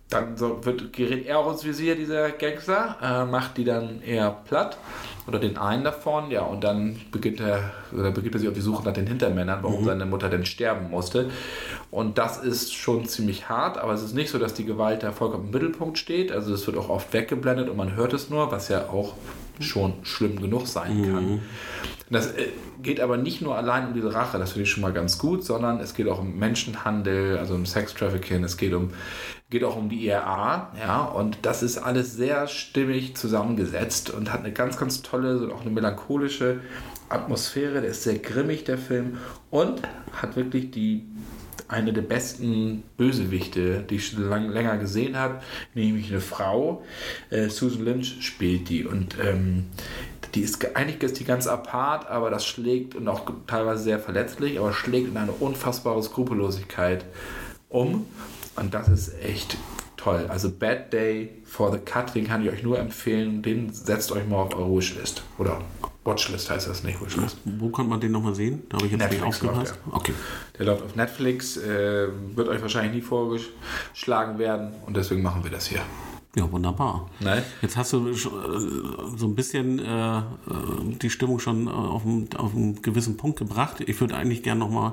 dann 0.09 0.37
so 0.37 0.65
wird, 0.65 0.93
gerät 0.93 1.27
er 1.27 1.39
auch 1.39 1.51
ins 1.51 1.65
Visier, 1.65 1.97
dieser 1.97 2.31
Gangster, 2.31 2.97
äh, 3.03 3.25
macht 3.25 3.57
die 3.57 3.65
dann 3.65 4.03
eher 4.03 4.31
platt 4.31 4.79
oder 5.27 5.41
den 5.41 5.57
einen 5.57 5.83
davon, 5.83 6.31
ja, 6.31 6.43
und 6.43 6.63
dann 6.63 7.01
beginnt 7.11 7.41
er, 7.41 7.73
oder 7.93 8.13
beginnt 8.13 8.35
er 8.37 8.39
sich 8.39 8.49
auf 8.49 8.55
die 8.55 8.61
Suche 8.61 8.85
nach 8.85 8.93
den 8.93 9.09
Hintermännern, 9.09 9.59
warum 9.63 9.81
mhm. 9.81 9.87
seine 9.87 10.07
Mutter 10.07 10.29
denn 10.29 10.47
sterben 10.47 10.91
musste. 10.91 11.31
Und 11.91 12.19
das 12.19 12.39
ist 12.39 12.73
schon 12.75 13.07
ziemlich 13.07 13.49
hart, 13.49 13.79
aber 13.79 13.93
es 13.95 14.03
ist 14.03 14.15
nicht 14.15 14.31
so, 14.31 14.39
dass 14.39 14.55
die 14.55 14.65
Gewalt 14.65 15.03
da 15.03 15.11
vollkommen 15.11 15.47
im 15.47 15.51
Mittelpunkt 15.51 15.99
steht. 15.99 16.31
Also 16.31 16.55
es 16.55 16.65
wird 16.69 16.77
auch 16.77 16.89
oft 16.89 17.13
weggeblendet 17.13 17.69
und 17.69 17.77
man 17.77 17.97
hört 17.97 18.13
es 18.13 18.31
nur, 18.31 18.53
was 18.53 18.69
ja 18.69 18.89
auch 18.89 19.15
schon 19.59 19.95
schlimm 20.05 20.41
genug 20.41 20.69
sein 20.69 21.01
mhm. 21.01 21.13
kann. 21.13 21.43
Das 22.11 22.29
äh, 22.35 22.49
geht 22.83 23.01
aber 23.01 23.17
nicht 23.17 23.43
nur 23.43 23.57
allein 23.57 23.89
um 23.89 23.95
diese 23.95 24.15
Rache, 24.15 24.39
das 24.39 24.53
finde 24.53 24.65
ich 24.65 24.71
schon 24.71 24.83
mal 24.83 24.93
ganz 24.93 25.19
gut, 25.19 25.45
sondern 25.45 25.81
es 25.81 25.95
geht 25.95 26.09
auch 26.09 26.21
um 26.21 26.39
Menschenhandel, 26.39 27.39
also 27.39 27.55
um 27.55 27.67
Sex-Trafficking, 27.67 28.45
es 28.45 28.57
geht 28.57 28.75
um 28.75 28.91
geht 29.51 29.63
auch 29.63 29.77
um 29.77 29.89
die 29.89 30.07
IRA, 30.07 30.73
ja, 30.79 31.05
und 31.05 31.39
das 31.43 31.63
ist 31.63 31.79
alles 31.79 32.15
sehr 32.15 32.49
stimmig 32.49 33.17
zusammengesetzt 33.17 34.11
und 34.11 34.33
hat 34.33 34.41
eine 34.41 34.53
ganz, 34.53 34.77
ganz 34.77 35.03
tolle, 35.03 35.39
so 35.39 35.53
auch 35.53 35.61
eine 35.61 35.71
melancholische 35.71 36.61
Atmosphäre, 37.09 37.81
der 37.81 37.91
ist 37.91 38.03
sehr 38.03 38.19
grimmig, 38.19 38.65
der 38.65 38.79
Film, 38.79 39.19
und 39.51 39.83
hat 40.13 40.35
wirklich 40.35 40.73
die 40.73 41.07
eine 41.69 41.93
der 41.93 42.03
besten 42.03 42.85
Bösewichte, 42.97 43.85
die 43.89 43.97
ich 43.97 44.09
schon 44.09 44.29
lang, 44.29 44.49
länger 44.51 44.79
gesehen 44.79 45.17
habe, 45.17 45.41
nämlich 45.75 46.11
eine 46.11 46.21
Frau. 46.21 46.85
Äh, 47.31 47.49
Susan 47.49 47.85
Lynch 47.85 48.19
spielt 48.21 48.69
die 48.69 48.85
und 48.85 49.17
ähm, 49.21 49.67
die 50.35 50.43
ist 50.43 50.77
eigentlich 50.77 51.03
ist 51.03 51.19
die 51.19 51.25
ganz 51.25 51.47
apart, 51.47 52.09
aber 52.09 52.31
das 52.31 52.47
schlägt 52.47 52.95
und 52.95 53.09
auch 53.09 53.23
teilweise 53.47 53.83
sehr 53.83 53.99
verletzlich, 53.99 54.59
aber 54.59 54.73
schlägt 54.73 55.09
in 55.09 55.17
eine 55.17 55.33
unfassbare 55.33 56.03
Skrupellosigkeit 56.03 57.05
um. 57.69 58.07
Und 58.57 58.75
das 58.75 58.89
ist 58.89 59.23
echt 59.23 59.57
toll. 59.97 60.27
Also 60.29 60.51
Bad 60.51 60.93
Day 60.93 61.43
for 61.45 61.73
the 61.73 61.79
Cut, 61.79 62.15
den 62.15 62.27
kann 62.27 62.43
ich 62.43 62.51
euch 62.51 62.63
nur 62.63 62.79
empfehlen. 62.79 63.43
Den 63.43 63.73
setzt 63.73 64.13
euch 64.13 64.27
mal 64.27 64.37
auf 64.37 64.55
eure 64.55 64.77
Wishlist. 64.77 65.23
Oder 65.39 65.61
Watchlist 66.05 66.51
heißt 66.51 66.69
das 66.69 66.85
nicht, 66.85 67.01
Wishlist. 67.05 67.39
Wo 67.45 67.71
kann 67.71 67.89
man 67.89 68.01
den 68.01 68.13
nochmal 68.13 68.35
sehen? 68.35 68.63
Da 68.69 68.77
habe 68.77 68.87
ich 68.87 68.93
jetzt 68.93 69.01
Netflix 69.01 69.43
nicht 69.43 69.51
aufgepasst. 69.51 69.79
Der. 69.87 69.95
Okay. 69.95 70.13
Der 70.59 70.67
läuft 70.67 70.83
auf 70.85 70.95
Netflix, 70.95 71.57
äh, 71.57 72.09
wird 72.35 72.49
euch 72.49 72.63
wahrscheinlich 72.63 72.95
nie 72.95 73.01
vorgeschlagen 73.01 74.39
werden 74.39 74.73
und 74.87 74.97
deswegen 74.97 75.23
machen 75.23 75.43
wir 75.43 75.51
das 75.51 75.67
hier. 75.67 75.81
Ja, 76.37 76.53
wunderbar. 76.53 77.09
Nein. 77.21 77.43
Jetzt 77.63 77.79
hast 77.79 77.95
du 77.95 78.11
äh, 78.11 78.15
so 78.15 79.27
ein 79.27 79.35
bisschen 79.35 79.79
äh, 79.79 80.23
die 81.01 81.09
Stimmung 81.09 81.39
schon 81.39 81.67
auf 81.67 82.05
einen, 82.05 82.29
auf 82.37 82.55
einen 82.55 82.83
gewissen 82.83 83.17
Punkt 83.17 83.39
gebracht. 83.39 83.81
Ich 83.81 83.99
würde 84.03 84.17
eigentlich 84.17 84.43
gerne 84.43 84.61
nochmal 84.61 84.93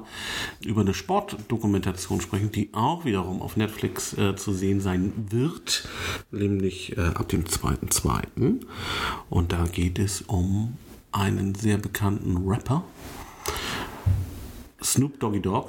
über 0.63 0.81
eine 0.81 0.93
Sportdokumentation 0.93 2.21
sprechen, 2.21 2.49
die 2.53 2.69
auch 2.73 3.03
wiederum 3.03 3.41
auf 3.41 3.57
Netflix 3.57 4.17
äh, 4.17 4.37
zu 4.37 4.53
sehen 4.53 4.79
sein 4.79 5.11
wird, 5.31 5.85
nämlich 6.31 6.97
äh, 6.97 7.01
ab 7.01 7.27
dem 7.27 7.43
2.2. 7.43 8.61
Und 9.29 9.51
da 9.51 9.65
geht 9.65 9.99
es 9.99 10.21
um 10.21 10.77
einen 11.11 11.55
sehr 11.55 11.77
bekannten 11.77 12.37
Rapper, 12.47 12.85
Snoop 14.81 15.19
Doggy 15.19 15.41
Dogg. 15.41 15.67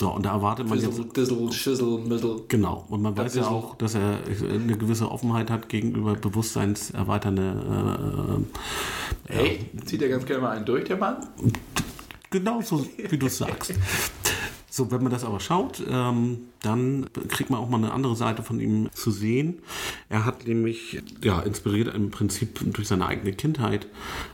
So, 0.00 0.10
und 0.10 0.24
da 0.24 0.32
erwartet 0.32 0.66
man 0.66 0.80
Fizzle, 0.80 1.04
jetzt. 1.04 1.14
Dizzle, 1.14 1.52
Schissel, 1.52 1.98
Mittel. 1.98 2.40
Genau. 2.48 2.86
Und 2.88 3.02
man 3.02 3.14
weiß 3.14 3.34
ja 3.34 3.48
auch, 3.48 3.74
dass 3.74 3.94
er 3.94 4.20
eine 4.50 4.78
gewisse 4.78 5.10
Offenheit 5.10 5.50
hat 5.50 5.68
gegenüber 5.68 6.14
bewusstseinserweiternde. 6.14 8.46
Äh, 9.28 9.34
hey, 9.34 9.58
ja. 9.74 9.84
zieht 9.84 10.00
er 10.00 10.08
ganz 10.08 10.24
gerne 10.24 10.40
mal 10.40 10.56
einen 10.56 10.64
durch, 10.64 10.84
der 10.84 10.96
Mann? 10.96 11.18
Genau 12.30 12.62
so, 12.62 12.86
wie 13.10 13.18
du 13.18 13.28
sagst. 13.28 13.74
So, 14.70 14.90
wenn 14.92 15.02
man 15.02 15.10
das 15.10 15.24
aber 15.24 15.40
schaut, 15.40 15.82
ähm, 15.88 16.38
dann 16.62 17.06
kriegt 17.28 17.50
man 17.50 17.58
auch 17.58 17.68
mal 17.68 17.78
eine 17.78 17.92
andere 17.92 18.14
Seite 18.14 18.42
von 18.42 18.60
ihm 18.60 18.88
zu 18.92 19.10
sehen. 19.10 19.58
Er 20.08 20.24
hat 20.24 20.46
nämlich, 20.46 21.02
ja, 21.22 21.40
inspiriert 21.40 21.92
im 21.94 22.10
Prinzip 22.10 22.60
durch 22.72 22.86
seine 22.86 23.06
eigene 23.06 23.32
Kindheit 23.32 23.88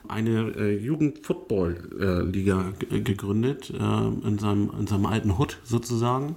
eine 0.08 0.52
äh, 0.56 0.76
Jugend-Football-Liga 0.76 2.72
äh, 2.90 3.00
gegründet, 3.00 3.70
äh, 3.70 3.74
in, 3.76 4.38
seinem, 4.38 4.70
in 4.78 4.86
seinem 4.86 5.06
alten 5.06 5.30
Hood 5.32 5.58
sozusagen 5.64 6.36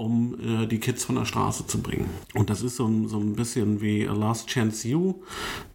um 0.00 0.34
äh, 0.40 0.66
die 0.66 0.78
Kids 0.80 1.04
von 1.04 1.16
der 1.16 1.26
Straße 1.26 1.66
zu 1.66 1.82
bringen. 1.82 2.08
Und 2.34 2.48
das 2.48 2.62
ist 2.62 2.76
so, 2.76 2.86
ein, 2.86 3.06
so 3.08 3.18
ein 3.18 3.34
bisschen 3.34 3.82
wie 3.82 4.08
A 4.08 4.14
Last 4.14 4.48
Chance 4.48 4.88
You, 4.88 5.16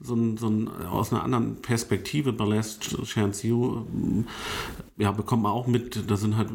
so 0.02 0.16
so 0.38 0.48
ein, 0.48 0.68
aus 0.68 1.14
einer 1.14 1.24
anderen 1.24 1.58
Perspektive 1.62 2.34
bei 2.34 2.46
Last 2.46 2.98
Chance 3.04 3.48
You 3.48 3.86
ja, 4.98 5.12
bekommt 5.12 5.44
man 5.44 5.52
auch 5.52 5.68
mit, 5.68 6.10
da 6.10 6.16
sind 6.16 6.38
halt 6.38 6.50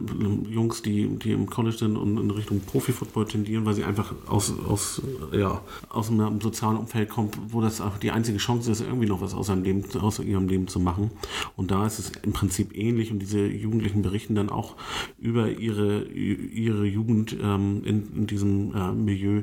Jungs, 0.48 0.80
die, 0.80 1.06
die 1.18 1.32
im 1.32 1.50
College 1.50 1.76
sind 1.76 1.98
und 1.98 2.16
in 2.16 2.30
Richtung 2.30 2.60
Profi-Football 2.60 3.26
tendieren, 3.26 3.66
weil 3.66 3.74
sie 3.74 3.84
einfach 3.84 4.14
aus, 4.26 4.54
aus, 4.66 5.02
ja, 5.30 5.60
aus 5.90 6.10
einem 6.10 6.40
sozialen 6.40 6.78
Umfeld 6.78 7.10
kommen, 7.10 7.30
wo 7.48 7.60
das 7.60 7.82
auch 7.82 7.98
die 7.98 8.12
einzige 8.12 8.38
Chance 8.38 8.72
ist, 8.72 8.80
irgendwie 8.80 9.06
noch 9.06 9.20
was 9.20 9.34
aus, 9.34 9.50
ihrem 9.50 9.62
Leben, 9.62 9.84
aus 10.00 10.20
ihrem 10.20 10.48
Leben 10.48 10.68
zu 10.68 10.80
machen. 10.80 11.10
Und 11.54 11.70
da 11.70 11.84
ist 11.86 11.98
es 11.98 12.12
im 12.22 12.32
Prinzip 12.32 12.74
ähnlich 12.74 13.12
und 13.12 13.18
diese 13.18 13.44
Jugendlichen 13.46 14.00
berichten 14.00 14.34
dann 14.34 14.48
auch 14.48 14.76
über 15.18 15.50
ihre, 15.50 16.04
ihre 16.04 16.86
Jugend 16.86 17.36
ähm, 17.42 17.82
in, 17.84 18.16
in, 18.16 18.26
diesem 18.26 18.74
äh, 18.74 18.92
Milieu. 18.92 19.42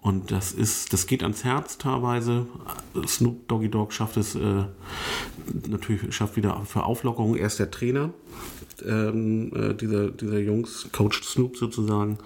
Und 0.00 0.30
das 0.30 0.52
ist, 0.52 0.92
das 0.92 1.08
geht 1.08 1.24
ans 1.24 1.42
Herz 1.42 1.76
teilweise. 1.78 2.46
Snoop 3.04 3.48
Doggy 3.48 3.68
Dogg 3.68 3.92
schafft 3.92 4.16
es 4.16 4.36
äh, 4.36 4.62
natürlich, 5.68 6.14
schafft 6.14 6.36
wieder 6.36 6.62
für 6.66 6.84
Auflockerung. 6.84 7.34
Er 7.34 7.48
ist 7.48 7.58
der 7.58 7.72
Trainer 7.72 8.10
ähm, 8.86 9.52
äh, 9.54 9.74
dieser, 9.74 10.10
dieser 10.10 10.38
Jungs, 10.38 10.88
Coach 10.92 11.22
Snoop 11.22 11.56
sozusagen. 11.56 12.18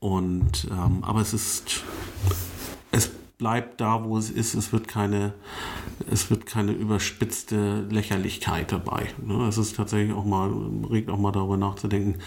Und 0.00 0.66
ähm, 0.70 1.02
aber 1.02 1.20
es 1.20 1.32
ist 1.32 1.82
es 2.90 3.10
bleibt 3.42 3.80
da, 3.80 4.04
wo 4.04 4.16
es 4.16 4.30
ist. 4.30 4.54
Es 4.54 4.72
wird 4.72 4.86
keine, 4.86 5.34
es 6.08 6.30
wird 6.30 6.46
keine 6.46 6.70
überspitzte 6.70 7.84
Lächerlichkeit 7.90 8.70
dabei. 8.70 9.08
Ne? 9.20 9.48
Es 9.48 9.58
ist 9.58 9.74
tatsächlich 9.74 10.14
auch 10.14 10.24
mal, 10.24 10.48
regt 10.88 11.10
auch 11.10 11.18
mal 11.18 11.32
darüber 11.32 11.56
nachzudenken, 11.56 12.20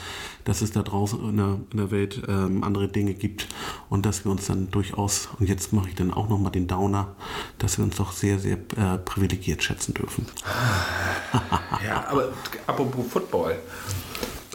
dass 0.43 0.61
es 0.61 0.73
da 0.73 0.83
draußen 0.83 1.17
in 1.29 1.37
der, 1.37 1.59
in 1.71 1.77
der 1.77 1.89
Welt 1.89 2.21
ähm, 2.27 2.65
andere 2.65 2.89
Dinge 2.89 3.13
gibt 3.13 3.47
und 3.89 4.05
dass 4.05 4.25
wir 4.25 4.31
uns 4.33 4.47
dann 4.47 4.69
durchaus, 4.71 5.29
und 5.39 5.47
jetzt 5.47 5.71
mache 5.71 5.87
ich 5.87 5.95
dann 5.95 6.13
auch 6.13 6.27
nochmal 6.27 6.51
den 6.51 6.67
Downer, 6.67 7.15
dass 7.59 7.77
wir 7.77 7.85
uns 7.85 7.95
doch 7.95 8.11
sehr, 8.11 8.37
sehr 8.37 8.57
äh, 8.75 8.97
privilegiert 8.97 9.63
schätzen 9.63 9.93
dürfen. 9.93 10.25
ja, 11.81 12.09
aber 12.09 12.33
apropos 12.67 13.05
Football. 13.09 13.55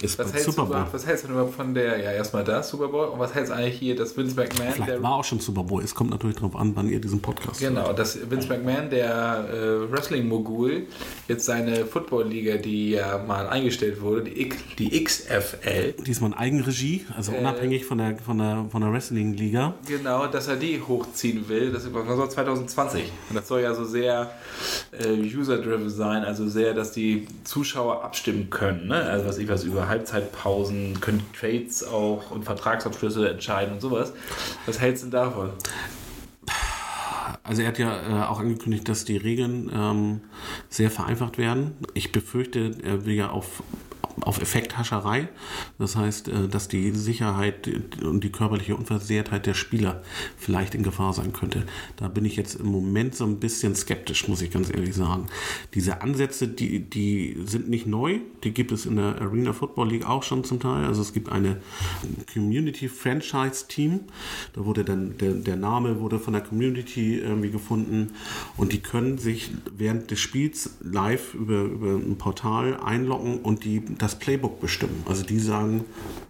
Ist 0.03 0.18
Was 0.18 0.32
hältst, 0.32 0.46
Super 0.46 0.62
du, 0.62 0.66
Bowl. 0.68 0.76
überhaupt- 0.76 0.94
was 0.94 1.07
hältst 1.07 1.24
du 1.24 1.28
überhaupt 1.32 1.55
von 1.55 1.74
der, 1.74 1.98
ja 1.98 2.12
erstmal 2.12 2.44
das 2.44 2.68
Super 2.70 2.88
Bowl 2.88 3.09
und 3.09 3.18
was 3.18 3.34
hältst 3.34 3.51
du 3.53 3.57
eigentlich 3.57 3.78
hier, 3.78 3.94
dass 3.96 4.16
Vince 4.16 4.34
McMahon, 4.34 4.72
Vielleicht 4.72 4.88
der 4.90 5.03
war 5.03 5.14
auch 5.16 5.24
schon 5.24 5.40
Super 5.40 5.62
Bowl. 5.64 5.82
Es 5.82 5.94
kommt 5.94 6.11
natürlich 6.11 6.36
darauf 6.36 6.57
an, 6.57 6.72
wann 6.74 6.88
ihr 6.88 7.01
diesen 7.01 7.20
Podcast 7.20 7.61
hört. 7.61 7.74
Genau, 7.74 7.92
dass 7.92 8.18
Vince 8.30 8.48
McMahon, 8.48 8.88
der 8.90 9.48
äh, 9.53 9.92
Wrestling-Mogul, 9.92 10.86
jetzt 11.28 11.44
seine 11.44 11.84
Football-Liga, 11.86 12.57
die 12.57 12.90
ja 12.92 13.18
mal 13.26 13.48
eingestellt 13.48 14.01
wurde, 14.01 14.22
die, 14.30 14.51
die 14.78 15.05
XFL, 15.05 15.92
Diesmal 16.07 16.30
in 16.32 16.36
Eigenregie, 16.36 17.05
also 17.16 17.32
unabhängig 17.32 17.84
von 17.84 17.98
der, 17.98 18.16
von 18.18 18.38
der, 18.38 18.66
von 18.70 18.80
der 18.80 18.92
Wrestling-Liga. 18.92 19.74
genau, 19.86 20.26
dass 20.26 20.48
er 20.48 20.57
die 20.57 20.80
hochziehen 20.80 21.48
will. 21.48 21.72
Das 21.72 21.92
war 21.92 22.16
so 22.16 22.26
2020. 22.26 23.05
Und 23.28 23.36
das 23.36 23.48
soll 23.48 23.61
ja 23.61 23.74
so 23.74 23.84
sehr 23.84 24.30
äh, 24.98 25.12
user-driven 25.12 25.90
sein, 25.90 26.24
also 26.24 26.48
sehr, 26.48 26.74
dass 26.74 26.92
die 26.92 27.26
Zuschauer 27.44 28.05
abstimmen 28.05 28.48
können. 28.51 28.88
Ne? 28.88 28.94
Also 28.96 29.26
was 29.26 29.38
ich 29.38 29.48
was 29.48 29.64
über 29.64 29.88
Halbzeitpausen, 29.91 31.01
können 31.01 31.22
Trades 31.38 31.84
auch 31.84 32.30
und 32.30 32.45
Vertragsabschlüsse 32.45 33.28
entscheiden 33.28 33.74
und 33.74 33.80
sowas. 33.80 34.12
Was 34.66 34.80
hältst 34.80 35.03
du 35.03 35.07
denn 35.07 35.12
davon? 35.12 35.51
Also 37.43 37.62
er 37.62 37.68
hat 37.68 37.78
ja 37.78 38.22
äh, 38.22 38.26
auch 38.26 38.38
angekündigt, 38.38 38.88
dass 38.88 39.05
die 39.05 39.16
Regeln 39.16 39.70
ähm, 39.74 40.20
sehr 40.68 40.91
vereinfacht 40.91 41.36
werden. 41.36 41.74
Ich 41.95 42.12
befürchte, 42.12 42.76
er 42.84 43.05
will 43.07 43.14
ja 43.14 43.30
auf, 43.30 43.62
auf 44.20 44.40
Effekthascherei. 44.40 45.28
Das 45.78 45.96
heißt, 45.96 46.28
äh, 46.28 46.48
dass 46.48 46.68
die 46.68 46.90
Sicherheit 46.92 47.68
und 48.03 48.24
die 48.24 48.30
körperliche 48.30 48.76
Unversehrtheit 48.76 49.46
der 49.46 49.55
Spieler 49.55 50.03
vielleicht 50.36 50.74
in 50.74 50.82
Gefahr 50.82 51.12
sein 51.12 51.32
könnte. 51.32 51.64
Da 51.96 52.09
bin 52.09 52.24
ich 52.24 52.36
jetzt 52.36 52.57
im 52.57 52.66
Moment 52.66 53.14
so 53.14 53.24
ein 53.24 53.40
bisschen 53.40 53.74
skeptisch, 53.74 54.28
muss 54.28 54.42
ich 54.42 54.51
ganz 54.51 54.70
ehrlich 54.70 54.94
sagen. 54.94 55.26
Diese 55.74 56.03
Ansätze, 56.03 56.48
die, 56.48 56.80
die 56.80 57.36
sind 57.44 57.68
nicht 57.68 57.86
neu. 57.86 58.20
Die 58.44 58.53
gibt 58.53 58.72
es 58.72 58.86
in 58.86 58.96
der 58.96 59.20
Arena 59.20 59.53
Football 59.53 59.90
League 59.90 60.07
auch 60.09 60.22
schon 60.22 60.44
zum 60.44 60.61
Teil. 60.61 60.84
Also 60.84 61.03
es 61.03 61.12
gibt 61.12 61.30
eine 61.30 61.61
Community 62.32 62.88
Franchise 62.88 63.66
Team. 63.68 64.01
Da 64.55 64.64
wurde 64.64 64.84
dann 64.84 65.16
der, 65.18 65.32
der 65.34 65.57
Name 65.57 66.01
wurde 66.01 66.18
von 66.18 66.32
der 66.32 66.42
Community 66.42 67.18
irgendwie 67.18 67.51
gefunden 67.51 68.12
und 68.57 68.72
die 68.72 68.80
können 68.80 69.18
sich 69.18 69.51
während 69.76 70.11
des 70.11 70.20
Spiels 70.20 70.76
live 70.82 71.34
über, 71.34 71.62
über 71.62 71.94
ein 71.94 72.16
Portal 72.18 72.78
einloggen 72.80 73.38
und 73.40 73.64
die 73.64 73.82
das 73.99 74.18
Playbook 74.18 74.61
bestimmen. 74.61 75.03
Also 75.09 75.22
die 75.24 75.38
sagen, 75.38 75.84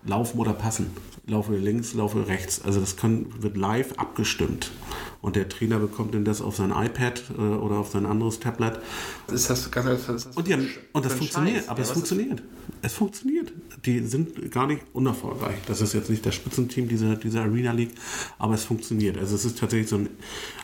laufen 0.07 0.39
oder 0.39 0.53
passen. 0.53 0.89
Laufe 1.27 1.55
links, 1.57 1.95
laufe 1.95 2.27
rechts. 2.27 2.63
Also 2.63 2.81
das 2.81 2.97
können, 2.97 3.33
wird 3.41 3.57
live 3.57 3.93
abgestimmt. 3.99 4.71
Und 5.23 5.37
der 5.37 5.49
Trainer 5.49 5.79
bekommt 5.79 6.15
dann 6.15 6.25
das 6.25 6.41
auf 6.41 6.57
sein 6.57 6.71
iPad 6.71 7.23
äh, 7.37 7.41
oder 7.41 7.77
auf 7.77 7.91
sein 7.91 8.07
anderes 8.07 8.41
Tablet. 8.41 8.79
Ist 9.33 9.49
das 9.51 9.71
ganz 9.71 9.87
ist 10.01 10.09
das 10.09 10.27
Und, 10.37 10.51
haben, 10.51 10.69
und 10.93 11.05
das 11.05 11.13
funktioniert, 11.15 11.57
Scheiß? 11.59 11.69
aber 11.69 11.79
Ja, 11.79 11.83
es 11.85 11.91
was 11.91 11.97
ist- 11.97 12.09
funktioniert. 12.09 12.43
Es 12.83 12.95
funktioniert. 12.95 13.53
Die 13.85 14.01
sind 14.01 14.51
gar 14.51 14.67
nicht 14.67 14.83
unerfolgreich. 14.93 15.59
Das 15.67 15.81
ist 15.81 15.93
jetzt 15.93 16.11
nicht 16.11 16.25
das 16.25 16.35
Spitzenteam 16.35 16.89
dieser, 16.89 17.17
dieser 17.17 17.43
Arena 17.43 17.73
League, 17.73 17.95
aber 18.39 18.55
es 18.55 18.65
funktioniert. 18.65 19.19
Also 19.19 19.35
es 19.35 19.45
ist 19.45 19.59
tatsächlich 19.59 19.89
so 19.89 19.97
ein, 19.97 20.09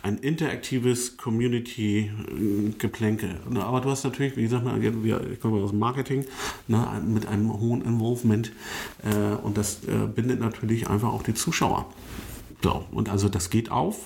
ein 0.02 0.18
interaktives 0.18 1.16
Community-Geplänke. 1.16 3.40
Aber 3.54 3.80
du 3.80 3.90
hast 3.90 4.04
natürlich, 4.04 4.36
wie 4.36 4.42
gesagt, 4.42 4.64
ich 4.66 5.40
komme 5.40 5.62
aus 5.62 5.70
dem 5.70 5.78
Marketing, 5.78 6.24
ne, 6.68 7.02
mit 7.06 7.26
einem 7.26 7.52
hohen 7.52 7.82
Involvement 7.82 8.52
äh, 9.02 9.34
und 9.42 9.58
das 9.58 9.84
äh, 9.84 10.06
bindet 10.06 10.40
natürlich 10.40 10.88
einfach 10.88 11.12
auch 11.12 11.22
die 11.22 11.34
Zuschauer. 11.34 11.92
So, 12.62 12.86
und 12.92 13.10
also 13.10 13.28
das 13.28 13.50
geht 13.50 13.70
auf. 13.70 13.98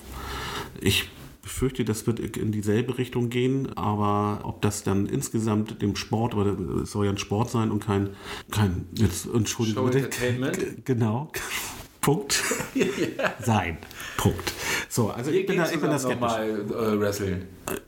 Ich 0.81 1.09
befürchte, 1.51 1.83
das 1.83 2.07
wird 2.07 2.19
in 2.37 2.51
dieselbe 2.51 2.97
Richtung 2.97 3.29
gehen, 3.29 3.77
aber 3.77 4.39
ob 4.43 4.61
das 4.61 4.83
dann 4.83 5.05
insgesamt 5.05 5.81
dem 5.81 5.95
Sport, 5.95 6.33
oder 6.33 6.57
es 6.81 6.91
soll 6.91 7.05
ja 7.05 7.11
ein 7.11 7.17
Sport 7.17 7.51
sein 7.51 7.71
und 7.71 7.83
kein, 7.83 8.11
kein 8.51 8.87
jetzt, 8.95 9.27
Entschuldigung, 9.27 9.91
Show. 9.91 9.97
Entertainment. 9.97 10.57
Genau, 10.85 11.31
Punkt, 12.01 12.41
sein, 13.43 13.77
Punkt. 14.17 14.51
So, 14.89 15.09
also 15.11 15.31
Wir 15.31 15.41
ich 15.41 15.45
bin, 15.45 15.57
da, 15.57 15.65
ich 15.65 15.79
bin 15.79 15.89
da 15.89 15.99
skeptisch. 15.99 16.19
nochmal 16.19 16.49
äh, 16.49 16.99
wresteln. 16.99 17.45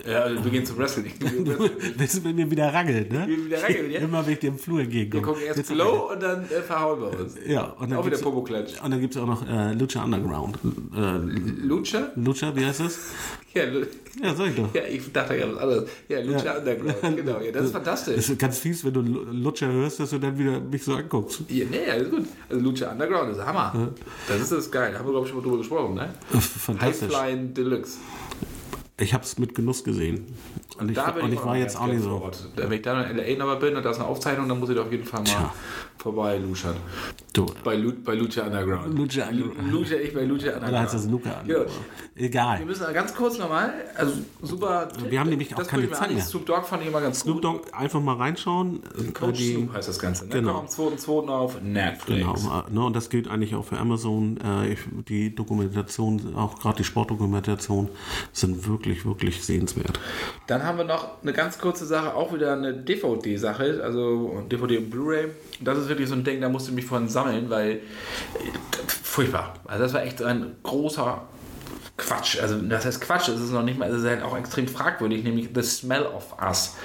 Ja, 0.07 0.29
wir 0.43 0.51
gehen 0.51 0.65
zum 0.65 0.77
Wrestling. 0.77 1.11
Willst 1.97 2.17
du 2.17 2.21
mit 2.21 2.35
mir 2.35 2.49
wieder 2.49 2.71
rangeln, 2.73 3.09
ne? 3.09 3.25
Wir 3.27 3.45
wieder 3.45 3.61
rangeln, 3.63 3.91
ja? 3.91 3.99
Immer 3.99 4.25
wenn 4.25 4.33
ich 4.33 4.43
im 4.43 4.57
Flur 4.57 4.77
Wir 4.77 4.83
entgegenkomme. 4.85 5.23
gucken 5.25 5.41
erst 5.47 5.57
Jetzt- 5.57 5.71
Glow 5.71 6.11
und 6.13 6.21
dann 6.23 6.43
äh, 6.45 6.61
verhauen 6.61 7.01
wir 7.01 7.19
uns. 7.19 7.35
Ja, 7.45 7.63
und 7.63 7.89
dann 7.91 7.99
Auch 7.99 8.05
wieder 8.05 8.17
Popoklatsch. 8.19 8.81
Und 8.81 8.91
dann 8.91 9.01
gibt 9.01 9.15
es 9.15 9.21
auch 9.21 9.25
noch 9.27 9.45
äh, 9.49 9.73
Lucha 9.73 10.03
Underground. 10.03 10.57
Äh, 10.95 11.65
Lucha? 11.65 12.11
Lucha, 12.15 12.55
wie 12.55 12.65
heißt 12.65 12.81
das? 12.81 12.99
Ja, 13.55 13.65
Ja, 13.65 14.33
sag 14.33 14.47
ich 14.47 14.55
doch. 14.55 14.73
ja, 14.73 14.81
ich 14.89 15.13
dachte 15.13 15.35
ja 15.37 15.45
was 15.47 15.57
anderes. 15.61 15.87
Ja, 16.09 16.21
Lucha 16.21 16.43
Ja. 16.43 16.57
Underground. 16.57 17.17
Genau, 17.17 17.39
ja, 17.39 17.51
das 17.51 17.65
ist 17.65 17.71
fantastisch. 17.71 18.15
Das 18.15 18.29
ist 18.29 18.39
ganz 18.39 18.57
fies, 18.57 18.83
wenn 18.83 18.93
du 18.95 19.01
Lutscher 19.01 19.71
hörst, 19.71 19.99
dass 19.99 20.09
du 20.09 20.17
dann 20.17 20.39
wieder 20.39 20.59
mich 20.59 20.83
so 20.83 20.95
anguckst. 20.95 21.41
Ja, 21.49 21.65
nee, 21.69 21.87
alles 21.87 22.09
gut. 22.09 22.25
Also 22.49 22.63
Lucha 22.63 22.91
Underground 22.91 23.31
ist 23.31 23.45
Hammer. 23.45 23.91
Das 24.27 24.41
ist 24.41 24.51
das 24.51 24.71
geil. 24.71 24.91
Da 24.91 24.99
haben 24.99 25.05
wir, 25.05 25.11
glaube 25.11 25.25
ich, 25.25 25.31
schon 25.31 25.39
mal 25.39 25.43
drüber 25.43 25.57
gesprochen, 25.57 25.95
ne? 25.95 26.13
Fantastisch. 26.39 27.13
Highflying 27.13 27.53
Deluxe. 27.53 27.97
Ich 28.99 29.13
habe 29.13 29.23
es 29.23 29.37
mit 29.39 29.55
Genuss 29.55 29.83
gesehen. 29.83 30.25
Und 30.79 30.89
ich, 30.89 30.95
Da 30.95 31.11
bin 31.11 31.23
und 31.25 31.33
ich 31.33 31.39
auch 31.39 31.45
war 31.45 31.57
jetzt 31.57 31.79
auch 31.79 31.85
nicht 31.87 32.01
so. 32.01 32.11
Ort. 32.11 32.37
Wenn 32.55 32.71
ich 32.71 32.81
da 32.81 33.01
in 33.03 33.19
L.A. 33.19 33.37
nochmal 33.37 33.57
bin 33.57 33.75
und 33.75 33.83
da 33.83 33.91
ist 33.91 33.99
eine 33.99 34.07
Aufzeichnung, 34.07 34.49
dann 34.49 34.59
muss 34.59 34.69
ich 34.69 34.75
da 34.75 34.81
auf 34.81 34.91
jeden 34.91 35.05
Fall 35.05 35.19
mal 35.21 35.25
Tja. 35.25 35.53
vorbei 35.97 36.37
luschern. 36.37 36.75
Du, 37.33 37.45
Bei, 37.63 37.75
Lu 37.75 37.91
bei 38.03 38.15
Lucha 38.15 38.43
Underground. 38.43 38.97
Lucha 38.97 39.27
Underground. 39.27 39.71
Lucha, 39.71 39.95
ich 39.95 40.13
bei 40.13 40.23
Lucha 40.23 40.47
Underground. 40.47 40.69
oder 40.69 40.79
heißt 40.81 40.93
das 40.93 41.05
Luca? 41.07 41.29
Ja. 41.47 41.65
Wir 42.15 42.25
Egal. 42.25 42.63
müssen 42.65 42.93
ganz 42.93 43.13
kurz 43.15 43.37
nochmal, 43.39 43.73
also 43.95 44.13
super. 44.41 44.87
Wir 45.09 45.19
haben 45.19 45.29
nämlich 45.29 45.51
auch 45.53 45.57
das 45.59 45.67
keine 45.67 45.85
ich 45.85 45.91
Zeit 45.93 46.11
mehr. 46.13 46.21
Snoop 46.23 46.45
Dogg 46.45 46.65
fand 46.67 46.83
ich 46.83 46.89
immer 46.89 47.01
ganz 47.01 47.21
Snoop 47.21 47.35
gut. 47.35 47.43
Dogg, 47.43 47.61
einfach 47.71 48.01
mal 48.01 48.15
reinschauen. 48.17 48.81
Äh, 48.99 49.11
Coach 49.11 49.37
die- 49.39 49.53
Snoop 49.55 49.73
heißt 49.73 49.87
das 49.89 49.97
Ganze. 49.99 50.25
Ne? 50.25 50.31
Genau. 50.31 50.53
Kommt 50.53 50.69
am 50.79 50.95
2.2. 50.97 51.29
auf 51.29 51.61
Netflix. 51.61 52.19
Genau, 52.43 52.63
äh, 52.67 52.71
ne, 52.73 52.85
und 52.85 52.95
das 52.95 53.09
gilt 53.09 53.27
eigentlich 53.27 53.55
auch 53.55 53.65
für 53.65 53.77
Amazon. 53.79 54.37
Äh, 54.43 54.73
ich, 54.73 54.79
die 55.07 55.33
Dokumentation, 55.33 56.35
auch 56.35 56.59
gerade 56.59 56.77
die 56.77 56.83
Sportdokumentation, 56.83 57.89
sind 58.31 58.67
wirklich, 58.67 59.05
wirklich 59.05 59.43
sehenswert. 59.43 59.99
Dann 60.47 60.62
haben 60.65 60.77
wir 60.77 60.85
noch 60.85 61.21
eine 61.21 61.33
ganz 61.33 61.57
kurze 61.57 61.85
Sache, 61.85 62.13
auch 62.13 62.33
wieder 62.33 62.53
eine 62.53 62.73
DVD-Sache, 62.73 63.81
also 63.83 64.43
DVD 64.51 64.77
und 64.77 64.89
Blu-ray. 64.89 65.29
Das 65.61 65.77
ist 65.77 65.89
wirklich 65.89 66.09
so 66.09 66.15
ein 66.15 66.23
Ding, 66.23 66.41
da 66.41 66.49
musste 66.49 66.69
ich 66.69 66.75
mich 66.75 66.85
von 66.85 67.07
sammeln, 67.07 67.49
weil 67.49 67.71
äh, 67.71 67.79
furchtbar. 68.87 69.53
Also 69.65 69.83
das 69.83 69.93
war 69.93 70.03
echt 70.03 70.21
ein 70.21 70.55
großer 70.63 71.21
Quatsch. 71.97 72.39
Also 72.41 72.57
das 72.61 72.85
heißt 72.85 73.01
Quatsch, 73.01 73.29
es 73.29 73.39
ist 73.39 73.51
noch 73.51 73.63
nicht 73.63 73.77
mal, 73.77 73.89
es 73.89 73.99
ist 74.01 74.05
halt 74.07 74.23
auch 74.23 74.37
extrem 74.37 74.67
fragwürdig, 74.67 75.23
nämlich 75.23 75.49
The 75.53 75.61
Smell 75.61 76.05
of 76.05 76.35
Us. 76.41 76.75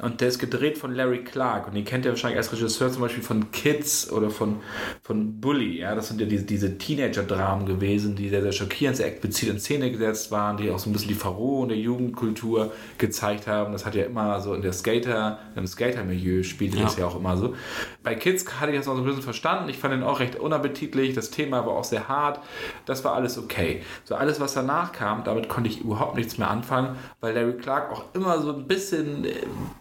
Und 0.00 0.20
der 0.20 0.28
ist 0.28 0.38
gedreht 0.38 0.76
von 0.78 0.94
Larry 0.94 1.24
Clark 1.24 1.66
und 1.66 1.74
den 1.74 1.84
kennt 1.84 2.04
ihr 2.04 2.10
wahrscheinlich 2.10 2.38
als 2.38 2.52
Regisseur 2.52 2.90
zum 2.90 3.02
Beispiel 3.02 3.22
von 3.22 3.50
Kids 3.52 4.10
oder 4.10 4.30
von, 4.30 4.56
von 5.02 5.40
Bully. 5.40 5.78
Ja, 5.80 5.94
das 5.94 6.08
sind 6.08 6.20
ja 6.20 6.26
diese, 6.26 6.44
diese 6.44 6.76
Teenager-Dramen 6.76 7.64
gewesen, 7.66 8.16
die 8.16 8.28
sehr, 8.28 8.42
sehr 8.42 8.52
schockierend, 8.52 8.96
sehr 8.96 9.06
explizit 9.06 9.48
in 9.48 9.60
Szene 9.60 9.90
gesetzt 9.90 10.30
waren, 10.30 10.56
die 10.56 10.70
auch 10.70 10.78
so 10.78 10.90
ein 10.90 10.92
bisschen 10.92 11.08
die 11.08 11.14
Verrohung 11.14 11.68
der 11.68 11.78
Jugendkultur 11.78 12.72
gezeigt 12.98 13.46
haben. 13.46 13.72
Das 13.72 13.86
hat 13.86 13.94
ja 13.94 14.04
immer 14.04 14.40
so 14.40 14.54
in 14.54 14.62
der 14.62 14.72
Skater, 14.72 15.38
im 15.56 15.66
Skater-Milieu 15.66 16.42
spielte 16.42 16.78
das 16.78 16.96
Ja. 16.96 17.02
ja 17.02 17.06
auch 17.06 17.16
immer 17.16 17.36
so. 17.36 17.54
Bei 18.02 18.14
Kids 18.14 18.44
hatte 18.60 18.72
ich 18.72 18.78
das 18.78 18.86
noch 18.86 18.94
so 18.96 19.00
ein 19.02 19.06
bisschen 19.06 19.22
verstanden. 19.22 19.68
Ich 19.68 19.78
fand 19.78 19.94
den 19.94 20.02
auch 20.02 20.20
recht 20.20 20.36
unappetitlich. 20.36 21.14
Das 21.14 21.30
Thema 21.30 21.64
war 21.66 21.72
auch 21.74 21.84
sehr 21.84 22.08
hart. 22.08 22.40
Das 22.84 23.04
war 23.04 23.14
alles 23.14 23.38
okay. 23.38 23.82
So 24.04 24.14
alles, 24.14 24.40
was 24.40 24.54
danach 24.54 24.92
kam, 24.92 25.24
damit 25.24 25.48
konnte 25.48 25.70
ich 25.70 25.80
überhaupt 25.80 26.16
nichts 26.16 26.36
mehr 26.38 26.50
anfangen, 26.50 26.96
weil 27.20 27.34
Larry 27.34 27.54
Clark 27.56 27.90
auch 27.92 28.04
immer 28.14 28.40
so 28.40 28.52
ein 28.52 28.66
bisschen 28.66 29.24
äh, 29.24 29.32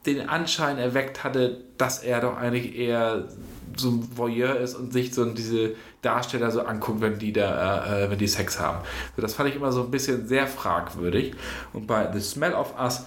den 0.05 0.27
Anschein 0.27 0.77
erweckt 0.77 1.23
hatte, 1.23 1.61
dass 1.77 1.99
er 1.99 2.21
doch 2.21 2.37
eigentlich 2.37 2.75
eher 2.75 3.29
so 3.77 3.89
ein 3.89 4.17
Voyeur 4.17 4.57
ist 4.57 4.75
und 4.75 4.93
sich 4.93 5.13
so 5.13 5.25
diese 5.25 5.71
Darsteller 6.01 6.51
so 6.51 6.61
anguckt, 6.61 7.01
wenn 7.01 7.17
die 7.17 7.33
da, 7.33 8.03
äh, 8.03 8.09
wenn 8.11 8.19
die 8.19 8.27
Sex 8.27 8.59
haben. 8.59 8.79
So, 9.15 9.21
das 9.21 9.33
fand 9.33 9.49
ich 9.49 9.55
immer 9.55 9.71
so 9.71 9.83
ein 9.83 9.91
bisschen 9.91 10.27
sehr 10.27 10.47
fragwürdig. 10.47 11.33
Und 11.71 11.87
bei 11.87 12.11
The 12.11 12.21
Smell 12.21 12.53
of 12.53 12.77
Us 12.79 13.05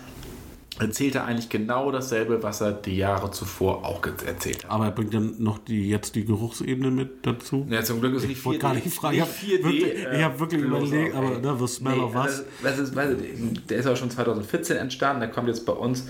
erzählt 0.78 1.14
er 1.14 1.24
eigentlich 1.24 1.48
genau 1.48 1.90
dasselbe, 1.90 2.42
was 2.42 2.60
er 2.60 2.72
die 2.72 2.96
Jahre 2.96 3.30
zuvor 3.30 3.84
auch 3.84 4.00
erzählt 4.26 4.64
hat. 4.64 4.70
Aber 4.70 4.86
er 4.86 4.90
bringt 4.90 5.14
dann 5.14 5.34
noch 5.38 5.58
die, 5.58 5.88
jetzt 5.88 6.14
die 6.14 6.24
Geruchsebene 6.24 6.90
mit 6.90 7.26
dazu. 7.26 7.66
Ja, 7.70 7.82
zum 7.82 8.00
Glück 8.00 8.14
ist 8.14 8.26
nicht 8.26 8.38
Ich 8.38 8.44
wollte 8.44 8.58
4D. 8.58 8.62
gar 8.62 8.74
nicht 8.74 8.94
fragen. 8.94 9.14
Ich 9.16 9.20
habe 9.20 9.30
4D, 9.30 9.64
wirklich, 9.64 9.84
äh, 9.84 10.18
ich 10.18 10.24
hab 10.24 10.38
wirklich 10.38 10.62
überlegt, 10.62 11.14
aber 11.14 11.38
ne, 11.38 11.56
the 11.58 11.66
smell 11.66 12.00
of 12.00 12.14
was? 12.14 12.44
das, 12.62 12.76
das 12.76 12.78
ist, 12.78 12.96
weiß 12.96 13.16
ich, 13.20 13.66
der 13.66 13.78
ist 13.78 13.86
auch 13.86 13.96
schon 13.96 14.10
2014 14.10 14.76
entstanden, 14.76 15.20
der 15.20 15.30
kommt 15.30 15.48
jetzt 15.48 15.64
bei 15.64 15.72
uns. 15.72 16.08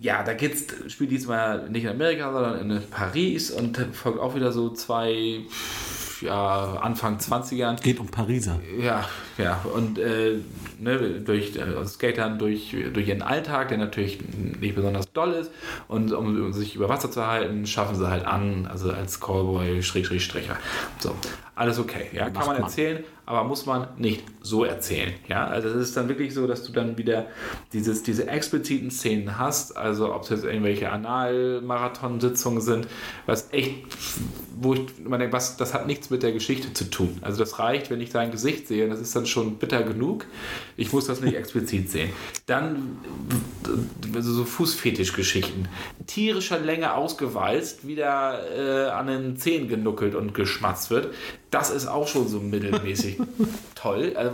Ja, 0.00 0.22
da 0.22 0.32
geht's, 0.32 0.66
spielt 0.88 1.10
diesmal 1.10 1.68
nicht 1.68 1.84
in 1.84 1.90
Amerika, 1.90 2.32
sondern 2.32 2.70
in 2.70 2.82
Paris 2.90 3.50
und 3.50 3.78
folgt 3.92 4.18
auch 4.18 4.34
wieder 4.34 4.52
so 4.52 4.70
zwei, 4.70 5.40
ja, 6.22 6.78
Anfang 6.80 7.18
20ern. 7.18 7.80
Geht 7.82 8.00
um 8.00 8.08
Pariser. 8.08 8.60
Ja, 8.80 9.06
ja, 9.42 9.64
und 9.74 9.98
äh, 9.98 10.38
ne, 10.78 11.20
durch 11.20 11.56
äh, 11.56 11.84
Skatern 11.86 12.38
durch, 12.38 12.76
durch 12.92 13.08
ihren 13.08 13.22
Alltag, 13.22 13.68
der 13.68 13.78
natürlich 13.78 14.18
nicht 14.60 14.74
besonders 14.74 15.12
doll 15.12 15.32
ist, 15.32 15.50
und 15.88 16.12
um, 16.12 16.26
um 16.44 16.52
sich 16.52 16.74
über 16.74 16.88
Wasser 16.88 17.10
zu 17.10 17.26
halten, 17.26 17.66
schaffen 17.66 17.96
sie 17.96 18.08
halt 18.08 18.26
an, 18.26 18.66
also 18.70 18.90
als 18.90 19.20
Callboy, 19.20 19.82
Schräg, 19.82 20.06
Schräg, 20.06 20.22
Stricher. 20.22 20.56
So. 20.98 21.14
alles 21.54 21.78
okay. 21.78 22.06
Ja, 22.12 22.30
kann 22.30 22.46
man 22.46 22.56
erzählen, 22.56 23.04
aber 23.26 23.44
muss 23.44 23.66
man 23.66 23.88
nicht 23.98 24.24
so 24.40 24.64
erzählen. 24.64 25.12
Ja, 25.28 25.46
also 25.46 25.68
es 25.68 25.76
ist 25.76 25.96
dann 25.96 26.08
wirklich 26.08 26.32
so, 26.34 26.46
dass 26.46 26.64
du 26.64 26.72
dann 26.72 26.96
wieder 26.98 27.26
dieses, 27.72 28.02
diese 28.02 28.26
expliziten 28.26 28.90
Szenen 28.90 29.38
hast, 29.38 29.76
also 29.76 30.14
ob 30.14 30.22
es 30.22 30.30
jetzt 30.30 30.44
irgendwelche 30.44 30.90
Anal-Marathon-Sitzungen 30.90 32.60
sind, 32.60 32.88
was 33.26 33.52
echt, 33.52 33.84
wo 34.58 34.74
ich 34.74 34.80
immer 35.04 35.18
denke, 35.18 35.32
was, 35.34 35.56
das 35.56 35.74
hat 35.74 35.86
nichts 35.86 36.10
mit 36.10 36.22
der 36.22 36.32
Geschichte 36.32 36.72
zu 36.72 36.90
tun. 36.90 37.18
Also 37.20 37.38
das 37.38 37.58
reicht, 37.58 37.90
wenn 37.90 38.00
ich 38.00 38.10
dein 38.10 38.30
Gesicht 38.30 38.66
sehe, 38.66 38.88
das 38.88 38.98
ist 38.98 39.14
dann 39.14 39.26
schon 39.30 39.56
bitter 39.56 39.82
genug. 39.82 40.26
Ich 40.76 40.92
muss 40.92 41.06
das 41.06 41.20
nicht 41.20 41.34
explizit 41.34 41.90
sehen. 41.90 42.10
Dann 42.46 42.98
also 44.14 44.32
so 44.32 44.44
Fußfetischgeschichten. 44.44 45.68
Tierischer 46.06 46.58
Länge 46.58 46.94
ausgewalzt, 46.94 47.86
wieder 47.86 48.40
äh, 48.56 48.90
an 48.90 49.06
den 49.06 49.36
Zehen 49.36 49.68
genuckelt 49.68 50.14
und 50.14 50.34
geschmatzt 50.34 50.90
wird. 50.90 51.14
Das 51.50 51.70
ist 51.70 51.86
auch 51.86 52.06
schon 52.06 52.28
so 52.28 52.38
mittelmäßig 52.38 53.18
toll. 53.74 54.12
Also, 54.16 54.32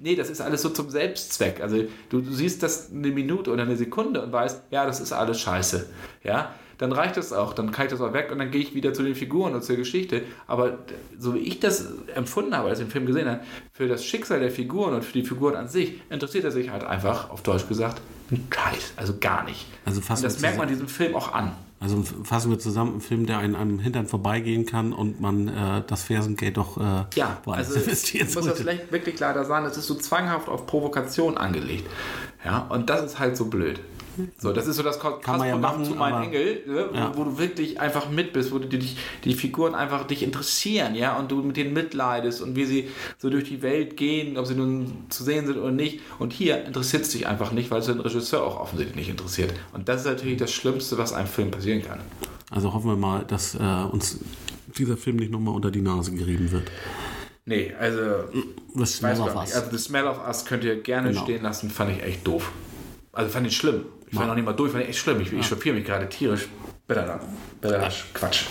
nee, 0.00 0.16
das 0.16 0.30
ist 0.30 0.40
alles 0.40 0.62
so 0.62 0.70
zum 0.70 0.90
Selbstzweck. 0.90 1.60
Also 1.60 1.84
du, 2.08 2.20
du 2.20 2.32
siehst 2.32 2.62
das 2.62 2.90
eine 2.90 3.08
Minute 3.08 3.50
oder 3.50 3.62
eine 3.62 3.76
Sekunde 3.76 4.22
und 4.22 4.32
weißt, 4.32 4.62
ja, 4.70 4.86
das 4.86 5.00
ist 5.00 5.12
alles 5.12 5.40
scheiße. 5.40 5.86
Ja, 6.22 6.54
dann 6.78 6.92
reicht 6.92 7.16
das 7.16 7.32
auch, 7.32 7.52
dann 7.52 7.70
kann 7.70 7.86
ich 7.86 7.92
das 7.92 8.00
auch 8.00 8.12
weg 8.12 8.30
und 8.32 8.38
dann 8.38 8.50
gehe 8.50 8.60
ich 8.60 8.74
wieder 8.74 8.92
zu 8.92 9.02
den 9.02 9.14
Figuren 9.14 9.54
und 9.54 9.62
zur 9.62 9.76
Geschichte. 9.76 10.22
Aber 10.46 10.78
so 11.18 11.34
wie 11.34 11.38
ich 11.38 11.60
das 11.60 11.86
empfunden 12.14 12.56
habe, 12.56 12.68
als 12.68 12.80
ich 12.80 12.86
den 12.86 12.90
Film 12.90 13.06
gesehen 13.06 13.28
habe, 13.28 13.40
für 13.72 13.86
das 13.86 14.04
Schicksal 14.04 14.40
der 14.40 14.50
Figuren 14.50 14.94
und 14.94 15.04
für 15.04 15.12
die 15.12 15.24
Figuren 15.24 15.54
an 15.54 15.68
sich, 15.68 16.00
interessiert 16.10 16.44
er 16.44 16.50
sich 16.50 16.70
halt 16.70 16.84
einfach, 16.84 17.30
auf 17.30 17.42
Deutsch 17.42 17.68
gesagt, 17.68 18.00
ein 18.30 18.48
Scheiß. 18.74 18.94
Also 18.96 19.14
gar 19.20 19.44
nicht. 19.44 19.66
Also 19.84 20.00
und 20.00 20.22
das 20.22 20.40
merkt 20.40 20.58
man 20.58 20.68
diesem 20.68 20.88
Film 20.88 21.14
auch 21.14 21.32
an. 21.32 21.52
Also 21.84 22.02
fassen 22.02 22.50
wir 22.50 22.58
zusammen, 22.58 22.96
ein 22.96 23.00
Film, 23.02 23.26
der 23.26 23.38
einem, 23.38 23.56
einem 23.56 23.78
Hintern 23.78 24.06
vorbeigehen 24.06 24.64
kann 24.64 24.94
und 24.94 25.20
man 25.20 25.48
äh, 25.48 25.82
das 25.86 26.04
Fersengeld 26.04 26.56
doch 26.56 26.78
äh, 26.78 27.04
ja, 27.14 27.36
also 27.44 27.78
ich 27.78 28.34
muss 28.34 28.46
das 28.46 28.58
vielleicht 28.58 28.90
wirklich 28.90 29.20
leider 29.20 29.44
sagen, 29.44 29.66
es 29.66 29.76
ist 29.76 29.86
so 29.86 29.94
zwanghaft 29.94 30.48
auf 30.48 30.66
Provokation 30.66 31.36
angelegt. 31.36 31.86
Ja, 32.42 32.60
und 32.70 32.88
das 32.88 33.04
ist 33.04 33.18
halt 33.18 33.36
so 33.36 33.44
blöd. 33.44 33.80
So, 34.38 34.52
das 34.52 34.66
ist 34.66 34.76
so 34.76 34.82
das 34.82 35.02
man 35.26 35.48
ja 35.48 35.56
machen, 35.56 35.84
zu 35.84 35.94
meinem 35.94 36.24
Engel, 36.24 36.62
ne? 36.66 36.88
ja. 36.94 37.12
wo, 37.14 37.20
wo, 37.20 37.24
du 37.24 37.38
wirklich 37.38 37.80
einfach 37.80 38.08
mit 38.08 38.32
bist, 38.32 38.52
wo 38.52 38.58
du 38.58 38.68
dich, 38.68 38.96
die 39.24 39.34
Figuren 39.34 39.74
einfach 39.74 40.06
dich 40.06 40.22
interessieren, 40.22 40.94
ja, 40.94 41.16
und 41.16 41.30
du 41.30 41.42
mit 41.42 41.56
denen 41.56 41.72
mitleidest 41.72 42.42
und 42.42 42.56
wie 42.56 42.64
sie 42.64 42.88
so 43.18 43.30
durch 43.30 43.44
die 43.44 43.62
Welt 43.62 43.96
gehen, 43.96 44.38
ob 44.38 44.46
sie 44.46 44.54
nun 44.54 45.04
zu 45.08 45.24
sehen 45.24 45.46
sind 45.46 45.58
oder 45.58 45.72
nicht. 45.72 46.00
Und 46.18 46.32
hier 46.32 46.64
interessiert 46.64 47.02
es 47.02 47.10
dich 47.10 47.26
einfach 47.26 47.52
nicht, 47.52 47.70
weil 47.70 47.80
es 47.80 47.86
den 47.86 48.00
Regisseur 48.00 48.42
auch 48.42 48.60
offensichtlich 48.60 48.96
nicht 48.96 49.10
interessiert. 49.10 49.52
Und 49.72 49.88
das 49.88 50.02
ist 50.02 50.06
natürlich 50.06 50.38
das 50.38 50.52
Schlimmste, 50.52 50.98
was 50.98 51.12
einem 51.12 51.28
Film 51.28 51.50
passieren 51.50 51.82
kann. 51.82 52.00
Also 52.50 52.72
hoffen 52.72 52.90
wir 52.90 52.96
mal, 52.96 53.24
dass 53.24 53.54
äh, 53.54 53.58
uns 53.90 54.20
dieser 54.78 54.96
Film 54.96 55.16
nicht 55.16 55.30
nochmal 55.32 55.54
unter 55.54 55.70
die 55.70 55.82
Nase 55.82 56.12
gerieben 56.12 56.50
wird. 56.50 56.70
Nee, 57.46 57.74
also. 57.78 58.00
The 58.74 58.86
Smell 58.86 59.20
of 59.20 59.36
Us. 59.36 59.54
Also, 59.54 59.70
The 59.70 59.78
Smell 59.78 60.06
of 60.06 60.18
Us 60.26 60.44
könnt 60.44 60.64
ihr 60.64 60.80
gerne 60.80 61.10
genau. 61.10 61.22
stehen 61.22 61.42
lassen, 61.42 61.70
fand 61.70 61.92
ich 61.92 62.02
echt 62.02 62.26
doof. 62.26 62.52
Also, 63.14 63.30
fand 63.30 63.46
ich 63.46 63.56
schlimm. 63.56 63.86
Ich 64.10 64.18
war 64.18 64.26
noch 64.26 64.34
nicht 64.34 64.44
mal 64.44 64.52
durch, 64.52 64.72
fand 64.72 64.84
ich 64.84 64.90
echt 64.90 64.98
schlimm. 64.98 65.20
Ich, 65.20 65.32
ja. 65.32 65.38
ich 65.38 65.48
chauffiere 65.48 65.74
mich 65.74 65.84
gerade 65.84 66.08
tierisch. 66.08 66.48
Bitte 66.86 67.04
dann. 67.06 67.20
Quatsch. 68.12 68.44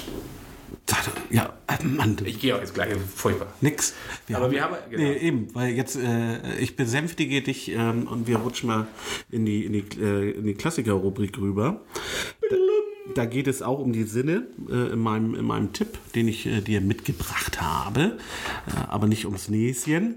Ja, 1.29 1.53
äh, 1.67 1.83
Mann. 1.83 2.17
Ich 2.25 2.39
gehe 2.39 2.55
auch 2.55 2.59
jetzt 2.59 2.73
gleich, 2.73 2.93
furchtbar. 3.15 3.47
Nix. 3.61 3.95
Wir 4.27 4.35
Aber 4.35 4.45
haben, 4.45 4.51
wir 4.51 4.63
haben. 4.63 4.75
Genau. 4.89 5.03
Nee, 5.03 5.17
eben, 5.17 5.55
weil 5.55 5.73
jetzt, 5.73 5.95
äh, 5.95 6.57
ich 6.59 6.75
besänftige 6.75 7.41
dich 7.41 7.71
ähm, 7.71 8.07
und 8.07 8.27
wir 8.27 8.37
rutschen 8.37 8.67
mal 8.67 8.87
in 9.31 9.45
die, 9.45 9.65
in 9.65 9.73
die, 9.73 9.85
äh, 9.99 10.31
in 10.31 10.45
die 10.45 10.53
Klassiker-Rubrik 10.53 11.37
rüber. 11.39 11.81
Da, 12.49 12.55
da, 13.15 13.25
geht 13.25 13.47
es 13.47 13.61
auch 13.61 13.79
um 13.79 13.93
die 13.93 14.03
Sinne 14.03 14.47
äh, 14.69 14.93
in, 14.93 14.99
meinem, 14.99 15.35
in 15.35 15.45
meinem 15.45 15.73
Tipp, 15.73 15.97
den 16.15 16.27
ich 16.27 16.45
äh, 16.45 16.61
dir 16.61 16.81
mitgebracht 16.81 17.61
habe. 17.61 18.17
Äh, 18.67 18.87
aber 18.87 19.07
nicht 19.07 19.25
ums 19.25 19.49
Näschen, 19.49 20.15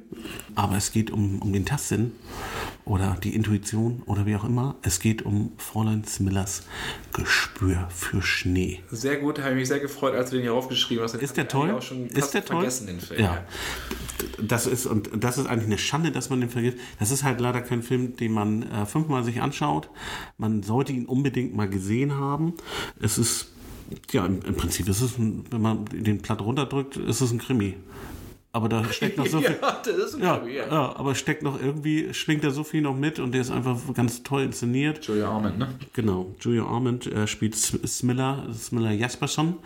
aber 0.55 0.77
es 0.77 0.93
geht 0.93 1.11
um, 1.11 1.41
um 1.43 1.53
den 1.53 1.65
Tastsinn 1.65 2.13
oder 2.87 3.17
die 3.23 3.35
Intuition 3.35 4.03
oder 4.07 4.27
wie 4.27 4.37
auch 4.37 4.45
immer. 4.45 4.77
Es 4.83 5.01
geht 5.01 5.23
um 5.23 5.53
Fräulein 5.59 6.05
Smillers 6.05 6.63
Gespür 7.13 7.89
für 7.91 8.23
Schnee. 8.23 8.81
Sehr 8.91 9.17
gut, 9.17 9.41
habe 9.41 9.51
ich 9.51 9.57
mich 9.57 9.69
sehr 9.69 9.81
gefreut, 9.81 10.15
als 10.15 10.31
du 10.31 10.37
den 10.37 10.43
hier 10.43 10.55
aufgeschrieben 10.55 11.03
hast. 11.03 11.15
ist 11.15 11.37
der 11.37 11.49
toll? 11.49 11.77
ist 12.11 12.35
der 12.35 12.45
toll? 12.45 12.59
Vergessen, 12.59 12.87
den 12.87 13.01
Film. 13.01 13.21
Ja. 13.21 13.45
Das 14.41 14.67
ist, 14.67 14.87
und 14.87 15.11
das 15.15 15.37
ist 15.39 15.47
eigentlich 15.47 15.67
eine 15.67 15.79
Schande, 15.79 16.13
dass 16.13 16.31
man 16.31 16.41
den 16.41 16.49
vergisst. 16.49 16.79
Das 17.01 17.11
ist 17.11 17.25
halt 17.25 17.41
leider 17.41 17.61
kein 17.61 17.83
Film, 17.83 18.17
den 18.17 18.33
man 18.33 18.63
äh, 18.63 18.87
fünfmal 18.87 19.25
sich 19.25 19.41
anschaut. 19.41 19.91
Man 20.39 20.63
sollte 20.63 20.93
ihn 20.93 21.07
unbedingt 21.07 21.57
mal 21.57 21.69
gesehen 21.69 22.15
haben. 22.15 22.55
Es 23.01 23.19
ist 23.19 23.49
ja, 24.11 24.27
im, 24.27 24.41
im, 24.43 24.55
Prinzip 24.57 24.89
ist 24.89 25.01
es, 25.01 25.17
ein, 25.17 25.45
wenn 25.51 25.63
man 25.63 25.85
den 25.87 26.21
Platt 26.21 26.41
runterdrückt, 26.41 26.97
ist 26.97 27.21
es 27.21 27.31
ein 27.31 27.39
Krimi 27.39 27.75
aber 28.57 28.71
da 28.71 28.91
steckt 28.91 29.19
noch 29.19 29.27
so 29.27 29.39
viel. 29.43 29.59
ja, 29.61 29.83
das 29.85 30.15
ist 30.15 30.19
ja, 30.19 30.43
ja. 30.47 30.67
ja, 30.67 30.97
aber 30.97 31.15
steckt 31.15 31.43
noch 31.43 31.61
irgendwie, 31.61 32.15
schwingt 32.15 32.43
da 32.43 32.51
so 32.51 32.65
viel 32.65 32.81
noch 32.81 32.97
mit 32.97 33.19
und 33.19 33.33
der 33.33 33.43
ist 33.43 33.51
einfach 33.51 33.77
ganz 33.93 34.23
toll 34.23 34.45
inszeniert. 34.45 35.05
Julia 35.05 35.29
Armand, 35.29 35.59
ne? 35.59 35.69
Genau, 35.93 36.35
Julia 36.41 36.65
Armand 36.65 37.07
äh, 37.07 37.27
spielt 37.27 37.55
Smiller, 37.55 38.47
Smiller 38.55 38.93
Jasperson, 38.93 39.57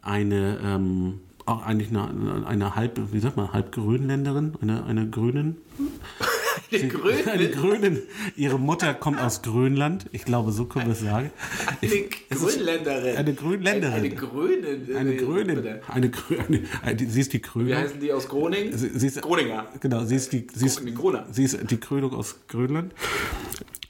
eine 0.00 0.58
ähm, 0.64 1.20
auch 1.44 1.62
eigentlich 1.62 1.90
eine, 1.90 2.46
eine 2.46 2.74
halb, 2.74 3.00
wie 3.12 3.18
sagt 3.18 3.36
man, 3.36 3.52
halb 3.52 3.72
Grönländerin, 3.72 4.54
eine, 4.62 4.84
eine 4.84 5.10
Grünen. 5.10 5.58
Eine 6.72 6.88
Grönin? 6.88 7.28
Eine 7.28 7.50
Grönin. 7.50 8.02
Ihre 8.36 8.58
Mutter 8.58 8.94
kommt 8.94 9.20
aus 9.20 9.42
Grönland. 9.42 10.06
Ich 10.12 10.24
glaube, 10.24 10.52
so 10.52 10.66
können 10.66 10.86
wir 10.86 10.92
es 10.92 11.00
sagen. 11.00 11.30
Eine 11.80 12.08
Grönländerin. 12.30 13.16
Eine 13.16 13.34
Grönländerin. 13.34 13.94
Eine 13.94 14.10
Grönin. 14.10 14.96
Eine 14.96 15.16
Grönin. 15.16 15.80
Eine 15.88 16.10
Grönin. 16.10 16.66
Sie 17.08 17.20
ist 17.20 17.32
die 17.32 17.40
Krönung. 17.40 17.68
Wie 17.68 17.76
heißen 17.76 18.00
die 18.00 18.12
aus 18.12 18.28
Groningen? 18.28 18.76
Sie, 18.76 18.90
sie 18.94 19.06
ist, 19.06 19.20
Groninger. 19.20 19.66
Genau, 19.80 20.04
sie 20.04 20.16
ist 20.16 20.32
die, 20.32 20.46
sie 20.54 20.66
ist, 20.66 20.82
sie 21.32 21.44
ist 21.44 21.70
die 21.70 21.76
Krönung 21.78 22.14
aus 22.14 22.36
Grönland. 22.48 22.92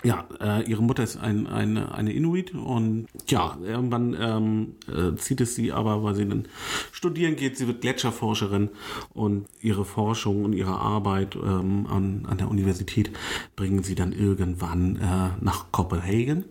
Ja, 0.05 0.25
äh, 0.41 0.69
ihre 0.69 0.83
Mutter 0.83 1.05
ist 1.05 1.17
ein, 1.17 1.47
eine, 1.47 1.95
eine 1.95 2.13
Inuit 2.13 2.55
und 2.55 3.07
ja, 3.29 3.57
irgendwann 3.63 4.17
ähm, 4.19 4.75
äh, 4.89 5.17
zieht 5.17 5.41
es 5.41 5.55
sie 5.55 5.71
aber, 5.71 6.03
weil 6.03 6.17
sie 6.17 6.29
dann 6.29 6.47
studieren 6.91 7.37
geht. 7.37 7.57
Sie 7.57 7.69
wird 7.69 7.83
Gletscherforscherin 7.83 8.71
und 9.15 9.47
ihre 9.61 9.85
Forschung 9.85 10.45
und 10.45 10.55
ihre 10.55 10.73
Arbeit 10.73 11.37
ähm, 11.37 11.87
an, 11.89 12.27
an 12.29 12.39
der 12.39 12.49
Universität 12.49 13.13
bringen 13.55 13.85
sie 13.85 13.95
dann 13.95 14.13
irgendwann 14.13 14.97
äh, 14.97 15.29
nach 15.41 15.71
Kopenhagen. 15.71 16.47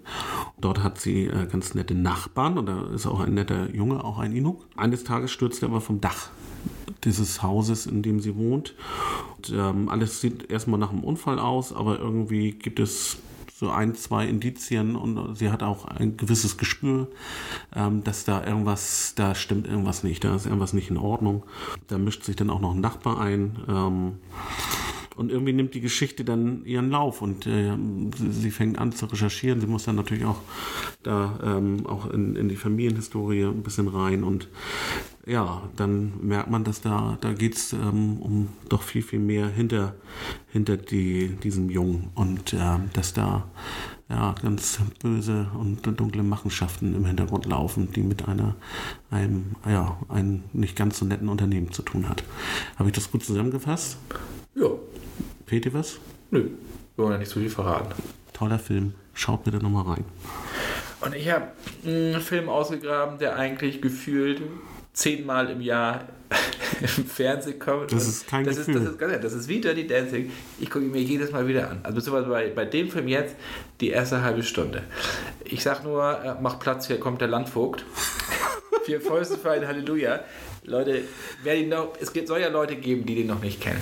Dort 0.59 0.81
hat 0.81 0.99
sie 0.99 1.25
äh, 1.25 1.45
ganz 1.47 1.75
nette 1.75 1.93
Nachbarn 1.93 2.57
und 2.57 2.67
da 2.67 2.89
ist 2.93 3.05
auch 3.05 3.19
ein 3.19 3.33
netter 3.33 3.69
Junge, 3.75 4.03
auch 4.03 4.19
ein 4.19 4.33
Inuk. 4.33 4.65
Eines 4.77 5.03
Tages 5.03 5.31
stürzt 5.31 5.61
er 5.61 5.69
aber 5.69 5.81
vom 5.81 5.99
Dach 5.99 6.29
dieses 7.03 7.43
Hauses, 7.43 7.85
in 7.85 8.01
dem 8.01 8.19
sie 8.19 8.35
wohnt. 8.35 8.75
Und, 9.35 9.53
ähm, 9.53 9.89
alles 9.89 10.21
sieht 10.21 10.49
erstmal 10.49 10.79
nach 10.79 10.91
einem 10.91 11.03
Unfall 11.03 11.39
aus, 11.39 11.73
aber 11.73 11.99
irgendwie 11.99 12.51
gibt 12.51 12.79
es 12.79 13.17
so 13.61 13.69
ein, 13.69 13.93
zwei 13.93 14.25
Indizien 14.25 14.95
und 14.95 15.35
sie 15.35 15.51
hat 15.51 15.61
auch 15.61 15.85
ein 15.85 16.17
gewisses 16.17 16.57
Gespür, 16.57 17.07
ähm, 17.75 18.03
dass 18.03 18.25
da 18.25 18.43
irgendwas, 18.43 19.13
da 19.15 19.35
stimmt 19.35 19.67
irgendwas 19.67 20.03
nicht, 20.03 20.23
da 20.23 20.35
ist 20.35 20.47
irgendwas 20.47 20.73
nicht 20.73 20.89
in 20.89 20.97
Ordnung. 20.97 21.43
Da 21.87 21.99
mischt 21.99 22.23
sich 22.23 22.35
dann 22.35 22.49
auch 22.49 22.59
noch 22.59 22.73
ein 22.73 22.81
Nachbar 22.81 23.21
ein. 23.21 23.59
Ähm, 23.69 24.13
und 25.15 25.31
irgendwie 25.31 25.53
nimmt 25.53 25.73
die 25.73 25.81
Geschichte 25.81 26.23
dann 26.23 26.65
ihren 26.65 26.89
Lauf 26.89 27.21
und 27.21 27.45
äh, 27.47 27.73
sie 28.15 28.51
fängt 28.51 28.77
an 28.77 28.91
zu 28.91 29.05
recherchieren. 29.05 29.61
Sie 29.61 29.67
muss 29.67 29.85
dann 29.85 29.95
natürlich 29.95 30.25
auch 30.25 30.41
da 31.03 31.39
ähm, 31.43 31.85
auch 31.85 32.09
in, 32.09 32.35
in 32.35 32.49
die 32.49 32.55
Familienhistorie 32.55 33.43
ein 33.45 33.63
bisschen 33.63 33.87
rein 33.87 34.23
und 34.23 34.47
ja, 35.25 35.61
dann 35.75 36.13
merkt 36.21 36.49
man, 36.49 36.63
dass 36.63 36.81
da, 36.81 37.17
da 37.21 37.33
geht 37.33 37.55
es 37.55 37.73
ähm, 37.73 38.17
um 38.21 38.49
doch 38.69 38.81
viel, 38.81 39.03
viel 39.03 39.19
mehr 39.19 39.47
hinter, 39.47 39.95
hinter 40.47 40.77
die, 40.77 41.29
diesem 41.43 41.69
Jungen 41.69 42.09
und 42.15 42.53
äh, 42.53 42.79
dass 42.93 43.13
da 43.13 43.45
ja, 44.09 44.35
ganz 44.41 44.79
böse 45.01 45.47
und 45.57 45.85
dunkle 45.85 46.23
Machenschaften 46.23 46.95
im 46.95 47.05
Hintergrund 47.05 47.45
laufen, 47.45 47.91
die 47.93 48.01
mit 48.01 48.27
einer, 48.27 48.55
einem, 49.09 49.55
ja, 49.65 49.97
einem 50.09 50.43
nicht 50.53 50.75
ganz 50.75 50.99
so 50.99 51.05
netten 51.05 51.29
Unternehmen 51.29 51.71
zu 51.71 51.81
tun 51.81 52.09
hat. 52.09 52.23
Habe 52.77 52.89
ich 52.89 52.95
das 52.95 53.09
gut 53.09 53.23
zusammengefasst? 53.23 53.97
Ja. 54.55 54.67
Fehlt 55.51 55.65
dir 55.65 55.73
was? 55.73 55.99
Nö, 56.29 56.43
wir 56.95 57.03
wollen 57.03 57.11
ja 57.11 57.17
nicht 57.17 57.29
so 57.29 57.41
viel 57.41 57.49
verraten. 57.49 57.93
Toller 58.31 58.57
Film, 58.57 58.93
schaut 59.13 59.43
bitte 59.43 59.57
nochmal 59.57 59.83
rein. 59.83 60.05
Und 61.01 61.13
ich 61.13 61.29
habe 61.29 61.47
einen 61.85 62.21
Film 62.21 62.47
ausgegraben, 62.47 63.19
der 63.19 63.35
eigentlich 63.35 63.81
gefühlt 63.81 64.41
zehnmal 64.93 65.49
im 65.49 65.59
Jahr 65.59 66.07
im 66.79 67.05
Fernsehen 67.05 67.59
kommt. 67.59 67.91
Das 67.91 68.07
ist 68.07 68.29
kein 68.29 68.45
das 68.45 68.59
Gefühl. 68.59 68.77
Ist, 68.77 69.01
das, 69.01 69.11
ist, 69.11 69.23
das 69.25 69.33
ist 69.33 69.49
wie 69.49 69.59
Dirty 69.59 69.85
Dancing. 69.85 70.31
Ich 70.57 70.69
gucke 70.69 70.85
mir 70.85 71.01
jedes 71.01 71.33
Mal 71.33 71.45
wieder 71.45 71.69
an. 71.69 71.81
Also 71.83 71.97
beziehungsweise 71.97 72.29
bei, 72.29 72.49
bei 72.51 72.63
dem 72.63 72.89
Film 72.89 73.09
jetzt 73.09 73.35
die 73.81 73.89
erste 73.89 74.21
halbe 74.21 74.43
Stunde. 74.43 74.83
Ich 75.43 75.63
sag 75.63 75.83
nur, 75.83 76.17
äh, 76.23 76.35
mach 76.41 76.59
Platz, 76.59 76.87
hier 76.87 76.97
kommt 76.97 77.19
der 77.19 77.27
Landvogt. 77.27 77.83
Vier 78.85 79.01
Fäuste 79.01 79.37
für 79.37 79.51
ein 79.51 79.67
Halleluja. 79.67 80.21
Leute, 80.63 81.01
wer 81.43 81.57
die 81.57 81.65
noch, 81.65 81.95
es 81.99 82.13
soll 82.25 82.39
ja 82.39 82.47
Leute 82.47 82.77
geben, 82.77 83.05
die 83.05 83.15
den 83.15 83.27
noch 83.27 83.41
nicht 83.41 83.59
kennen. 83.59 83.81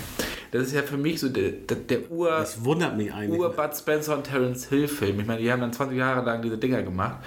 Das 0.51 0.63
ist 0.63 0.73
ja 0.73 0.81
für 0.81 0.97
mich 0.97 1.19
so 1.19 1.29
der, 1.29 1.51
der, 1.51 1.77
der 1.77 2.11
Ur. 2.11 2.29
Das 2.29 2.63
wundert 2.63 2.97
mich 2.97 3.13
eigentlich. 3.13 3.39
Ur 3.39 3.49
Bud 3.51 3.75
Spencer 3.75 4.17
und 4.17 4.23
Terence 4.23 4.67
Hill 4.69 4.87
Film. 4.87 5.19
Ich 5.19 5.27
meine, 5.27 5.41
die 5.41 5.51
haben 5.51 5.61
dann 5.61 5.73
20 5.73 5.97
Jahre 5.97 6.25
lang 6.25 6.41
diese 6.41 6.57
Dinger 6.57 6.81
gemacht. 6.83 7.17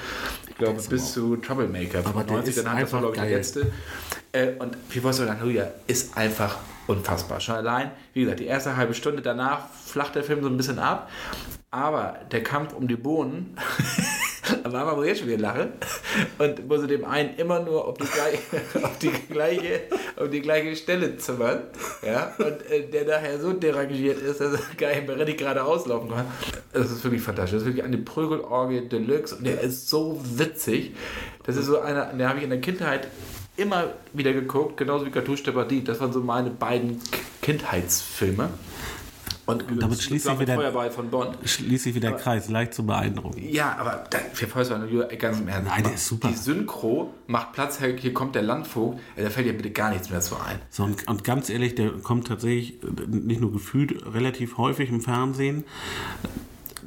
glaube 0.58 0.80
bis 0.88 1.12
zu 1.12 1.36
Troublemaker. 1.36 2.00
Aber 2.04 2.24
der 2.24 2.36
90, 2.36 2.56
ist 2.56 2.64
dann 2.64 2.72
hat 2.72 2.82
das 2.82 2.92
war, 2.92 3.00
einfach 3.00 3.00
glaube 3.00 3.14
ich, 3.14 3.20
der 3.20 3.30
geil. 3.30 3.36
letzte. 3.38 3.72
Äh, 4.32 4.52
und 4.58 4.88
Before 4.88 5.12
Soul 5.12 5.28
Hallelujah 5.28 5.68
ist 5.86 6.16
einfach 6.16 6.58
unfassbar. 6.86 7.40
Schon 7.40 7.56
allein, 7.56 7.90
wie 8.12 8.22
gesagt, 8.22 8.40
die 8.40 8.46
erste 8.46 8.76
halbe 8.76 8.94
Stunde 8.94 9.22
danach 9.22 9.68
flacht 9.68 10.14
der 10.14 10.24
Film 10.24 10.42
so 10.42 10.48
ein 10.48 10.56
bisschen 10.56 10.78
ab. 10.78 11.10
Aber 11.72 12.18
der 12.30 12.42
Kampf 12.42 12.74
um 12.74 12.86
die 12.86 12.96
Bohnen, 12.96 13.56
Anfang 14.62 14.94
muss 14.94 15.04
ich 15.04 15.08
jetzt 15.08 15.20
schon 15.20 15.28
wieder 15.28 15.38
lachen, 15.38 15.72
und 16.38 16.68
muss 16.68 16.86
dem 16.86 17.06
einen 17.06 17.34
immer 17.36 17.60
nur 17.60 17.88
auf 17.88 17.96
die 17.96 18.04
gleiche, 18.04 18.38
auf 18.84 18.98
die 18.98 19.10
gleiche, 19.10 19.80
auf 20.16 20.28
die 20.28 20.42
gleiche 20.42 20.76
Stelle 20.76 21.16
zimmern. 21.16 21.62
Ja? 22.04 22.34
Und 22.36 22.70
äh, 22.70 22.90
der 22.90 23.06
daher 23.06 23.40
so 23.40 23.54
derangiert 23.54 24.20
ist, 24.20 24.42
dass 24.42 24.52
er 24.52 24.60
gar 24.76 24.90
nicht 24.90 25.06
mehr 25.06 25.16
richtig 25.18 25.38
gerade 25.38 25.64
auslaufen 25.64 26.10
kann. 26.10 26.26
Das 26.74 26.90
ist 26.90 27.02
wirklich 27.04 27.22
fantastisch. 27.22 27.52
Das 27.52 27.62
ist 27.62 27.68
wirklich 27.68 27.84
eine 27.84 27.96
Prügelorgie 27.96 28.86
Deluxe 28.86 29.36
und 29.36 29.46
der 29.46 29.62
ist 29.62 29.88
so 29.88 30.20
witzig. 30.22 30.94
Das 31.44 31.56
ist 31.56 31.64
so 31.64 31.80
einer, 31.80 32.12
den 32.12 32.28
habe 32.28 32.36
ich 32.36 32.44
in 32.44 32.50
der 32.50 32.60
Kindheit 32.60 33.08
immer 33.56 33.94
wieder 34.12 34.34
geguckt, 34.34 34.76
genauso 34.76 35.06
wie 35.06 35.10
Cartouche 35.10 35.44
de 35.44 35.54
Paradis. 35.54 35.84
Das 35.84 36.00
waren 36.00 36.12
so 36.12 36.20
meine 36.20 36.50
beiden 36.50 37.00
Kindheitsfilme. 37.40 38.50
Und, 39.44 39.64
damit 39.80 40.00
schließt 40.00 40.26
sich 40.26 40.38
wieder- 40.38 40.54
Feuerball 40.54 40.90
von 40.90 41.10
Bond. 41.10 41.36
Schließt 41.44 41.84
sich 41.84 41.94
wieder 41.94 42.10
der 42.10 42.18
Kreis, 42.18 42.48
leicht 42.48 42.74
zu 42.74 42.86
beeindrucken. 42.86 43.42
Ja, 43.48 43.76
aber 43.78 44.04
für 44.32 44.46
Feuerball 44.46 44.88
ganz 45.18 45.40
im 45.40 45.48
Ernst. 45.48 45.68
Nein, 45.68 45.82
der 45.82 45.94
ist 45.94 46.06
super. 46.06 46.28
Die 46.28 46.34
Synchro 46.34 47.12
macht 47.26 47.52
Platz, 47.52 47.78
hier 47.80 48.14
kommt 48.14 48.34
der 48.36 48.42
Landvogt, 48.42 49.00
da 49.16 49.28
fällt 49.30 49.46
dir 49.46 49.52
bitte 49.52 49.70
gar 49.70 49.90
nichts 49.90 50.10
mehr 50.10 50.20
zu 50.20 50.36
ein. 50.36 50.58
So, 50.70 50.84
und, 50.84 51.08
und 51.08 51.24
ganz 51.24 51.50
ehrlich, 51.50 51.74
der 51.74 51.90
kommt 51.90 52.28
tatsächlich 52.28 52.82
äh, 52.82 52.86
nicht 53.08 53.40
nur 53.40 53.52
gefühlt 53.52 54.06
relativ 54.14 54.58
häufig 54.58 54.88
im 54.90 55.00
Fernsehen. 55.00 55.64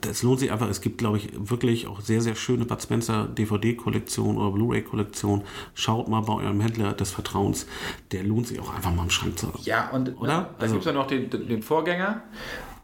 Das 0.08 0.24
lohnt 0.24 0.39
sich 0.39 0.51
einfach. 0.51 0.70
Es 0.70 0.82
gibt, 0.82 0.97
glaube 0.97 1.18
ich, 1.18 1.30
wirklich 1.34 1.88
auch 1.88 2.01
sehr, 2.01 2.22
sehr 2.22 2.36
schöne 2.36 2.66
Bud 2.66 2.82
Spencer 2.82 3.28
DVD-Kollektion 3.28 4.38
oder 4.38 4.51
Blu-ray-Kollektion. 4.51 5.43
Schaut 5.74 6.08
mal 6.08 6.22
bei 6.22 6.34
eurem 6.34 6.62
Händler 6.62 6.93
des 6.93 7.12
Vertrauens. 7.12 7.68
Der 8.12 8.24
lohnt 8.24 8.47
sich 8.47 8.60
auch 8.60 8.74
einfach 8.74 8.93
mal 8.93 9.03
im 9.03 9.10
Schrank 9.10 9.38
zu 9.39 9.47
haben. 9.47 9.60
Ja, 9.64 9.89
und 9.91 10.10
Oder? 10.20 10.38
Ne, 10.41 10.47
da 10.58 10.62
Also- 10.64 10.74
gibt 10.76 10.86
es 10.86 10.91
ja 10.91 10.93
noch 10.93 11.08
den, 11.08 11.30
den 11.30 11.62
Vorgänger, 11.64 12.22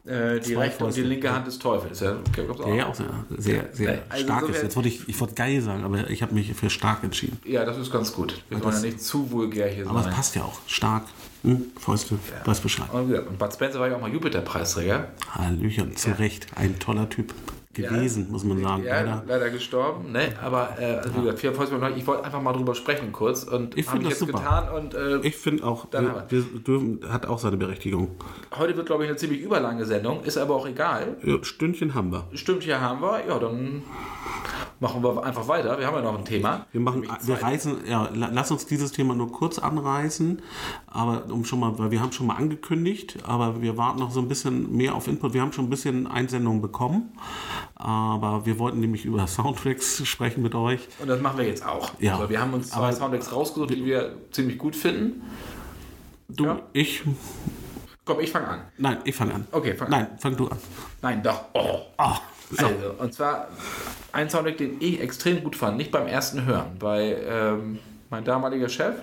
äh, 0.06 0.40
die 0.40 0.56
rechte 0.56 0.84
und 0.86 0.96
die 0.96 1.02
linke 1.02 1.32
Hand 1.32 1.46
des 1.48 1.60
Teufels. 1.60 2.00
Ja. 2.00 2.18
Der 2.36 2.76
ja 2.76 2.88
auch 2.88 2.96
sehr, 2.96 3.06
sehr, 3.38 3.70
sehr 3.74 4.04
Also 4.10 4.24
stark 4.24 4.50
ist. 4.50 4.64
Jetzt 4.64 4.76
wollte 4.76 4.90
ich, 4.90 5.08
ich 5.08 5.20
wollte 5.20 5.36
geil 5.36 5.62
sagen, 5.62 5.84
aber 5.84 6.10
ich 6.10 6.22
habe 6.24 6.34
mich 6.34 6.54
für 6.54 6.70
stark 6.70 7.04
entschieden. 7.04 7.40
ja, 7.46 7.64
das 7.66 7.78
ist 7.78 7.92
ganz 7.92 8.12
gut. 8.14 8.44
Wir 8.50 8.58
wollen 8.58 8.70
ja 8.70 8.72
das- 8.72 8.82
nicht 8.84 9.02
zu 9.02 9.30
vulgär 9.32 9.68
hier 9.70 9.88
Aber 9.88 10.00
es 10.00 10.06
sein. 10.06 10.14
passt 10.14 10.36
ja 10.36 10.44
auch. 10.44 10.60
Stark. 10.68 11.04
Hm? 11.44 11.72
Fäuste, 11.78 12.20
weiß 12.46 12.60
Bescheid. 12.60 12.88
Und, 12.92 13.38
Bud 13.38 13.54
Spencer 13.54 13.80
war 13.80 13.88
ja 13.88 13.96
auch 13.96 14.02
mal 14.02 14.12
Jupiter-Preisträger. 14.12 15.08
Hallöchen, 15.32 15.96
zu 15.96 16.18
Recht. 16.20 16.48
Ein 16.56 16.78
toller 16.80 17.10
Typ 17.10 17.34
gewesen, 17.74 18.28
muss 18.32 18.44
man 18.44 18.62
sagen. 18.62 18.84
Ja, 18.84 18.96
Leider. 19.02 19.24
leider, 19.28 19.50
gestorben, 19.50 20.12
ne? 20.12 20.34
Aber 20.44 20.78
äh, 20.80 20.96
also 20.96 21.16
wie 21.16 21.22
gesagt, 21.22 21.40
vier 21.40 21.54
Volkswagen, 21.54 21.98
ich 21.98 22.06
wollte 22.08 22.24
einfach 22.26 22.42
mal 22.42 22.54
drüber 22.54 22.76
sprechen 22.76 23.12
kurz 23.12 23.44
und 23.44 23.78
Ich 23.78 23.88
habe 23.88 23.98
find 24.00 24.04
ich 24.12 24.18
das 24.18 24.20
jetzt 24.20 24.32
super. 24.32 24.40
getan 24.44 24.70
und 24.76 24.94
äh, 24.94 25.20
Ich 25.28 25.38
finde 25.38 25.66
auch, 25.66 25.88
wir, 25.92 26.24
wir 26.30 26.42
dürfen, 26.60 27.00
hat 27.10 27.26
auch 27.26 27.40
seine 27.40 27.58
Berechtigung. 27.58 28.10
heute 28.58 28.76
wird 28.76 28.88
glaube 28.88 29.04
ich 29.04 29.10
eine 29.10 29.18
ziemlich 29.18 29.42
überlange 29.42 29.86
Sendung, 29.86 30.24
ist 30.24 30.38
aber 30.38 30.56
auch 30.56 30.68
egal. 30.68 31.18
Ja, 31.24 31.44
Stündchen 31.44 31.94
haben 31.94 32.12
wir. 32.12 32.26
Hier 32.62 32.82
haben 32.82 33.02
wir, 33.02 33.26
ja, 33.28 33.40
dann 33.40 33.84
machen 34.80 35.04
wir 35.04 35.24
einfach 35.24 35.48
weiter. 35.48 35.78
Wir 35.80 35.88
haben 35.88 35.96
ja 35.96 36.02
noch 36.02 36.18
ein 36.18 36.26
Thema. 36.26 36.66
Wir 36.72 36.82
machen, 36.82 37.08
wir 37.24 37.36
reißen, 37.42 37.86
ja, 37.88 38.10
la- 38.14 38.30
lass 38.34 38.52
uns 38.52 38.66
dieses 38.66 38.92
Thema 38.92 39.14
nur 39.16 39.32
kurz 39.32 39.60
anreißen, 39.60 40.42
aber 40.88 41.24
um 41.30 41.46
schon 41.46 41.60
mal, 41.60 41.78
weil 41.78 41.92
wir 41.92 42.02
haben 42.02 42.12
schon 42.12 42.28
mal 42.28 42.36
angekündigt, 42.36 43.18
aber 43.26 43.62
wir 43.62 43.78
warten 43.78 44.00
noch 44.00 44.12
so 44.12 44.20
ein 44.20 44.28
bisschen 44.28 44.76
mehr 44.76 44.96
auf 44.96 45.08
Input. 45.08 45.34
Wir 45.34 45.42
haben 45.42 45.54
schon 45.54 45.66
ein 45.66 45.70
bisschen 45.70 46.08
Einsendungen 46.08 46.62
bekommen, 46.62 47.12
aber 47.84 48.46
wir 48.46 48.60
wollten 48.60 48.80
nämlich 48.80 49.06
über 49.06 49.26
Soundtracks 49.28 50.02
sprechen 50.08 50.42
mit 50.44 50.56
euch. 50.56 50.82
Und 51.00 51.08
das 51.08 51.20
machen 51.22 51.38
wir 51.40 51.46
jetzt 51.48 51.66
auch. 51.66 51.92
Ja. 52.00 52.16
Also 52.16 52.30
wir 52.30 52.40
haben 52.42 52.54
uns 52.54 52.70
zwei 52.70 52.78
Aber- 52.88 52.94
Soundtracks 52.94 53.32
rausgesucht, 53.32 53.72
die 53.72 53.86
wir 53.86 54.16
ziemlich 54.32 54.58
gut 54.58 54.76
finden. 54.76 55.22
Du, 56.30 56.46
Ja. 56.46 56.60
ich, 56.74 57.02
Komm, 58.06 58.20
ich 58.20 58.32
fange 58.32 58.48
an. 58.48 58.62
nein, 58.78 58.98
ich 59.04 59.16
fange 59.16 59.34
an. 59.34 59.48
Okay, 59.52 59.76
fang 59.76 59.88
an. 59.88 59.92
Nein, 59.92 60.08
fang 60.18 60.36
du 60.38 60.48
an. 60.48 60.58
Nein, 61.02 61.22
doch. 61.24 61.46
Oh. 61.54 61.80
Ah, 61.98 62.18
so. 62.50 62.66
Also, 62.66 62.94
und 62.98 63.14
zwar 63.14 63.48
ein 64.12 64.30
Soundtrack, 64.30 64.58
den 64.58 64.78
ich 64.80 65.00
extrem 65.02 65.44
gut 65.44 65.56
fand, 65.56 65.78
nicht 65.78 65.92
beim 65.92 66.08
ersten 66.08 66.46
Hören, 66.46 66.78
weil 66.80 67.22
ähm, 67.28 67.80
mein 68.10 68.24
damaliger 68.24 68.70
Chef 68.70 68.96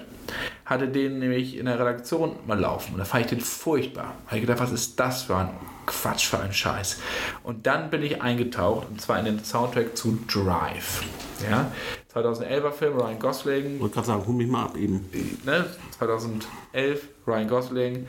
hatte 0.65 0.89
den 0.89 1.19
nämlich 1.21 1.57
in 1.57 1.65
der 1.67 1.79
Redaktion 1.79 2.37
mal 2.47 2.59
laufen 2.59 2.93
und 2.93 2.99
da 2.99 3.05
fand 3.05 3.25
ich 3.25 3.31
den 3.31 3.41
furchtbar. 3.41 4.15
Da 4.25 4.27
habe 4.27 4.37
ich 4.37 4.43
gedacht, 4.43 4.61
was 4.61 4.73
ist 4.73 4.99
das 5.01 5.23
für 5.23 5.37
ein 5.37 5.49
Quatsch, 5.89 6.27
für 6.27 6.39
ein 6.39 6.53
Scheiß. 6.53 6.99
Und 7.43 7.67
dann 7.67 7.91
bin 7.91 8.03
ich 8.03 8.23
eingetaucht 8.23 8.87
und 8.91 9.01
zwar 9.01 9.19
in 9.19 9.25
den 9.25 9.45
Soundtrack 9.45 9.97
zu 9.97 10.19
Drive. 10.33 11.03
Ja? 11.51 11.71
2011er 12.15 12.71
Film, 12.73 12.97
Ryan 12.99 13.19
Gosling, 13.19 13.75
Ich 13.77 13.81
wollte 13.81 13.95
gerade 13.95 14.07
sagen, 14.07 14.27
hol 14.27 14.35
mich 14.35 14.49
mal 14.49 14.65
ab 14.65 14.77
eben. 14.77 15.09
ne, 15.45 15.67
2011, 15.99 17.03
Ryan 17.27 17.49
Gosling, 17.49 18.07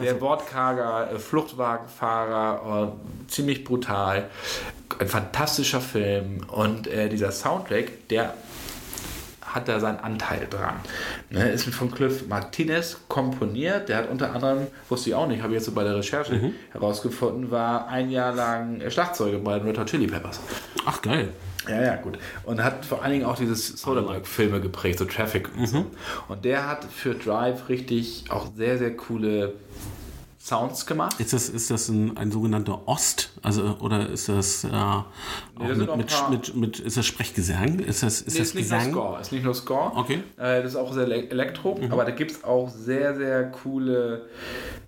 der 0.00 0.12
also- 0.12 0.20
wortkarger 0.20 1.12
äh, 1.12 1.18
Fluchtwagenfahrer, 1.18 2.92
äh, 2.92 3.30
ziemlich 3.30 3.64
brutal, 3.64 4.28
ein 4.98 5.08
fantastischer 5.08 5.80
Film 5.80 6.44
und 6.48 6.86
äh, 6.86 7.08
dieser 7.08 7.32
Soundtrack, 7.32 8.08
der 8.08 8.34
hat 9.54 9.68
da 9.68 9.80
seinen 9.80 9.98
Anteil 9.98 10.46
dran. 10.48 10.76
Ne, 11.30 11.50
ist 11.50 11.64
von 11.74 11.90
Cliff 11.90 12.26
Martinez 12.28 12.98
komponiert. 13.08 13.88
Der 13.88 13.98
hat 13.98 14.10
unter 14.10 14.32
anderem, 14.34 14.66
wusste 14.88 15.10
ich 15.10 15.14
auch 15.14 15.26
nicht, 15.26 15.42
habe 15.42 15.52
ich 15.52 15.58
jetzt 15.58 15.66
so 15.66 15.72
bei 15.72 15.84
der 15.84 15.96
Recherche 15.96 16.34
Mhm. 16.34 16.54
herausgefunden, 16.72 17.50
war 17.50 17.88
ein 17.88 18.10
Jahr 18.10 18.34
lang 18.34 18.80
Schlagzeuger 18.90 19.38
bei 19.38 19.58
den 19.58 19.66
Red 19.68 19.78
Hot 19.78 19.86
Chili 19.90 20.06
Peppers. 20.06 20.40
Ach, 20.86 21.00
geil. 21.02 21.28
Ja, 21.68 21.82
ja, 21.82 21.96
gut. 21.96 22.18
Und 22.44 22.64
hat 22.64 22.84
vor 22.86 23.02
allen 23.02 23.12
Dingen 23.12 23.26
auch 23.26 23.36
diese 23.36 23.54
Soderbergh-Filme 23.54 24.60
geprägt, 24.60 24.98
so 24.98 25.04
Traffic 25.04 25.48
und 25.56 25.66
so. 25.66 25.86
Und 26.28 26.44
der 26.44 26.66
hat 26.66 26.84
für 26.84 27.14
Drive 27.14 27.68
richtig 27.68 28.24
auch 28.30 28.48
sehr, 28.56 28.78
sehr 28.78 28.96
coole 28.96 29.52
Sounds 30.42 30.86
gemacht. 30.86 31.20
Ist 31.20 31.34
das, 31.34 31.50
ist 31.50 31.70
das 31.70 31.88
ein, 31.90 32.16
ein 32.16 32.32
sogenannter 32.32 32.88
Ost? 32.88 33.30
Also, 33.42 33.76
oder 33.80 34.08
ist 34.08 34.26
das, 34.30 34.64
äh, 34.64 34.68
sind 35.68 35.78
mit, 35.78 35.96
mit, 35.98 36.30
mit, 36.30 36.56
mit, 36.56 36.80
ist 36.80 36.96
das 36.96 37.04
Sprechgesang? 37.04 37.78
Ist 37.78 38.02
das, 38.02 38.22
ist 38.22 38.32
Nee, 38.32 38.38
das 38.38 38.48
ist 38.48 38.54
nicht 38.54 38.70
nur 38.70 38.78
Gesang? 38.78 38.92
Score, 38.92 39.20
ist 39.20 39.32
nicht 39.32 39.44
nur 39.44 39.54
Score. 39.54 39.92
Okay. 39.96 40.22
Äh, 40.38 40.62
das 40.62 40.72
ist 40.72 40.76
auch 40.76 40.94
sehr 40.94 41.06
ele- 41.06 41.28
Elektro, 41.30 41.78
aber 41.90 42.06
da 42.06 42.10
gibt 42.12 42.30
es 42.30 42.42
auch 42.42 42.70
sehr, 42.70 43.14
sehr 43.16 43.50
coole 43.50 44.28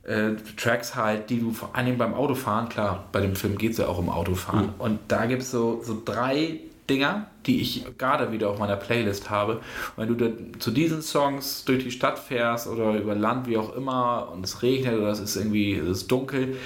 äh, 0.05 0.31
Tracks 0.57 0.95
halt, 0.95 1.29
die 1.29 1.41
du 1.41 1.53
vor 1.53 1.77
allen 1.77 1.85
Dingen 1.85 1.99
beim 1.99 2.15
Autofahren, 2.15 2.71
klar, 2.71 3.05
bei 3.13 3.21
dem 3.21 3.37
Film 3.37 3.59
geht 3.59 3.73
es 3.73 3.77
ja 3.79 3.89
auch 3.89 3.99
um 3.99 4.09
Autofahren, 4.09 4.71
und 4.79 5.01
da 5.09 5.27
gibt 5.27 5.43
es 5.43 5.51
so, 5.51 5.83
so 5.85 6.01
drei 6.03 6.61
Dinger, 6.91 7.27
die 7.47 7.61
ich 7.61 7.85
gerade 7.97 8.33
wieder 8.33 8.51
auf 8.51 8.59
meiner 8.59 8.77
Playlist 8.77 9.31
habe. 9.31 9.61
Wenn 9.97 10.09
du 10.09 10.15
dann 10.15 10.59
zu 10.59 10.71
diesen 10.71 11.01
Songs 11.03 11.65
durch 11.65 11.85
die 11.85 11.91
Stadt 11.91 12.19
fährst 12.19 12.67
oder 12.67 12.95
über 12.95 13.15
Land, 13.15 13.47
wie 13.47 13.57
auch 13.57 13.75
immer, 13.75 14.31
und 14.33 14.45
es 14.45 14.63
regnet 14.63 14.95
oder 14.95 15.11
es 15.11 15.21
ist 15.21 15.37
irgendwie 15.37 15.75
es 15.75 15.89
ist 15.99 16.11
dunkel, 16.11 16.57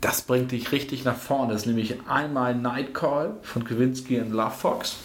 das 0.00 0.22
bringt 0.22 0.52
dich 0.52 0.72
richtig 0.72 1.04
nach 1.04 1.16
vorne. 1.16 1.52
Das 1.52 1.62
ist 1.62 1.66
nämlich 1.66 1.96
einmal 2.08 2.54
Night 2.54 2.94
Call 2.94 3.36
von 3.42 3.64
Kowinski 3.64 4.20
und 4.20 4.30
Love 4.30 4.52
Fox, 4.52 4.98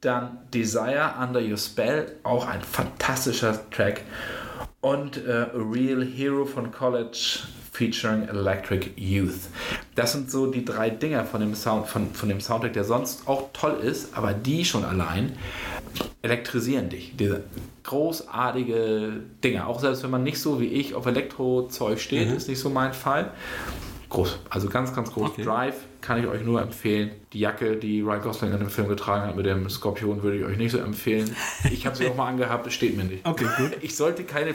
dann 0.00 0.38
Desire 0.52 1.14
Under 1.20 1.40
Your 1.40 1.56
Spell, 1.56 2.16
auch 2.24 2.46
ein 2.46 2.62
fantastischer 2.62 3.70
Track, 3.70 4.02
und 4.80 5.16
äh, 5.26 5.30
A 5.30 5.50
Real 5.54 6.04
Hero 6.04 6.44
von 6.44 6.70
College 6.70 7.40
featuring 7.74 8.28
Electric 8.28 8.90
Youth. 8.96 9.48
Das 9.96 10.12
sind 10.12 10.30
so 10.30 10.46
die 10.46 10.64
drei 10.64 10.90
Dinger 10.90 11.24
von 11.24 11.40
dem, 11.40 11.54
Sound, 11.54 11.88
von, 11.88 12.14
von 12.14 12.28
dem 12.28 12.40
Soundtrack, 12.40 12.72
der 12.72 12.84
sonst 12.84 13.26
auch 13.26 13.50
toll 13.52 13.78
ist, 13.82 14.16
aber 14.16 14.32
die 14.32 14.64
schon 14.64 14.84
allein 14.84 15.32
elektrisieren 16.22 16.88
dich. 16.88 17.14
Diese 17.16 17.44
großartige 17.82 19.20
Dinger. 19.42 19.66
Auch 19.66 19.80
selbst 19.80 20.04
wenn 20.04 20.10
man 20.10 20.22
nicht 20.22 20.40
so 20.40 20.60
wie 20.60 20.66
ich 20.66 20.94
auf 20.94 21.06
Elektrozeug 21.06 21.98
steht, 21.98 22.30
ist 22.30 22.48
nicht 22.48 22.60
so 22.60 22.70
mein 22.70 22.92
Fall. 22.92 23.32
Groß, 24.08 24.38
also 24.48 24.68
ganz, 24.68 24.94
ganz 24.94 25.12
groß. 25.12 25.30
Okay. 25.30 25.42
Drive 25.42 25.74
kann 26.00 26.20
ich 26.20 26.26
euch 26.28 26.44
nur 26.44 26.62
empfehlen. 26.62 27.10
Die 27.32 27.40
Jacke, 27.40 27.76
die 27.76 28.00
Ryan 28.00 28.22
Gosling 28.22 28.52
in 28.52 28.58
dem 28.60 28.70
Film 28.70 28.86
getragen 28.86 29.26
hat 29.26 29.36
mit 29.36 29.46
dem 29.46 29.68
Skorpion, 29.68 30.22
würde 30.22 30.38
ich 30.38 30.44
euch 30.44 30.56
nicht 30.56 30.70
so 30.70 30.78
empfehlen. 30.78 31.34
Ich 31.72 31.84
habe 31.84 31.96
sie 31.96 32.06
auch 32.08 32.14
mal 32.14 32.28
angehabt, 32.28 32.64
es 32.68 32.74
steht 32.74 32.96
mir 32.96 33.02
nicht. 33.02 33.26
Okay, 33.26 33.46
gut. 33.56 33.72
Ich 33.80 33.96
sollte 33.96 34.22
keine 34.22 34.54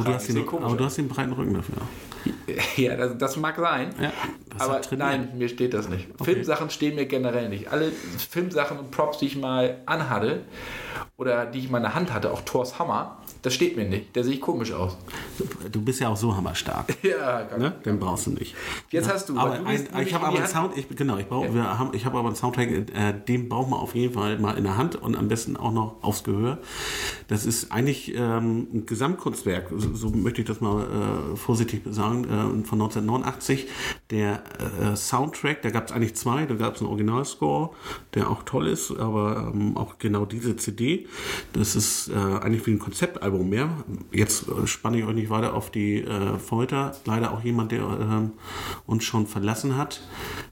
du, 0.00 0.02
tragen. 0.02 0.14
hast 0.14 0.28
den, 0.28 0.48
aber 0.48 0.76
du 0.76 0.84
hast 0.84 0.98
den 0.98 1.08
breiten 1.08 1.32
Rücken 1.32 1.54
dafür. 1.54 1.76
Ja, 2.76 2.96
das, 2.96 3.16
das 3.18 3.36
mag 3.36 3.56
sein. 3.56 3.90
Ja, 4.00 4.12
das 4.50 4.60
aber 4.60 4.80
nein, 4.96 5.30
mir 5.36 5.48
steht 5.48 5.74
das 5.74 5.88
nicht. 5.88 6.08
Filmsachen 6.22 6.70
stehen 6.70 6.94
mir 6.94 7.06
generell 7.06 7.48
nicht. 7.48 7.68
Alle 7.72 7.90
Filmsachen 7.90 8.78
und 8.78 8.90
Props, 8.90 9.18
die 9.18 9.26
ich 9.26 9.36
mal 9.36 9.78
anhatte 9.86 10.42
oder 11.16 11.46
die 11.46 11.60
ich 11.60 11.66
in 11.66 11.72
meiner 11.72 11.94
Hand 11.94 12.12
hatte, 12.12 12.32
auch 12.32 12.42
Thors 12.42 12.78
Hammer, 12.78 13.19
Das 13.42 13.54
steht 13.54 13.76
mir 13.76 13.88
nicht. 13.88 14.14
Der 14.14 14.24
sehe 14.24 14.38
komisch 14.38 14.72
aus. 14.72 14.98
Du 15.72 15.80
bist 15.80 16.00
ja 16.00 16.08
auch 16.08 16.16
so 16.16 16.36
hammerstark. 16.36 16.94
ja, 17.02 17.48
ne? 17.56 17.72
Den 17.84 17.98
brauchst 17.98 18.26
du 18.26 18.32
nicht. 18.32 18.54
Jetzt 18.90 19.06
ja. 19.06 19.14
hast 19.14 19.28
du. 19.28 19.38
Aber 19.38 19.56
du 19.56 19.64
ein, 19.64 19.88
ich 20.02 20.12
habe 20.14 20.26
aber 20.26 20.38
einen 20.38 20.46
Sound, 20.46 20.76
ich, 20.76 20.88
genau, 20.88 21.16
ich, 21.16 21.26
brauch, 21.26 21.44
ja. 21.44 21.54
wir 21.54 21.78
haben, 21.78 21.90
ich 21.94 22.04
habe 22.04 22.18
aber 22.18 22.28
einen 22.28 22.36
Soundtrack, 22.36 22.68
äh, 22.68 23.14
den 23.26 23.48
braucht 23.48 23.70
man 23.70 23.80
auf 23.80 23.94
jeden 23.94 24.14
Fall 24.14 24.38
mal 24.38 24.58
in 24.58 24.64
der 24.64 24.76
Hand 24.76 24.96
und 24.96 25.16
am 25.16 25.28
besten 25.28 25.56
auch 25.56 25.72
noch 25.72 25.96
aufs 26.02 26.22
Gehör. 26.22 26.58
Das 27.28 27.46
ist 27.46 27.72
eigentlich 27.72 28.14
ähm, 28.14 28.68
ein 28.74 28.86
Gesamtkunstwerk, 28.86 29.68
so, 29.74 29.94
so, 29.94 30.10
möchte 30.10 30.42
ich 30.42 30.46
das 30.46 30.60
mal 30.60 30.82
äh, 30.82 31.36
vorsichtig 31.36 31.82
sagen, 31.90 32.24
äh, 32.24 32.66
von 32.66 32.80
1989. 32.80 33.68
Der 34.10 34.42
äh, 34.82 34.96
Soundtrack, 34.96 35.62
da 35.62 35.70
gab 35.70 35.86
es 35.86 35.92
eigentlich 35.92 36.14
zwei, 36.14 36.44
da 36.44 36.54
gab 36.54 36.74
es 36.74 36.80
einen 36.80 36.90
Originalscore, 36.90 37.70
der 38.14 38.28
auch 38.30 38.42
toll 38.42 38.66
ist, 38.66 38.90
aber 38.90 39.52
ähm, 39.54 39.76
auch 39.76 39.98
genau 39.98 40.26
diese 40.26 40.56
CD. 40.56 41.06
Das 41.52 41.74
ist 41.74 42.08
äh, 42.08 42.14
eigentlich 42.14 42.66
wie 42.66 42.72
ein 42.72 42.78
Konzeptalbum 42.78 43.29
mehr. 43.38 43.70
Jetzt 44.12 44.48
äh, 44.48 44.66
spanne 44.66 44.98
ich 44.98 45.04
euch 45.04 45.14
nicht 45.14 45.30
weiter 45.30 45.54
auf 45.54 45.70
die 45.70 46.02
äh, 46.02 46.38
Folter. 46.38 46.94
Leider 47.04 47.32
auch 47.32 47.42
jemand, 47.42 47.72
der 47.72 47.80
äh, 47.80 48.28
uns 48.86 49.04
schon 49.04 49.26
verlassen 49.26 49.76
hat. 49.76 50.02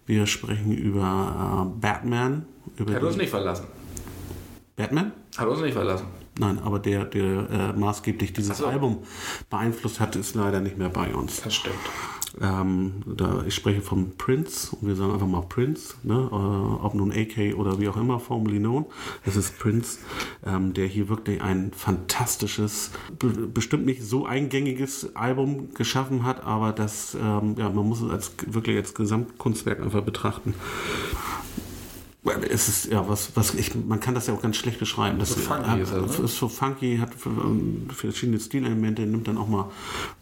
Wir 0.06 0.26
sprechen 0.26 0.72
über 0.72 1.66
äh, 1.76 1.80
Batman. 1.80 2.46
Über 2.76 2.94
hat 2.94 3.02
uns 3.02 3.16
nicht 3.16 3.30
verlassen. 3.30 3.66
Batman? 4.76 5.12
Hat 5.36 5.48
uns 5.48 5.60
nicht 5.60 5.74
verlassen. 5.74 6.06
Nein, 6.38 6.60
aber 6.60 6.78
der, 6.78 7.04
der 7.04 7.50
äh, 7.50 7.72
maßgeblich 7.72 8.32
dieses 8.32 8.58
so. 8.58 8.66
Album 8.66 8.98
beeinflusst 9.50 9.98
hat, 9.98 10.14
ist 10.14 10.36
leider 10.36 10.60
nicht 10.60 10.78
mehr 10.78 10.88
bei 10.88 11.12
uns. 11.12 11.42
Das 11.42 11.54
stimmt. 11.54 11.74
Ähm, 12.40 13.02
da, 13.06 13.42
ich 13.46 13.54
spreche 13.54 13.80
von 13.80 14.16
Prince 14.16 14.76
und 14.76 14.88
wir 14.88 14.94
sagen 14.94 15.12
einfach 15.12 15.26
mal 15.26 15.42
Prince, 15.42 15.94
ne? 16.02 16.28
äh, 16.30 16.34
ob 16.84 16.94
nun 16.94 17.12
AK 17.12 17.56
oder 17.56 17.80
wie 17.80 17.88
auch 17.88 17.96
immer, 17.96 18.20
formerly 18.20 18.58
known. 18.58 18.86
Es 19.24 19.36
ist 19.36 19.58
Prince, 19.58 19.98
ähm, 20.46 20.72
der 20.72 20.86
hier 20.86 21.08
wirklich 21.08 21.42
ein 21.42 21.72
fantastisches, 21.72 22.92
be 23.18 23.28
bestimmt 23.28 23.86
nicht 23.86 24.02
so 24.02 24.26
eingängiges 24.26 25.16
Album 25.16 25.74
geschaffen 25.74 26.24
hat, 26.24 26.44
aber 26.44 26.72
das, 26.72 27.14
ähm, 27.14 27.56
ja, 27.58 27.68
man 27.70 27.88
muss 27.88 28.02
es 28.02 28.10
als 28.10 28.32
wirklich 28.46 28.76
als 28.76 28.94
Gesamtkunstwerk 28.94 29.80
einfach 29.80 30.02
betrachten 30.02 30.54
es 32.30 32.68
ist 32.68 32.86
ja 32.86 33.08
was, 33.08 33.32
was 33.34 33.54
ich, 33.54 33.74
man 33.74 34.00
kann 34.00 34.14
das 34.14 34.26
ja 34.26 34.34
auch 34.34 34.42
ganz 34.42 34.56
schlecht 34.56 34.78
beschreiben. 34.78 35.18
Das 35.18 35.30
so 35.30 35.40
funky 35.40 35.80
ist, 35.80 35.92
also, 35.92 36.22
ist 36.22 36.36
so 36.36 36.48
funky, 36.48 36.98
hat 36.98 37.10
ähm, 37.26 37.88
verschiedene 37.90 38.40
Stilelemente, 38.40 39.02
nimmt 39.02 39.28
dann 39.28 39.38
auch 39.38 39.48
mal 39.48 39.70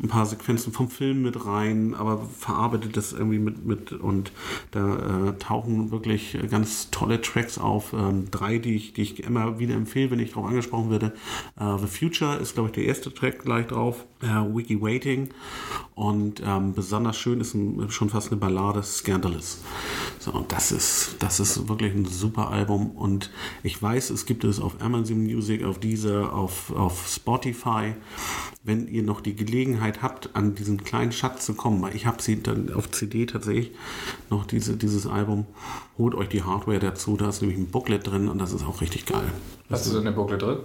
ein 0.02 0.08
paar 0.08 0.26
Sequenzen 0.26 0.72
vom 0.72 0.88
Film 0.88 1.22
mit 1.22 1.46
rein, 1.46 1.94
aber 1.94 2.26
verarbeitet 2.38 2.96
das 2.96 3.12
irgendwie 3.12 3.38
mit, 3.38 3.64
mit 3.64 3.92
und 3.92 4.32
da 4.70 5.28
äh, 5.28 5.38
tauchen 5.38 5.90
wirklich 5.90 6.38
ganz 6.50 6.90
tolle 6.90 7.20
Tracks 7.20 7.58
auf. 7.58 7.92
Ähm, 7.92 8.30
drei, 8.30 8.58
die 8.58 8.76
ich, 8.76 8.92
die 8.92 9.02
ich 9.02 9.24
immer 9.24 9.58
wieder 9.58 9.74
empfehle, 9.74 10.10
wenn 10.10 10.20
ich 10.20 10.30
darauf 10.30 10.46
angesprochen 10.46 10.90
werde. 10.90 11.12
Uh, 11.60 11.78
The 11.78 11.86
Future 11.86 12.36
ist, 12.36 12.54
glaube 12.54 12.68
ich, 12.68 12.74
der 12.74 12.84
erste 12.84 13.12
Track 13.12 13.44
gleich 13.44 13.66
drauf. 13.66 14.04
Uh, 14.22 14.56
Wiki 14.56 14.80
Waiting 14.80 15.28
und 15.96 16.42
ähm, 16.44 16.74
besonders 16.74 17.16
schön 17.16 17.40
ist 17.40 17.54
ein, 17.54 17.90
schon 17.90 18.10
fast 18.10 18.30
eine 18.30 18.38
Ballade 18.38 18.82
Scandalous. 18.82 19.62
So, 20.18 20.30
und 20.30 20.52
das 20.52 20.70
ist, 20.70 21.16
das 21.20 21.40
ist 21.40 21.68
wirklich 21.68 21.94
ein 21.96 22.04
super 22.04 22.50
Album 22.50 22.90
und 22.90 23.30
ich 23.62 23.80
weiß, 23.80 24.10
es 24.10 24.26
gibt 24.26 24.44
es 24.44 24.60
auf 24.60 24.80
Amazon 24.80 25.22
Music, 25.22 25.64
auf 25.64 25.78
dieser, 25.78 26.32
auf, 26.32 26.70
auf 26.74 27.08
Spotify. 27.08 27.94
Wenn 28.62 28.88
ihr 28.88 29.02
noch 29.02 29.20
die 29.20 29.36
Gelegenheit 29.36 30.02
habt, 30.02 30.34
an 30.34 30.54
diesen 30.54 30.84
kleinen 30.84 31.12
Schatz 31.12 31.46
zu 31.46 31.54
kommen, 31.54 31.80
weil 31.82 31.94
ich 31.94 32.06
habe 32.06 32.22
sie 32.22 32.42
dann 32.42 32.72
auf 32.72 32.90
CD 32.90 33.26
tatsächlich 33.26 33.70
noch 34.30 34.44
diese, 34.44 34.76
dieses 34.76 35.06
Album, 35.06 35.46
holt 35.98 36.14
euch 36.14 36.28
die 36.28 36.42
Hardware 36.42 36.78
dazu, 36.78 37.16
da 37.16 37.28
ist 37.28 37.42
nämlich 37.42 37.58
ein 37.58 37.68
Booklet 37.68 38.06
drin 38.06 38.28
und 38.28 38.38
das 38.38 38.52
ist 38.52 38.64
auch 38.64 38.80
richtig 38.80 39.06
geil. 39.06 39.32
Was 39.68 39.86
ist 39.86 39.94
denn 39.94 40.04
der 40.04 40.12
Booklet 40.12 40.42
drin? 40.42 40.58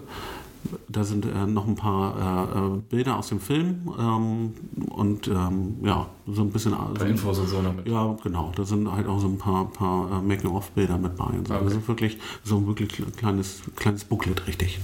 Da 0.87 1.03
sind 1.03 1.25
äh, 1.25 1.47
noch 1.47 1.67
ein 1.67 1.75
paar 1.75 2.49
äh, 2.49 2.77
äh, 2.77 2.81
Bilder 2.89 3.17
aus 3.17 3.29
dem 3.29 3.39
Film 3.39 3.93
ähm, 3.99 4.53
und 4.89 5.27
ähm, 5.27 5.77
ja, 5.83 6.07
so 6.27 6.41
ein 6.41 6.51
bisschen. 6.51 6.73
Ein 6.73 6.93
paar 6.93 7.07
Infos 7.07 7.39
und 7.39 7.47
so 7.47 7.61
damit. 7.61 7.87
Ja, 7.87 8.15
genau. 8.23 8.51
Da 8.55 8.63
sind 8.63 8.91
halt 8.91 9.07
auch 9.07 9.19
so 9.19 9.27
ein 9.27 9.37
paar, 9.37 9.69
paar 9.71 10.11
äh, 10.11 10.21
Making-of-Bilder 10.21 10.97
mit 10.97 11.15
bei. 11.15 11.25
Und 11.25 11.47
so. 11.47 11.53
Okay. 11.53 11.63
Also 11.63 11.87
wirklich 11.87 12.17
so 12.43 12.57
ein 12.57 12.67
wirklich 12.67 13.01
kleines, 13.17 13.61
kleines 13.75 14.03
Booklet, 14.03 14.47
richtig. 14.47 14.79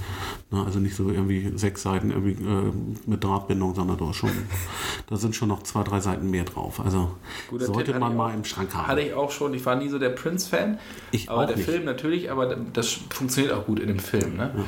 Na, 0.50 0.64
also 0.64 0.80
nicht 0.80 0.96
so 0.96 1.10
irgendwie 1.10 1.52
sechs 1.56 1.84
Seiten 1.84 2.12
irgendwie 2.12 2.44
äh, 2.44 2.72
mit 3.06 3.24
Drahtbindung, 3.24 3.76
sondern 3.76 3.98
da 3.98 4.14
schon, 4.14 4.32
da 5.08 5.18
sind 5.18 5.36
schon 5.36 5.50
noch 5.50 5.64
zwei, 5.64 5.84
drei 5.84 6.00
Seiten 6.00 6.30
mehr 6.30 6.44
drauf. 6.44 6.80
Also 6.80 7.12
Guter 7.50 7.66
sollte 7.68 7.92
Tipp 7.92 8.00
man 8.00 8.16
mal 8.16 8.32
auch, 8.32 8.36
im 8.36 8.46
Schrank 8.46 8.74
haben. 8.74 8.88
Hatte 8.88 9.02
ich 9.02 9.14
auch 9.14 9.32
schon. 9.32 9.54
Ich 9.54 9.66
war 9.66 9.76
nie 9.76 9.90
so 9.90 10.00
der 10.00 10.10
Prince-Fan. 10.10 10.80
Ich 11.12 11.30
aber 11.30 11.44
auch 11.44 11.48
der 11.48 11.58
nicht. 11.58 11.66
Film 11.66 11.86
natürlich, 11.86 12.32
aber 12.32 12.56
das 12.56 13.00
funktioniert 13.10 13.54
auch 13.54 13.66
gut 13.66 13.80
in 13.80 13.88
dem 13.88 14.00
Film. 14.00 14.38
Ne? 14.38 14.52
Ja. 14.56 14.64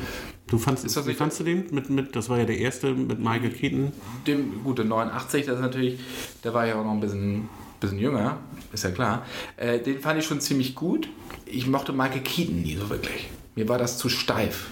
Du 0.49 0.57
fandst, 0.57 0.83
ist 0.83 0.97
das 0.97 1.05
wie 1.05 1.13
fandst 1.13 1.39
du 1.39 1.43
den? 1.43 1.65
Mit, 1.71 1.89
mit, 1.89 2.15
das 2.15 2.27
war 2.27 2.39
ja 2.39 2.45
der 2.45 2.57
erste 2.57 2.93
mit 2.93 3.19
Michael 3.19 3.51
Keaton. 3.51 3.91
Dem, 4.25 4.63
gut, 4.63 4.79
der 4.79 4.85
89, 4.85 5.45
das 5.45 5.55
ist 5.55 5.61
natürlich, 5.61 5.99
der 6.43 6.53
war 6.53 6.65
ja 6.65 6.75
auch 6.75 6.83
noch 6.83 6.91
ein 6.91 6.99
bisschen, 6.99 7.47
bisschen 7.79 7.99
jünger, 7.99 8.37
ist 8.73 8.83
ja 8.83 8.89
klar. 8.89 9.25
Äh, 9.57 9.79
den 9.79 9.99
fand 9.99 10.19
ich 10.19 10.25
schon 10.25 10.41
ziemlich 10.41 10.73
gut. 10.73 11.07
Ich 11.45 11.67
mochte 11.67 11.93
Michael 11.93 12.21
Keaton 12.21 12.63
nie 12.63 12.75
so 12.75 12.89
wirklich. 12.89 13.29
Mir 13.55 13.69
war 13.69 13.77
das 13.77 13.99
zu 13.99 14.09
steif. 14.09 14.69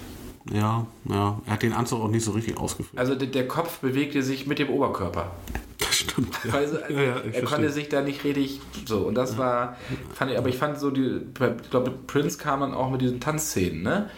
Ja, 0.51 0.87
ja. 1.05 1.41
Er 1.45 1.53
hat 1.53 1.61
den 1.61 1.73
Anzug 1.73 2.01
auch 2.01 2.09
nicht 2.09 2.23
so 2.23 2.31
richtig 2.31 2.57
ausgeführt. 2.57 2.97
Also 2.97 3.15
der, 3.15 3.27
der 3.27 3.47
Kopf 3.47 3.79
bewegte 3.79 4.23
sich 4.23 4.47
mit 4.47 4.59
dem 4.59 4.69
Oberkörper. 4.69 5.31
Das 5.77 5.95
stimmt. 5.95 6.39
Ja. 6.43 6.53
Also, 6.53 6.77
ja, 6.89 6.89
ja, 6.89 6.99
er 6.99 7.21
verstehe. 7.21 7.43
konnte 7.43 7.69
sich 7.69 7.89
da 7.89 8.01
nicht 8.01 8.23
richtig 8.23 8.61
so. 8.85 8.99
Und 8.99 9.15
das 9.15 9.37
war, 9.37 9.77
fand 10.13 10.31
ich, 10.31 10.37
aber 10.37 10.49
ich 10.49 10.57
fand 10.57 10.79
so 10.79 10.89
die, 10.89 11.21
ich 11.27 11.69
glaube, 11.69 11.91
Prince 12.07 12.37
kam 12.37 12.61
dann 12.61 12.73
auch 12.73 12.89
mit 12.89 13.01
diesen 13.01 13.19
Tanzszenen, 13.19 13.83
ne? 13.83 14.09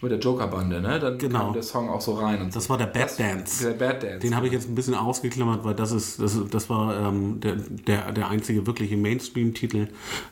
Mit 0.00 0.12
der 0.12 0.18
Joker-Bande, 0.18 0.80
ne? 0.80 1.00
Dann 1.00 1.18
genau. 1.18 1.38
kam 1.46 1.52
der 1.52 1.62
Song 1.62 1.88
auch 1.88 2.00
so 2.00 2.14
rein. 2.14 2.40
Und 2.42 2.54
das 2.54 2.70
war 2.70 2.78
der 2.78 2.86
Bad 2.86 3.04
das, 3.04 3.16
Dance. 3.16 3.64
Der 3.64 3.74
Bad 3.74 4.02
Dance. 4.02 4.18
Den 4.20 4.36
habe 4.36 4.46
ich 4.46 4.52
jetzt 4.52 4.68
ein 4.68 4.74
bisschen 4.74 4.94
ausgeklammert, 4.94 5.64
weil 5.64 5.74
das 5.74 5.92
ist, 5.92 6.20
das, 6.20 6.38
das 6.50 6.70
war 6.70 7.08
ähm, 7.08 7.40
der, 7.40 7.56
der, 7.56 8.12
der 8.12 8.28
einzige 8.28 8.66
wirkliche 8.66 8.96
Mainstream-Titel 8.96 9.88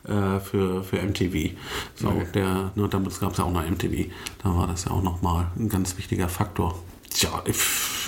äh, 0.07 0.39
für, 0.39 0.83
für 0.83 1.01
MTV. 1.01 1.51
So, 1.95 2.07
okay. 2.07 2.27
der, 2.33 2.71
ne, 2.75 2.87
damals 2.89 3.19
gab 3.19 3.31
es 3.31 3.37
ja 3.37 3.43
auch 3.43 3.51
noch 3.51 3.67
MTV. 3.67 4.09
Da 4.43 4.55
war 4.55 4.67
das 4.67 4.85
ja 4.85 4.91
auch 4.91 5.03
nochmal 5.03 5.47
ein 5.57 5.69
ganz 5.69 5.97
wichtiger 5.97 6.29
Faktor. 6.29 6.75
Tja, 7.17 7.41
ich, 7.45 7.57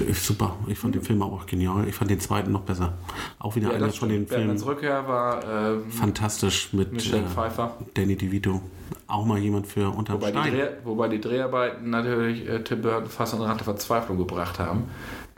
ich, 0.07 0.22
super. 0.22 0.55
Ich 0.68 0.78
fand 0.78 0.93
den 0.93 1.01
Film 1.01 1.24
auch 1.24 1.47
genial. 1.47 1.88
Ich 1.88 1.95
fand 1.95 2.12
den 2.12 2.20
zweiten 2.20 2.51
noch 2.51 2.62
besser. 2.62 2.93
Auch 3.39 3.55
wieder 3.55 3.70
ja, 3.70 3.78
einer 3.78 3.89
von 3.91 4.07
den 4.07 4.28
Filmen. 4.28 4.49
Batmans 4.49 4.66
Rückkehr 4.68 5.07
war 5.07 5.43
ähm, 5.72 5.89
fantastisch 5.89 6.74
mit 6.74 6.93
Michelle 6.93 7.24
äh, 7.24 7.28
Pfeiffer. 7.28 7.76
Danny 7.95 8.16
DeVito. 8.16 8.62
Auch 9.07 9.26
mal 9.26 9.39
jemand 9.39 9.66
für 9.66 9.89
unterm 9.89 10.18
wobei 10.18 10.30
Stein. 10.30 10.51
Die 10.51 10.57
Dreh, 10.60 10.68
wobei 10.84 11.07
die 11.07 11.20
Dreharbeiten 11.20 11.89
natürlich 11.89 12.47
äh, 12.47 12.64
Tim 12.64 12.84
Burton 12.84 13.10
fast 13.10 13.34
an 13.34 13.41
Rand 13.41 13.62
der 13.62 13.66
Verzweiflung 13.66 14.20
gebracht 14.20 14.60
haben, 14.60 14.84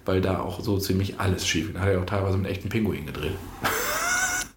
weil 0.04 0.20
da 0.20 0.42
auch 0.42 0.60
so 0.60 0.78
ziemlich 0.78 1.22
alles 1.22 1.48
schief 1.48 1.68
ging. 1.68 1.76
Da 1.76 1.80
hat 1.80 1.88
er 1.88 2.02
auch 2.02 2.06
teilweise 2.06 2.38
mit 2.38 2.52
echten 2.52 2.68
Pinguin 2.68 3.06
gedreht. 3.06 3.38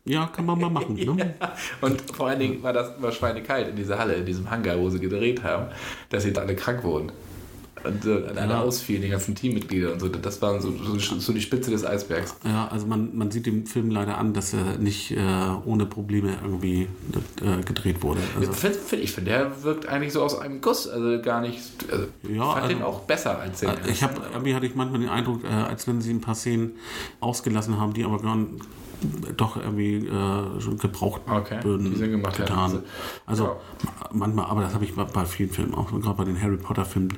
Ja, 0.07 0.27
kann 0.27 0.45
man 0.45 0.61
mal 0.61 0.69
machen. 0.69 0.97
Ne? 0.97 1.35
ja. 1.41 1.53
Und 1.81 1.99
vor 2.03 2.29
allen 2.29 2.39
Dingen 2.39 2.62
war 2.62 2.75
das 2.75 2.95
immer 2.99 3.11
schweinekalt 3.11 3.69
in 3.69 3.77
dieser 3.77 3.99
Halle, 3.99 4.12
in 4.17 4.27
diesem 4.27 4.51
Hangar, 4.51 4.79
wo 4.79 4.91
sie 4.91 5.01
gedreht 5.01 5.43
haben, 5.43 5.69
dass 6.11 6.25
sie 6.25 6.33
da 6.35 6.43
alle 6.43 6.55
krank 6.55 6.85
wurden 6.85 7.11
an 7.85 8.39
alle 8.39 8.53
ja. 8.53 8.61
ausfielen, 8.61 9.03
die 9.03 9.09
ganzen 9.09 9.35
Teammitglieder 9.35 9.93
und 9.93 10.01
so. 10.01 10.09
Das 10.09 10.41
war 10.43 10.61
so, 10.61 10.72
so, 10.99 11.32
die 11.32 11.41
Spitze 11.41 11.70
des 11.70 11.85
Eisbergs. 11.85 12.37
Ja, 12.45 12.68
also 12.68 12.87
man, 12.87 13.16
man 13.16 13.30
sieht 13.30 13.47
dem 13.47 13.66
Film 13.66 13.91
leider 13.91 14.18
an, 14.18 14.35
dass 14.35 14.53
er 14.55 14.78
nicht 14.78 15.11
äh, 15.12 15.18
ohne 15.64 15.87
Probleme 15.87 16.37
irgendwie 16.43 16.89
äh, 17.43 17.62
gedreht 17.64 18.03
wurde. 18.03 18.20
Also 18.39 18.53
find, 18.53 18.76
find, 18.76 19.03
ich 19.03 19.12
finde, 19.12 19.30
der 19.30 19.62
wirkt 19.62 19.87
eigentlich 19.87 20.12
so 20.12 20.22
aus 20.22 20.39
einem 20.39 20.61
Guss, 20.61 20.89
also 20.89 21.20
gar 21.22 21.41
nicht. 21.41 21.61
Also 21.91 22.07
ja, 22.28 22.53
fand 22.53 22.62
also, 22.62 22.68
den 22.74 22.82
auch 22.82 23.01
besser 23.01 23.39
als 23.39 23.61
den. 23.61 23.70
Ich 23.89 24.03
habe, 24.03 24.20
irgendwie 24.32 24.55
hatte 24.55 24.66
ich 24.66 24.74
manchmal 24.74 25.01
den 25.01 25.11
Eindruck, 25.11 25.45
äh, 25.45 25.49
als 25.49 25.87
wenn 25.87 26.01
sie 26.01 26.12
ein 26.12 26.20
paar 26.20 26.35
Szenen 26.35 26.72
ausgelassen 27.20 27.78
haben, 27.78 27.93
die 27.93 28.05
aber 28.05 28.20
gar 28.20 28.37
nicht 28.37 28.64
doch 29.36 29.57
irgendwie 29.57 30.07
äh, 30.07 30.61
schon 30.61 30.78
gebraucht 30.78 31.22
okay. 31.26 31.61
gemacht 31.62 32.36
getan. 32.36 32.82
Also 33.26 33.44
ja. 33.44 33.57
manchmal, 34.12 34.46
aber 34.46 34.62
das 34.62 34.74
habe 34.74 34.84
ich 34.84 34.94
bei, 34.94 35.05
bei, 35.05 35.24
vielen 35.24 35.50
Filmen 35.50 35.74
auch, 35.74 35.90
gerade 35.90 36.16
bei 36.16 36.24
den 36.24 36.40
Harry 36.40 36.57
Potter 36.57 36.84
Filmen, 36.84 37.16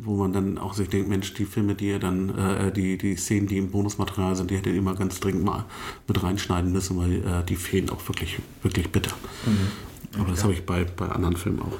wo 0.00 0.16
man 0.16 0.32
dann 0.32 0.58
auch 0.58 0.74
sich 0.74 0.88
denkt, 0.88 1.08
Mensch, 1.08 1.34
die 1.34 1.44
Filme, 1.44 1.74
die 1.74 1.90
er 1.90 1.98
dann, 1.98 2.36
äh, 2.36 2.72
die, 2.72 2.98
die 2.98 3.16
Szenen, 3.16 3.46
die 3.46 3.58
im 3.58 3.70
Bonusmaterial 3.70 4.36
sind, 4.36 4.50
die 4.50 4.56
hätte 4.56 4.70
er 4.70 4.76
immer 4.76 4.94
ganz 4.94 5.20
dringend 5.20 5.44
mal 5.44 5.64
mit 6.06 6.22
reinschneiden 6.22 6.72
müssen, 6.72 6.98
weil 6.98 7.12
äh, 7.12 7.44
die 7.48 7.56
fehlen 7.56 7.90
auch 7.90 8.06
wirklich, 8.08 8.38
wirklich 8.62 8.90
bitter. 8.90 9.14
Mhm. 9.46 10.20
Aber 10.20 10.30
das 10.30 10.44
habe 10.44 10.52
ich 10.52 10.64
bei, 10.64 10.84
bei 10.84 11.08
anderen 11.08 11.36
Filmen 11.36 11.60
auch. 11.60 11.76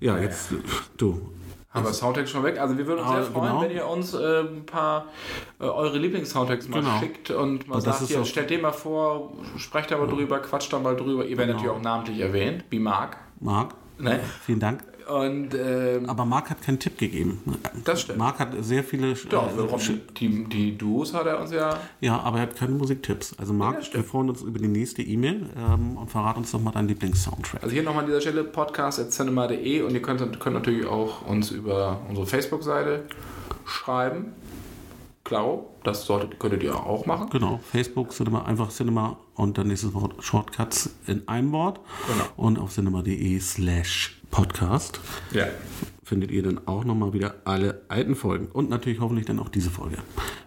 Ja, 0.00 0.18
jetzt, 0.18 0.50
du, 0.96 1.20
haben 1.74 1.84
wir 1.84 1.92
Soundtracks 1.92 2.30
schon 2.30 2.44
weg? 2.44 2.60
Also 2.60 2.78
wir 2.78 2.86
würden 2.86 3.00
uns 3.00 3.08
ah, 3.08 3.14
sehr 3.14 3.24
freuen, 3.24 3.48
genau. 3.48 3.62
wenn 3.62 3.70
ihr 3.72 3.86
uns 3.86 4.14
äh, 4.14 4.40
ein 4.42 4.64
paar 4.64 5.06
äh, 5.60 5.64
eure 5.64 5.98
Lieblings-Soundtracks 5.98 6.68
mal 6.68 6.80
genau. 6.80 7.00
schickt 7.00 7.30
und 7.30 7.66
mal 7.66 7.80
sagt, 7.80 8.06
hier, 8.06 8.24
stellt 8.24 8.50
den 8.50 8.60
mal 8.60 8.72
vor, 8.72 9.32
sprecht 9.56 9.90
da 9.90 9.98
mal 9.98 10.08
ja. 10.08 10.14
drüber, 10.14 10.38
quatscht 10.38 10.72
da 10.72 10.78
mal 10.78 10.94
drüber. 10.94 11.24
Ihr 11.24 11.36
werdet 11.36 11.56
genau. 11.56 11.72
natürlich 11.72 11.76
auch 11.76 11.82
namentlich 11.82 12.20
erwähnt, 12.20 12.64
wie 12.70 12.78
Marc. 12.78 13.16
Marc, 13.40 13.74
ne? 13.98 14.20
vielen 14.42 14.60
Dank. 14.60 14.84
Und, 15.08 15.50
ähm, 15.54 16.08
Aber 16.08 16.24
Marc 16.24 16.50
hat 16.50 16.62
keinen 16.62 16.78
Tipp 16.78 16.98
gegeben. 16.98 17.42
Das 17.84 18.02
stimmt. 18.02 18.18
Marc 18.18 18.38
hat 18.38 18.52
sehr 18.60 18.82
viele. 18.82 19.14
Doch, 19.28 19.48
äh, 19.48 20.00
die, 20.16 20.44
die 20.44 20.78
Duos 20.78 21.12
hat 21.12 21.26
er 21.26 21.40
uns 21.40 21.52
ja. 21.52 21.78
Ja, 22.00 22.20
aber 22.20 22.38
er 22.38 22.42
hat 22.44 22.56
keine 22.56 22.72
Musiktipps. 22.72 23.34
Also 23.38 23.52
Marc, 23.52 23.86
ja, 23.88 23.94
wir 23.94 24.04
freuen 24.04 24.30
uns 24.30 24.42
über 24.42 24.58
die 24.58 24.68
nächste 24.68 25.02
E-Mail 25.02 25.46
ähm, 25.56 25.96
und 25.98 26.10
verrat 26.10 26.36
uns 26.36 26.52
doch 26.52 26.60
mal 26.60 26.70
deinen 26.72 26.88
Lieblings-Soundtrack. 26.88 27.62
Also 27.62 27.74
hier 27.74 27.82
nochmal 27.82 28.04
an 28.04 28.08
dieser 28.08 28.20
Stelle 28.20 28.44
podcast.cinema.de 28.44 29.82
und 29.82 29.92
ihr 29.94 30.02
könnt, 30.02 30.40
könnt 30.40 30.54
natürlich 30.54 30.86
auch 30.86 31.26
uns 31.26 31.50
über 31.50 32.00
unsere 32.08 32.26
Facebook-Seite 32.26 33.04
schreiben. 33.66 34.32
Klaro, 35.24 35.74
das 35.84 36.04
solltet, 36.04 36.38
könntet 36.38 36.62
ihr 36.62 36.76
auch 36.76 37.06
machen. 37.06 37.30
Genau, 37.30 37.58
Facebook, 37.72 38.12
Cinema, 38.12 38.44
einfach 38.44 38.68
Cinema 38.68 39.16
und 39.34 39.56
dann 39.56 39.68
nächstes 39.68 39.94
Wort 39.94 40.22
Shortcuts 40.22 40.94
in 41.06 41.26
einem 41.28 41.50
Wort. 41.52 41.80
Genau. 42.06 42.24
Und 42.36 42.58
auf 42.58 42.72
cinema.de 42.72 43.40
slash 43.40 44.20
Podcast 44.34 44.98
Ja. 45.30 45.46
findet 46.02 46.32
ihr 46.32 46.42
dann 46.42 46.66
auch 46.66 46.84
nochmal 46.84 47.12
wieder 47.12 47.36
alle 47.44 47.82
alten 47.88 48.16
Folgen. 48.16 48.48
Und 48.52 48.68
natürlich 48.68 48.98
hoffentlich 48.98 49.26
dann 49.26 49.38
auch 49.38 49.48
diese 49.48 49.70
Folge. 49.70 49.98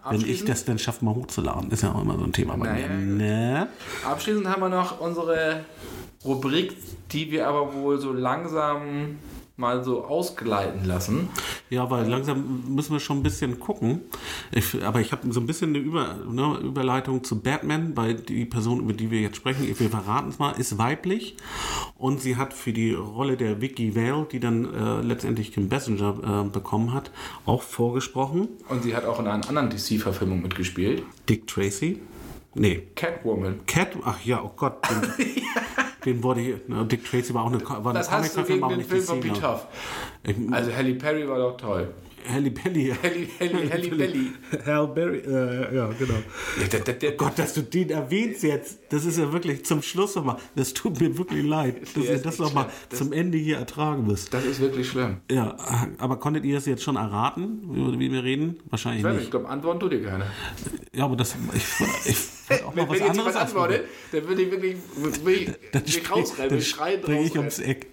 Wenn 0.09 0.19
ich 0.19 0.43
das 0.43 0.65
dann 0.65 0.77
schaffe, 0.77 1.05
mal 1.05 1.15
hochzuladen. 1.15 1.71
Ist 1.71 1.83
ja 1.83 1.93
auch 1.93 2.01
immer 2.01 2.17
so 2.17 2.25
ein 2.25 2.33
Thema 2.33 2.57
bei 2.57 2.65
Naja, 2.65 2.89
mir. 2.89 3.15
Ne? 3.15 3.67
Abschließend 4.05 4.45
haben 4.45 4.61
wir 4.61 4.67
noch 4.67 4.99
unsere 4.99 5.61
Rubrik, 6.25 6.75
die 7.13 7.31
wir 7.31 7.47
aber 7.47 7.73
wohl 7.75 7.97
so 8.01 8.11
langsam 8.11 9.19
mal 9.57 9.83
so 9.83 10.05
ausgleiten 10.05 10.85
lassen. 10.85 11.29
Ja, 11.71 11.89
weil 11.89 12.07
langsam 12.07 12.63
müssen 12.67 12.93
wir 12.93 12.99
schon 12.99 13.17
ein 13.17 13.23
bisschen 13.23 13.59
gucken. 13.59 14.01
Ich, 14.51 14.83
aber 14.83 15.01
ich 15.01 15.11
habe 15.11 15.33
so 15.33 15.39
ein 15.39 15.47
bisschen 15.47 15.69
eine 15.69 15.79
Über, 15.79 16.15
ne, 16.29 16.59
Überleitung 16.63 17.23
zu 17.23 17.41
Batman, 17.41 17.97
weil 17.97 18.13
die 18.13 18.45
Person, 18.45 18.79
über 18.81 18.93
die 18.93 19.09
wir 19.09 19.19
jetzt 19.19 19.37
sprechen, 19.37 19.67
wir 19.67 19.89
verraten 19.89 20.29
es 20.29 20.37
mal, 20.37 20.51
ist 20.51 20.77
weiblich 20.77 21.35
und 21.97 22.21
sie 22.21 22.35
hat 22.35 22.53
für 22.53 22.71
die 22.71 22.93
Rolle 22.93 23.35
der 23.35 23.59
Vicky 23.59 23.95
Vale, 23.95 24.27
die 24.31 24.39
dann 24.39 24.73
äh, 24.73 25.01
letztendlich 25.01 25.51
Kim 25.51 25.69
Basinger 25.69 26.45
äh, 26.45 26.49
bekommen 26.49 26.93
hat, 26.93 27.09
auch 27.47 27.63
vorgesprochen. 27.63 28.49
Und 28.69 28.83
sie 28.83 28.95
hat 28.95 29.05
auch 29.05 29.19
in 29.19 29.27
einer 29.27 29.47
anderen 29.47 29.71
DC-Verfilmung 29.71 30.43
mitgespielt. 30.43 31.01
Dick 31.27 31.47
Tracy. 31.47 31.99
Nee, 32.53 32.87
Catwoman. 32.95 33.59
Cat, 33.65 33.89
ach 34.03 34.23
ja, 34.23 34.43
oh 34.43 34.51
Gott. 34.55 34.77
Den, 36.07 36.15
den 36.15 36.23
wurde 36.23 36.61
ne, 36.67 36.85
Dick 36.85 37.05
Tracy 37.05 37.33
war 37.33 37.43
auch 37.43 37.51
eine, 37.51 37.61
war 37.61 37.85
eine 37.85 37.99
Das 37.99 38.09
hast 38.09 38.37
du 38.37 38.43
gegen 38.43 38.67
den 38.69 38.83
Film 38.83 39.03
von 39.03 39.19
Pete 39.19 39.59
Also 40.51 40.75
Halle 40.75 40.93
Perry 40.95 41.27
war 41.27 41.37
doch 41.37 41.57
toll. 41.57 41.93
Halle 42.27 42.51
Belly. 42.51 42.93
Halle, 43.03 43.27
Halle, 43.39 43.69
Halle 43.71 43.89
Belly. 43.89 44.31
Halle 44.65 44.87
Berry, 44.87 45.17
äh, 45.19 45.75
ja, 45.75 45.87
genau. 45.97 46.13
Ja, 46.61 46.67
der, 46.71 46.79
der, 46.81 46.93
der, 46.95 47.11
Gott, 47.13 47.37
dass 47.39 47.53
du 47.53 47.61
den 47.61 47.89
erwähnst 47.89 48.43
jetzt, 48.43 48.79
das 48.89 49.05
ist 49.05 49.17
ja 49.17 49.31
wirklich 49.31 49.65
zum 49.65 49.81
Schluss 49.81 50.15
nochmal. 50.15 50.37
Das 50.55 50.73
tut 50.73 50.99
mir 50.99 51.17
wirklich 51.17 51.43
leid, 51.45 51.81
dass 51.95 52.05
Ja, 52.05 52.11
ihr 52.13 52.17
das 52.19 52.39
nochmal 52.39 52.67
zum 52.89 53.13
Ende 53.13 53.37
hier 53.37 53.57
ertragen 53.57 54.05
müsst. 54.05 54.33
das 54.33 54.45
ist 54.45 54.59
wirklich 54.59 54.87
schlimm. 54.89 55.17
Ja, 55.31 55.55
aber 55.97 56.17
konntet 56.19 56.43
ihr 56.45 56.55
das 56.55 56.65
jetzt 56.65 56.83
schon 56.83 56.95
erraten, 56.95 57.61
über 57.73 57.97
wie 57.99 58.11
wir 58.11 58.23
reden? 58.23 58.57
Wahrscheinlich 58.69 59.03
Ich 59.05 59.11
nicht, 59.11 59.23
ich 59.23 59.31
glaube, 59.31 59.47
antworten 59.49 59.79
tut 59.79 59.91
dir 59.93 60.03
keine. 60.03 60.25
Ja, 60.93 61.05
aber 61.05 61.15
das, 61.15 61.35
ich, 61.53 61.63
ich 62.05 62.17
auch 62.63 62.73
mal 62.75 62.83
Wenn, 62.83 62.89
was 62.89 62.95
wenn 62.99 62.99
jetzt 62.99 63.09
anderes 63.09 63.33
jemand 63.33 63.35
antwortet, 63.37 63.81
dann 64.11 64.27
würde 64.27 64.41
ich 64.41 64.51
wirklich 64.51 64.75
will 65.23 65.33
ich, 65.33 65.45
Dann 65.71 65.81
will 65.81 65.87
ich 65.89 65.93
spring- 65.95 66.11
rausrennen, 66.19 66.49
dann 66.49 66.57
will 66.57 66.65
schreien 66.65 67.01
ich 67.25 67.37
ums 67.37 67.59
Eck. 67.59 67.87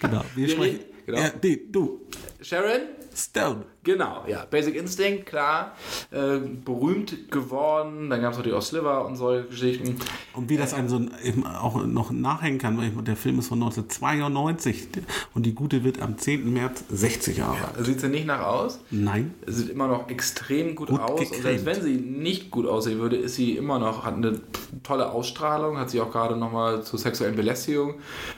Genau, 0.00 0.24
wir 0.34 0.46
Wir 0.46 0.48
sprechen. 0.54 0.80
genau. 1.06 1.18
Ja, 1.18 1.30
nee, 1.42 1.60
du, 1.70 2.00
Sharon? 2.42 2.80
Stone. 3.20 3.66
Genau, 3.82 4.24
ja. 4.26 4.44
Basic 4.50 4.74
Instinct, 4.76 5.26
klar. 5.26 5.74
Äh, 6.10 6.38
berühmt 6.64 7.30
geworden. 7.30 8.10
Dann 8.10 8.20
gab 8.20 8.32
es 8.32 8.38
natürlich 8.38 8.56
auch 8.58 8.62
Sliver 8.62 9.06
und 9.06 9.16
solche 9.16 9.48
Geschichten. 9.48 9.96
Und 10.34 10.50
wie 10.50 10.58
das 10.58 10.74
einem 10.74 10.88
so 10.88 11.00
eben 11.24 11.46
auch 11.46 11.82
noch 11.86 12.10
nachhängen 12.10 12.58
kann, 12.58 12.76
weil 12.76 12.90
der 13.02 13.16
Film 13.16 13.38
ist 13.38 13.48
von 13.48 13.62
1992 13.62 14.88
und 15.34 15.46
die 15.46 15.54
Gute 15.54 15.82
wird 15.82 16.02
am 16.02 16.18
10. 16.18 16.52
März 16.52 16.84
60 16.90 17.38
Jahre 17.38 17.56
alt. 17.74 17.86
Sieht 17.86 18.00
sie 18.00 18.08
nicht 18.08 18.26
nach 18.26 18.42
aus. 18.44 18.80
Nein, 18.90 19.34
Sie 19.46 19.52
sieht 19.54 19.70
immer 19.70 19.88
noch 19.88 20.08
extrem 20.10 20.74
gut, 20.74 20.88
Gut 20.88 21.00
aus. 21.00 21.10
Und 21.12 21.18
gecremt. 21.20 21.42
selbst 21.42 21.66
wenn 21.66 21.82
sie 21.82 21.94
nicht 21.96 22.50
gut 22.50 22.66
aussehen 22.66 22.98
würde, 22.98 23.16
ist 23.16 23.36
sie 23.36 23.56
immer 23.56 23.78
noch, 23.78 24.04
hat 24.04 24.14
eine 24.14 24.40
tolle 24.82 25.10
Ausstrahlung, 25.10 25.78
hat 25.78 25.90
sich 25.90 26.00
auch 26.00 26.10
gerade 26.12 26.36
nochmal 26.36 26.82
zur 26.82 26.98
sexuellen 26.98 27.36
Belästigung 27.36 27.94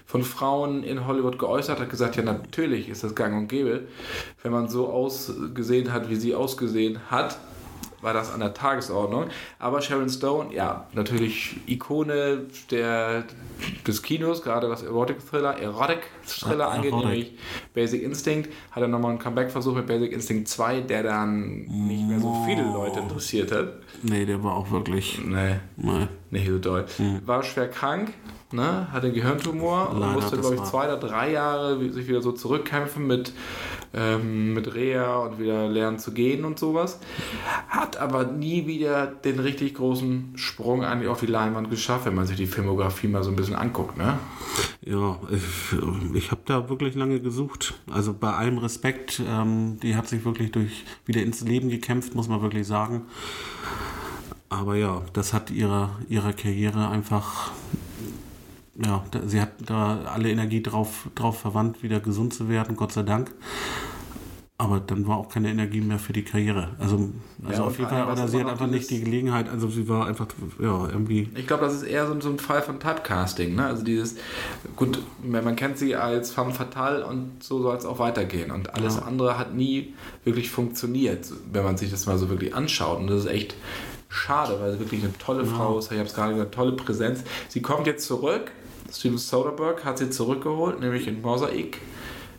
von 0.07 0.23
Frauen 0.23 0.85
in 0.85 1.07
Hollywood 1.07 1.39
geäußert, 1.39 1.81
hat 1.81 1.91
gesagt, 1.91 2.17
ja 2.17 2.23
natürlich 2.23 2.89
ist 2.89 3.03
das 3.03 3.15
gang 3.15 3.37
und 3.37 3.49
gäbe. 3.49 3.89
Wenn 4.43 4.53
man 4.53 4.69
so 4.69 4.89
ausgesehen 5.33 5.93
hat, 5.93 6.09
wie 6.11 6.17
sie 6.17 6.35
ausgesehen 6.35 6.99
hat, 7.11 7.39
war 8.01 8.13
das 8.13 8.33
an 8.35 8.41
der 8.41 8.53
Tagesordnung. 8.53 9.27
Aber 9.61 9.81
Sharon 9.81 10.09
Stone, 10.11 10.53
ja, 10.53 10.89
natürlich 10.93 11.57
Ikone 11.67 12.47
der, 12.73 13.23
des 13.87 14.03
Kinos, 14.03 14.43
gerade 14.43 14.69
was 14.69 14.83
Erotic-Thriller, 14.83 15.57
Erotic-Thriller 15.61 16.65
Ja, 16.65 16.69
angeht, 16.71 16.91
Erotic. 16.91 17.09
nämlich 17.09 17.39
Basic 17.75 18.03
Instinct. 18.03 18.51
Hat 18.73 18.83
er 18.83 18.89
nochmal 18.89 19.11
einen 19.13 19.21
Comeback-Versuch 19.21 19.77
mit 19.77 19.87
Basic 19.87 20.11
Instinct 20.13 20.49
2, 20.49 20.81
der 20.81 21.05
dann 21.05 21.61
nicht 21.61 22.03
mehr 22.09 22.19
so 22.19 22.43
viele 22.45 22.63
Leute 22.65 22.99
interessiert 22.99 23.53
hat. 23.53 23.75
nee, 24.03 24.25
der 24.27 24.43
war 24.43 24.57
auch 24.57 24.71
wirklich. 24.73 25.21
Nee, 25.25 25.61
Nee. 25.77 26.09
nicht 26.31 26.49
so 26.49 26.59
doll. 26.59 26.87
War 27.25 27.45
schwer 27.45 27.69
krank, 27.69 28.13
ne? 28.53 28.89
hatte 28.93 29.07
einen 29.07 29.15
Gehirntumor 29.15 29.91
und 29.91 30.01
Leider, 30.01 30.13
musste, 30.13 30.39
glaube 30.39 30.57
ich, 30.57 30.63
zwei 30.63 30.87
oder 30.87 30.97
drei 30.97 31.33
Jahre 31.33 31.79
sich 31.91 32.09
wieder 32.09 32.23
so 32.23 32.33
zurückkämpfen 32.33 33.07
mit, 33.07 33.33
ähm, 33.95 34.55
mit 34.55 34.75
Reha 34.75 35.19
und 35.19 35.39
wieder 35.39 35.69
lernen 35.69 35.99
zu 35.99 36.13
gehen 36.13 36.45
und 36.45 36.59
sowas. 36.59 37.01
Hat 37.69 37.97
aber 37.97 38.25
nie 38.25 38.67
wieder 38.67 39.07
den 39.07 39.39
richtig 39.39 39.75
großen 39.75 40.33
Sprung 40.37 40.85
eigentlich 40.85 41.09
auf 41.09 41.21
die 41.21 41.27
Leinwand 41.27 41.71
geschafft, 41.71 42.07
wenn 42.07 42.15
man 42.15 42.27
sich 42.27 42.37
die 42.37 42.47
Filmografie 42.47 43.09
mal 43.09 43.23
so 43.23 43.31
ein 43.31 43.37
bisschen 43.37 43.57
anguckt. 43.57 43.97
Ne? 43.97 44.19
Ja, 44.85 45.19
ich, 45.31 45.79
ich 46.15 46.31
habe 46.31 46.43
da 46.45 46.69
wirklich 46.69 46.95
lange 46.95 47.21
gesucht. 47.21 47.75
Also 47.91 48.13
bei 48.13 48.33
allem 48.33 48.59
Respekt, 48.59 49.23
ähm, 49.27 49.79
die 49.81 49.97
hat 49.97 50.09
sich 50.09 50.25
wirklich 50.25 50.53
durch 50.53 50.85
wieder 51.07 51.23
ins 51.23 51.41
Leben 51.43 51.69
gekämpft, 51.69 52.15
muss 52.15 52.29
man 52.29 52.43
wirklich 52.43 52.67
sagen. 52.67 53.03
Aber 54.53 54.77
ja, 54.77 55.01
das 55.15 55.33
hat 55.33 55.51
ihrer 55.51 55.91
ihrer 56.11 56.35
Karriere 56.35 56.89
einfach. 56.89 57.53
Ja, 58.85 59.05
da, 59.11 59.21
sie 59.27 59.41
hat 59.41 59.53
da 59.67 60.01
alle 60.13 60.31
Energie 60.31 60.63
drauf, 60.63 61.09
drauf 61.15 61.39
verwandt, 61.41 61.83
wieder 61.83 62.01
gesund 62.01 62.35
zu 62.35 62.49
werden, 62.49 62.77
Gott 62.77 62.93
sei 62.93 63.03
Dank. 63.03 63.31
Aber 64.59 64.79
dann 64.79 65.09
war 65.09 65.17
auch 65.17 65.29
keine 65.29 65.51
Energie 65.51 65.81
mehr 65.81 65.99
für 65.99 66.13
die 66.13 66.23
Karriere. 66.23 66.69
Also, 66.79 67.11
also 67.45 67.63
Ja, 67.63 67.67
auf 67.67 67.79
jeden 67.79 67.91
Fall, 67.91 68.07
oder 68.07 68.29
sie 68.29 68.39
hat 68.39 68.49
einfach 68.49 68.69
nicht 68.69 68.89
die 68.91 69.01
Gelegenheit, 69.01 69.49
also 69.49 69.69
sie 69.69 69.89
war 69.89 70.07
einfach, 70.07 70.29
ja, 70.61 70.89
irgendwie. 70.89 71.29
Ich 71.35 71.49
glaube, 71.49 71.65
das 71.65 71.75
ist 71.75 71.83
eher 71.83 72.07
so, 72.07 72.21
so 72.21 72.29
ein 72.29 72.39
Fall 72.39 72.63
von 72.63 72.79
Typecasting. 72.79 73.57
Ne? 73.57 73.67
Also 73.67 73.83
dieses, 73.83 74.17
gut, 74.77 75.01
man 75.25 75.57
kennt 75.57 75.79
sie 75.79 75.97
als 75.97 76.31
femme 76.31 76.53
fatale 76.53 77.05
und 77.05 77.43
so 77.43 77.61
soll 77.61 77.77
es 77.77 77.85
auch 77.85 77.99
weitergehen. 77.99 78.53
Und 78.53 78.75
alles 78.75 78.97
Ja. 78.97 79.03
andere 79.03 79.37
hat 79.37 79.53
nie 79.53 79.95
wirklich 80.23 80.51
funktioniert, 80.51 81.33
wenn 81.51 81.65
man 81.65 81.77
sich 81.77 81.91
das 81.91 82.07
mal 82.07 82.17
so 82.19 82.31
wirklich 82.31 82.55
anschaut. 82.55 83.01
Und 83.01 83.09
das 83.09 83.21
ist 83.25 83.31
echt 83.31 83.57
schade, 84.09 84.59
weil 84.61 84.75
sie 84.75 84.79
wirklich 84.79 85.03
eine 85.03 85.13
tolle 85.19 85.45
Frau 85.45 85.77
ist. 85.79 85.91
Ich 85.91 85.99
habe 85.99 86.07
es 86.09 86.15
gerade 86.15 86.35
gesagt, 86.35 86.55
eine 86.55 86.65
tolle 86.65 86.77
Präsenz. 86.77 87.25
Sie 87.49 87.63
kommt 87.63 87.89
jetzt 87.89 88.07
zurück. 88.07 88.53
Steven 88.93 89.19
Soderbergh 89.19 89.85
hat 89.85 89.99
sie 89.99 90.11
zurückgeholt, 90.11 90.81
nämlich 90.81 91.07
in 91.07 91.23
Mosaik. 91.23 91.79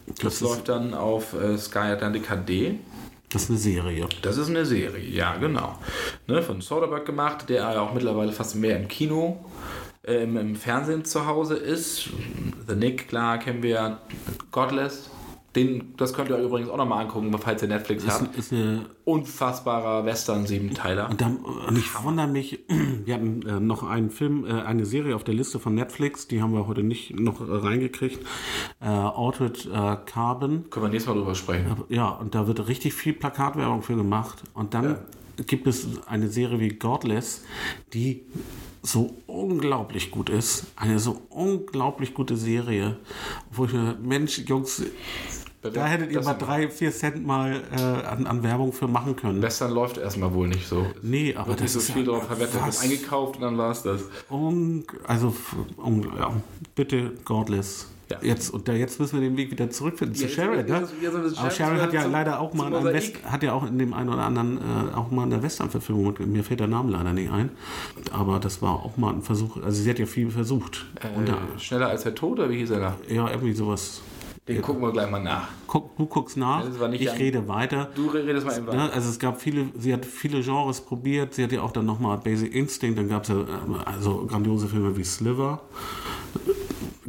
Das, 0.05 0.17
Das 0.19 0.41
läuft 0.41 0.69
dann 0.69 0.93
auf 0.93 1.33
äh, 1.33 1.57
Sky 1.57 1.79
Atlantic 1.79 2.27
HD. 2.27 2.75
Das 3.29 3.43
ist 3.43 3.49
eine 3.49 3.57
Serie. 3.57 4.07
Das 4.21 4.37
ist 4.37 4.49
eine 4.49 4.65
Serie, 4.65 5.03
ja, 5.09 5.35
genau. 5.37 5.79
Ne, 6.27 6.43
von 6.43 6.61
Soderbergh 6.61 7.05
gemacht, 7.05 7.49
der 7.49 7.61
ja 7.61 7.81
auch 7.81 7.93
mittlerweile 7.93 8.31
fast 8.31 8.55
mehr 8.55 8.77
im 8.77 8.87
Kino, 8.87 9.43
äh, 10.03 10.23
im, 10.23 10.37
im 10.37 10.55
Fernsehen 10.55 11.03
zu 11.03 11.25
Hause 11.25 11.55
ist. 11.55 12.09
The 12.67 12.75
Nick, 12.75 13.07
klar, 13.07 13.39
kennen 13.39 13.63
wir. 13.63 13.99
Godless. 14.51 15.09
Den, 15.55 15.93
das 15.97 16.13
könnt 16.13 16.29
ihr 16.29 16.35
euch 16.35 16.43
übrigens 16.43 16.69
auch 16.69 16.77
nochmal 16.77 17.03
angucken, 17.03 17.31
falls 17.37 17.61
ihr 17.61 17.67
Netflix 17.67 18.03
Ist, 18.03 18.21
habt. 18.21 18.35
ist 18.35 18.51
eine 18.51 18.85
Unfassbarer 19.05 20.03
Western-Siebenteiler. 20.03 21.09
Und, 21.09 21.21
dann, 21.21 21.37
und 21.37 21.77
ich 21.77 22.03
wundere 22.03 22.27
mich, 22.27 22.59
wir 23.05 23.13
hatten 23.13 23.45
äh, 23.45 23.59
noch 23.59 23.83
einen 23.83 24.09
Film, 24.09 24.45
äh, 24.45 24.61
eine 24.61 24.85
Serie 24.85 25.15
auf 25.15 25.23
der 25.23 25.35
Liste 25.35 25.59
von 25.59 25.75
Netflix, 25.75 26.27
die 26.27 26.41
haben 26.41 26.53
wir 26.53 26.65
heute 26.67 26.81
nicht 26.81 27.19
noch 27.19 27.39
äh, 27.41 27.51
reingekriegt. 27.51 28.25
Äh, 28.81 28.85
Altered 28.85 29.65
äh, 29.65 29.97
Carbon. 30.05 30.69
Können 30.71 30.85
wir 30.85 30.89
nächstes 30.89 31.13
Mal 31.13 31.19
drüber 31.19 31.35
sprechen. 31.35 31.83
Ja, 31.89 32.09
und 32.09 32.33
da 32.33 32.47
wird 32.47 32.67
richtig 32.67 32.93
viel 32.93 33.13
Plakatwerbung 33.13 33.83
für 33.83 33.95
gemacht. 33.95 34.43
Und 34.55 34.73
dann 34.73 34.97
gibt 35.45 35.67
es 35.67 35.87
eine 36.07 36.29
Serie 36.29 36.59
wie 36.59 36.69
Godless, 36.69 37.43
die 37.93 38.23
so 38.81 39.15
unglaublich 39.27 40.11
gut 40.11 40.29
ist. 40.29 40.65
Eine 40.75 40.99
so 40.99 41.21
unglaublich 41.29 42.13
gute 42.13 42.35
Serie, 42.35 42.97
wo 43.51 43.65
ich 43.65 43.73
mir, 43.73 43.97
Mensch, 44.01 44.39
Jungs, 44.39 44.83
da 45.71 45.85
hättet 45.85 46.11
ihr 46.11 46.21
mal 46.21 46.33
drei, 46.33 46.69
vier 46.69 46.91
Cent 46.91 47.25
mal 47.25 47.61
äh, 47.75 47.81
an, 48.07 48.27
an 48.27 48.43
Werbung 48.43 48.73
für 48.73 48.87
machen 48.87 49.15
können. 49.15 49.41
Western 49.41 49.71
läuft 49.71 49.97
erstmal 49.97 50.33
wohl 50.33 50.47
nicht 50.47 50.67
so. 50.67 50.85
Nee, 51.01 51.35
aber 51.35 51.49
Wird 51.49 51.61
nicht 51.61 51.75
das 51.75 51.85
so 51.85 51.91
ist 51.91 51.91
viel 51.91 52.05
ja 52.05 52.11
drauf 52.11 52.27
verwettet. 52.27 52.59
Was? 52.61 52.81
eingekauft 52.81 53.35
und 53.37 53.41
dann 53.43 53.57
war 53.57 53.71
es 53.71 53.83
das. 53.83 54.01
Un, 54.29 54.83
also, 55.07 55.29
f- 55.29 55.55
un, 55.77 56.03
ja, 56.17 56.31
bitte 56.75 57.11
Godless. 57.25 57.87
Ja. 58.11 58.17
Jetzt, 58.21 58.49
und 58.53 58.67
da, 58.67 58.73
jetzt 58.73 58.99
müssen 58.99 59.13
wir 59.19 59.27
den 59.27 59.37
Weg 59.37 59.49
wieder 59.49 59.69
zurückfinden 59.71 60.13
zu 60.13 60.23
jetzt- 60.25 60.35
Sharon, 60.35 60.65
ne? 60.65 60.85
so 61.29 61.37
Aber 61.37 61.49
Sharon 61.49 61.79
hat 61.81 61.93
ja 61.93 62.05
leider 62.05 62.41
auch 62.41 62.53
mal 62.53 62.71
an. 62.75 62.83
West, 62.83 63.13
hat 63.23 63.41
ja 63.43 63.53
auch 63.53 63.65
in 63.65 63.79
dem 63.79 63.93
einen 63.93 64.09
oder 64.09 64.23
anderen 64.23 64.57
äh, 64.57 64.93
auch 64.93 65.09
mal 65.09 65.23
in 65.23 65.29
der 65.29 65.41
Western-Verfilmung, 65.41 66.13
mir 66.25 66.43
fällt 66.43 66.59
der 66.59 66.67
Name 66.67 66.91
leider 66.91 67.13
nicht 67.13 67.31
ein, 67.31 67.49
aber 68.11 68.39
das 68.39 68.61
war 68.61 68.73
auch 68.83 68.97
mal 68.97 69.13
ein 69.13 69.21
Versuch, 69.21 69.55
also 69.63 69.81
sie 69.81 69.89
hat 69.89 69.99
ja 69.99 70.05
viel 70.05 70.29
versucht. 70.29 70.85
und 71.15 71.29
Äh, 71.29 71.33
schneller 71.57 71.87
als 71.87 72.03
der 72.03 72.13
Tod, 72.13 72.39
oder 72.39 72.49
wie 72.49 72.57
hieß 72.57 72.71
er 72.71 72.79
da? 72.81 72.95
ja, 73.07 73.29
irgendwie 73.31 73.53
sowas. 73.53 74.01
Den 74.47 74.61
gucken 74.61 74.81
wir 74.81 74.91
gleich 74.91 75.09
mal 75.09 75.23
nach. 75.23 75.47
Guck, 75.67 75.95
du 75.95 76.05
guckst 76.05 76.35
nach, 76.35 76.65
ich 76.91 77.09
an- 77.09 77.17
rede 77.17 77.47
weiter. 77.47 77.89
Du 77.95 78.07
redest 78.07 78.45
mal 78.45 78.53
einfach. 78.53 78.73
Ne, 78.73 78.91
also 78.91 79.09
es 79.09 79.17
gab 79.17 79.39
viele, 79.41 79.67
sie 79.77 79.93
hat 79.93 80.05
viele 80.05 80.41
Genres 80.41 80.81
probiert. 80.81 81.33
Sie 81.33 81.43
hat 81.45 81.53
ja 81.53 81.61
auch 81.61 81.71
dann 81.71 81.85
nochmal 81.85 82.17
Basic 82.17 82.53
Instinct, 82.53 82.97
dann 82.99 83.07
gab 83.07 83.23
es 83.23 83.29
ja 83.29 83.39
äh, 83.39 83.45
also 83.85 84.25
grandiose 84.25 84.67
Filme 84.67 84.97
wie 84.97 85.03
Sliver. 85.05 85.61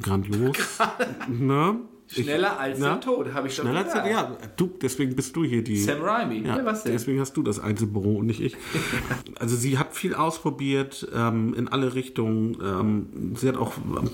Grandios. 0.00 0.56
ne? 1.28 1.76
Schneller 2.22 2.58
als 2.58 2.78
Na? 2.78 2.90
der 2.90 3.00
Tod, 3.00 3.34
habe 3.34 3.48
ich 3.48 3.56
doch 3.56 3.64
Schneller 3.64 3.80
als 3.80 3.88
gesagt. 3.88 4.10
ja, 4.10 4.36
du, 4.56 4.70
deswegen 4.80 5.16
bist 5.16 5.34
du 5.36 5.44
hier 5.44 5.62
die. 5.62 5.76
Sam 5.76 6.02
Raimi. 6.02 6.42
Ja, 6.46 6.58
Ja, 6.58 6.64
was 6.64 6.82
denn? 6.84 6.92
deswegen 6.92 7.20
hast 7.20 7.36
du 7.36 7.42
das 7.42 7.58
Einzelbüro 7.60 8.16
und 8.16 8.26
nicht 8.26 8.40
ich. 8.40 8.56
also 9.38 9.56
sie 9.56 9.78
hat 9.78 9.94
viel 9.94 10.14
ausprobiert 10.14 11.08
ähm, 11.14 11.54
in 11.54 11.68
alle 11.68 11.94
Richtungen. 11.94 12.56
Ähm, 12.62 13.34
sie 13.36 13.48
hat 13.48 13.56
auch 13.56 13.72
ähm, 13.76 14.10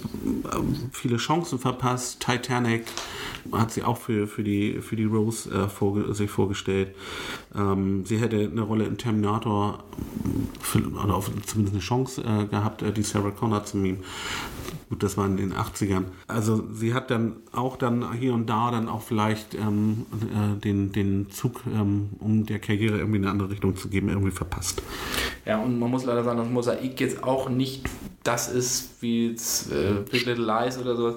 ähm, 0.52 0.76
viele 0.92 1.16
Chancen 1.16 1.58
verpasst. 1.58 2.20
Titanic 2.20 2.84
hat 3.52 3.72
sie 3.72 3.82
auch 3.82 3.96
für, 3.98 4.26
für, 4.26 4.42
die, 4.42 4.80
für 4.80 4.96
die 4.96 5.04
Rose 5.04 5.50
äh, 5.50 5.68
vorge 5.68 6.14
sich 6.14 6.30
vorgestellt. 6.30 6.94
Ähm, 7.54 8.04
sie 8.06 8.18
hätte 8.18 8.36
eine 8.38 8.62
Rolle 8.62 8.84
in 8.84 8.98
Terminator 8.98 9.84
ähm, 10.24 10.48
für, 10.60 10.78
oder 10.78 11.14
auf, 11.14 11.30
zumindest 11.46 11.74
eine 11.74 11.82
Chance 11.82 12.22
äh, 12.22 12.46
gehabt, 12.46 12.82
äh, 12.82 12.92
die 12.92 13.02
Sarah 13.02 13.30
Connor 13.30 13.64
zu 13.64 13.78
nehmen. 13.78 14.04
Gut, 14.90 15.04
das 15.04 15.16
war 15.16 15.24
in 15.24 15.36
den 15.36 15.54
80ern. 15.54 16.06
Also 16.26 16.64
sie 16.72 16.94
hat 16.94 17.12
dann 17.12 17.36
auch 17.52 17.76
dann 17.76 18.12
hier 18.12 18.34
und 18.34 18.50
da 18.50 18.72
dann 18.72 18.88
auch 18.88 19.02
vielleicht 19.02 19.54
ähm, 19.54 20.04
äh, 20.12 20.60
den, 20.60 20.90
den 20.90 21.30
Zug, 21.30 21.62
ähm, 21.72 22.10
um 22.18 22.44
der 22.44 22.58
Karriere 22.58 22.98
irgendwie 22.98 23.18
in 23.18 23.24
eine 23.24 23.30
andere 23.30 23.50
Richtung 23.50 23.76
zu 23.76 23.88
geben, 23.88 24.08
irgendwie 24.08 24.32
verpasst. 24.32 24.82
Ja, 25.46 25.58
und 25.60 25.78
man 25.78 25.90
muss 25.90 26.04
leider 26.04 26.24
sagen, 26.24 26.38
dass 26.38 26.48
Mosaik 26.48 27.00
jetzt 27.00 27.22
auch 27.22 27.48
nicht 27.48 27.88
das 28.22 28.48
ist 28.52 29.00
wie 29.00 29.28
jetzt, 29.28 29.72
äh, 29.72 29.94
Big 30.10 30.26
Little 30.26 30.44
Lies 30.44 30.76
oder 30.78 30.94
sowas. 30.94 31.14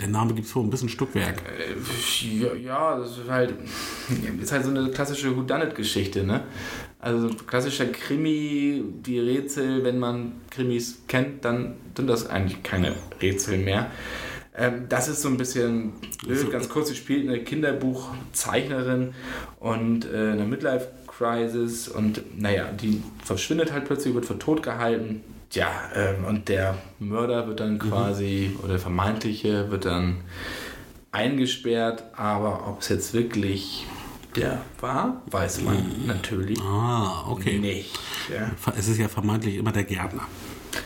Der 0.00 0.08
Name 0.08 0.32
gibt 0.32 0.46
es 0.46 0.52
vor, 0.52 0.62
ein 0.62 0.70
bisschen 0.70 0.88
Stückwerk. 0.88 1.42
Äh, 1.42 2.38
ja, 2.38 2.54
ja, 2.54 2.98
das 2.98 3.18
ist 3.18 3.28
halt, 3.28 3.54
ist 4.40 4.52
halt 4.52 4.64
so 4.64 4.70
eine 4.70 4.90
klassische 4.90 5.36
Whodunit-Geschichte, 5.36 6.24
ne? 6.24 6.44
Also 7.00 7.30
klassischer 7.46 7.86
Krimi, 7.86 8.84
die 9.06 9.18
Rätsel, 9.18 9.84
wenn 9.84 9.98
man 9.98 10.32
Krimis 10.50 11.02
kennt, 11.08 11.44
dann 11.44 11.76
sind 11.96 12.08
das 12.08 12.28
eigentlich 12.28 12.62
keine 12.62 12.94
Rätsel 13.22 13.58
mehr. 13.58 13.90
Ähm, 14.56 14.86
das 14.88 15.08
ist 15.08 15.22
so 15.22 15.28
ein 15.28 15.38
bisschen 15.38 15.94
blöd, 16.22 16.50
ganz 16.50 16.68
kurz, 16.68 16.88
sie 16.88 16.96
spielt 16.96 17.26
eine 17.26 17.42
Kinderbuchzeichnerin 17.42 19.14
und 19.60 20.04
äh, 20.04 20.32
eine 20.32 20.44
Midlife-Crisis 20.44 21.88
und 21.88 22.38
naja, 22.38 22.66
die 22.70 23.02
verschwindet 23.24 23.72
halt 23.72 23.86
plötzlich, 23.86 24.14
wird 24.14 24.26
für 24.26 24.38
tot 24.38 24.62
gehalten. 24.62 25.22
Ja, 25.52 25.68
ähm, 25.94 26.24
und 26.26 26.48
der 26.48 26.76
Mörder 26.98 27.48
wird 27.48 27.60
dann 27.60 27.78
quasi, 27.78 28.56
oder 28.58 28.72
der 28.72 28.78
vermeintliche 28.78 29.70
wird 29.70 29.86
dann 29.86 30.18
eingesperrt, 31.12 32.04
aber 32.14 32.68
ob 32.68 32.82
es 32.82 32.88
jetzt 32.88 33.14
wirklich 33.14 33.86
der 34.36 34.62
war, 34.80 35.22
weiß 35.30 35.62
man 35.62 36.06
natürlich 36.06 36.60
Ah, 36.60 37.24
okay. 37.28 37.58
nicht. 37.58 37.98
Ja. 38.32 38.50
Es 38.78 38.88
ist 38.88 38.98
ja 38.98 39.08
vermeintlich 39.08 39.56
immer 39.56 39.72
der 39.72 39.84
Gärtner. 39.84 40.22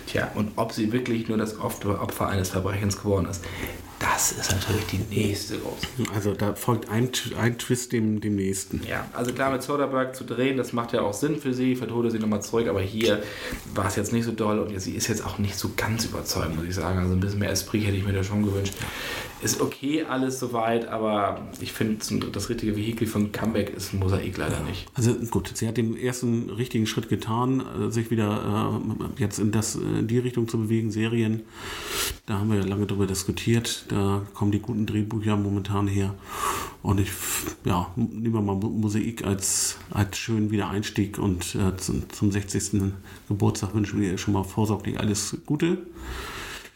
Tja, 0.06 0.30
und 0.34 0.52
ob 0.56 0.72
sie 0.72 0.92
wirklich 0.92 1.28
nur 1.28 1.36
das 1.36 1.58
Opfer 1.60 2.28
eines 2.28 2.48
Verbrechens 2.50 2.98
geworden 3.00 3.26
ist, 3.28 3.44
das 3.98 4.32
ist 4.32 4.50
natürlich 4.50 4.86
die 4.86 4.98
nächste 5.14 5.58
große. 5.58 5.86
Also 6.14 6.34
da 6.34 6.54
folgt 6.54 6.88
ein, 6.90 7.10
ein 7.40 7.58
Twist 7.58 7.92
dem, 7.92 8.20
dem 8.20 8.36
nächsten. 8.36 8.82
Ja, 8.88 9.06
also 9.12 9.32
klar, 9.32 9.50
mit 9.50 9.62
Soderbergh 9.62 10.12
zu 10.12 10.24
drehen, 10.24 10.56
das 10.56 10.72
macht 10.72 10.92
ja 10.92 11.02
auch 11.02 11.14
Sinn 11.14 11.36
für 11.38 11.54
sie, 11.54 11.74
vertode 11.76 12.10
sie 12.10 12.18
nochmal 12.18 12.42
zurück, 12.42 12.68
aber 12.68 12.80
hier 12.80 13.22
war 13.74 13.86
es 13.86 13.96
jetzt 13.96 14.12
nicht 14.12 14.24
so 14.24 14.32
doll 14.32 14.58
und 14.58 14.78
sie 14.80 14.92
ist 14.92 15.08
jetzt 15.08 15.24
auch 15.24 15.38
nicht 15.38 15.56
so 15.58 15.70
ganz 15.76 16.04
überzeugend, 16.04 16.56
muss 16.56 16.66
ich 16.66 16.74
sagen. 16.74 16.98
Also 16.98 17.12
ein 17.12 17.20
bisschen 17.20 17.38
mehr 17.40 17.50
Esprit 17.50 17.86
hätte 17.86 17.96
ich 17.96 18.04
mir 18.04 18.12
da 18.12 18.22
schon 18.24 18.42
gewünscht. 18.44 18.74
Ist 19.44 19.60
okay 19.60 20.04
alles 20.08 20.40
soweit, 20.40 20.88
aber 20.88 21.46
ich 21.60 21.72
finde, 21.72 22.02
das 22.32 22.48
richtige 22.48 22.76
Vehikel 22.76 23.06
von 23.06 23.30
Comeback 23.30 23.74
ist 23.76 23.92
ein 23.92 23.98
Mosaik 23.98 24.38
leider 24.38 24.60
nicht. 24.60 24.86
Also 24.94 25.12
gut, 25.30 25.50
sie 25.54 25.68
hat 25.68 25.76
den 25.76 25.96
ersten 25.96 26.48
richtigen 26.48 26.86
Schritt 26.86 27.10
getan, 27.10 27.60
äh, 27.60 27.90
sich 27.90 28.10
wieder 28.10 28.72
äh, 28.98 29.20
jetzt 29.20 29.38
in, 29.38 29.52
das, 29.52 29.74
in 29.74 30.08
die 30.08 30.18
Richtung 30.18 30.48
zu 30.48 30.58
bewegen, 30.58 30.90
Serien. 30.90 31.42
Da 32.24 32.38
haben 32.38 32.50
wir 32.50 32.58
ja 32.58 32.64
lange 32.64 32.86
drüber 32.86 33.06
diskutiert. 33.06 33.84
Da 33.88 34.22
kommen 34.32 34.50
die 34.50 34.60
guten 34.60 34.86
Drehbücher 34.86 35.36
momentan 35.36 35.88
her. 35.88 36.14
Und 36.82 37.00
ich, 37.00 37.10
ja, 37.64 37.90
nehmen 37.96 38.44
mal 38.44 38.56
Mosaik 38.56 39.24
als, 39.24 39.76
als 39.90 40.16
schönen 40.16 40.50
Wiedereinstieg 40.50 41.18
und 41.18 41.54
äh, 41.54 41.76
zum, 41.76 42.08
zum 42.10 42.32
60. 42.32 42.92
Geburtstag 43.28 43.74
wünschen 43.74 44.00
wir 44.00 44.12
ihr 44.12 44.18
schon 44.18 44.34
mal 44.34 44.44
vorsorglich 44.44 44.98
alles 44.98 45.36
Gute. 45.44 45.78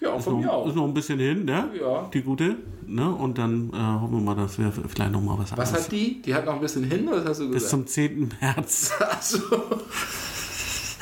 Ja, 0.01 0.15
Ist 0.16 0.25
von 0.25 0.39
mir 0.39 0.47
noch, 0.47 0.53
auch. 0.53 0.66
ist 0.69 0.77
noch 0.77 0.85
ein 0.85 0.95
bisschen 0.95 1.19
hin, 1.19 1.45
ne? 1.45 1.70
Ja. 1.81 2.09
Die 2.15 2.23
gute. 2.23 2.57
Ne? 2.87 3.09
Und 3.12 3.37
dann 3.37 3.70
äh, 3.73 3.77
hoffen 3.77 4.12
wir 4.15 4.20
mal, 4.20 4.37
dass 4.37 4.57
wir 4.59 4.70
vielleicht 4.73 5.11
noch 5.12 5.20
mal 5.20 5.37
was, 5.39 5.51
Was 5.57 5.69
anderes 5.69 5.85
hat 5.87 5.93
die? 5.93 6.23
Die 6.23 6.35
hat 6.35 6.45
noch 6.47 6.55
ein 6.55 6.61
bisschen 6.61 6.85
hin, 6.85 7.09
oder 7.09 7.19
was 7.23 7.31
hast 7.31 7.41
du 7.41 7.47
bis 7.51 7.65
gesagt? 7.65 7.70
zum 7.70 7.87
10. 7.87 8.33
März. 8.41 8.93
Achso. 9.01 9.39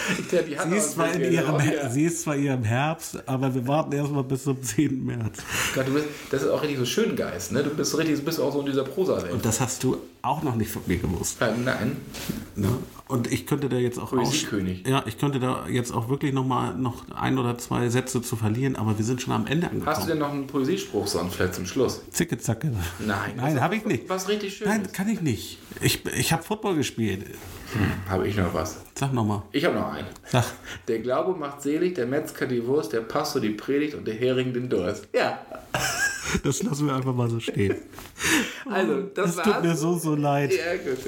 Sie 0.70 0.76
ist, 0.76 0.92
zwar 0.92 1.12
in 1.12 1.32
ihrem, 1.32 1.58
ja. 1.60 1.90
sie 1.90 2.04
ist 2.04 2.22
zwar 2.22 2.36
ihrem 2.36 2.64
Herbst, 2.64 3.18
aber 3.26 3.54
wir 3.54 3.66
warten 3.66 3.92
erstmal 3.92 4.24
bis 4.24 4.44
zum 4.44 4.62
10. 4.62 5.04
März. 5.04 5.38
Gott, 5.74 5.88
du 5.88 5.94
bist, 5.94 6.06
das 6.30 6.42
ist 6.42 6.48
auch 6.48 6.62
richtig 6.62 6.78
so 6.78 6.84
Schöngeist, 6.84 7.52
ne? 7.52 7.62
Du 7.62 7.70
bist 7.70 7.90
so 7.90 7.96
richtig, 7.96 8.24
bist 8.24 8.40
auch 8.40 8.52
so 8.52 8.60
in 8.60 8.66
dieser 8.66 8.84
Prosa-Welt. 8.84 9.32
Und 9.32 9.44
das 9.44 9.60
hast 9.60 9.82
du 9.82 9.96
auch 10.22 10.42
noch 10.42 10.54
nicht 10.56 10.70
von 10.70 10.82
mir 10.86 10.98
gewusst. 10.98 11.40
Äh, 11.40 11.52
Nein. 11.64 11.96
Ne? 12.54 12.68
Und 13.08 13.32
ich 13.32 13.46
könnte 13.46 13.68
da 13.68 13.76
jetzt 13.76 13.98
auch 13.98 14.10
Poesiekönig. 14.10 14.84
ja, 14.86 15.04
ich 15.06 15.18
könnte 15.18 15.38
da 15.38 15.68
jetzt 15.68 15.92
auch 15.92 16.08
wirklich 16.08 16.32
noch 16.32 16.44
mal 16.44 16.74
noch 16.74 17.04
ein 17.14 17.38
oder 17.38 17.56
zwei 17.58 17.88
Sätze 17.88 18.20
zu 18.20 18.34
verlieren, 18.34 18.74
aber 18.74 18.98
wir 18.98 19.04
sind 19.04 19.22
schon 19.22 19.32
am 19.32 19.46
Ende 19.46 19.66
Hast 19.66 19.72
du 19.74 19.78
angekommen. 19.78 20.08
denn 20.08 20.18
noch 20.18 20.30
einen 20.32 20.46
Poesiespruch 20.48 21.06
sonst 21.06 21.36
vielleicht 21.36 21.54
zum 21.54 21.66
Schluss? 21.66 22.00
Zicke 22.10 22.38
zacke. 22.38 22.72
Nein. 22.98 23.32
Nein, 23.36 23.60
habe 23.60 23.76
ich 23.76 23.84
nicht. 23.84 24.08
Was 24.08 24.28
richtig 24.28 24.56
Schönes. 24.56 24.74
Nein, 24.74 24.92
kann 24.92 25.08
ich 25.08 25.20
nicht. 25.20 25.58
Ich, 25.80 26.04
ich 26.06 26.32
habe 26.32 26.42
Football 26.42 26.74
gespielt. 26.74 27.24
Habe 28.09 28.28
ich 28.28 28.36
noch 28.36 28.52
was? 28.55 28.78
Sag 28.94 29.12
noch 29.12 29.24
mal. 29.24 29.43
Ich 29.52 29.64
habe 29.64 29.74
noch 29.74 29.93
einen. 29.93 30.06
Sag. 30.26 30.44
Der 30.88 31.01
Glaube 31.01 31.38
macht 31.38 31.62
selig, 31.62 31.94
der 31.94 32.06
Metzger 32.06 32.47
die 32.47 32.64
Wurst, 32.66 32.93
der 32.93 33.01
Pastor 33.01 33.40
die 33.43 33.51
Predigt 33.51 33.94
und 33.94 34.06
der 34.06 34.14
Hering 34.14 34.52
den 34.52 34.68
Durst. 34.68 35.09
Ja. 35.14 35.38
Das 36.43 36.60
lassen 36.64 36.88
wir 36.88 36.94
einfach 36.97 37.14
mal 37.14 37.30
so 37.30 37.38
stehen. 37.38 37.76
Also, 38.68 39.02
das, 39.14 39.36
Das 39.36 39.44
tut 39.44 39.62
mir 39.62 39.76
so, 39.76 39.97
so 39.97 40.16
leid. 40.16 40.52
Ja, 40.52 40.74
gut. 40.74 40.98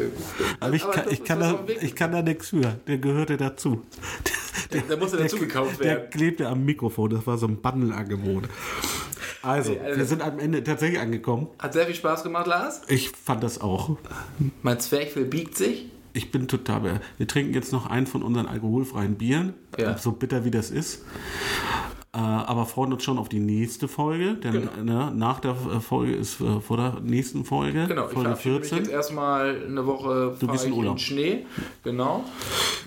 Aber 0.61 0.73
ich 0.75 0.83
kann, 0.89 1.05
das 1.05 1.13
ich, 1.13 1.25
kann 1.25 1.41
da, 1.41 1.59
ich 1.81 1.95
kann 1.97 2.13
da 2.13 2.23
nichts 2.23 2.51
für. 2.51 2.79
Der 2.87 2.99
gehörte 2.99 3.37
dazu. 3.37 3.83
Der, 4.73 4.83
Der 4.83 4.97
musste 4.97 5.17
dazu 5.17 5.37
gekauft 5.39 5.81
Der 5.81 5.87
werden. 5.87 6.11
klebte 6.11 6.47
am 6.47 6.65
Mikrofon. 6.65 7.11
Das 7.11 7.27
war 7.27 7.37
so 7.37 7.47
ein 7.49 7.57
Bundle-Angebot. 7.57 8.45
Also, 9.43 9.73
Nee, 9.73 9.81
also- 9.81 9.99
wir 9.99 10.05
sind 10.07 10.23
am 10.23 10.39
Ende 10.39 10.63
tatsächlich 10.63 11.01
angekommen. 11.01 11.49
Hat 11.59 11.73
sehr 11.73 11.87
viel 11.87 11.97
Spaß 11.97 12.23
gemacht, 12.23 12.47
Lars. 12.47 12.83
Ich 12.87 13.11
fand 13.11 13.43
das 13.43 13.61
auch. 13.61 13.97
Mein 14.63 14.79
Zwerchfell 14.79 15.25
biegt 15.25 15.57
sich. 15.57 15.91
Ich 16.13 16.31
bin 16.31 16.49
total. 16.49 16.81
be- 16.81 17.01
Wir 17.19 17.27
trinken 17.27 17.55
jetzt 17.55 17.73
noch 17.73 17.87
einen 17.87 18.07
von 18.07 18.23
unseren 18.23 18.47
alkoholfreien 18.47 19.15
Bieren. 19.17 19.55
Ja. 19.79 19.97
So 19.99 20.13
bitter 20.13 20.45
wie 20.45 20.51
das 20.51 20.71
ist. 20.71 21.05
Äh, 22.15 22.19
aber 22.21 22.65
freuen 22.65 22.93
uns 22.95 23.05
schon 23.05 23.19
auf 23.19 23.29
die 23.29 23.39
nächste 23.39 23.87
Folge. 23.87 24.35
Denn 24.35 24.53
Genau. 24.53 24.83
ne, 25.09 25.13
nach 25.15 25.41
der 25.41 25.55
Folge 25.55 26.15
ist 26.15 26.41
äh, 26.41 26.61
vor 26.61 26.79
der 26.79 27.01
nächsten 27.03 27.45
Folge. 27.45 27.87
Genau, 27.87 28.07
ich 28.07 28.13
Folge 28.15 28.29
verabschiede 28.31 28.55
mich 28.61 28.69
14. 28.69 28.79
jetzt 28.79 28.91
erstmal 28.91 29.63
eine 29.67 29.87
Woche 29.87 30.35
Du 30.41 30.47
bist 30.47 30.65
in 30.65 30.73
ich 30.73 30.79
Urlaub. 30.79 30.95
in 30.95 30.99
Schnee. 30.99 31.47
Genau. 31.85 32.25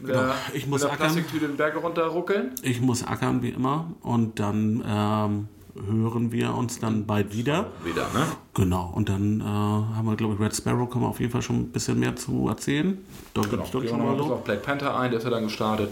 Mit 0.01 0.09
der, 0.09 0.33
Ich 0.53 0.65
muss 0.67 0.83
ackern. 0.83 0.97
Plastiktüte 0.97 1.47
den 1.47 1.55
Berg 1.55 1.81
runterruckeln. 1.81 2.51
Ich 2.63 2.81
muss 2.81 3.03
ackern 3.05 3.43
wie 3.43 3.49
immer. 3.49 3.91
Und 4.01 4.39
dann 4.39 4.83
ähm, 4.87 5.47
hören 5.87 6.31
wir 6.31 6.53
uns 6.55 6.79
dann 6.79 7.05
bald 7.05 7.35
wieder. 7.35 7.67
Wieder, 7.83 8.03
ne? 8.13 8.25
Genau. 8.53 8.91
Und 8.93 9.09
dann 9.09 9.39
äh, 9.41 9.43
haben 9.43 10.05
wir, 10.05 10.15
glaube 10.15 10.33
ich, 10.35 10.39
Red 10.39 10.55
Sparrow 10.55 10.89
können 10.89 11.05
wir 11.05 11.09
auf 11.09 11.19
jeden 11.19 11.31
Fall 11.31 11.41
schon 11.41 11.57
ein 11.61 11.67
bisschen 11.69 11.99
mehr 11.99 12.15
zu 12.15 12.47
erzählen. 12.49 12.97
Da 13.33 13.41
Genau. 13.41 13.63
Gehen 13.63 13.83
wir 13.83 13.97
mal 13.97 14.19
auf 14.19 14.43
Black 14.43 14.63
Panther 14.63 14.97
ein, 14.97 15.11
der 15.11 15.19
ist 15.19 15.23
ja 15.23 15.29
dann 15.29 15.43
gestartet. 15.43 15.91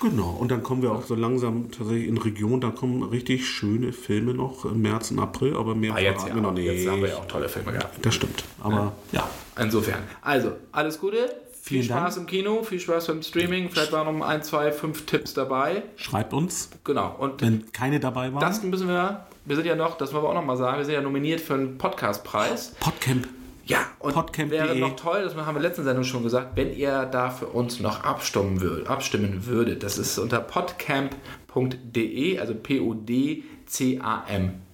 Genau, 0.00 0.30
und 0.40 0.50
dann 0.50 0.62
kommen 0.62 0.82
wir 0.82 0.90
auch 0.92 1.04
so 1.04 1.14
langsam 1.14 1.70
tatsächlich 1.70 2.08
in 2.08 2.18
Region, 2.18 2.60
da 2.60 2.70
kommen 2.70 3.02
richtig 3.04 3.46
schöne 3.48 3.92
Filme 3.92 4.34
noch 4.34 4.64
im 4.64 4.82
März 4.82 5.10
und 5.12 5.18
April, 5.20 5.56
aber 5.56 5.74
mehr 5.74 5.94
Ah, 5.94 6.00
jetzt, 6.00 6.26
ja, 6.26 6.34
wir 6.34 6.42
noch 6.42 6.52
nicht. 6.52 6.66
jetzt 6.66 6.88
haben 6.88 7.02
wir 7.02 7.10
ja 7.10 7.16
auch 7.16 7.26
tolle 7.26 7.48
Filme 7.48 7.72
gehabt. 7.72 8.04
Das 8.04 8.14
stimmt, 8.14 8.44
aber 8.60 8.92
ja. 9.12 9.28
Insofern. 9.58 10.00
Also, 10.22 10.52
alles 10.72 10.98
Gute. 10.98 11.30
Viel 11.62 11.82
Vielen 11.82 11.98
Spaß 11.98 12.16
im 12.16 12.26
Kino, 12.26 12.62
viel 12.62 12.80
Spaß 12.80 13.08
beim 13.08 13.22
Streaming. 13.22 13.68
Vielleicht 13.68 13.92
waren 13.92 14.18
noch 14.18 14.26
ein, 14.26 14.42
zwei, 14.42 14.72
fünf 14.72 15.04
Tipps 15.06 15.34
dabei. 15.34 15.82
schreibt 15.96 16.32
uns, 16.32 16.70
Genau. 16.84 17.14
Und 17.18 17.42
wenn 17.42 17.70
keine 17.72 18.00
dabei 18.00 18.32
waren. 18.32 18.40
das 18.40 18.62
müssen 18.62 18.88
wir, 18.88 19.26
wir 19.44 19.56
sind 19.56 19.66
ja 19.66 19.76
noch, 19.76 19.98
das 19.98 20.12
wollen 20.12 20.24
wir 20.24 20.30
auch 20.30 20.34
noch 20.34 20.44
mal 20.44 20.56
sagen, 20.56 20.78
wir 20.78 20.84
sind 20.84 20.94
ja 20.94 21.02
nominiert 21.02 21.40
für 21.40 21.54
einen 21.54 21.76
Podcastpreis. 21.76 22.74
Podcamp. 22.80 23.28
Ja, 23.66 23.86
und 24.00 24.14
Podcamp.de. 24.14 24.58
wäre 24.58 24.74
noch 24.74 24.96
toll, 24.96 25.22
das 25.22 25.36
haben 25.36 25.54
wir 25.54 25.56
in 25.58 25.62
letzten 25.62 25.84
Sendung 25.84 26.04
schon 26.04 26.22
gesagt, 26.24 26.56
wenn 26.56 26.74
ihr 26.74 27.04
da 27.04 27.30
für 27.30 27.46
uns 27.46 27.78
noch 27.78 28.02
abstimmen, 28.02 28.60
würd, 28.60 28.88
abstimmen 28.88 29.46
würdet. 29.46 29.82
Das 29.84 29.98
ist 29.98 30.18
unter 30.18 30.40
podcamp.de, 30.40 32.38
also 32.38 32.54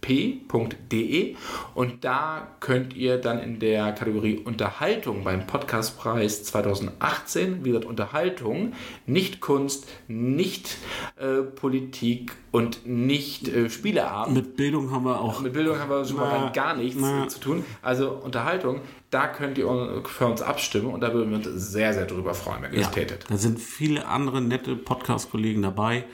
P-O-D-C-A-M-P.de 0.01 1.37
und 1.75 2.05
da 2.05 2.49
könnt 2.61 2.95
ihr 2.95 3.19
dann 3.19 3.39
in 3.41 3.59
der 3.59 3.93
Kategorie 3.93 4.39
Unterhaltung 4.39 5.25
beim 5.25 5.47
Podcastpreis 5.47 6.45
2018, 6.45 7.65
wie 7.65 7.71
gesagt 7.71 7.85
Unterhaltung, 7.87 8.73
nicht 9.07 9.41
Kunst, 9.41 9.87
nicht 10.09 10.79
äh, 11.17 11.43
Politik 11.43 12.33
und 12.53 12.87
nicht 12.87 13.49
äh, 13.49 13.69
Spieleabend. 13.69 14.35
Mit 14.37 14.57
Bildung 14.57 14.91
haben 14.91 15.05
wir 15.05 15.21
auch. 15.21 15.41
Mit 15.41 15.53
Bildung 15.53 15.79
haben 15.79 15.91
wir 15.91 16.23
rein 16.23 16.53
gar 16.53 16.75
nichts 16.77 17.01
na. 17.01 17.29
zu 17.29 17.39
tun. 17.41 17.65
Also 17.83 18.11
Unterhaltung, 18.11 18.81
da 19.11 19.27
könnt 19.29 19.59
ihr 19.59 20.03
für 20.05 20.27
uns 20.27 20.41
abstimmen 20.43 20.87
und 20.87 21.01
da 21.01 21.13
würden 21.13 21.31
wir 21.31 21.37
uns 21.39 21.47
sehr, 21.71 21.93
sehr 21.93 22.07
drüber 22.07 22.35
freuen, 22.35 22.63
wenn 22.63 22.73
ihr 22.73 22.79
Ja, 22.81 22.87
das 22.87 22.95
tätet. 22.95 23.27
da 23.29 23.37
sind 23.37 23.61
viele 23.61 24.07
andere 24.07 24.41
nette 24.41 24.75
Podcast-Kollegen 24.77 25.63
dabei. 25.63 26.05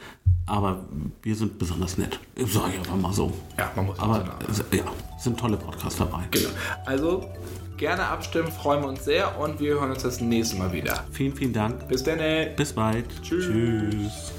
Aber 0.47 0.85
wir 1.23 1.35
sind 1.35 1.59
besonders 1.59 1.99
nett. 1.99 2.19
Sag 2.36 2.70
ich 2.70 2.78
einfach 2.78 2.97
mal 2.97 3.12
so. 3.12 3.32
Ja, 3.57 3.70
man 3.77 3.86
muss 3.86 3.99
Aber 3.99 4.24
ja, 4.73 4.85
sind 5.19 5.39
tolle 5.39 5.57
Podcasts 5.57 5.99
dabei. 5.99 6.24
Genau. 6.31 6.49
Also 6.85 7.31
gerne 7.77 8.05
abstimmen, 8.05 8.51
freuen 8.51 8.82
wir 8.82 8.89
uns 8.89 9.05
sehr 9.05 9.39
und 9.39 9.61
wir 9.61 9.74
hören 9.74 9.90
uns 9.90 10.03
das 10.03 10.20
nächste 10.20 10.57
Mal 10.57 10.73
wieder. 10.73 11.05
Vielen, 11.12 11.35
vielen 11.35 11.53
Dank. 11.53 11.89
Bis 11.89 12.03
dann. 12.03 12.19
Bis 12.57 12.73
bald. 12.73 13.07
Tschüss. 13.23 13.47
Tschüss. 13.47 14.32